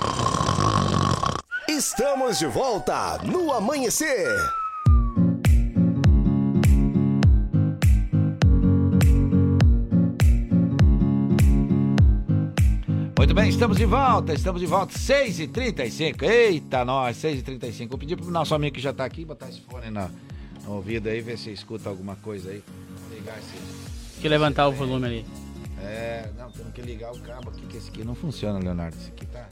Estamos 1.81 2.37
de 2.37 2.45
volta 2.45 3.17
no 3.23 3.51
amanhecer. 3.51 4.37
Muito 13.17 13.33
bem, 13.33 13.49
estamos 13.49 13.77
de 13.77 13.85
volta, 13.85 14.31
estamos 14.31 14.61
de 14.61 14.67
volta, 14.67 14.93
6h35. 14.93 16.21
Eita, 16.21 16.85
nós, 16.85 17.17
6h35. 17.17 17.89
Vou 17.89 17.97
pedir 17.97 18.15
pro 18.15 18.29
nosso 18.29 18.53
amigo 18.53 18.75
que 18.75 18.79
já 18.79 18.93
tá 18.93 19.03
aqui 19.03 19.25
botar 19.25 19.49
esse 19.49 19.61
fone 19.61 19.89
na, 19.89 20.07
no 20.63 20.73
ouvido 20.73 21.09
aí, 21.09 21.19
ver 21.19 21.39
se 21.39 21.51
escuta 21.51 21.89
alguma 21.89 22.15
coisa 22.15 22.51
aí. 22.51 22.63
Vou 23.09 23.17
ligar 23.17 23.39
esse. 23.39 23.53
Tem 23.53 24.21
que 24.21 24.29
levantar 24.29 24.67
o 24.67 24.71
volume 24.71 25.07
ali. 25.07 25.25
É, 25.79 26.29
não, 26.37 26.51
temos 26.51 26.73
que 26.73 26.81
ligar 26.83 27.11
o 27.11 27.19
cabo 27.21 27.49
aqui, 27.49 27.65
que 27.65 27.77
esse 27.77 27.89
aqui 27.89 28.03
não 28.03 28.13
funciona, 28.13 28.59
Leonardo. 28.59 28.95
Esse 28.95 29.09
aqui 29.09 29.25
tá. 29.25 29.49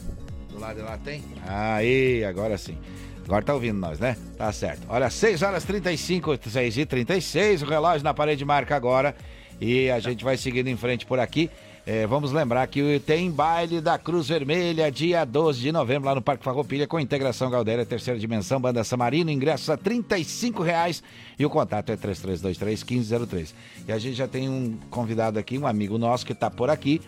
Do 0.51 0.59
lado 0.59 0.77
de 0.77 0.81
lá 0.81 0.97
tem? 0.97 1.23
Aí, 1.47 2.23
agora 2.23 2.57
sim. 2.57 2.77
Agora 3.25 3.43
tá 3.43 3.53
ouvindo 3.53 3.77
nós, 3.77 3.99
né? 3.99 4.17
Tá 4.37 4.51
certo. 4.51 4.81
Olha, 4.89 5.09
6 5.09 5.43
horas 5.43 5.63
35, 5.63 6.49
6 6.49 6.77
e 6.79 6.85
36 6.85 7.61
o 7.61 7.65
relógio 7.65 8.03
na 8.03 8.13
parede 8.13 8.43
marca 8.43 8.75
agora. 8.75 9.15
E 9.61 9.89
a 9.89 9.99
gente 9.99 10.23
vai 10.23 10.37
seguindo 10.37 10.67
em 10.67 10.75
frente 10.77 11.05
por 11.05 11.19
aqui. 11.19 11.49
É, 11.85 12.05
vamos 12.05 12.31
lembrar 12.31 12.67
que 12.67 12.99
tem 12.99 13.31
baile 13.31 13.81
da 13.81 13.97
Cruz 13.97 14.27
Vermelha, 14.27 14.91
dia 14.91 15.25
12 15.25 15.59
de 15.59 15.71
novembro, 15.71 16.07
lá 16.07 16.13
no 16.13 16.21
Parque 16.21 16.43
Farroupilha, 16.43 16.85
com 16.85 16.99
integração 16.99 17.49
Galdéria, 17.49 17.85
terceira 17.85 18.19
dimensão, 18.19 18.59
banda 18.61 18.83
Samarino, 18.83 19.31
ingressos 19.31 19.69
a 19.69 19.77
35 19.77 20.61
reais 20.61 21.01
e 21.37 21.45
o 21.45 21.49
contato 21.49 21.91
é 21.91 21.97
3323-1503. 21.97 23.53
E 23.87 23.91
a 23.91 23.97
gente 23.97 24.15
já 24.15 24.27
tem 24.27 24.47
um 24.47 24.77
convidado 24.89 25.39
aqui, 25.39 25.57
um 25.57 25.65
amigo 25.65 25.97
nosso 25.97 26.25
que 26.25 26.35
tá 26.35 26.49
por 26.49 26.69
aqui, 26.69 27.01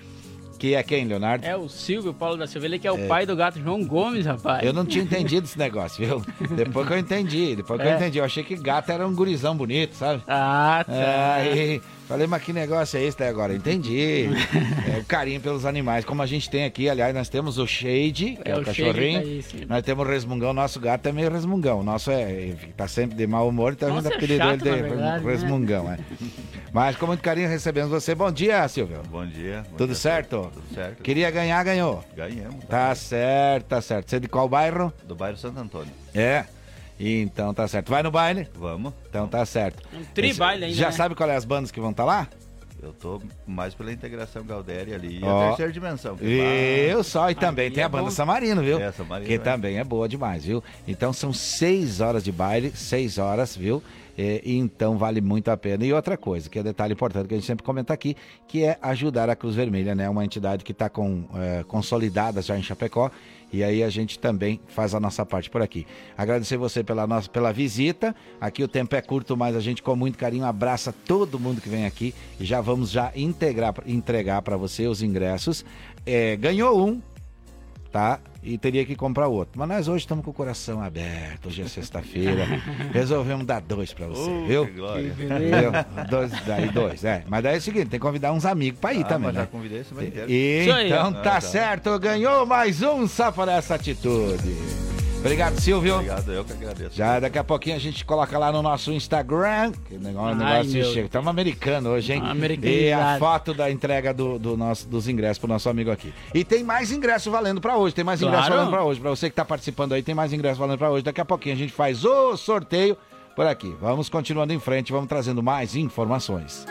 que 0.62 0.76
é 0.76 0.84
quem, 0.84 1.06
Leonardo? 1.06 1.44
É 1.44 1.58
o 1.58 1.68
Silvio 1.68 2.14
Paulo 2.14 2.38
da 2.38 2.46
Silva, 2.46 2.68
ele 2.68 2.78
que 2.78 2.88
é 2.88 2.92
o 2.92 2.96
É. 2.98 3.08
pai 3.08 3.26
do 3.26 3.36
gato 3.36 3.60
João 3.60 3.84
Gomes, 3.84 4.28
rapaz. 4.28 4.64
Eu 4.64 4.72
não 4.72 4.86
tinha 4.86 5.04
entendido 5.04 5.48
esse 5.48 5.58
negócio, 5.58 6.06
viu? 6.06 6.22
Depois 6.56 6.86
que 6.88 6.94
eu 6.94 7.00
entendi, 7.00 7.56
depois 7.56 7.82
que 7.82 7.88
eu 7.88 7.92
É. 7.92 7.96
entendi, 7.96 8.20
eu 8.20 8.24
achei 8.24 8.44
que 8.44 8.56
gato 8.56 8.92
era 8.92 9.08
um 9.08 9.16
gurizão 9.16 9.58
bonito, 9.58 9.96
sabe? 9.96 10.22
Ah, 10.28 10.84
tá. 10.86 11.34
Aí 11.38 11.82
falei, 12.08 12.28
mas 12.28 12.44
que 12.44 12.54
negócio 12.54 12.96
é 13.00 13.04
esse 13.04 13.18
daí 13.18 13.30
agora? 13.30 13.56
Entendi. 13.56 14.30
É, 14.94 15.00
o 15.00 15.04
carinho 15.06 15.40
pelos 15.42 15.66
animais, 15.66 16.04
como 16.06 16.22
a 16.22 16.26
gente 16.26 16.50
tem 16.50 16.66
aqui, 16.66 16.90
aliás, 16.90 17.14
nós 17.16 17.28
temos 17.30 17.58
o 17.58 17.66
Shade, 17.66 18.38
que 18.44 18.50
é, 18.50 18.52
É, 18.52 18.58
o, 18.58 18.62
o 18.62 18.66
cachorrinho. 18.66 19.22
tá 19.44 19.58
nós 19.68 19.84
temos 19.84 20.06
o 20.06 20.10
resmungão, 20.10 20.54
nosso 20.54 20.80
gato 20.80 21.08
é 21.08 21.12
meio 21.12 21.32
resmungão. 21.32 21.80
O 21.80 21.84
nosso 21.84 22.12
é, 22.12 22.54
tá 22.78 22.88
sempre 22.88 23.16
de 23.16 23.26
mau 23.26 23.48
humor, 23.50 23.74
então 23.74 23.90
a 23.90 23.92
gente 23.94 24.04
Nossa, 24.04 24.14
é 24.14 24.18
apelidou 24.18 24.48
ele 24.50 24.58
de 24.58 24.64
verdade, 24.70 25.24
né? 25.26 25.32
resmungão, 25.32 25.92
é. 25.92 25.98
Mas 26.73 26.95
com 26.95 27.06
muito 27.06 27.22
carinho 27.22 27.49
recebemos 27.49 27.91
você. 27.91 28.15
Bom 28.15 28.31
dia, 28.31 28.65
Silvio. 28.69 29.02
Bom 29.10 29.26
dia. 29.26 29.65
bom 29.72 29.77
Tudo 29.77 29.88
dia, 29.88 29.95
certo? 29.95 30.49
Tudo 30.53 30.73
certo. 30.73 31.03
Queria 31.03 31.30
ganhar, 31.30 31.61
ganhou. 31.64 32.03
Ganhamos. 32.15 32.64
Tá 32.65 32.95
certo, 32.95 33.65
tá 33.68 33.81
certo. 33.81 34.10
Você 34.10 34.15
é 34.15 34.19
de 34.19 34.27
qual 34.30 34.48
bairro? 34.48 34.93
Do 35.06 35.14
bairro 35.14 35.38
Santo 35.38 35.60
Antônio. 35.60 35.91
É. 36.15 36.45
Então 36.98 37.53
tá 37.53 37.68
certo. 37.68 37.89
Vai 37.89 38.02
no 38.03 38.11
baile? 38.11 38.48
Vamos. 38.56 38.93
Então 39.10 39.27
tá 39.27 39.45
certo. 39.45 39.84
Um 39.93 40.03
tri-baile 40.14 40.65
ainda, 40.65 40.77
Já 40.77 40.85
né? 40.88 40.91
sabe 40.93 41.14
qual 41.15 41.30
é 41.30 41.35
as 41.35 41.43
bandas 41.43 41.72
que 41.72 41.80
vão 41.81 41.91
estar 41.91 42.06
lá? 42.06 42.27
Eu 42.81 42.93
tô 42.93 43.22
mais 43.45 43.76
pela 43.76 43.91
integração 43.91 44.43
Galdéria 44.43 44.95
ali 44.95 45.19
e 45.19 45.23
Ó. 45.23 45.43
a 45.43 45.48
terceira 45.49 45.72
dimensão. 45.72 46.18
Eu 46.19 46.95
vai- 46.95 47.03
só, 47.03 47.30
e 47.30 47.35
também 47.35 47.65
Aí 47.65 47.72
tem 47.72 47.84
é 47.84 47.85
a 47.85 47.89
banda 47.89 48.06
bom. 48.06 48.10
Samarino, 48.11 48.61
viu? 48.64 48.80
É, 48.80 48.91
Samarino, 48.91 49.27
Que 49.27 49.35
é. 49.35 49.38
também 49.38 49.77
é 49.77 49.84
boa 49.84 50.07
demais, 50.10 50.45
viu? 50.45 50.64
Então 50.88 51.11
são 51.14 51.31
seis 51.31 51.99
horas 52.02 52.23
de 52.23 52.31
baile, 52.31 52.72
seis 52.76 53.18
horas, 53.19 53.56
viu? 53.56 53.84
É, 54.18 54.42
então 54.46 54.98
vale 54.98 55.22
muito 55.22 55.50
a 55.50 55.58
pena. 55.58 55.86
E 55.86 55.94
outra 55.94 56.18
coisa, 56.18 56.50
que 56.50 56.60
é 56.60 56.64
detalhe 56.64 56.94
importante 56.94 57.28
que 57.28 57.34
a 57.34 57.38
gente 57.38 57.48
sempre 57.48 57.64
comenta 57.64 57.94
aqui, 57.94 58.16
que 58.48 58.64
é 58.64 58.78
ajudar 58.82 59.30
a 59.30 59.36
Cruz 59.36 59.56
Vermelha, 59.56 59.96
né? 59.96 60.10
Uma 60.10 60.26
entidade 60.26 60.64
que 60.64 60.72
está 60.72 60.90
é, 61.36 61.64
consolidada 61.64 62.42
já 62.42 62.58
em 62.58 62.64
Chapecó. 62.64 63.12
E 63.54 63.64
aí 63.64 63.84
a 63.84 63.90
gente 63.90 64.18
também 64.18 64.62
faz 64.68 64.96
a 64.96 65.00
nossa 65.00 65.26
parte 65.26 65.50
por 65.50 65.62
aqui. 65.62 65.86
Agradecer 66.18 66.56
você 66.56 66.84
pela, 66.84 67.06
nossa, 67.06 67.30
pela 67.30 67.52
visita. 67.52 68.16
Aqui 68.40 68.64
o 68.64 68.68
tempo 68.68 68.96
é 68.96 69.02
curto, 69.02 69.36
mas 69.36 69.56
a 69.56 69.60
gente 69.60 69.84
com 69.84 69.96
muito 69.96 70.18
carinho 70.18 70.46
abraça 70.46 70.94
todo 71.06 71.40
mundo 71.40 71.60
que 71.60 71.68
vem 71.68 71.86
aqui. 71.86 72.16
Já 72.40 72.62
vamos 72.62 72.92
já 72.92 73.12
integrar, 73.14 73.74
entregar 73.86 74.42
para 74.42 74.56
você 74.56 74.88
os 74.88 75.02
ingressos. 75.02 75.66
É, 76.06 76.38
ganhou 76.38 76.88
um, 76.88 77.02
tá? 77.92 78.20
E 78.44 78.58
teria 78.58 78.84
que 78.86 78.96
comprar 78.96 79.28
outro. 79.28 79.60
Mas 79.60 79.68
nós 79.68 79.88
hoje 79.88 80.00
estamos 80.04 80.24
com 80.26 80.32
o 80.32 80.34
coração 80.34 80.82
aberto. 80.82 81.48
Hoje 81.48 81.62
é 81.62 81.68
sexta-feira. 81.68 82.46
Resolvemos 82.92 83.46
dar 83.46 83.62
dois 83.62 83.94
para 83.94 84.08
você, 84.08 84.30
Oh, 84.30 84.46
viu? 84.48 84.66
que 84.66 84.72
glória. 84.72 85.14
Viu? 85.14 86.08
Dois, 86.10 86.32
daí 86.46 86.70
dois, 86.70 87.04
é. 87.04 87.24
Mas 87.28 87.44
daí 87.44 87.56
é 87.56 87.58
o 87.58 87.62
seguinte, 87.62 87.90
tem 87.90 88.00
que 88.00 88.06
convidar 88.06 88.32
uns 88.34 88.46
amigos 88.46 88.80
para 88.80 88.94
ir 88.94 89.02
Ah, 89.02 89.08
também, 89.08 89.26
mas 89.28 89.36
já 89.36 89.42
né? 89.42 89.48
convidei 89.52 89.80
esse 89.82 89.94
mês 89.94 90.08
inteiro. 90.08 90.32
E, 90.32 90.62
Isso 90.62 90.72
aí. 90.72 90.88
então 90.88 91.08
Ah, 91.10 91.12
tá, 91.12 91.22
tá. 91.22 91.42
certo, 91.42 92.00
ganhou 92.00 92.46
mais 92.46 92.82
um 92.82 93.08
só 93.08 93.32
por 93.32 93.48
essa 93.48 93.76
atitude. 93.76 94.91
Obrigado, 95.22 95.60
Silvio. 95.60 95.95
Obrigado, 95.95 96.31
eu 96.34 96.43
que 96.43 96.52
agradeço. 96.53 96.95
Já 96.95 97.19
daqui 97.19 97.38
a 97.38 97.43
pouquinho 97.43 97.76
a 97.76 97.80
gente 97.80 98.03
coloca 98.03 98.38
lá 98.39 98.52
no 98.52 98.61
nosso 98.64 98.91
Instagram. 98.91 99.72
Que 99.88 99.95
negócio, 99.95 100.41
Ai, 100.43 100.53
negócio 100.64 100.72
meu 100.73 100.85
chega. 100.93 101.06
Estamos 101.06 101.27
americano 101.27 101.89
hoje, 101.91 102.14
hein? 102.14 102.22
Americanizado. 102.26 102.81
E 102.84 102.91
a 102.91 103.19
foto 103.19 103.53
da 103.53 103.69
entrega 103.69 104.14
do, 104.15 104.39
do 104.39 104.57
nosso, 104.57 104.88
dos 104.89 105.07
ingressos 105.07 105.38
pro 105.38 105.48
nosso 105.48 105.69
amigo 105.69 105.91
aqui. 105.91 106.11
E 106.34 106.43
tem 106.43 106.64
mais 106.64 106.91
ingresso 106.91 107.30
valendo 107.30 107.61
pra 107.61 107.77
hoje. 107.77 107.93
Tem 107.93 108.03
mais 108.03 108.19
ingresso 108.19 108.39
Claro. 108.48 108.56
valendo 108.56 108.72
pra 108.72 108.84
hoje. 108.84 108.99
Pra 108.99 109.10
você 109.11 109.30
que 109.30 109.35
tá 109.35 109.45
participando 109.45 109.93
aí, 109.93 110.02
tem 110.02 110.15
mais 110.15 110.34
ingresso 110.34 110.60
valendo 110.60 110.80
pra 110.80 110.89
hoje. 110.89 111.03
Daqui 111.03 111.22
a 111.22 111.26
pouquinho 111.26 111.53
a 111.53 111.57
gente 111.57 111.72
faz 111.72 112.03
o 112.03 112.35
sorteio 112.35 112.98
por 113.35 113.45
aqui. 113.45 113.76
Vamos 113.80 114.10
continuando 114.10 114.52
em 114.53 114.60
frente, 114.60 114.91
vamos 114.91 115.07
trazendo 115.07 115.43
mais 115.43 115.76
informações. 115.76 116.65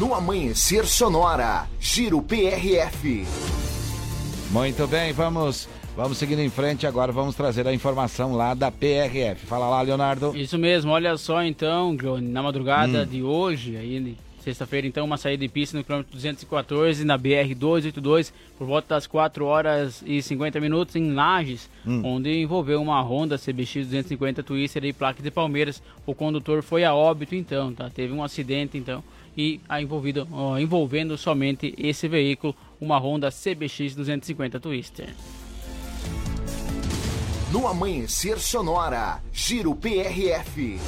No 0.00 0.12
Amanhecer 0.14 0.84
Sonora, 0.84 1.66
Giro 1.78 2.20
PRF. 2.20 3.24
Muito 4.50 4.86
bem, 4.86 5.12
vamos, 5.12 5.68
vamos 5.96 6.18
seguindo 6.18 6.40
em 6.40 6.50
frente 6.50 6.86
agora. 6.86 7.10
Vamos 7.12 7.34
trazer 7.34 7.66
a 7.66 7.72
informação 7.74 8.34
lá 8.34 8.54
da 8.54 8.70
PRF. 8.70 9.46
Fala 9.46 9.68
lá, 9.68 9.82
Leonardo. 9.82 10.36
Isso 10.36 10.58
mesmo, 10.58 10.90
olha 10.92 11.16
só 11.16 11.42
então, 11.42 11.96
Johnny, 11.96 12.28
na 12.28 12.42
madrugada 12.42 13.02
Hum. 13.02 13.06
de 13.06 13.22
hoje, 13.22 13.76
aí 13.76 14.16
sexta-feira 14.40 14.86
então, 14.86 15.04
uma 15.04 15.16
saída 15.16 15.40
de 15.44 15.48
pista 15.52 15.76
no 15.76 15.82
quilômetro 15.82 16.12
214 16.14 17.04
na 17.04 17.18
BR 17.18 17.52
282 17.56 18.32
por 18.56 18.64
volta 18.64 18.94
das 18.94 19.04
4 19.04 19.44
horas 19.44 20.04
e 20.06 20.22
50 20.22 20.60
minutos 20.60 20.94
em 20.94 21.12
Lages, 21.12 21.68
Hum. 21.84 22.02
onde 22.04 22.32
envolveu 22.42 22.80
uma 22.80 23.00
Honda 23.02 23.36
CBX 23.36 23.86
250 23.86 24.44
Twister 24.44 24.84
e 24.84 24.92
placa 24.92 25.20
de 25.20 25.32
Palmeiras. 25.32 25.82
O 26.06 26.14
condutor 26.14 26.62
foi 26.62 26.84
a 26.84 26.94
óbito 26.94 27.34
então, 27.34 27.72
tá? 27.72 27.90
Teve 27.90 28.12
um 28.12 28.22
acidente 28.22 28.78
então 28.78 29.02
e 29.36 29.60
a 29.68 29.82
envolvido, 29.82 30.26
ó, 30.32 30.56
envolvendo 30.58 31.18
somente 31.18 31.74
esse 31.76 32.06
veículo, 32.08 32.54
uma 32.80 32.98
Honda 32.98 33.30
CBX 33.30 33.96
250 33.96 34.60
Twister. 34.60 35.08
No 37.52 37.68
Amanhecer 37.68 38.40
Sonora, 38.40 39.22
Giro 39.32 39.74
PRF. 39.74 40.80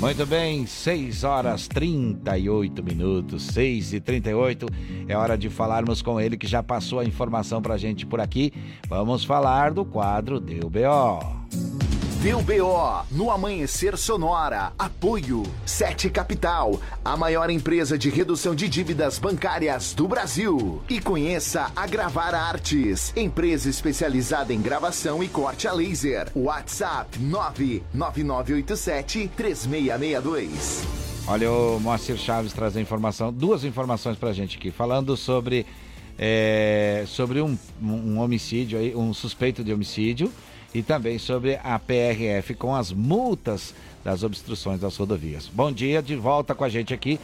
Muito 0.00 0.24
bem, 0.24 0.64
6 0.64 1.24
horas 1.24 1.68
38 1.68 2.82
minutos, 2.82 3.42
6 3.48 3.94
e 3.94 4.00
38 4.00 4.66
É 5.08 5.16
hora 5.16 5.36
de 5.36 5.50
falarmos 5.50 6.00
com 6.00 6.20
ele 6.20 6.38
que 6.38 6.46
já 6.46 6.62
passou 6.62 7.00
a 7.00 7.04
informação 7.04 7.60
pra 7.60 7.76
gente 7.76 8.06
por 8.06 8.20
aqui. 8.20 8.52
Vamos 8.88 9.24
falar 9.24 9.72
do 9.72 9.84
quadro 9.84 10.40
Deu 10.40 10.70
BO. 10.70 11.87
Deu 12.20 12.42
BO 12.42 13.06
no 13.12 13.30
Amanhecer 13.30 13.96
Sonora. 13.96 14.72
Apoio 14.76 15.44
Sete 15.64 16.10
Capital, 16.10 16.80
a 17.04 17.16
maior 17.16 17.48
empresa 17.48 17.96
de 17.96 18.10
redução 18.10 18.56
de 18.56 18.68
dívidas 18.68 19.20
bancárias 19.20 19.94
do 19.94 20.08
Brasil. 20.08 20.82
E 20.90 21.00
conheça 21.00 21.70
a 21.76 21.86
Gravar 21.86 22.34
Artes, 22.34 23.12
empresa 23.16 23.70
especializada 23.70 24.52
em 24.52 24.60
gravação 24.60 25.22
e 25.22 25.28
corte 25.28 25.68
a 25.68 25.72
laser. 25.72 26.28
WhatsApp 26.34 27.20
99987 27.20 29.30
3662. 29.36 30.82
Olha, 31.28 31.52
o 31.52 31.78
Moacir 31.78 32.16
Chaves 32.16 32.52
traz 32.52 32.76
a 32.76 32.80
informação, 32.80 33.32
duas 33.32 33.62
informações 33.62 34.18
pra 34.18 34.32
gente 34.32 34.56
aqui, 34.56 34.72
falando 34.72 35.16
sobre, 35.16 35.64
é, 36.18 37.04
sobre 37.06 37.40
um, 37.40 37.56
um 37.80 38.18
homicídio, 38.18 38.76
aí, 38.76 38.92
um 38.96 39.14
suspeito 39.14 39.62
de 39.62 39.72
homicídio 39.72 40.32
e 40.74 40.82
também 40.82 41.18
sobre 41.18 41.58
a 41.62 41.78
PRF 41.78 42.54
com 42.54 42.74
as 42.74 42.92
multas 42.92 43.74
das 44.04 44.22
obstruções 44.22 44.80
das 44.80 44.96
rodovias. 44.96 45.48
Bom 45.48 45.72
dia, 45.72 46.02
de 46.02 46.16
volta 46.16 46.54
com 46.54 46.64
a 46.64 46.68
gente 46.68 46.92
aqui. 46.94 47.18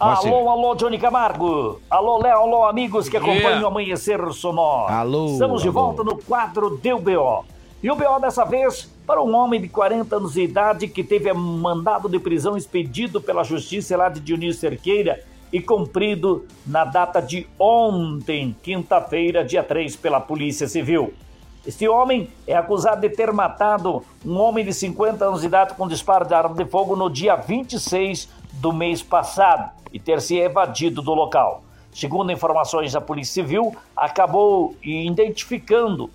Moacir. 0.00 0.32
Alô, 0.32 0.50
alô, 0.50 0.74
Johnny 0.74 0.98
Camargo. 0.98 1.80
Alô, 1.88 2.18
Léo, 2.18 2.38
alô, 2.38 2.64
amigos 2.64 3.08
que 3.08 3.16
acompanham 3.16 3.62
o 3.62 3.66
Amanhecer 3.66 4.20
Sonora. 4.32 4.92
Alô, 4.94 5.26
Estamos 5.32 5.62
de 5.62 5.68
alô. 5.68 5.80
volta 5.80 6.02
no 6.02 6.16
quadro 6.16 6.76
Deu 6.76 6.98
BO. 6.98 7.44
E 7.82 7.90
o 7.90 7.96
BO 7.96 8.20
dessa 8.20 8.44
vez 8.44 8.90
para 9.06 9.22
um 9.22 9.34
homem 9.34 9.60
de 9.60 9.68
40 9.68 10.16
anos 10.16 10.34
de 10.34 10.42
idade 10.42 10.88
que 10.88 11.02
teve 11.02 11.32
mandado 11.32 12.08
de 12.08 12.18
prisão 12.18 12.56
expedido 12.56 13.20
pela 13.20 13.42
justiça 13.42 13.96
lá 13.96 14.08
de 14.08 14.20
Dionísio 14.20 14.60
Cerqueira 14.60 15.22
e 15.52 15.60
cumprido 15.60 16.46
na 16.66 16.84
data 16.84 17.20
de 17.20 17.46
ontem, 17.58 18.56
quinta-feira, 18.62 19.44
dia 19.44 19.62
3, 19.62 19.96
pela 19.96 20.20
Polícia 20.20 20.66
Civil. 20.66 21.12
Este 21.64 21.88
homem 21.88 22.28
é 22.46 22.56
acusado 22.56 23.00
de 23.00 23.08
ter 23.08 23.32
matado 23.32 24.02
um 24.26 24.36
homem 24.38 24.64
de 24.64 24.72
50 24.72 25.24
anos 25.24 25.40
de 25.42 25.46
idade 25.46 25.74
com 25.74 25.86
disparo 25.86 26.26
de 26.26 26.34
arma 26.34 26.54
de 26.56 26.64
fogo 26.64 26.96
no 26.96 27.08
dia 27.08 27.36
26 27.36 28.28
do 28.54 28.72
mês 28.72 29.00
passado 29.00 29.70
e 29.92 30.00
ter 30.00 30.20
se 30.20 30.36
evadido 30.36 31.00
do 31.00 31.14
local. 31.14 31.62
Segundo 31.92 32.32
informações 32.32 32.92
da 32.92 33.00
Polícia 33.00 33.42
Civil, 33.42 33.76
acabou 33.96 34.74
identificando 34.82 36.10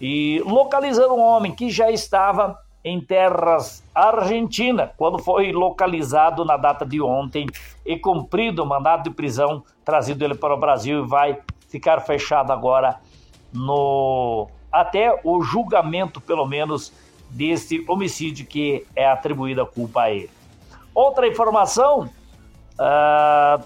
e 0.00 0.40
localizando 0.46 1.14
um 1.14 1.22
homem 1.22 1.52
que 1.52 1.70
já 1.70 1.90
estava 1.90 2.56
em 2.84 3.00
terras 3.00 3.82
argentinas 3.94 4.90
quando 4.96 5.18
foi 5.18 5.50
localizado 5.50 6.44
na 6.44 6.56
data 6.56 6.84
de 6.84 7.00
ontem 7.00 7.46
e 7.84 7.98
cumprido 7.98 8.62
o 8.62 8.66
mandado 8.66 9.04
de 9.04 9.10
prisão, 9.10 9.64
trazido 9.84 10.24
ele 10.24 10.34
para 10.34 10.54
o 10.54 10.60
Brasil 10.60 11.02
e 11.02 11.08
vai 11.08 11.38
ficar 11.68 12.00
fechado 12.00 12.52
agora 12.52 13.00
no 13.52 14.48
até 14.74 15.20
o 15.22 15.40
julgamento, 15.40 16.20
pelo 16.20 16.44
menos, 16.44 16.92
desse 17.30 17.84
homicídio 17.88 18.44
que 18.44 18.84
é 18.96 19.08
atribuída 19.08 19.62
a 19.62 19.66
culpa 19.66 20.02
a 20.02 20.10
ele. 20.10 20.30
Outra 20.92 21.28
informação, 21.28 22.10
ah, 22.78 23.60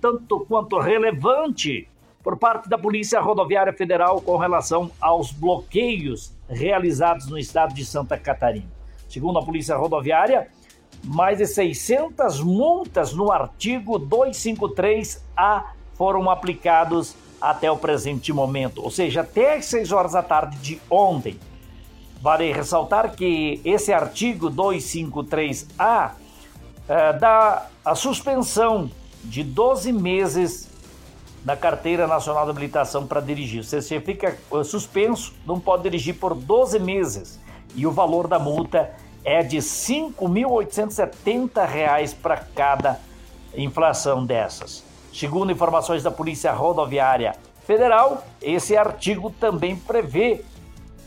tanto 0.00 0.40
quanto 0.48 0.78
relevante, 0.78 1.88
por 2.22 2.38
parte 2.38 2.68
da 2.68 2.78
Polícia 2.78 3.20
Rodoviária 3.20 3.72
Federal 3.72 4.20
com 4.20 4.38
relação 4.38 4.90
aos 4.98 5.30
bloqueios 5.30 6.32
realizados 6.48 7.26
no 7.26 7.36
estado 7.36 7.74
de 7.74 7.84
Santa 7.84 8.16
Catarina. 8.16 8.72
Segundo 9.08 9.38
a 9.38 9.44
Polícia 9.44 9.76
Rodoviária, 9.76 10.48
mais 11.04 11.36
de 11.36 11.46
600 11.46 12.40
multas 12.40 13.12
no 13.12 13.30
artigo 13.30 14.00
253A 14.00 15.64
foram 15.92 16.30
aplicados 16.30 17.14
até 17.50 17.70
o 17.70 17.76
presente 17.76 18.32
momento, 18.32 18.82
ou 18.82 18.90
seja, 18.90 19.20
até 19.20 19.56
as 19.56 19.66
6 19.66 19.92
horas 19.92 20.12
da 20.12 20.22
tarde 20.22 20.56
de 20.58 20.80
ontem. 20.88 21.38
Vale 22.20 22.50
ressaltar 22.50 23.14
que 23.14 23.60
esse 23.64 23.92
artigo 23.92 24.50
253A 24.50 26.12
eh, 26.88 27.12
dá 27.12 27.66
a 27.84 27.94
suspensão 27.94 28.90
de 29.22 29.44
12 29.44 29.92
meses 29.92 30.70
da 31.44 31.54
Carteira 31.54 32.06
Nacional 32.06 32.46
de 32.46 32.50
Habilitação 32.50 33.06
para 33.06 33.20
dirigir. 33.20 33.62
Você, 33.62 33.82
você 33.82 34.00
fica 34.00 34.38
eh, 34.52 34.64
suspenso, 34.64 35.34
não 35.46 35.60
pode 35.60 35.82
dirigir 35.82 36.14
por 36.14 36.34
12 36.34 36.78
meses. 36.78 37.38
E 37.74 37.86
o 37.86 37.92
valor 37.92 38.26
da 38.26 38.38
multa 38.38 38.90
é 39.22 39.42
de 39.42 39.56
R$ 39.56 39.62
5.870 39.62 42.14
para 42.22 42.38
cada 42.38 42.98
inflação 43.54 44.24
dessas. 44.24 44.93
Segundo 45.14 45.52
informações 45.52 46.02
da 46.02 46.10
Polícia 46.10 46.52
Rodoviária 46.52 47.36
Federal, 47.64 48.24
esse 48.42 48.76
artigo 48.76 49.30
também 49.30 49.76
prevê 49.76 50.44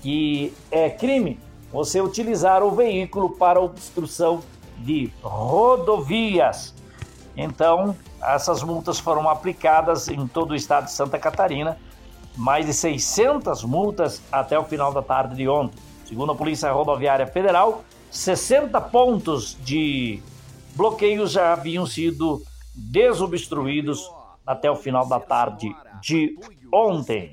que 0.01 0.53
é 0.71 0.89
crime 0.89 1.37
você 1.73 1.99
utilizar 1.99 2.63
o 2.63 2.71
veículo 2.71 3.31
para 3.31 3.59
obstrução 3.59 4.41
de 4.77 5.11
rodovias. 5.21 6.73
Então, 7.35 7.93
essas 8.23 8.63
multas 8.63 8.97
foram 8.97 9.27
aplicadas 9.27 10.07
em 10.07 10.25
todo 10.25 10.51
o 10.51 10.55
estado 10.55 10.85
de 10.85 10.93
Santa 10.93 11.19
Catarina, 11.19 11.77
mais 12.33 12.65
de 12.65 12.73
600 12.73 13.65
multas 13.65 14.21
até 14.31 14.57
o 14.57 14.63
final 14.63 14.93
da 14.93 15.01
tarde 15.01 15.35
de 15.35 15.49
ontem. 15.49 15.77
Segundo 16.05 16.31
a 16.31 16.35
Polícia 16.35 16.71
Rodoviária 16.71 17.27
Federal, 17.27 17.83
60 18.09 18.79
pontos 18.79 19.57
de 19.65 20.23
bloqueios 20.77 21.33
já 21.33 21.51
haviam 21.51 21.85
sido 21.85 22.41
desobstruídos 22.77 24.09
até 24.45 24.69
o 24.69 24.75
final 24.75 25.07
da 25.07 25.19
tarde 25.19 25.75
de 26.01 26.37
ontem. 26.71 27.31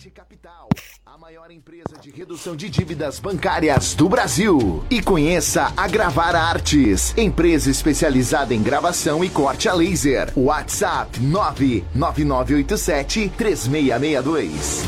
maior 1.21 1.51
empresa 1.51 1.97
de 2.01 2.11
redução 2.11 2.57
de 2.57 2.69
dívidas 2.69 3.19
bancárias 3.19 3.95
do 3.95 4.09
Brasil. 4.09 4.85
E 4.91 5.01
conheça 5.01 5.73
a 5.77 5.89
Gravar 5.89 6.35
Artes, 6.35 7.17
empresa 7.17 7.71
especializada 7.71 8.53
em 8.53 8.63
gravação 8.63 9.25
e 9.25 9.31
corte 9.31 9.69
a 9.69 9.75
laser. 9.75 10.33
WhatsApp 10.37 11.21
99987 11.21 13.33
3662. 13.37 14.85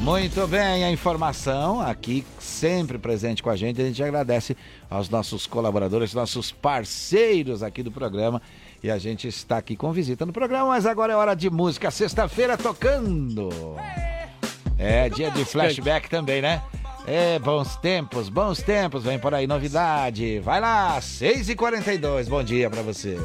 Muito 0.00 0.46
bem, 0.46 0.84
a 0.84 0.90
informação 0.90 1.80
aqui 1.80 2.26
sempre 2.54 2.98
presente 2.98 3.42
com 3.42 3.50
a 3.50 3.56
gente. 3.56 3.80
A 3.80 3.84
gente 3.84 4.02
agradece 4.02 4.56
aos 4.88 5.08
nossos 5.08 5.46
colaboradores, 5.46 6.14
nossos 6.14 6.52
parceiros 6.52 7.62
aqui 7.62 7.82
do 7.82 7.90
programa. 7.90 8.40
E 8.82 8.90
a 8.90 8.98
gente 8.98 9.26
está 9.28 9.58
aqui 9.58 9.76
com 9.76 9.92
visita 9.92 10.24
no 10.24 10.32
programa, 10.32 10.68
mas 10.68 10.86
agora 10.86 11.12
é 11.12 11.16
hora 11.16 11.34
de 11.34 11.50
música. 11.50 11.90
Sexta-feira 11.90 12.56
tocando. 12.56 13.50
É 14.78 15.08
dia 15.08 15.30
de 15.30 15.44
flashback 15.44 16.08
também, 16.08 16.42
né? 16.42 16.62
É, 17.06 17.38
bons 17.38 17.76
tempos, 17.76 18.28
bons 18.28 18.62
tempos. 18.62 19.04
Vem 19.04 19.18
por 19.18 19.34
aí 19.34 19.46
novidade. 19.46 20.38
Vai 20.40 20.60
lá, 20.60 20.98
6h42. 21.00 22.28
Bom 22.28 22.42
dia 22.42 22.70
pra 22.70 22.82
você. 22.82 23.18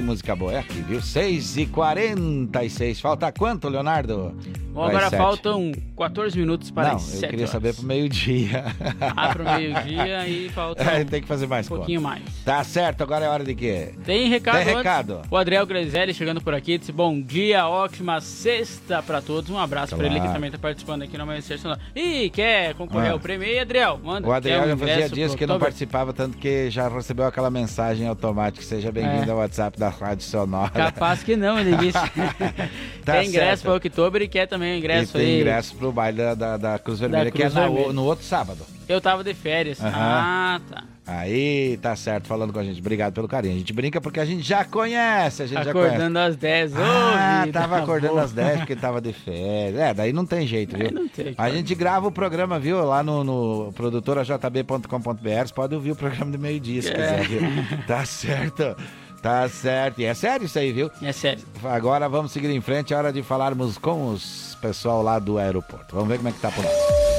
Música 0.00 0.34
boa 0.34 0.52
é 0.52 0.58
aqui, 0.58 0.74
música 0.76 0.76
boa 0.76 0.78
é 0.78 0.78
aqui, 0.80 0.80
viu? 0.82 1.00
6h46. 1.00 3.00
Falta 3.00 3.30
quanto, 3.32 3.68
Leonardo? 3.68 4.34
Bom, 4.72 4.84
agora 4.84 5.10
sete. 5.10 5.18
faltam 5.18 5.72
14 5.98 6.38
minutos 6.38 6.70
para 6.70 6.90
Não, 6.90 6.96
as 6.96 7.14
eu 7.14 7.20
7 7.20 7.30
queria 7.30 7.44
horas. 7.44 7.50
saber 7.50 7.74
pro 7.74 7.84
meio-dia. 7.84 8.64
Ah, 9.14 9.28
pro 9.28 9.44
meio-dia 9.44 10.26
e 10.28 10.48
falta 10.50 10.82
É, 10.82 11.04
tem 11.04 11.20
que 11.20 11.28
fazer 11.28 11.46
mais 11.46 11.66
um 11.70 11.76
pouquinho 11.76 12.00
conta. 12.00 12.14
mais. 12.14 12.24
Tá 12.44 12.62
certo, 12.64 13.02
agora 13.02 13.24
é 13.24 13.28
hora 13.28 13.44
de 13.44 13.54
quê? 13.54 13.92
Tem 14.04 14.28
recado 14.28 14.54
Tem 14.56 14.62
antes? 14.64 14.76
recado. 14.78 15.22
O 15.30 15.36
Adriel 15.36 15.66
Grezelli 15.66 16.14
chegando 16.14 16.40
por 16.40 16.54
aqui 16.54 16.78
disse 16.78 16.92
bom 16.92 17.20
dia, 17.20 17.68
ótima 17.68 18.20
sexta 18.20 19.02
pra 19.02 19.20
todos. 19.20 19.50
Um 19.50 19.58
abraço 19.58 19.96
pra 19.96 20.06
ele 20.06 20.20
que 20.20 20.28
também 20.32 20.50
tá 20.50 20.58
participando 20.58 21.02
aqui 21.02 21.16
no 21.16 21.24
Amanhecer 21.24 21.58
Sonora. 21.58 21.80
Ih, 21.94 22.30
quer 22.30 22.74
concorrer 22.74 23.10
Ah. 23.10 23.12
ao 23.12 23.20
prêmio 23.20 23.46
aí, 23.46 23.58
Adriel? 23.58 24.00
Manda. 24.02 24.26
O 24.26 24.32
Adriel 24.32 24.66
já 24.66 24.76
fazia 24.76 25.08
dias 25.10 25.34
que 25.34 25.46
não 25.46 25.58
participava, 25.58 26.12
tanto 26.12 26.38
que 26.38 26.70
já 26.70 26.88
recebeu 26.88 27.26
aquela 27.26 27.50
mensagem 27.50 28.06
automática. 28.08 28.64
Seja 28.64 28.90
bem-vindo 28.90 29.28
É. 29.28 29.30
ao 29.32 29.38
WhatsApp 29.38 29.78
da 29.78 29.90
Rádio 29.90 30.24
Sonora. 30.24 30.70
Capaz 30.70 31.22
que 31.22 31.36
não, 31.36 31.58
ele 31.58 31.76
disse. 31.76 31.98
Tá 33.04 33.14
Tem 33.20 33.28
ingresso 33.28 33.62
para 33.64 33.74
Oktober 33.74 34.22
e 34.22 34.28
quer 34.28 34.46
também 34.46 34.72
o 34.72 34.74
E 34.76 34.78
ingresso 34.78 35.12
tem 35.14 35.22
aí. 35.26 35.40
ingresso 35.40 35.74
pro 35.76 35.92
baile 35.92 36.16
da, 36.18 36.34
da, 36.34 36.56
da 36.56 36.78
Cruz 36.78 36.98
Vermelha, 37.00 37.30
que 37.30 37.38
é 37.38 37.40
Cruz 37.42 37.54
na- 37.54 37.62
Vermelha. 37.68 37.92
no 37.92 38.04
outro 38.04 38.24
sábado. 38.24 38.64
Eu 38.92 39.00
tava 39.00 39.24
de 39.24 39.34
férias. 39.34 39.80
Aham. 39.80 39.92
Ah, 39.94 40.60
tá. 40.68 40.84
Aí, 41.04 41.78
tá 41.82 41.96
certo, 41.96 42.28
falando 42.28 42.52
com 42.52 42.60
a 42.60 42.64
gente. 42.64 42.78
Obrigado 42.80 43.12
pelo 43.12 43.26
carinho. 43.26 43.54
A 43.54 43.58
gente 43.58 43.72
brinca 43.72 44.00
porque 44.00 44.20
a 44.20 44.24
gente 44.24 44.42
já 44.46 44.64
conhece, 44.64 45.42
a 45.42 45.46
gente 45.46 45.64
já. 45.64 45.70
Acordando 45.70 46.16
às 46.18 46.36
10. 46.36 46.72
Ô, 46.74 46.76
Ah, 46.78 47.42
vida 47.44 47.58
tava 47.60 47.78
acordando 47.78 48.12
boa. 48.12 48.22
às 48.24 48.30
10 48.32 48.58
porque 48.60 48.76
tava 48.76 49.00
de 49.00 49.12
férias. 49.12 49.80
É, 49.80 49.92
daí 49.92 50.12
não 50.12 50.24
tem 50.24 50.46
jeito, 50.46 50.76
viu? 50.76 50.92
não 50.92 51.08
tem, 51.08 51.34
a 51.36 51.50
gente 51.50 51.74
grava 51.74 52.06
o 52.06 52.12
programa, 52.12 52.58
viu? 52.60 52.84
Lá 52.84 53.02
no, 53.02 53.24
no 53.24 53.72
produtorajb.com.br. 53.72 55.46
Você 55.46 55.54
pode 55.54 55.74
ouvir 55.74 55.90
o 55.90 55.96
programa 55.96 56.30
de 56.30 56.38
meio-dia, 56.38 56.82
se 56.82 56.88
É. 56.90 56.92
quiser, 56.92 57.28
viu? 57.28 57.40
Tá 57.86 58.04
certo. 58.04 58.76
Tá 59.20 59.48
certo. 59.48 60.00
E 60.00 60.04
é 60.04 60.14
sério 60.14 60.46
isso 60.46 60.58
aí, 60.58 60.72
viu? 60.72 60.90
É 61.02 61.12
sério. 61.12 61.42
Agora 61.64 62.08
vamos 62.08 62.32
seguir 62.32 62.50
em 62.50 62.60
frente. 62.60 62.92
É 62.94 62.96
hora 62.96 63.12
de 63.12 63.22
falarmos 63.22 63.76
com 63.78 64.08
os 64.08 64.56
pessoal 64.60 65.02
lá 65.02 65.18
do 65.18 65.38
aeroporto. 65.38 65.94
Vamos 65.94 66.08
ver 66.08 66.16
como 66.18 66.28
é 66.28 66.32
que 66.32 66.40
tá 66.40 66.50
por 66.50 66.64
lá. 66.64 67.11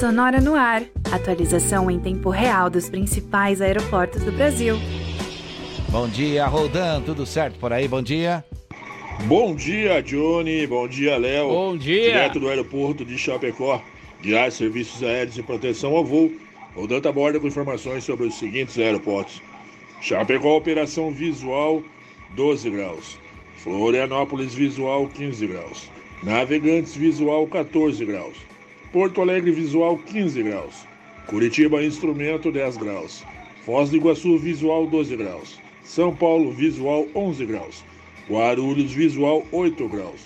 Sonora 0.00 0.40
no 0.40 0.54
ar. 0.54 0.82
Atualização 1.12 1.90
em 1.90 2.00
tempo 2.00 2.30
real 2.30 2.70
dos 2.70 2.88
principais 2.88 3.60
aeroportos 3.60 4.22
do 4.22 4.32
Brasil. 4.32 4.76
Bom 5.90 6.08
dia, 6.08 6.46
Roldan. 6.46 7.02
Tudo 7.02 7.26
certo 7.26 7.58
por 7.58 7.70
aí? 7.70 7.86
Bom 7.86 8.00
dia. 8.00 8.42
Bom 9.26 9.54
dia, 9.54 10.02
Johnny. 10.02 10.66
Bom 10.66 10.88
dia, 10.88 11.18
Léo. 11.18 11.48
Bom 11.48 11.76
dia. 11.76 12.12
Direto 12.12 12.40
do 12.40 12.48
aeroporto 12.48 13.04
de 13.04 13.18
Chapecó. 13.18 13.82
Guiar 14.22 14.50
serviços 14.50 15.02
aéreos 15.02 15.36
e 15.36 15.42
proteção 15.42 15.94
ao 15.94 16.02
voo. 16.02 16.32
O 16.74 16.86
Danta 16.86 17.10
aborda 17.10 17.38
com 17.38 17.46
informações 17.46 18.02
sobre 18.02 18.26
os 18.26 18.36
seguintes 18.36 18.78
aeroportos. 18.78 19.42
Chapecó, 20.00 20.56
operação 20.56 21.10
visual, 21.12 21.82
12 22.30 22.70
graus. 22.70 23.18
Florianópolis, 23.58 24.54
visual, 24.54 25.06
15 25.08 25.46
graus. 25.46 25.90
Navegantes, 26.22 26.96
visual, 26.96 27.46
14 27.46 28.02
graus. 28.06 28.49
Porto 28.92 29.20
Alegre, 29.20 29.52
visual, 29.52 29.96
15 29.98 30.42
graus. 30.42 30.84
Curitiba, 31.28 31.80
instrumento, 31.84 32.50
10 32.50 32.76
graus. 32.76 33.24
Foz 33.64 33.88
do 33.88 33.96
Iguaçu, 33.96 34.36
visual, 34.36 34.84
12 34.88 35.16
graus. 35.16 35.60
São 35.84 36.14
Paulo, 36.14 36.50
visual, 36.50 37.06
11 37.14 37.46
graus. 37.46 37.84
Guarulhos, 38.28 38.90
visual, 38.92 39.46
8 39.52 39.88
graus. 39.88 40.20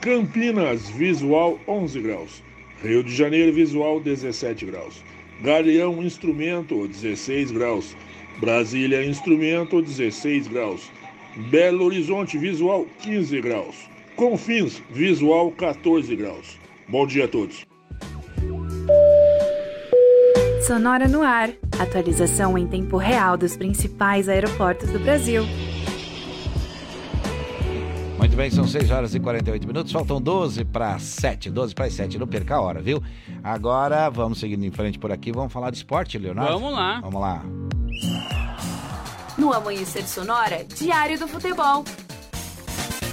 Campinas, 0.00 0.88
visual, 0.90 1.58
11 1.66 2.00
graus. 2.00 2.42
Rio 2.80 3.02
de 3.02 3.12
Janeiro, 3.12 3.52
visual, 3.52 3.98
17 3.98 4.66
graus. 4.66 5.02
Galeão, 5.42 6.00
instrumento, 6.00 6.86
16 6.86 7.50
graus. 7.50 7.96
Brasília, 8.38 9.04
instrumento, 9.04 9.82
16 9.82 10.46
graus. 10.46 10.92
Belo 11.50 11.86
Horizonte, 11.86 12.38
visual, 12.38 12.86
15 13.00 13.40
graus. 13.40 13.74
Confins, 14.14 14.80
visual, 14.90 15.50
14 15.50 16.14
graus. 16.14 16.56
Bom 16.88 17.04
dia 17.04 17.24
a 17.24 17.28
todos. 17.28 17.65
Sonora 20.66 21.06
no 21.06 21.22
ar. 21.22 21.50
Atualização 21.78 22.58
em 22.58 22.66
tempo 22.66 22.96
real 22.96 23.36
dos 23.36 23.56
principais 23.56 24.28
aeroportos 24.28 24.90
do 24.90 24.98
Brasil. 24.98 25.44
Muito 28.18 28.36
bem, 28.36 28.50
são 28.50 28.66
6 28.66 28.90
horas 28.90 29.14
e 29.14 29.20
48 29.20 29.64
minutos, 29.64 29.92
faltam 29.92 30.20
12 30.20 30.64
para 30.64 30.98
7, 30.98 31.50
12 31.50 31.72
para 31.72 31.88
7, 31.88 32.18
não 32.18 32.26
perca 32.26 32.56
a 32.56 32.60
hora, 32.60 32.82
viu? 32.82 33.00
Agora 33.44 34.10
vamos 34.10 34.40
seguindo 34.40 34.64
em 34.64 34.72
frente 34.72 34.98
por 34.98 35.12
aqui, 35.12 35.30
vamos 35.30 35.52
falar 35.52 35.70
de 35.70 35.76
esporte, 35.76 36.18
Leonardo? 36.18 36.54
Vamos 36.54 36.72
lá. 36.72 37.00
Vamos 37.00 37.20
lá. 37.20 37.44
No 39.38 39.52
Amanhecer 39.52 40.04
Sonora, 40.04 40.64
Diário 40.64 41.16
do 41.16 41.28
Futebol. 41.28 41.84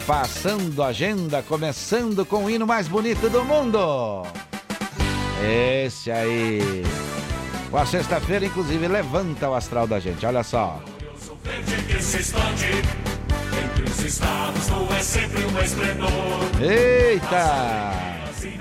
Passando 0.07 0.81
a 0.81 0.87
agenda, 0.87 1.43
começando 1.43 2.25
com 2.25 2.45
o 2.45 2.49
hino 2.49 2.65
mais 2.65 2.87
bonito 2.87 3.29
do 3.29 3.45
mundo. 3.45 4.23
Esse 5.39 6.09
aí. 6.09 6.83
A 7.75 7.85
sexta-feira, 7.85 8.45
inclusive, 8.45 8.87
levanta 8.87 9.49
o 9.49 9.55
astral 9.55 9.87
da 9.87 9.99
gente, 9.99 10.23
olha 10.25 10.43
só. 10.43 10.79
Eita! 16.61 17.91
Assim 18.29 18.57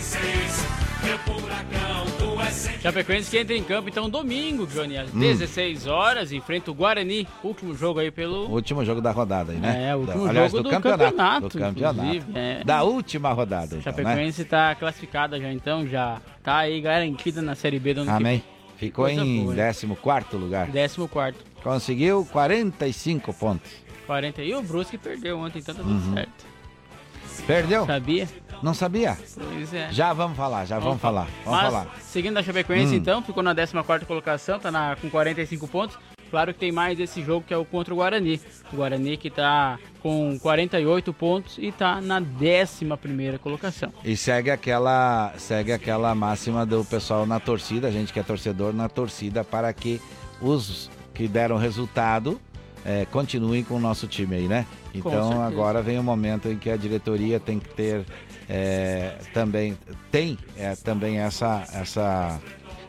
sempre. 0.00 1.85
Chapecoense 2.80 3.30
que 3.30 3.38
entra 3.38 3.56
em 3.56 3.62
campo, 3.62 3.88
então, 3.88 4.08
domingo, 4.08 4.66
Johnny, 4.66 4.96
às 4.96 5.12
Hum. 5.14 5.18
16 5.20 5.86
horas, 5.86 6.32
enfrenta 6.32 6.70
o 6.70 6.74
Guarani. 6.74 7.26
Último 7.42 7.74
jogo 7.74 8.00
aí 8.00 8.10
pelo. 8.10 8.48
Último 8.50 8.84
jogo 8.84 9.00
da 9.00 9.10
rodada 9.10 9.52
aí, 9.52 9.58
né? 9.58 9.88
É, 9.90 9.96
o 9.96 10.00
último 10.00 10.26
Aliás, 10.28 10.50
jogo 10.52 10.62
do, 10.62 10.68
do 10.68 10.74
campeonato. 10.74 11.04
campeonato, 11.04 11.48
do 11.48 11.58
campeonato. 11.58 12.26
é. 12.34 12.64
Da 12.64 12.82
última 12.82 13.32
rodada, 13.32 13.76
então, 13.76 13.78
né? 13.78 13.82
Chapecoense 13.82 14.44
tá 14.44 14.74
classificada 14.74 15.40
já, 15.40 15.52
então, 15.52 15.86
já 15.86 16.20
tá 16.42 16.58
aí 16.58 16.80
garantida 16.80 17.42
na 17.42 17.54
Série 17.54 17.78
B 17.78 17.94
do 17.94 18.00
ano 18.02 18.10
Amém. 18.10 18.38
que 18.40 18.56
Ficou 18.86 19.06
Coisa 19.06 19.20
em 19.22 19.42
boa, 19.42 19.52
hein? 19.54 19.56
14 20.02 20.36
lugar. 20.36 20.66
vem. 20.70 20.88
14 20.88 21.34
Conseguiu 21.62 22.28
45 22.30 23.32
pontos. 23.32 23.70
40. 24.06 24.42
E 24.42 24.54
o 24.54 24.62
Brusque 24.62 24.98
perdeu 24.98 25.38
ontem, 25.38 25.58
então 25.60 25.74
tá 25.74 25.82
tudo 25.82 25.94
Uhum. 25.94 26.14
certo. 26.14 26.44
Perdeu? 27.46 27.86
Sabia? 27.86 28.28
Não 28.62 28.74
sabia? 28.74 29.16
Pois 29.34 29.72
é. 29.72 29.92
Já 29.92 30.12
vamos 30.12 30.36
falar, 30.36 30.64
já 30.64 30.78
vamos, 30.78 31.00
falar. 31.00 31.28
Vamos 31.44 31.60
Mas, 31.60 31.72
falar. 31.72 31.96
Seguindo 32.00 32.36
a 32.38 32.42
Chapecoense, 32.42 32.94
Hum. 32.94 32.98
então, 32.98 33.22
ficou 33.22 33.42
na 33.42 33.54
14 33.54 34.04
colocação, 34.04 34.58
tá 34.58 34.70
na, 34.70 34.96
com 34.96 35.10
45 35.10 35.68
pontos. 35.68 35.98
Claro 36.30 36.52
que 36.52 36.58
tem 36.58 36.72
mais 36.72 36.98
esse 36.98 37.22
jogo 37.22 37.44
que 37.46 37.54
é 37.54 37.56
o 37.56 37.64
contra 37.64 37.94
o 37.94 37.98
Guarani. 37.98 38.40
O 38.72 38.76
Guarani 38.76 39.16
que 39.16 39.30
tá 39.30 39.78
com 40.02 40.36
48 40.40 41.12
pontos 41.12 41.56
e 41.58 41.70
tá 41.70 42.00
na 42.00 42.18
11 42.18 43.38
colocação. 43.40 43.92
E 44.04 44.16
segue 44.16 44.50
aquela, 44.50 45.32
segue 45.38 45.72
aquela 45.72 46.14
máxima 46.14 46.66
do 46.66 46.84
pessoal 46.84 47.26
na 47.26 47.38
torcida, 47.38 47.88
a 47.88 47.90
gente 47.90 48.12
que 48.12 48.18
é 48.18 48.22
torcedor 48.22 48.72
na 48.72 48.88
torcida, 48.88 49.44
para 49.44 49.72
que 49.72 50.00
os 50.40 50.90
que 51.14 51.28
deram 51.28 51.56
resultado 51.56 52.40
eh, 52.84 53.06
continuem 53.10 53.64
com 53.64 53.74
o 53.74 53.80
nosso 53.80 54.06
time 54.06 54.36
aí, 54.36 54.48
né? 54.48 54.66
Então 54.94 55.42
agora 55.42 55.82
vem 55.82 55.98
o 55.98 56.02
momento 56.02 56.48
em 56.48 56.56
que 56.56 56.70
a 56.70 56.76
diretoria 56.76 57.38
tem 57.38 57.58
que 57.58 57.68
ter 57.68 58.04
eh, 58.48 59.16
também 59.32 59.76
tem 60.10 60.38
eh, 60.56 60.74
também 60.76 61.18
essa, 61.18 61.64
essa, 61.72 62.40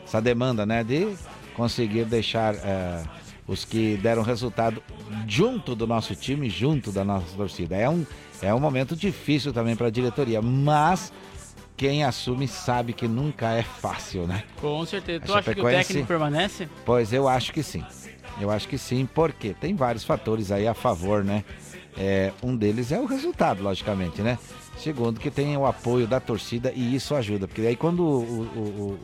essa 0.04 0.20
demanda, 0.20 0.64
né? 0.64 0.84
De 0.84 1.14
conseguir 1.54 2.04
deixar 2.04 2.54
eh, 2.54 3.02
os 3.46 3.64
que 3.64 3.96
deram 3.96 4.22
resultado 4.22 4.82
junto 5.26 5.74
do 5.74 5.86
nosso 5.86 6.14
time, 6.14 6.48
junto 6.48 6.92
da 6.92 7.04
nossa 7.04 7.36
torcida. 7.36 7.76
É 7.76 7.88
um, 7.88 8.06
é 8.42 8.54
um 8.54 8.60
momento 8.60 8.94
difícil 8.94 9.52
também 9.52 9.74
para 9.74 9.88
a 9.88 9.90
diretoria, 9.90 10.40
mas 10.40 11.12
quem 11.76 12.04
assume 12.04 12.46
sabe 12.46 12.92
que 12.92 13.08
nunca 13.08 13.52
é 13.52 13.62
fácil, 13.62 14.26
né? 14.26 14.44
Com 14.60 14.84
certeza. 14.84 15.24
A 15.24 15.26
Tu 15.26 15.34
acha 15.34 15.54
que 15.54 15.60
o 15.60 15.64
técnico 15.64 16.06
permanece? 16.06 16.68
Pois 16.84 17.12
eu 17.12 17.28
acho 17.28 17.52
que 17.52 17.62
sim. 17.62 17.84
Eu 18.40 18.50
acho 18.50 18.68
que 18.68 18.78
sim, 18.78 19.08
porque 19.12 19.54
tem 19.54 19.74
vários 19.74 20.04
fatores 20.04 20.52
aí 20.52 20.66
a 20.66 20.74
favor, 20.74 21.24
né? 21.24 21.44
É, 21.96 22.32
um 22.42 22.56
deles 22.56 22.92
é 22.92 23.00
o 23.00 23.06
resultado, 23.06 23.62
logicamente, 23.62 24.22
né? 24.22 24.38
Segundo, 24.78 25.18
que 25.20 25.30
tem 25.30 25.56
o 25.56 25.66
apoio 25.66 26.06
da 26.06 26.20
torcida 26.20 26.72
e 26.74 26.94
isso 26.94 27.14
ajuda. 27.14 27.48
Porque 27.48 27.62
aí 27.62 27.74
quando 27.76 28.00
o, 28.04 28.42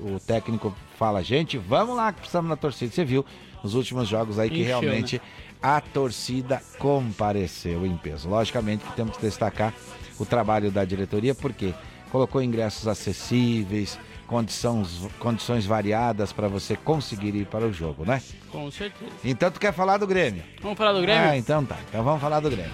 o- 0.08 0.14
o- 0.14 0.20
técnico 0.20 0.74
fala, 0.96 1.22
gente, 1.22 1.58
vamos 1.58 1.96
lá 1.96 2.12
que 2.12 2.20
precisamos 2.20 2.48
da 2.48 2.56
torcida. 2.56 2.92
Você 2.92 3.04
viu 3.04 3.24
nos 3.62 3.74
últimos 3.74 4.08
jogos 4.08 4.38
aí 4.38 4.48
que 4.48 4.60
Encheu, 4.62 4.80
realmente 4.80 5.16
né? 5.16 5.22
a 5.60 5.80
torcida 5.80 6.62
compareceu 6.78 7.84
em 7.84 7.96
peso. 7.96 8.28
Logicamente 8.28 8.84
que 8.84 8.92
temos 8.92 9.16
que 9.16 9.22
destacar 9.22 9.74
o 10.18 10.24
trabalho 10.24 10.70
da 10.70 10.84
diretoria, 10.84 11.34
porque 11.34 11.74
colocou 12.12 12.40
ingressos 12.40 12.86
acessíveis, 12.86 13.98
condições, 14.28 15.00
condições 15.18 15.66
variadas 15.66 16.32
para 16.32 16.46
você 16.46 16.76
conseguir 16.76 17.34
ir 17.34 17.46
para 17.46 17.66
o 17.66 17.72
jogo, 17.72 18.04
né? 18.04 18.22
Com 18.50 18.70
certeza. 18.70 19.10
Então 19.24 19.50
tu 19.50 19.58
quer 19.58 19.72
falar 19.72 19.96
do 19.98 20.06
Grêmio? 20.06 20.42
Vamos 20.62 20.78
falar 20.78 20.92
do 20.92 21.02
Grêmio? 21.02 21.30
Ah, 21.30 21.36
então 21.36 21.64
tá. 21.64 21.76
Então 21.88 22.04
vamos 22.04 22.20
falar 22.20 22.38
do 22.40 22.48
Grêmio. 22.48 22.72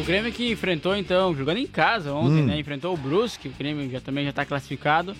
O 0.00 0.04
Grêmio 0.04 0.32
que 0.32 0.50
enfrentou, 0.50 0.96
então, 0.96 1.34
jogando 1.34 1.58
em 1.58 1.66
casa 1.66 2.12
ontem, 2.12 2.42
Hum. 2.42 2.46
né? 2.46 2.58
Enfrentou 2.58 2.94
o 2.94 2.96
Brusque, 2.96 3.48
o 3.48 3.52
Grêmio 3.52 3.88
já, 3.90 4.00
também 4.00 4.24
já 4.24 4.32
tá 4.32 4.44
classificado. 4.46 5.14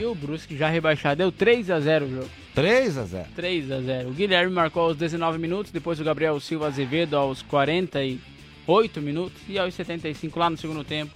E 0.00 0.04
o 0.04 0.14
Brusque 0.14 0.56
já 0.56 0.68
rebaixado, 0.68 1.18
deu 1.18 1.30
3 1.32 1.70
a 1.70 1.78
0 1.80 2.06
o 2.06 2.10
jogo. 2.10 2.28
3 2.54 2.98
a 2.98 3.04
0 3.04 3.24
3 3.34 3.70
a 3.72 3.80
0 3.80 4.08
O 4.10 4.12
Guilherme 4.12 4.52
marcou 4.52 4.82
aos 4.84 4.96
19 4.96 5.38
minutos, 5.38 5.70
depois 5.72 6.00
o 6.00 6.04
Gabriel 6.04 6.38
Silva 6.40 6.66
Azevedo 6.66 7.16
aos 7.16 7.42
48 7.42 9.00
minutos 9.00 9.40
e 9.48 9.58
aos 9.58 9.72
75 9.74 10.38
lá 10.38 10.50
no 10.50 10.56
segundo 10.56 10.82
tempo. 10.84 11.12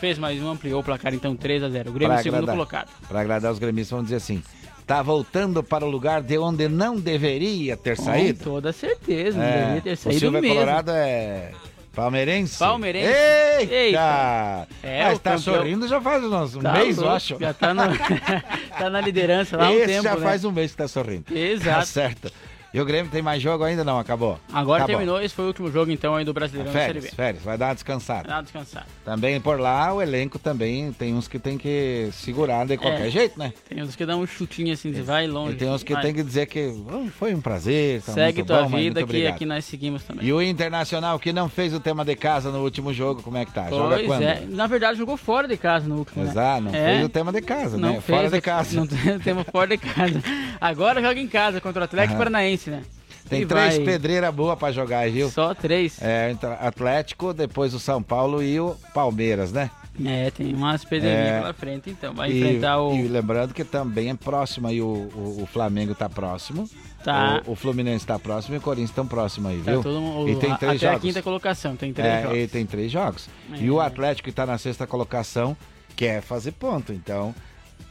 Fez 0.00 0.18
mais 0.18 0.40
um, 0.40 0.48
ampliou 0.50 0.80
o 0.80 0.84
placar, 0.84 1.12
então 1.12 1.36
3 1.36 1.62
a 1.62 1.68
0 1.68 1.90
O 1.90 1.92
Grêmio 1.92 2.14
Pra 2.14 2.22
segundo 2.22 2.38
agradar- 2.38 2.54
colocado. 2.56 2.88
Pra 3.08 3.20
agradar 3.20 3.52
os 3.52 3.58
gremistas, 3.58 3.90
vamos 3.90 4.06
dizer 4.06 4.16
assim. 4.16 4.42
Tá 4.86 5.02
voltando 5.02 5.62
para 5.62 5.84
o 5.84 5.90
lugar 5.90 6.22
de 6.22 6.36
onde 6.38 6.66
não 6.68 6.96
deveria 6.98 7.76
ter 7.76 7.96
saído? 7.96 8.38
Com 8.42 8.44
toda 8.52 8.72
certeza, 8.72 9.38
não 9.38 9.44
É, 9.44 9.58
deveria 9.58 9.80
ter 9.82 9.92
o 9.92 9.96
saído 9.96 10.18
Silvio 10.20 10.38
é 10.38 10.40
mesmo. 10.40 10.54
Colorado 10.56 10.90
é 10.90 11.52
palmeirense? 11.94 12.58
Palmeirense. 12.58 13.08
Eita! 13.08 13.72
Eita. 13.74 14.68
É, 14.82 15.04
Mas 15.04 15.18
tá 15.18 15.30
campeão- 15.36 15.54
sorrindo 15.56 15.88
já 15.88 16.00
faz 16.00 16.24
uns, 16.24 16.56
um 16.56 16.60
Tá 16.60 16.72
mês, 16.72 16.96
eu 16.96 17.02
louco, 17.02 17.16
acho. 17.16 17.36
Já 17.38 17.52
tá, 17.54 17.74
no- 17.74 17.82
tá 18.78 18.90
na 18.90 19.00
liderança 19.00 19.56
lá 19.56 19.66
há 19.66 19.70
um 19.70 19.74
Esse 19.74 19.86
tempo, 19.86 20.02
já 20.04 20.14
né? 20.16 20.22
faz 20.22 20.44
um 20.44 20.52
mês 20.52 20.70
que 20.70 20.76
tá 20.76 20.88
sorrindo. 20.88 21.24
Exato. 21.36 21.78
Tá 21.80 21.84
certo. 21.86 22.32
E 22.72 22.80
o 22.80 22.84
Grêmio 22.84 23.10
tem 23.10 23.20
mais 23.20 23.42
jogo 23.42 23.64
ainda? 23.64 23.82
Não, 23.82 23.98
acabou. 23.98 24.38
Agora 24.52 24.84
Acabou. 24.84 24.98
terminou, 24.98 25.20
esse 25.20 25.34
foi 25.34 25.44
o 25.44 25.48
último 25.48 25.72
jogo 25.72 25.90
então 25.90 26.14
aí 26.14 26.24
do 26.24 26.32
Brasileirão 26.32 26.72
da 26.72 26.78
Série 26.78 26.92
Férias, 26.92 27.04
B. 27.04 27.16
férias, 27.16 27.42
vai 27.42 27.58
dar 27.58 27.66
uma 27.68 27.74
descansada. 27.74 28.28
Dá 28.28 28.36
uma 28.36 28.42
descansada. 28.44 28.86
Também 29.04 29.40
por 29.40 29.58
lá, 29.58 29.92
o 29.92 30.00
elenco 30.00 30.38
também 30.38 30.92
tem 30.92 31.12
uns 31.12 31.26
que 31.26 31.38
tem 31.40 31.58
que 31.58 32.10
segurar 32.12 32.64
de 32.66 32.76
qualquer 32.76 33.08
É. 33.08 33.10
jeito, 33.10 33.36
né? 33.36 33.52
Tem 33.68 33.82
uns 33.82 33.96
que 33.96 34.06
dão 34.06 34.20
um 34.20 34.26
chutinho 34.26 34.72
assim, 34.72 34.92
você 34.92 35.02
vai 35.02 35.26
longe. 35.26 35.54
E 35.54 35.56
tem 35.56 35.68
uns 35.68 35.82
que 35.82 35.94
vai. 35.94 36.02
tem 36.02 36.14
que 36.14 36.22
dizer 36.22 36.46
que 36.46 36.72
"Oh, 36.88 37.08
foi 37.10 37.34
um 37.34 37.40
prazer. 37.40 38.02
tá 38.02 38.12
Segue 38.12 38.44
tua 38.44 38.62
bom, 38.62 38.68
vida 38.76 39.00
que 39.00 39.04
obrigado." 39.04 39.34
aqui 39.34 39.44
nós 39.46 39.64
seguimos 39.64 40.04
também. 40.04 40.24
E 40.28 40.32
o 40.32 40.40
Internacional 40.40 41.18
que 41.18 41.32
não 41.32 41.48
fez 41.48 41.74
o 41.74 41.80
tema 41.80 42.04
de 42.04 42.14
casa 42.14 42.52
no 42.52 42.62
último 42.62 42.92
jogo, 42.94 43.20
como 43.20 43.36
é 43.36 43.44
que 43.44 43.52
tá? 43.52 43.68
Joga 43.68 43.96
Pois 43.96 44.06
quando? 44.06 44.22
é, 44.22 44.44
na 44.48 44.68
verdade 44.68 44.96
jogou 44.96 45.16
fora 45.16 45.48
de 45.48 45.56
casa 45.56 45.88
no 45.88 45.96
último. 45.98 46.22
né? 46.22 46.30
Exato, 46.30 46.62
não 46.62 46.70
É. 46.74 46.92
fez 46.94 47.04
o 47.04 47.08
tema 47.08 47.32
de 47.32 47.40
casa, 47.42 47.76
Não 47.76 47.94
né? 47.94 48.00
Fora 48.00 48.20
fez, 48.20 48.32
de 48.32 48.40
casa. 48.40 48.76
Não 48.78 49.16
o 49.16 49.20
tema 49.20 49.42
fora 49.44 49.66
de 49.66 49.78
casa. 49.78 50.22
Agora 50.60 51.00
joga 51.02 51.18
em 51.18 51.26
casa 51.26 51.60
contra 51.60 51.80
o 51.80 51.84
Atlético 51.84 52.14
Aham. 52.14 52.18
Paranaense, 52.64 52.70
né? 52.70 52.82
Tem 53.28 53.42
E 53.42 53.46
três 53.46 53.76
vai- 53.76 53.84
pedreiras 53.84 54.34
boas 54.34 54.58
pra 54.58 54.72
jogar, 54.72 55.08
viu? 55.10 55.30
Só 55.30 55.54
três. 55.54 56.00
É, 56.02 56.34
Atlético, 56.60 57.32
depois 57.32 57.74
o 57.74 57.78
São 57.78 58.02
Paulo 58.02 58.42
e 58.42 58.58
o 58.58 58.74
Palmeiras, 58.92 59.52
né? 59.52 59.70
É, 60.04 60.30
tem 60.30 60.54
umas 60.54 60.84
pedreirinhas 60.84 61.28
É. 61.28 61.38
pela 61.40 61.52
frente, 61.52 61.90
então. 61.90 62.14
Vai 62.14 62.30
e, 62.30 62.40
enfrentar 62.40 62.80
o. 62.80 62.94
e 62.96 63.06
lembrando 63.06 63.52
que 63.52 63.64
também 63.64 64.08
é 64.10 64.14
próximo 64.14 64.66
aí, 64.68 64.80
o, 64.80 64.86
o, 64.86 65.42
o 65.42 65.46
Flamengo 65.46 65.94
tá 65.94 66.08
próximo. 66.08 66.68
Tá. 67.04 67.42
O, 67.46 67.52
o 67.52 67.54
Fluminense 67.56 68.06
tá 68.06 68.18
próximo 68.18 68.54
e 68.56 68.58
o 68.58 68.60
Corinthians 68.60 68.90
estão 68.90 69.06
próximo 69.06 69.48
aí, 69.48 69.58
Tá 69.62 69.72
viu? 69.72 69.82
todo 69.82 70.00
mundo- 70.00 70.28
e 70.28 70.36
tem 70.36 70.52
a- 70.52 70.56
três 70.56 70.76
até 70.76 70.86
a 70.88 70.90
jogos. 70.92 71.02
quinta 71.08 71.22
colocação, 71.22 71.76
tem 71.76 71.92
três 71.92 72.08
é, 72.08 72.22
jogos. 72.22 72.38
E 72.38 72.46
tem 72.48 72.66
três 72.66 72.90
jogos. 72.90 73.28
É. 73.52 73.56
E 73.58 73.70
o 73.70 73.80
Atlético 73.80 74.28
que 74.28 74.34
tá 74.34 74.44
na 74.46 74.58
sexta 74.58 74.86
colocação 74.86 75.56
quer 75.96 76.22
fazer 76.22 76.52
ponto, 76.52 76.92
então 76.92 77.34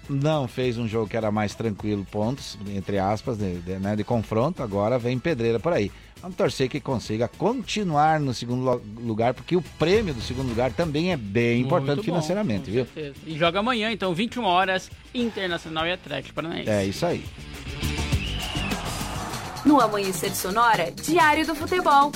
não 0.10 0.48
fez 0.48 0.78
um 0.78 0.88
jogo 0.88 1.08
que 1.08 1.16
era 1.16 1.32
mais 1.32 1.54
tranquilo, 1.54 2.06
pontos, 2.10 2.58
entre 2.76 2.98
aspas, 2.98 3.38
de, 3.38 3.60
de, 3.60 3.74
né, 3.74 3.96
de 3.96 4.04
confronto, 4.04 4.64
agora 4.64 4.98
vem 4.98 5.20
pedreira 5.20 5.60
por 5.60 5.72
aí. 5.72 5.92
Vamos 6.22 6.36
torcer 6.36 6.68
que 6.68 6.82
consiga 6.82 7.28
continuar 7.28 8.20
no 8.20 8.34
segundo 8.34 8.82
lugar, 9.02 9.34
porque 9.34 9.56
o 9.56 9.62
prêmio 9.78 10.14
do 10.14 10.22
segundo 10.22 10.50
lugar 10.50 10.74
também 10.74 11.14
é 11.14 11.18
bem 11.18 11.62
importante 11.62 11.98
bom, 11.98 12.04
financeiramente, 12.04 12.70
viu? 12.70 12.86
certeza. 12.86 13.16
E 13.26 13.38
joga 13.38 13.60
amanhã, 13.60 13.92
então, 13.92 14.14
21 14.14 14.44
horas, 14.44 14.92
Internacional 15.14 15.88
e 15.88 15.94
Atlético 15.94 16.36
Paranaense. 16.36 16.70
É 16.70 16.86
isso 16.86 17.06
aí. 17.06 17.24
No 19.66 19.80
Amanhecer 19.80 20.36
Sonora, 20.36 20.92
Diário 20.92 21.46
do 21.46 21.56
Futebol. 21.56 22.12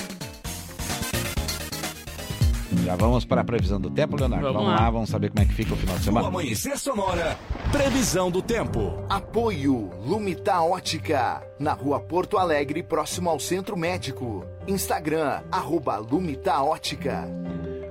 Já 2.85 2.95
vamos 2.95 3.25
para 3.25 3.41
a 3.41 3.43
previsão 3.43 3.79
do 3.79 3.89
tempo, 3.89 4.15
Leonardo? 4.17 4.45
Vamos 4.45 4.61
Vamos, 4.63 4.73
lá. 4.79 4.85
lá. 4.85 4.89
vamos 4.89 5.09
saber 5.09 5.29
como 5.29 5.43
é 5.43 5.45
que 5.47 5.53
fica 5.53 5.73
o 5.73 5.77
final 5.77 5.95
de 5.95 6.01
No 6.01 6.05
semana. 6.05 6.27
Amanhecer 6.27 6.77
Sonora, 6.77 7.37
previsão 7.71 8.29
do 8.31 8.41
tempo. 8.41 8.93
Apoio 9.09 9.89
Lumita 10.05 10.61
Ótica, 10.61 11.41
na 11.59 11.73
rua 11.73 11.99
Porto 11.99 12.37
Alegre, 12.37 12.81
próximo 12.83 13.29
ao 13.29 13.39
Centro 13.39 13.77
Médico. 13.77 14.45
Instagram, 14.67 15.41
arroba 15.51 15.97
Lumita 15.97 16.61
Ótica. 16.61 17.27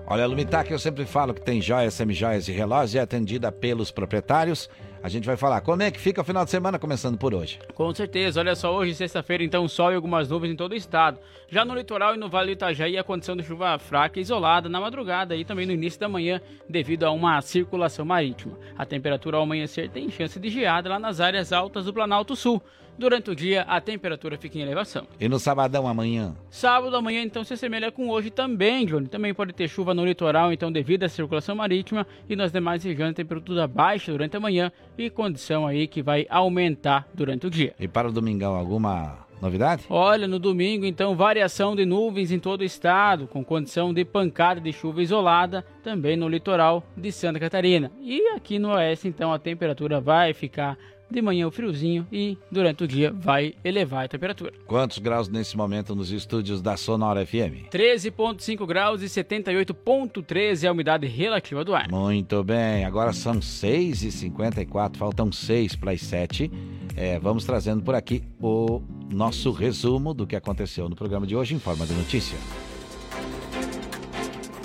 Olha, 0.07 0.25
a 0.25 0.27
Lumitac, 0.27 0.71
eu 0.71 0.79
sempre 0.79 1.07
falo 1.07 1.33
que 1.33 1.41
tem 1.41 1.61
joias, 1.63 1.95
semijoias 1.95 2.47
e 2.49 2.53
relógios, 2.53 2.97
é 2.97 3.01
atendida 3.01 3.51
pelos 3.51 3.91
proprietários. 3.91 4.69
A 5.03 5.09
gente 5.09 5.27
vai 5.27 5.37
falar 5.37 5.61
como 5.63 5.83
é 5.83 5.91
que 5.91 5.99
fica 5.99 6.21
o 6.21 6.25
final 6.25 6.45
de 6.45 6.51
semana, 6.53 6.79
começando 6.79 7.19
por 7.19 7.35
hoje. 7.35 7.59
Com 7.75 7.93
certeza, 7.93 8.39
olha 8.39 8.55
só, 8.55 8.73
hoje, 8.73 8.95
sexta-feira, 8.95 9.43
então, 9.43 9.67
sol 9.67 9.91
e 9.91 9.97
algumas 9.97 10.29
nuvens 10.29 10.53
em 10.53 10.57
todo 10.57 10.73
o 10.73 10.77
estado. 10.77 11.19
Já 11.49 11.65
no 11.65 11.75
litoral 11.75 12.15
e 12.15 12.19
no 12.19 12.29
Vale 12.29 12.47
do 12.47 12.53
Itajaí, 12.53 12.97
a 12.97 13.03
condição 13.03 13.37
de 13.37 13.43
chuva 13.43 13.77
fraca 13.81 14.21
e 14.21 14.23
isolada 14.23 14.69
na 14.69 14.81
madrugada 14.81 15.35
e 15.35 15.45
também 15.45 15.67
no 15.67 15.73
início 15.73 15.99
da 15.99 16.09
manhã, 16.09 16.41
devido 16.69 17.03
a 17.03 17.11
uma 17.11 17.41
circulação 17.41 18.05
marítima. 18.05 18.57
A 18.79 18.87
temperatura 18.87 19.39
ao 19.39 19.43
amanhecer 19.43 19.91
tem 19.91 20.09
chance 20.09 20.39
de 20.39 20.49
geada 20.49 20.89
lá 20.89 21.01
nas 21.01 21.19
áreas 21.19 21.53
altas 21.53 21.85
do 21.85 21.93
Planalto 21.93 22.37
Sul. 22.37 22.63
Durante 22.99 23.31
o 23.31 23.35
dia, 23.35 23.63
a 23.63 23.81
temperatura 23.81 24.37
fica 24.37 24.59
em 24.59 24.63
elevação. 24.63 25.07
E 25.19 25.29
no 25.29 25.39
sabadão 25.39 25.89
amanhã? 25.89 26.35
Sábado 26.51 26.95
amanhã, 26.95 27.23
então, 27.23 27.43
se 27.43 27.55
assemelha 27.55 27.91
com 27.91 28.09
hoje 28.09 28.31
também, 28.31 28.87
Johnny. 28.87 29.09
Também 29.09 29.33
pode 29.33 29.53
ter 29.53 29.69
chuva 29.69 29.95
no 29.95 30.05
litoral, 30.05 30.53
então, 30.53 30.71
devido 30.71 31.05
à 31.05 31.09
circulação 31.09 31.57
marítima. 31.57 32.07
E 32.29 32.37
nas 32.37 32.53
demais 32.53 32.85
regiões, 32.85 33.15
temperatura 33.15 33.67
baixa 33.67 34.13
durante 34.13 34.37
a 34.37 34.41
manhã 34.41 34.71
e 34.97 35.09
condição 35.11 35.67
aí 35.67 35.87
que 35.87 36.03
vai 36.03 36.27
aumentar 36.29 37.09
durante 37.15 37.47
o 37.47 37.51
dia. 37.51 37.75
E 37.81 37.89
para 37.89 38.09
o 38.09 38.13
domingão, 38.13 38.55
alguma 38.55 39.27
novidade? 39.41 39.85
Olha, 39.91 40.29
no 40.29 40.39
domingo, 40.39 40.87
então, 40.87 41.17
variação 41.17 41.75
de 41.75 41.85
nuvens 41.85 42.31
em 42.31 42.39
todo 42.39 42.61
o 42.61 42.65
estado, 42.65 43.27
com 43.27 43.45
condição 43.45 43.93
de 43.93 44.05
pancada 44.05 44.61
de 44.61 44.73
chuva 44.73 45.03
isolada, 45.03 45.65
também 45.83 46.17
no 46.17 46.29
litoral 46.29 46.85
de 46.97 47.11
Santa 47.11 47.41
Catarina. 47.41 47.91
E 48.01 48.29
aqui 48.29 48.59
no 48.59 48.73
oeste, 48.73 49.09
então, 49.09 49.33
a 49.33 49.39
temperatura 49.39 50.01
vai 50.01 50.33
ficar 50.33 50.79
de 51.13 51.23
manhã 51.23 51.47
o 51.47 51.51
friozinho 51.51 52.07
e 52.11 52.37
durante 52.51 52.85
o 52.85 52.89
dia 52.89 53.13
vai 53.13 53.55
elevar 53.65 54.05
a 54.05 54.09
temperatura. 54.09 54.53
Quantos 54.67 54.99
graus 54.99 55.29
nesse 55.29 55.57
momento 55.57 55.95
nos 55.95 56.11
estúdios 56.11 56.61
da 56.61 56.77
Sonora 56.77 57.25
FM? 57.25 57.69
13,5 57.71 58.67
graus 58.67 59.03
e 59.03 59.07
78,13 59.07 60.65
é 60.65 60.69
a 60.69 60.73
umidade 60.73 61.07
relativa 61.07 61.65
do 61.65 61.75
ar. 61.75 61.89
Muito 61.91 62.43
bem, 62.43 62.85
agora 62.85 63.13
são 63.13 63.35
6h54, 63.35 64.97
faltam 64.97 65.31
6 65.31 65.77
para 65.77 65.93
as 65.93 66.01
7. 66.01 66.51
É, 66.97 67.19
vamos 67.19 67.45
trazendo 67.45 67.83
por 67.83 67.95
aqui 67.95 68.23
o 68.41 68.83
nosso 69.11 69.53
resumo 69.53 70.15
do 70.15 70.27
que 70.27 70.37
aconteceu 70.37 70.89
no 70.89 70.97
programa 70.97 71.27
de 71.27 71.37
hoje 71.37 71.55
em 71.55 71.59
forma 71.59 71.87
de 71.87 71.93
notícia. 71.93 72.39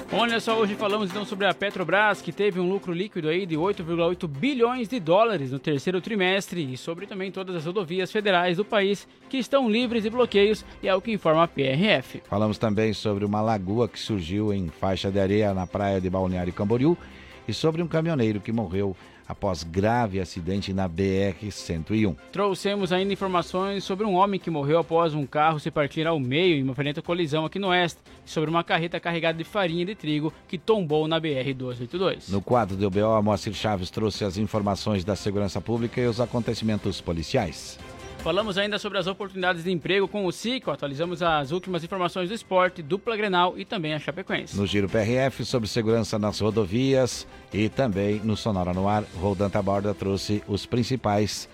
Olha 0.09 0.39
só, 0.39 0.57
hoje 0.57 0.73
falamos 0.75 1.09
então 1.11 1.25
sobre 1.25 1.45
a 1.45 1.53
Petrobras, 1.53 2.21
que 2.21 2.31
teve 2.31 2.61
um 2.61 2.69
lucro 2.69 2.93
líquido 2.93 3.27
aí 3.27 3.45
de 3.45 3.55
8,8 3.55 4.25
bilhões 4.25 4.87
de 4.87 5.01
dólares 5.01 5.51
no 5.51 5.59
terceiro 5.59 5.99
trimestre 5.99 6.73
e 6.73 6.77
sobre 6.77 7.05
também 7.05 7.29
todas 7.29 7.57
as 7.57 7.65
rodovias 7.65 8.09
federais 8.09 8.55
do 8.55 8.63
país 8.63 9.05
que 9.29 9.37
estão 9.37 9.69
livres 9.69 10.03
de 10.03 10.09
bloqueios, 10.09 10.63
e 10.81 10.87
é 10.87 10.95
o 10.95 11.01
que 11.01 11.11
informa 11.11 11.43
a 11.43 11.47
PRF. 11.47 12.21
Falamos 12.23 12.57
também 12.57 12.93
sobre 12.93 13.25
uma 13.25 13.41
lagoa 13.41 13.89
que 13.89 13.99
surgiu 13.99 14.53
em 14.53 14.69
faixa 14.69 15.11
de 15.11 15.19
areia 15.19 15.53
na 15.53 15.67
praia 15.67 15.99
de 15.99 16.09
Balneário 16.09 16.53
Camboriú 16.53 16.97
e 17.45 17.53
sobre 17.53 17.83
um 17.83 17.87
caminhoneiro 17.87 18.39
que 18.39 18.53
morreu 18.53 18.95
após 19.27 19.63
grave 19.63 20.19
acidente 20.19 20.73
na 20.73 20.87
BR-101. 20.87 22.15
Trouxemos 22.31 22.91
ainda 22.91 23.13
informações 23.13 23.83
sobre 23.83 24.05
um 24.05 24.13
homem 24.13 24.39
que 24.39 24.49
morreu 24.49 24.79
após 24.79 25.13
um 25.13 25.25
carro 25.25 25.59
se 25.59 25.69
partir 25.69 26.07
ao 26.07 26.19
meio 26.19 26.55
em 26.55 26.63
uma 26.63 26.73
violenta 26.73 27.01
colisão 27.01 27.45
aqui 27.45 27.59
no 27.59 27.67
oeste, 27.67 27.99
e 28.25 28.29
sobre 28.29 28.49
uma 28.49 28.63
carreta 28.63 28.99
carregada 28.99 29.37
de 29.37 29.43
farinha 29.43 29.85
de 29.85 29.95
trigo 29.95 30.33
que 30.47 30.57
tombou 30.57 31.07
na 31.07 31.19
BR-282. 31.19 32.29
No 32.29 32.41
quadro 32.41 32.77
do 32.77 32.89
BO, 32.89 33.13
a 33.13 33.21
Moacir 33.21 33.53
Chaves 33.53 33.89
trouxe 33.89 34.23
as 34.23 34.37
informações 34.37 35.03
da 35.03 35.15
segurança 35.15 35.59
pública 35.59 35.99
e 35.99 36.07
os 36.07 36.21
acontecimentos 36.21 37.01
policiais. 37.01 37.77
Falamos 38.19 38.57
ainda 38.57 38.77
sobre 38.77 38.97
as 38.97 39.07
oportunidades 39.07 39.63
de 39.63 39.71
emprego 39.71 40.07
com 40.07 40.25
o 40.25 40.31
Cico, 40.31 40.69
atualizamos 40.69 41.21
as 41.23 41.51
últimas 41.51 41.83
informações 41.83 42.27
do 42.27 42.35
esporte, 42.35 42.81
dupla 42.81 43.15
Grenal 43.15 43.57
e 43.57 43.63
também 43.63 43.93
a 43.93 43.99
Chapecoense. 43.99 44.57
No 44.57 44.65
Giro 44.67 44.89
PRF, 44.89 45.45
sobre 45.45 45.69
segurança 45.69 46.19
nas 46.19 46.39
rodovias 46.39 47.25
e 47.53 47.69
também 47.69 48.19
no 48.23 48.35
Sonora 48.35 48.73
no 48.73 48.87
Ar, 48.87 49.03
Roldan 49.15 49.49
Taborda 49.49 49.93
trouxe 49.93 50.43
os 50.47 50.65
principais, 50.65 51.47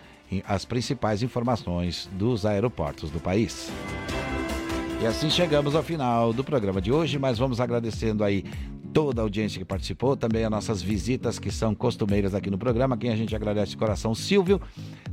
as 0.48 0.66
principais 0.66 1.22
informações 1.22 2.10
dos 2.14 2.46
aeroportos 2.46 3.12
do 3.12 3.20
país. 3.20 3.72
E 5.02 5.06
assim 5.06 5.30
chegamos 5.30 5.76
ao 5.76 5.84
final 5.84 6.32
do 6.32 6.44
programa 6.44 6.82
de 6.82 6.92
hoje, 6.92 7.20
mas 7.20 7.38
vamos 7.38 7.60
agradecendo 7.60 8.24
aí 8.24 8.46
toda 8.94 9.22
a 9.22 9.24
audiência 9.24 9.58
que 9.58 9.66
participou, 9.66 10.16
também 10.16 10.46
as 10.46 10.52
nossas 10.52 10.82
visitas 10.82 11.40
que 11.40 11.52
são 11.52 11.74
costumeiras 11.74 12.36
aqui 12.36 12.50
no 12.52 12.58
programa, 12.58 12.96
quem 12.96 13.10
a 13.10 13.16
gente 13.16 13.36
agradece 13.36 13.72
de 13.72 13.78
coração, 13.78 14.14
Silvio. 14.14 14.62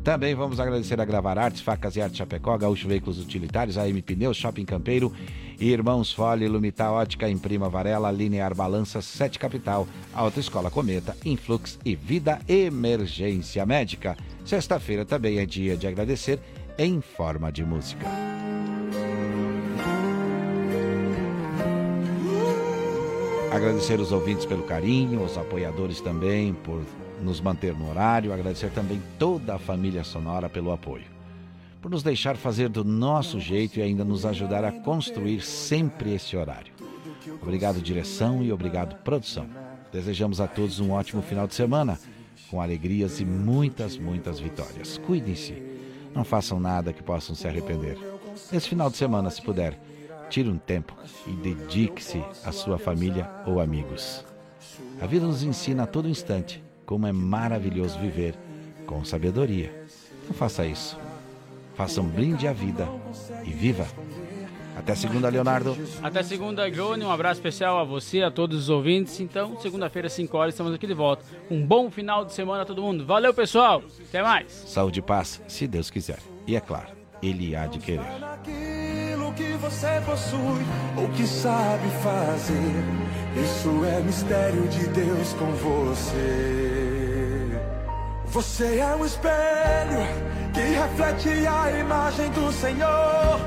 Também 0.04 0.34
vamos 0.34 0.60
agradecer 0.60 1.00
a 1.00 1.04
Gravar 1.04 1.38
Artes, 1.38 1.62
Facas 1.62 1.96
e 1.96 2.02
Arte 2.02 2.18
Chapecó, 2.18 2.56
Gaúcho 2.58 2.86
Veículos 2.86 3.18
Utilitários, 3.18 3.78
AM 3.78 4.02
Pneus, 4.02 4.36
Shopping 4.36 4.66
Campeiro, 4.66 5.12
Irmãos 5.58 6.12
Fole, 6.12 6.46
Lumita 6.46 6.90
Ótica, 6.90 7.28
Imprima 7.28 7.68
Varela, 7.68 8.10
Linear 8.10 8.54
Balança, 8.54 9.00
Sete 9.00 9.38
Capital, 9.38 9.88
Autoescola 10.12 10.70
Cometa, 10.70 11.16
Influx 11.24 11.78
e 11.84 11.94
Vida 11.94 12.38
Emergência 12.46 13.64
Médica. 13.64 14.16
Sexta-feira 14.44 15.04
também 15.04 15.38
é 15.38 15.46
dia 15.46 15.76
de 15.76 15.86
agradecer 15.86 16.38
em 16.78 17.00
forma 17.00 17.50
de 17.50 17.64
música. 17.64 18.06
Agradecer 23.50 23.98
os 23.98 24.12
ouvintes 24.12 24.46
pelo 24.46 24.62
carinho, 24.62 25.24
os 25.24 25.36
apoiadores 25.36 26.00
também 26.00 26.54
por 26.54 26.82
nos 27.20 27.40
manter 27.40 27.74
no 27.74 27.90
horário, 27.90 28.32
agradecer 28.32 28.70
também 28.70 29.02
toda 29.18 29.56
a 29.56 29.58
família 29.58 30.04
Sonora 30.04 30.48
pelo 30.48 30.70
apoio, 30.70 31.06
por 31.82 31.90
nos 31.90 32.02
deixar 32.02 32.36
fazer 32.36 32.68
do 32.68 32.84
nosso 32.84 33.40
jeito 33.40 33.78
e 33.78 33.82
ainda 33.82 34.04
nos 34.04 34.24
ajudar 34.24 34.64
a 34.64 34.70
construir 34.70 35.42
sempre 35.42 36.14
esse 36.14 36.36
horário. 36.36 36.72
Obrigado, 37.42 37.80
direção, 37.82 38.40
e 38.40 38.52
obrigado, 38.52 38.94
produção. 39.02 39.48
Desejamos 39.92 40.40
a 40.40 40.46
todos 40.46 40.78
um 40.78 40.92
ótimo 40.92 41.20
final 41.20 41.48
de 41.48 41.54
semana, 41.54 41.98
com 42.48 42.60
alegrias 42.60 43.18
e 43.18 43.24
muitas, 43.24 43.98
muitas 43.98 44.38
vitórias. 44.38 44.96
Cuidem-se, 44.98 45.60
não 46.14 46.22
façam 46.22 46.60
nada 46.60 46.92
que 46.92 47.02
possam 47.02 47.34
se 47.34 47.48
arrepender. 47.48 47.98
Esse 48.52 48.68
final 48.68 48.88
de 48.88 48.96
semana, 48.96 49.28
se 49.28 49.42
puder, 49.42 49.78
tire 50.30 50.48
um 50.48 50.56
tempo 50.56 50.94
e 51.26 51.32
dedique-se 51.32 52.22
à 52.44 52.52
sua 52.52 52.78
família 52.78 53.28
ou 53.44 53.60
amigos. 53.60 54.24
A 55.02 55.06
vida 55.06 55.26
nos 55.26 55.42
ensina 55.42 55.82
a 55.82 55.86
todo 55.86 56.08
instante 56.08 56.62
como 56.86 57.06
é 57.06 57.12
maravilhoso 57.12 57.98
viver 57.98 58.34
com 58.86 59.04
sabedoria. 59.04 59.84
Então 60.22 60.34
faça 60.34 60.64
isso. 60.64 60.98
Faça 61.74 62.00
um 62.00 62.08
brinde 62.08 62.46
à 62.46 62.52
vida 62.52 62.88
e 63.44 63.50
viva. 63.50 63.86
Até 64.76 64.94
segunda, 64.94 65.28
Leonardo. 65.28 65.76
Até 66.02 66.22
segunda, 66.22 66.70
Johnny. 66.70 67.04
Um 67.04 67.10
abraço 67.10 67.40
especial 67.40 67.78
a 67.78 67.84
você, 67.84 68.22
a 68.22 68.30
todos 68.30 68.58
os 68.58 68.68
ouvintes. 68.68 69.20
Então, 69.20 69.60
segunda-feira, 69.60 70.08
5 70.08 70.36
horas, 70.36 70.54
estamos 70.54 70.72
aqui 70.72 70.86
de 70.86 70.94
volta. 70.94 71.24
Um 71.50 71.66
bom 71.66 71.90
final 71.90 72.24
de 72.24 72.32
semana 72.32 72.62
a 72.62 72.66
todo 72.66 72.80
mundo. 72.82 73.04
Valeu, 73.04 73.34
pessoal. 73.34 73.82
Até 74.08 74.22
mais. 74.22 74.50
Saúde 74.52 75.00
e 75.00 75.02
paz, 75.02 75.42
se 75.48 75.66
Deus 75.66 75.90
quiser. 75.90 76.18
E 76.46 76.56
é 76.56 76.60
claro, 76.60 76.88
Ele 77.22 77.54
há 77.54 77.66
de 77.66 77.78
querer. 77.78 78.00
Aquilo 78.00 79.32
que 79.34 79.52
você 79.60 80.00
possui 80.06 80.64
ou 80.96 81.08
que 81.08 81.26
sabe 81.26 81.88
fazer, 82.02 82.84
isso 83.36 83.84
é 83.84 84.00
mistério 84.00 84.66
de 84.68 84.86
Deus 84.88 85.32
com 85.34 85.52
você. 85.52 86.80
Você 88.26 88.78
é 88.78 88.96
um 88.96 89.04
espelho 89.04 90.00
que 90.54 90.60
reflete 90.60 91.46
a 91.46 91.78
imagem 91.78 92.30
do 92.30 92.50
Senhor. 92.52 93.40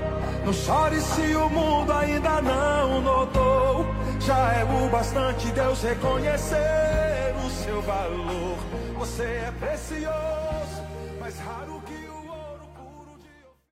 Não 0.45 0.53
chore 0.53 0.99
se 0.99 1.35
o 1.35 1.49
mundo 1.49 1.91
ainda 1.93 2.41
não 2.41 3.01
notou. 3.01 3.85
Já 4.19 4.53
é 4.53 4.63
o 4.63 4.89
bastante 4.89 5.51
Deus 5.51 5.81
reconhecer 5.81 7.33
o 7.43 7.49
seu 7.49 7.81
valor. 7.81 8.57
Você 8.99 9.23
é 9.23 9.53
precioso, 9.59 10.83
mais 11.19 11.39
raro 11.39 11.72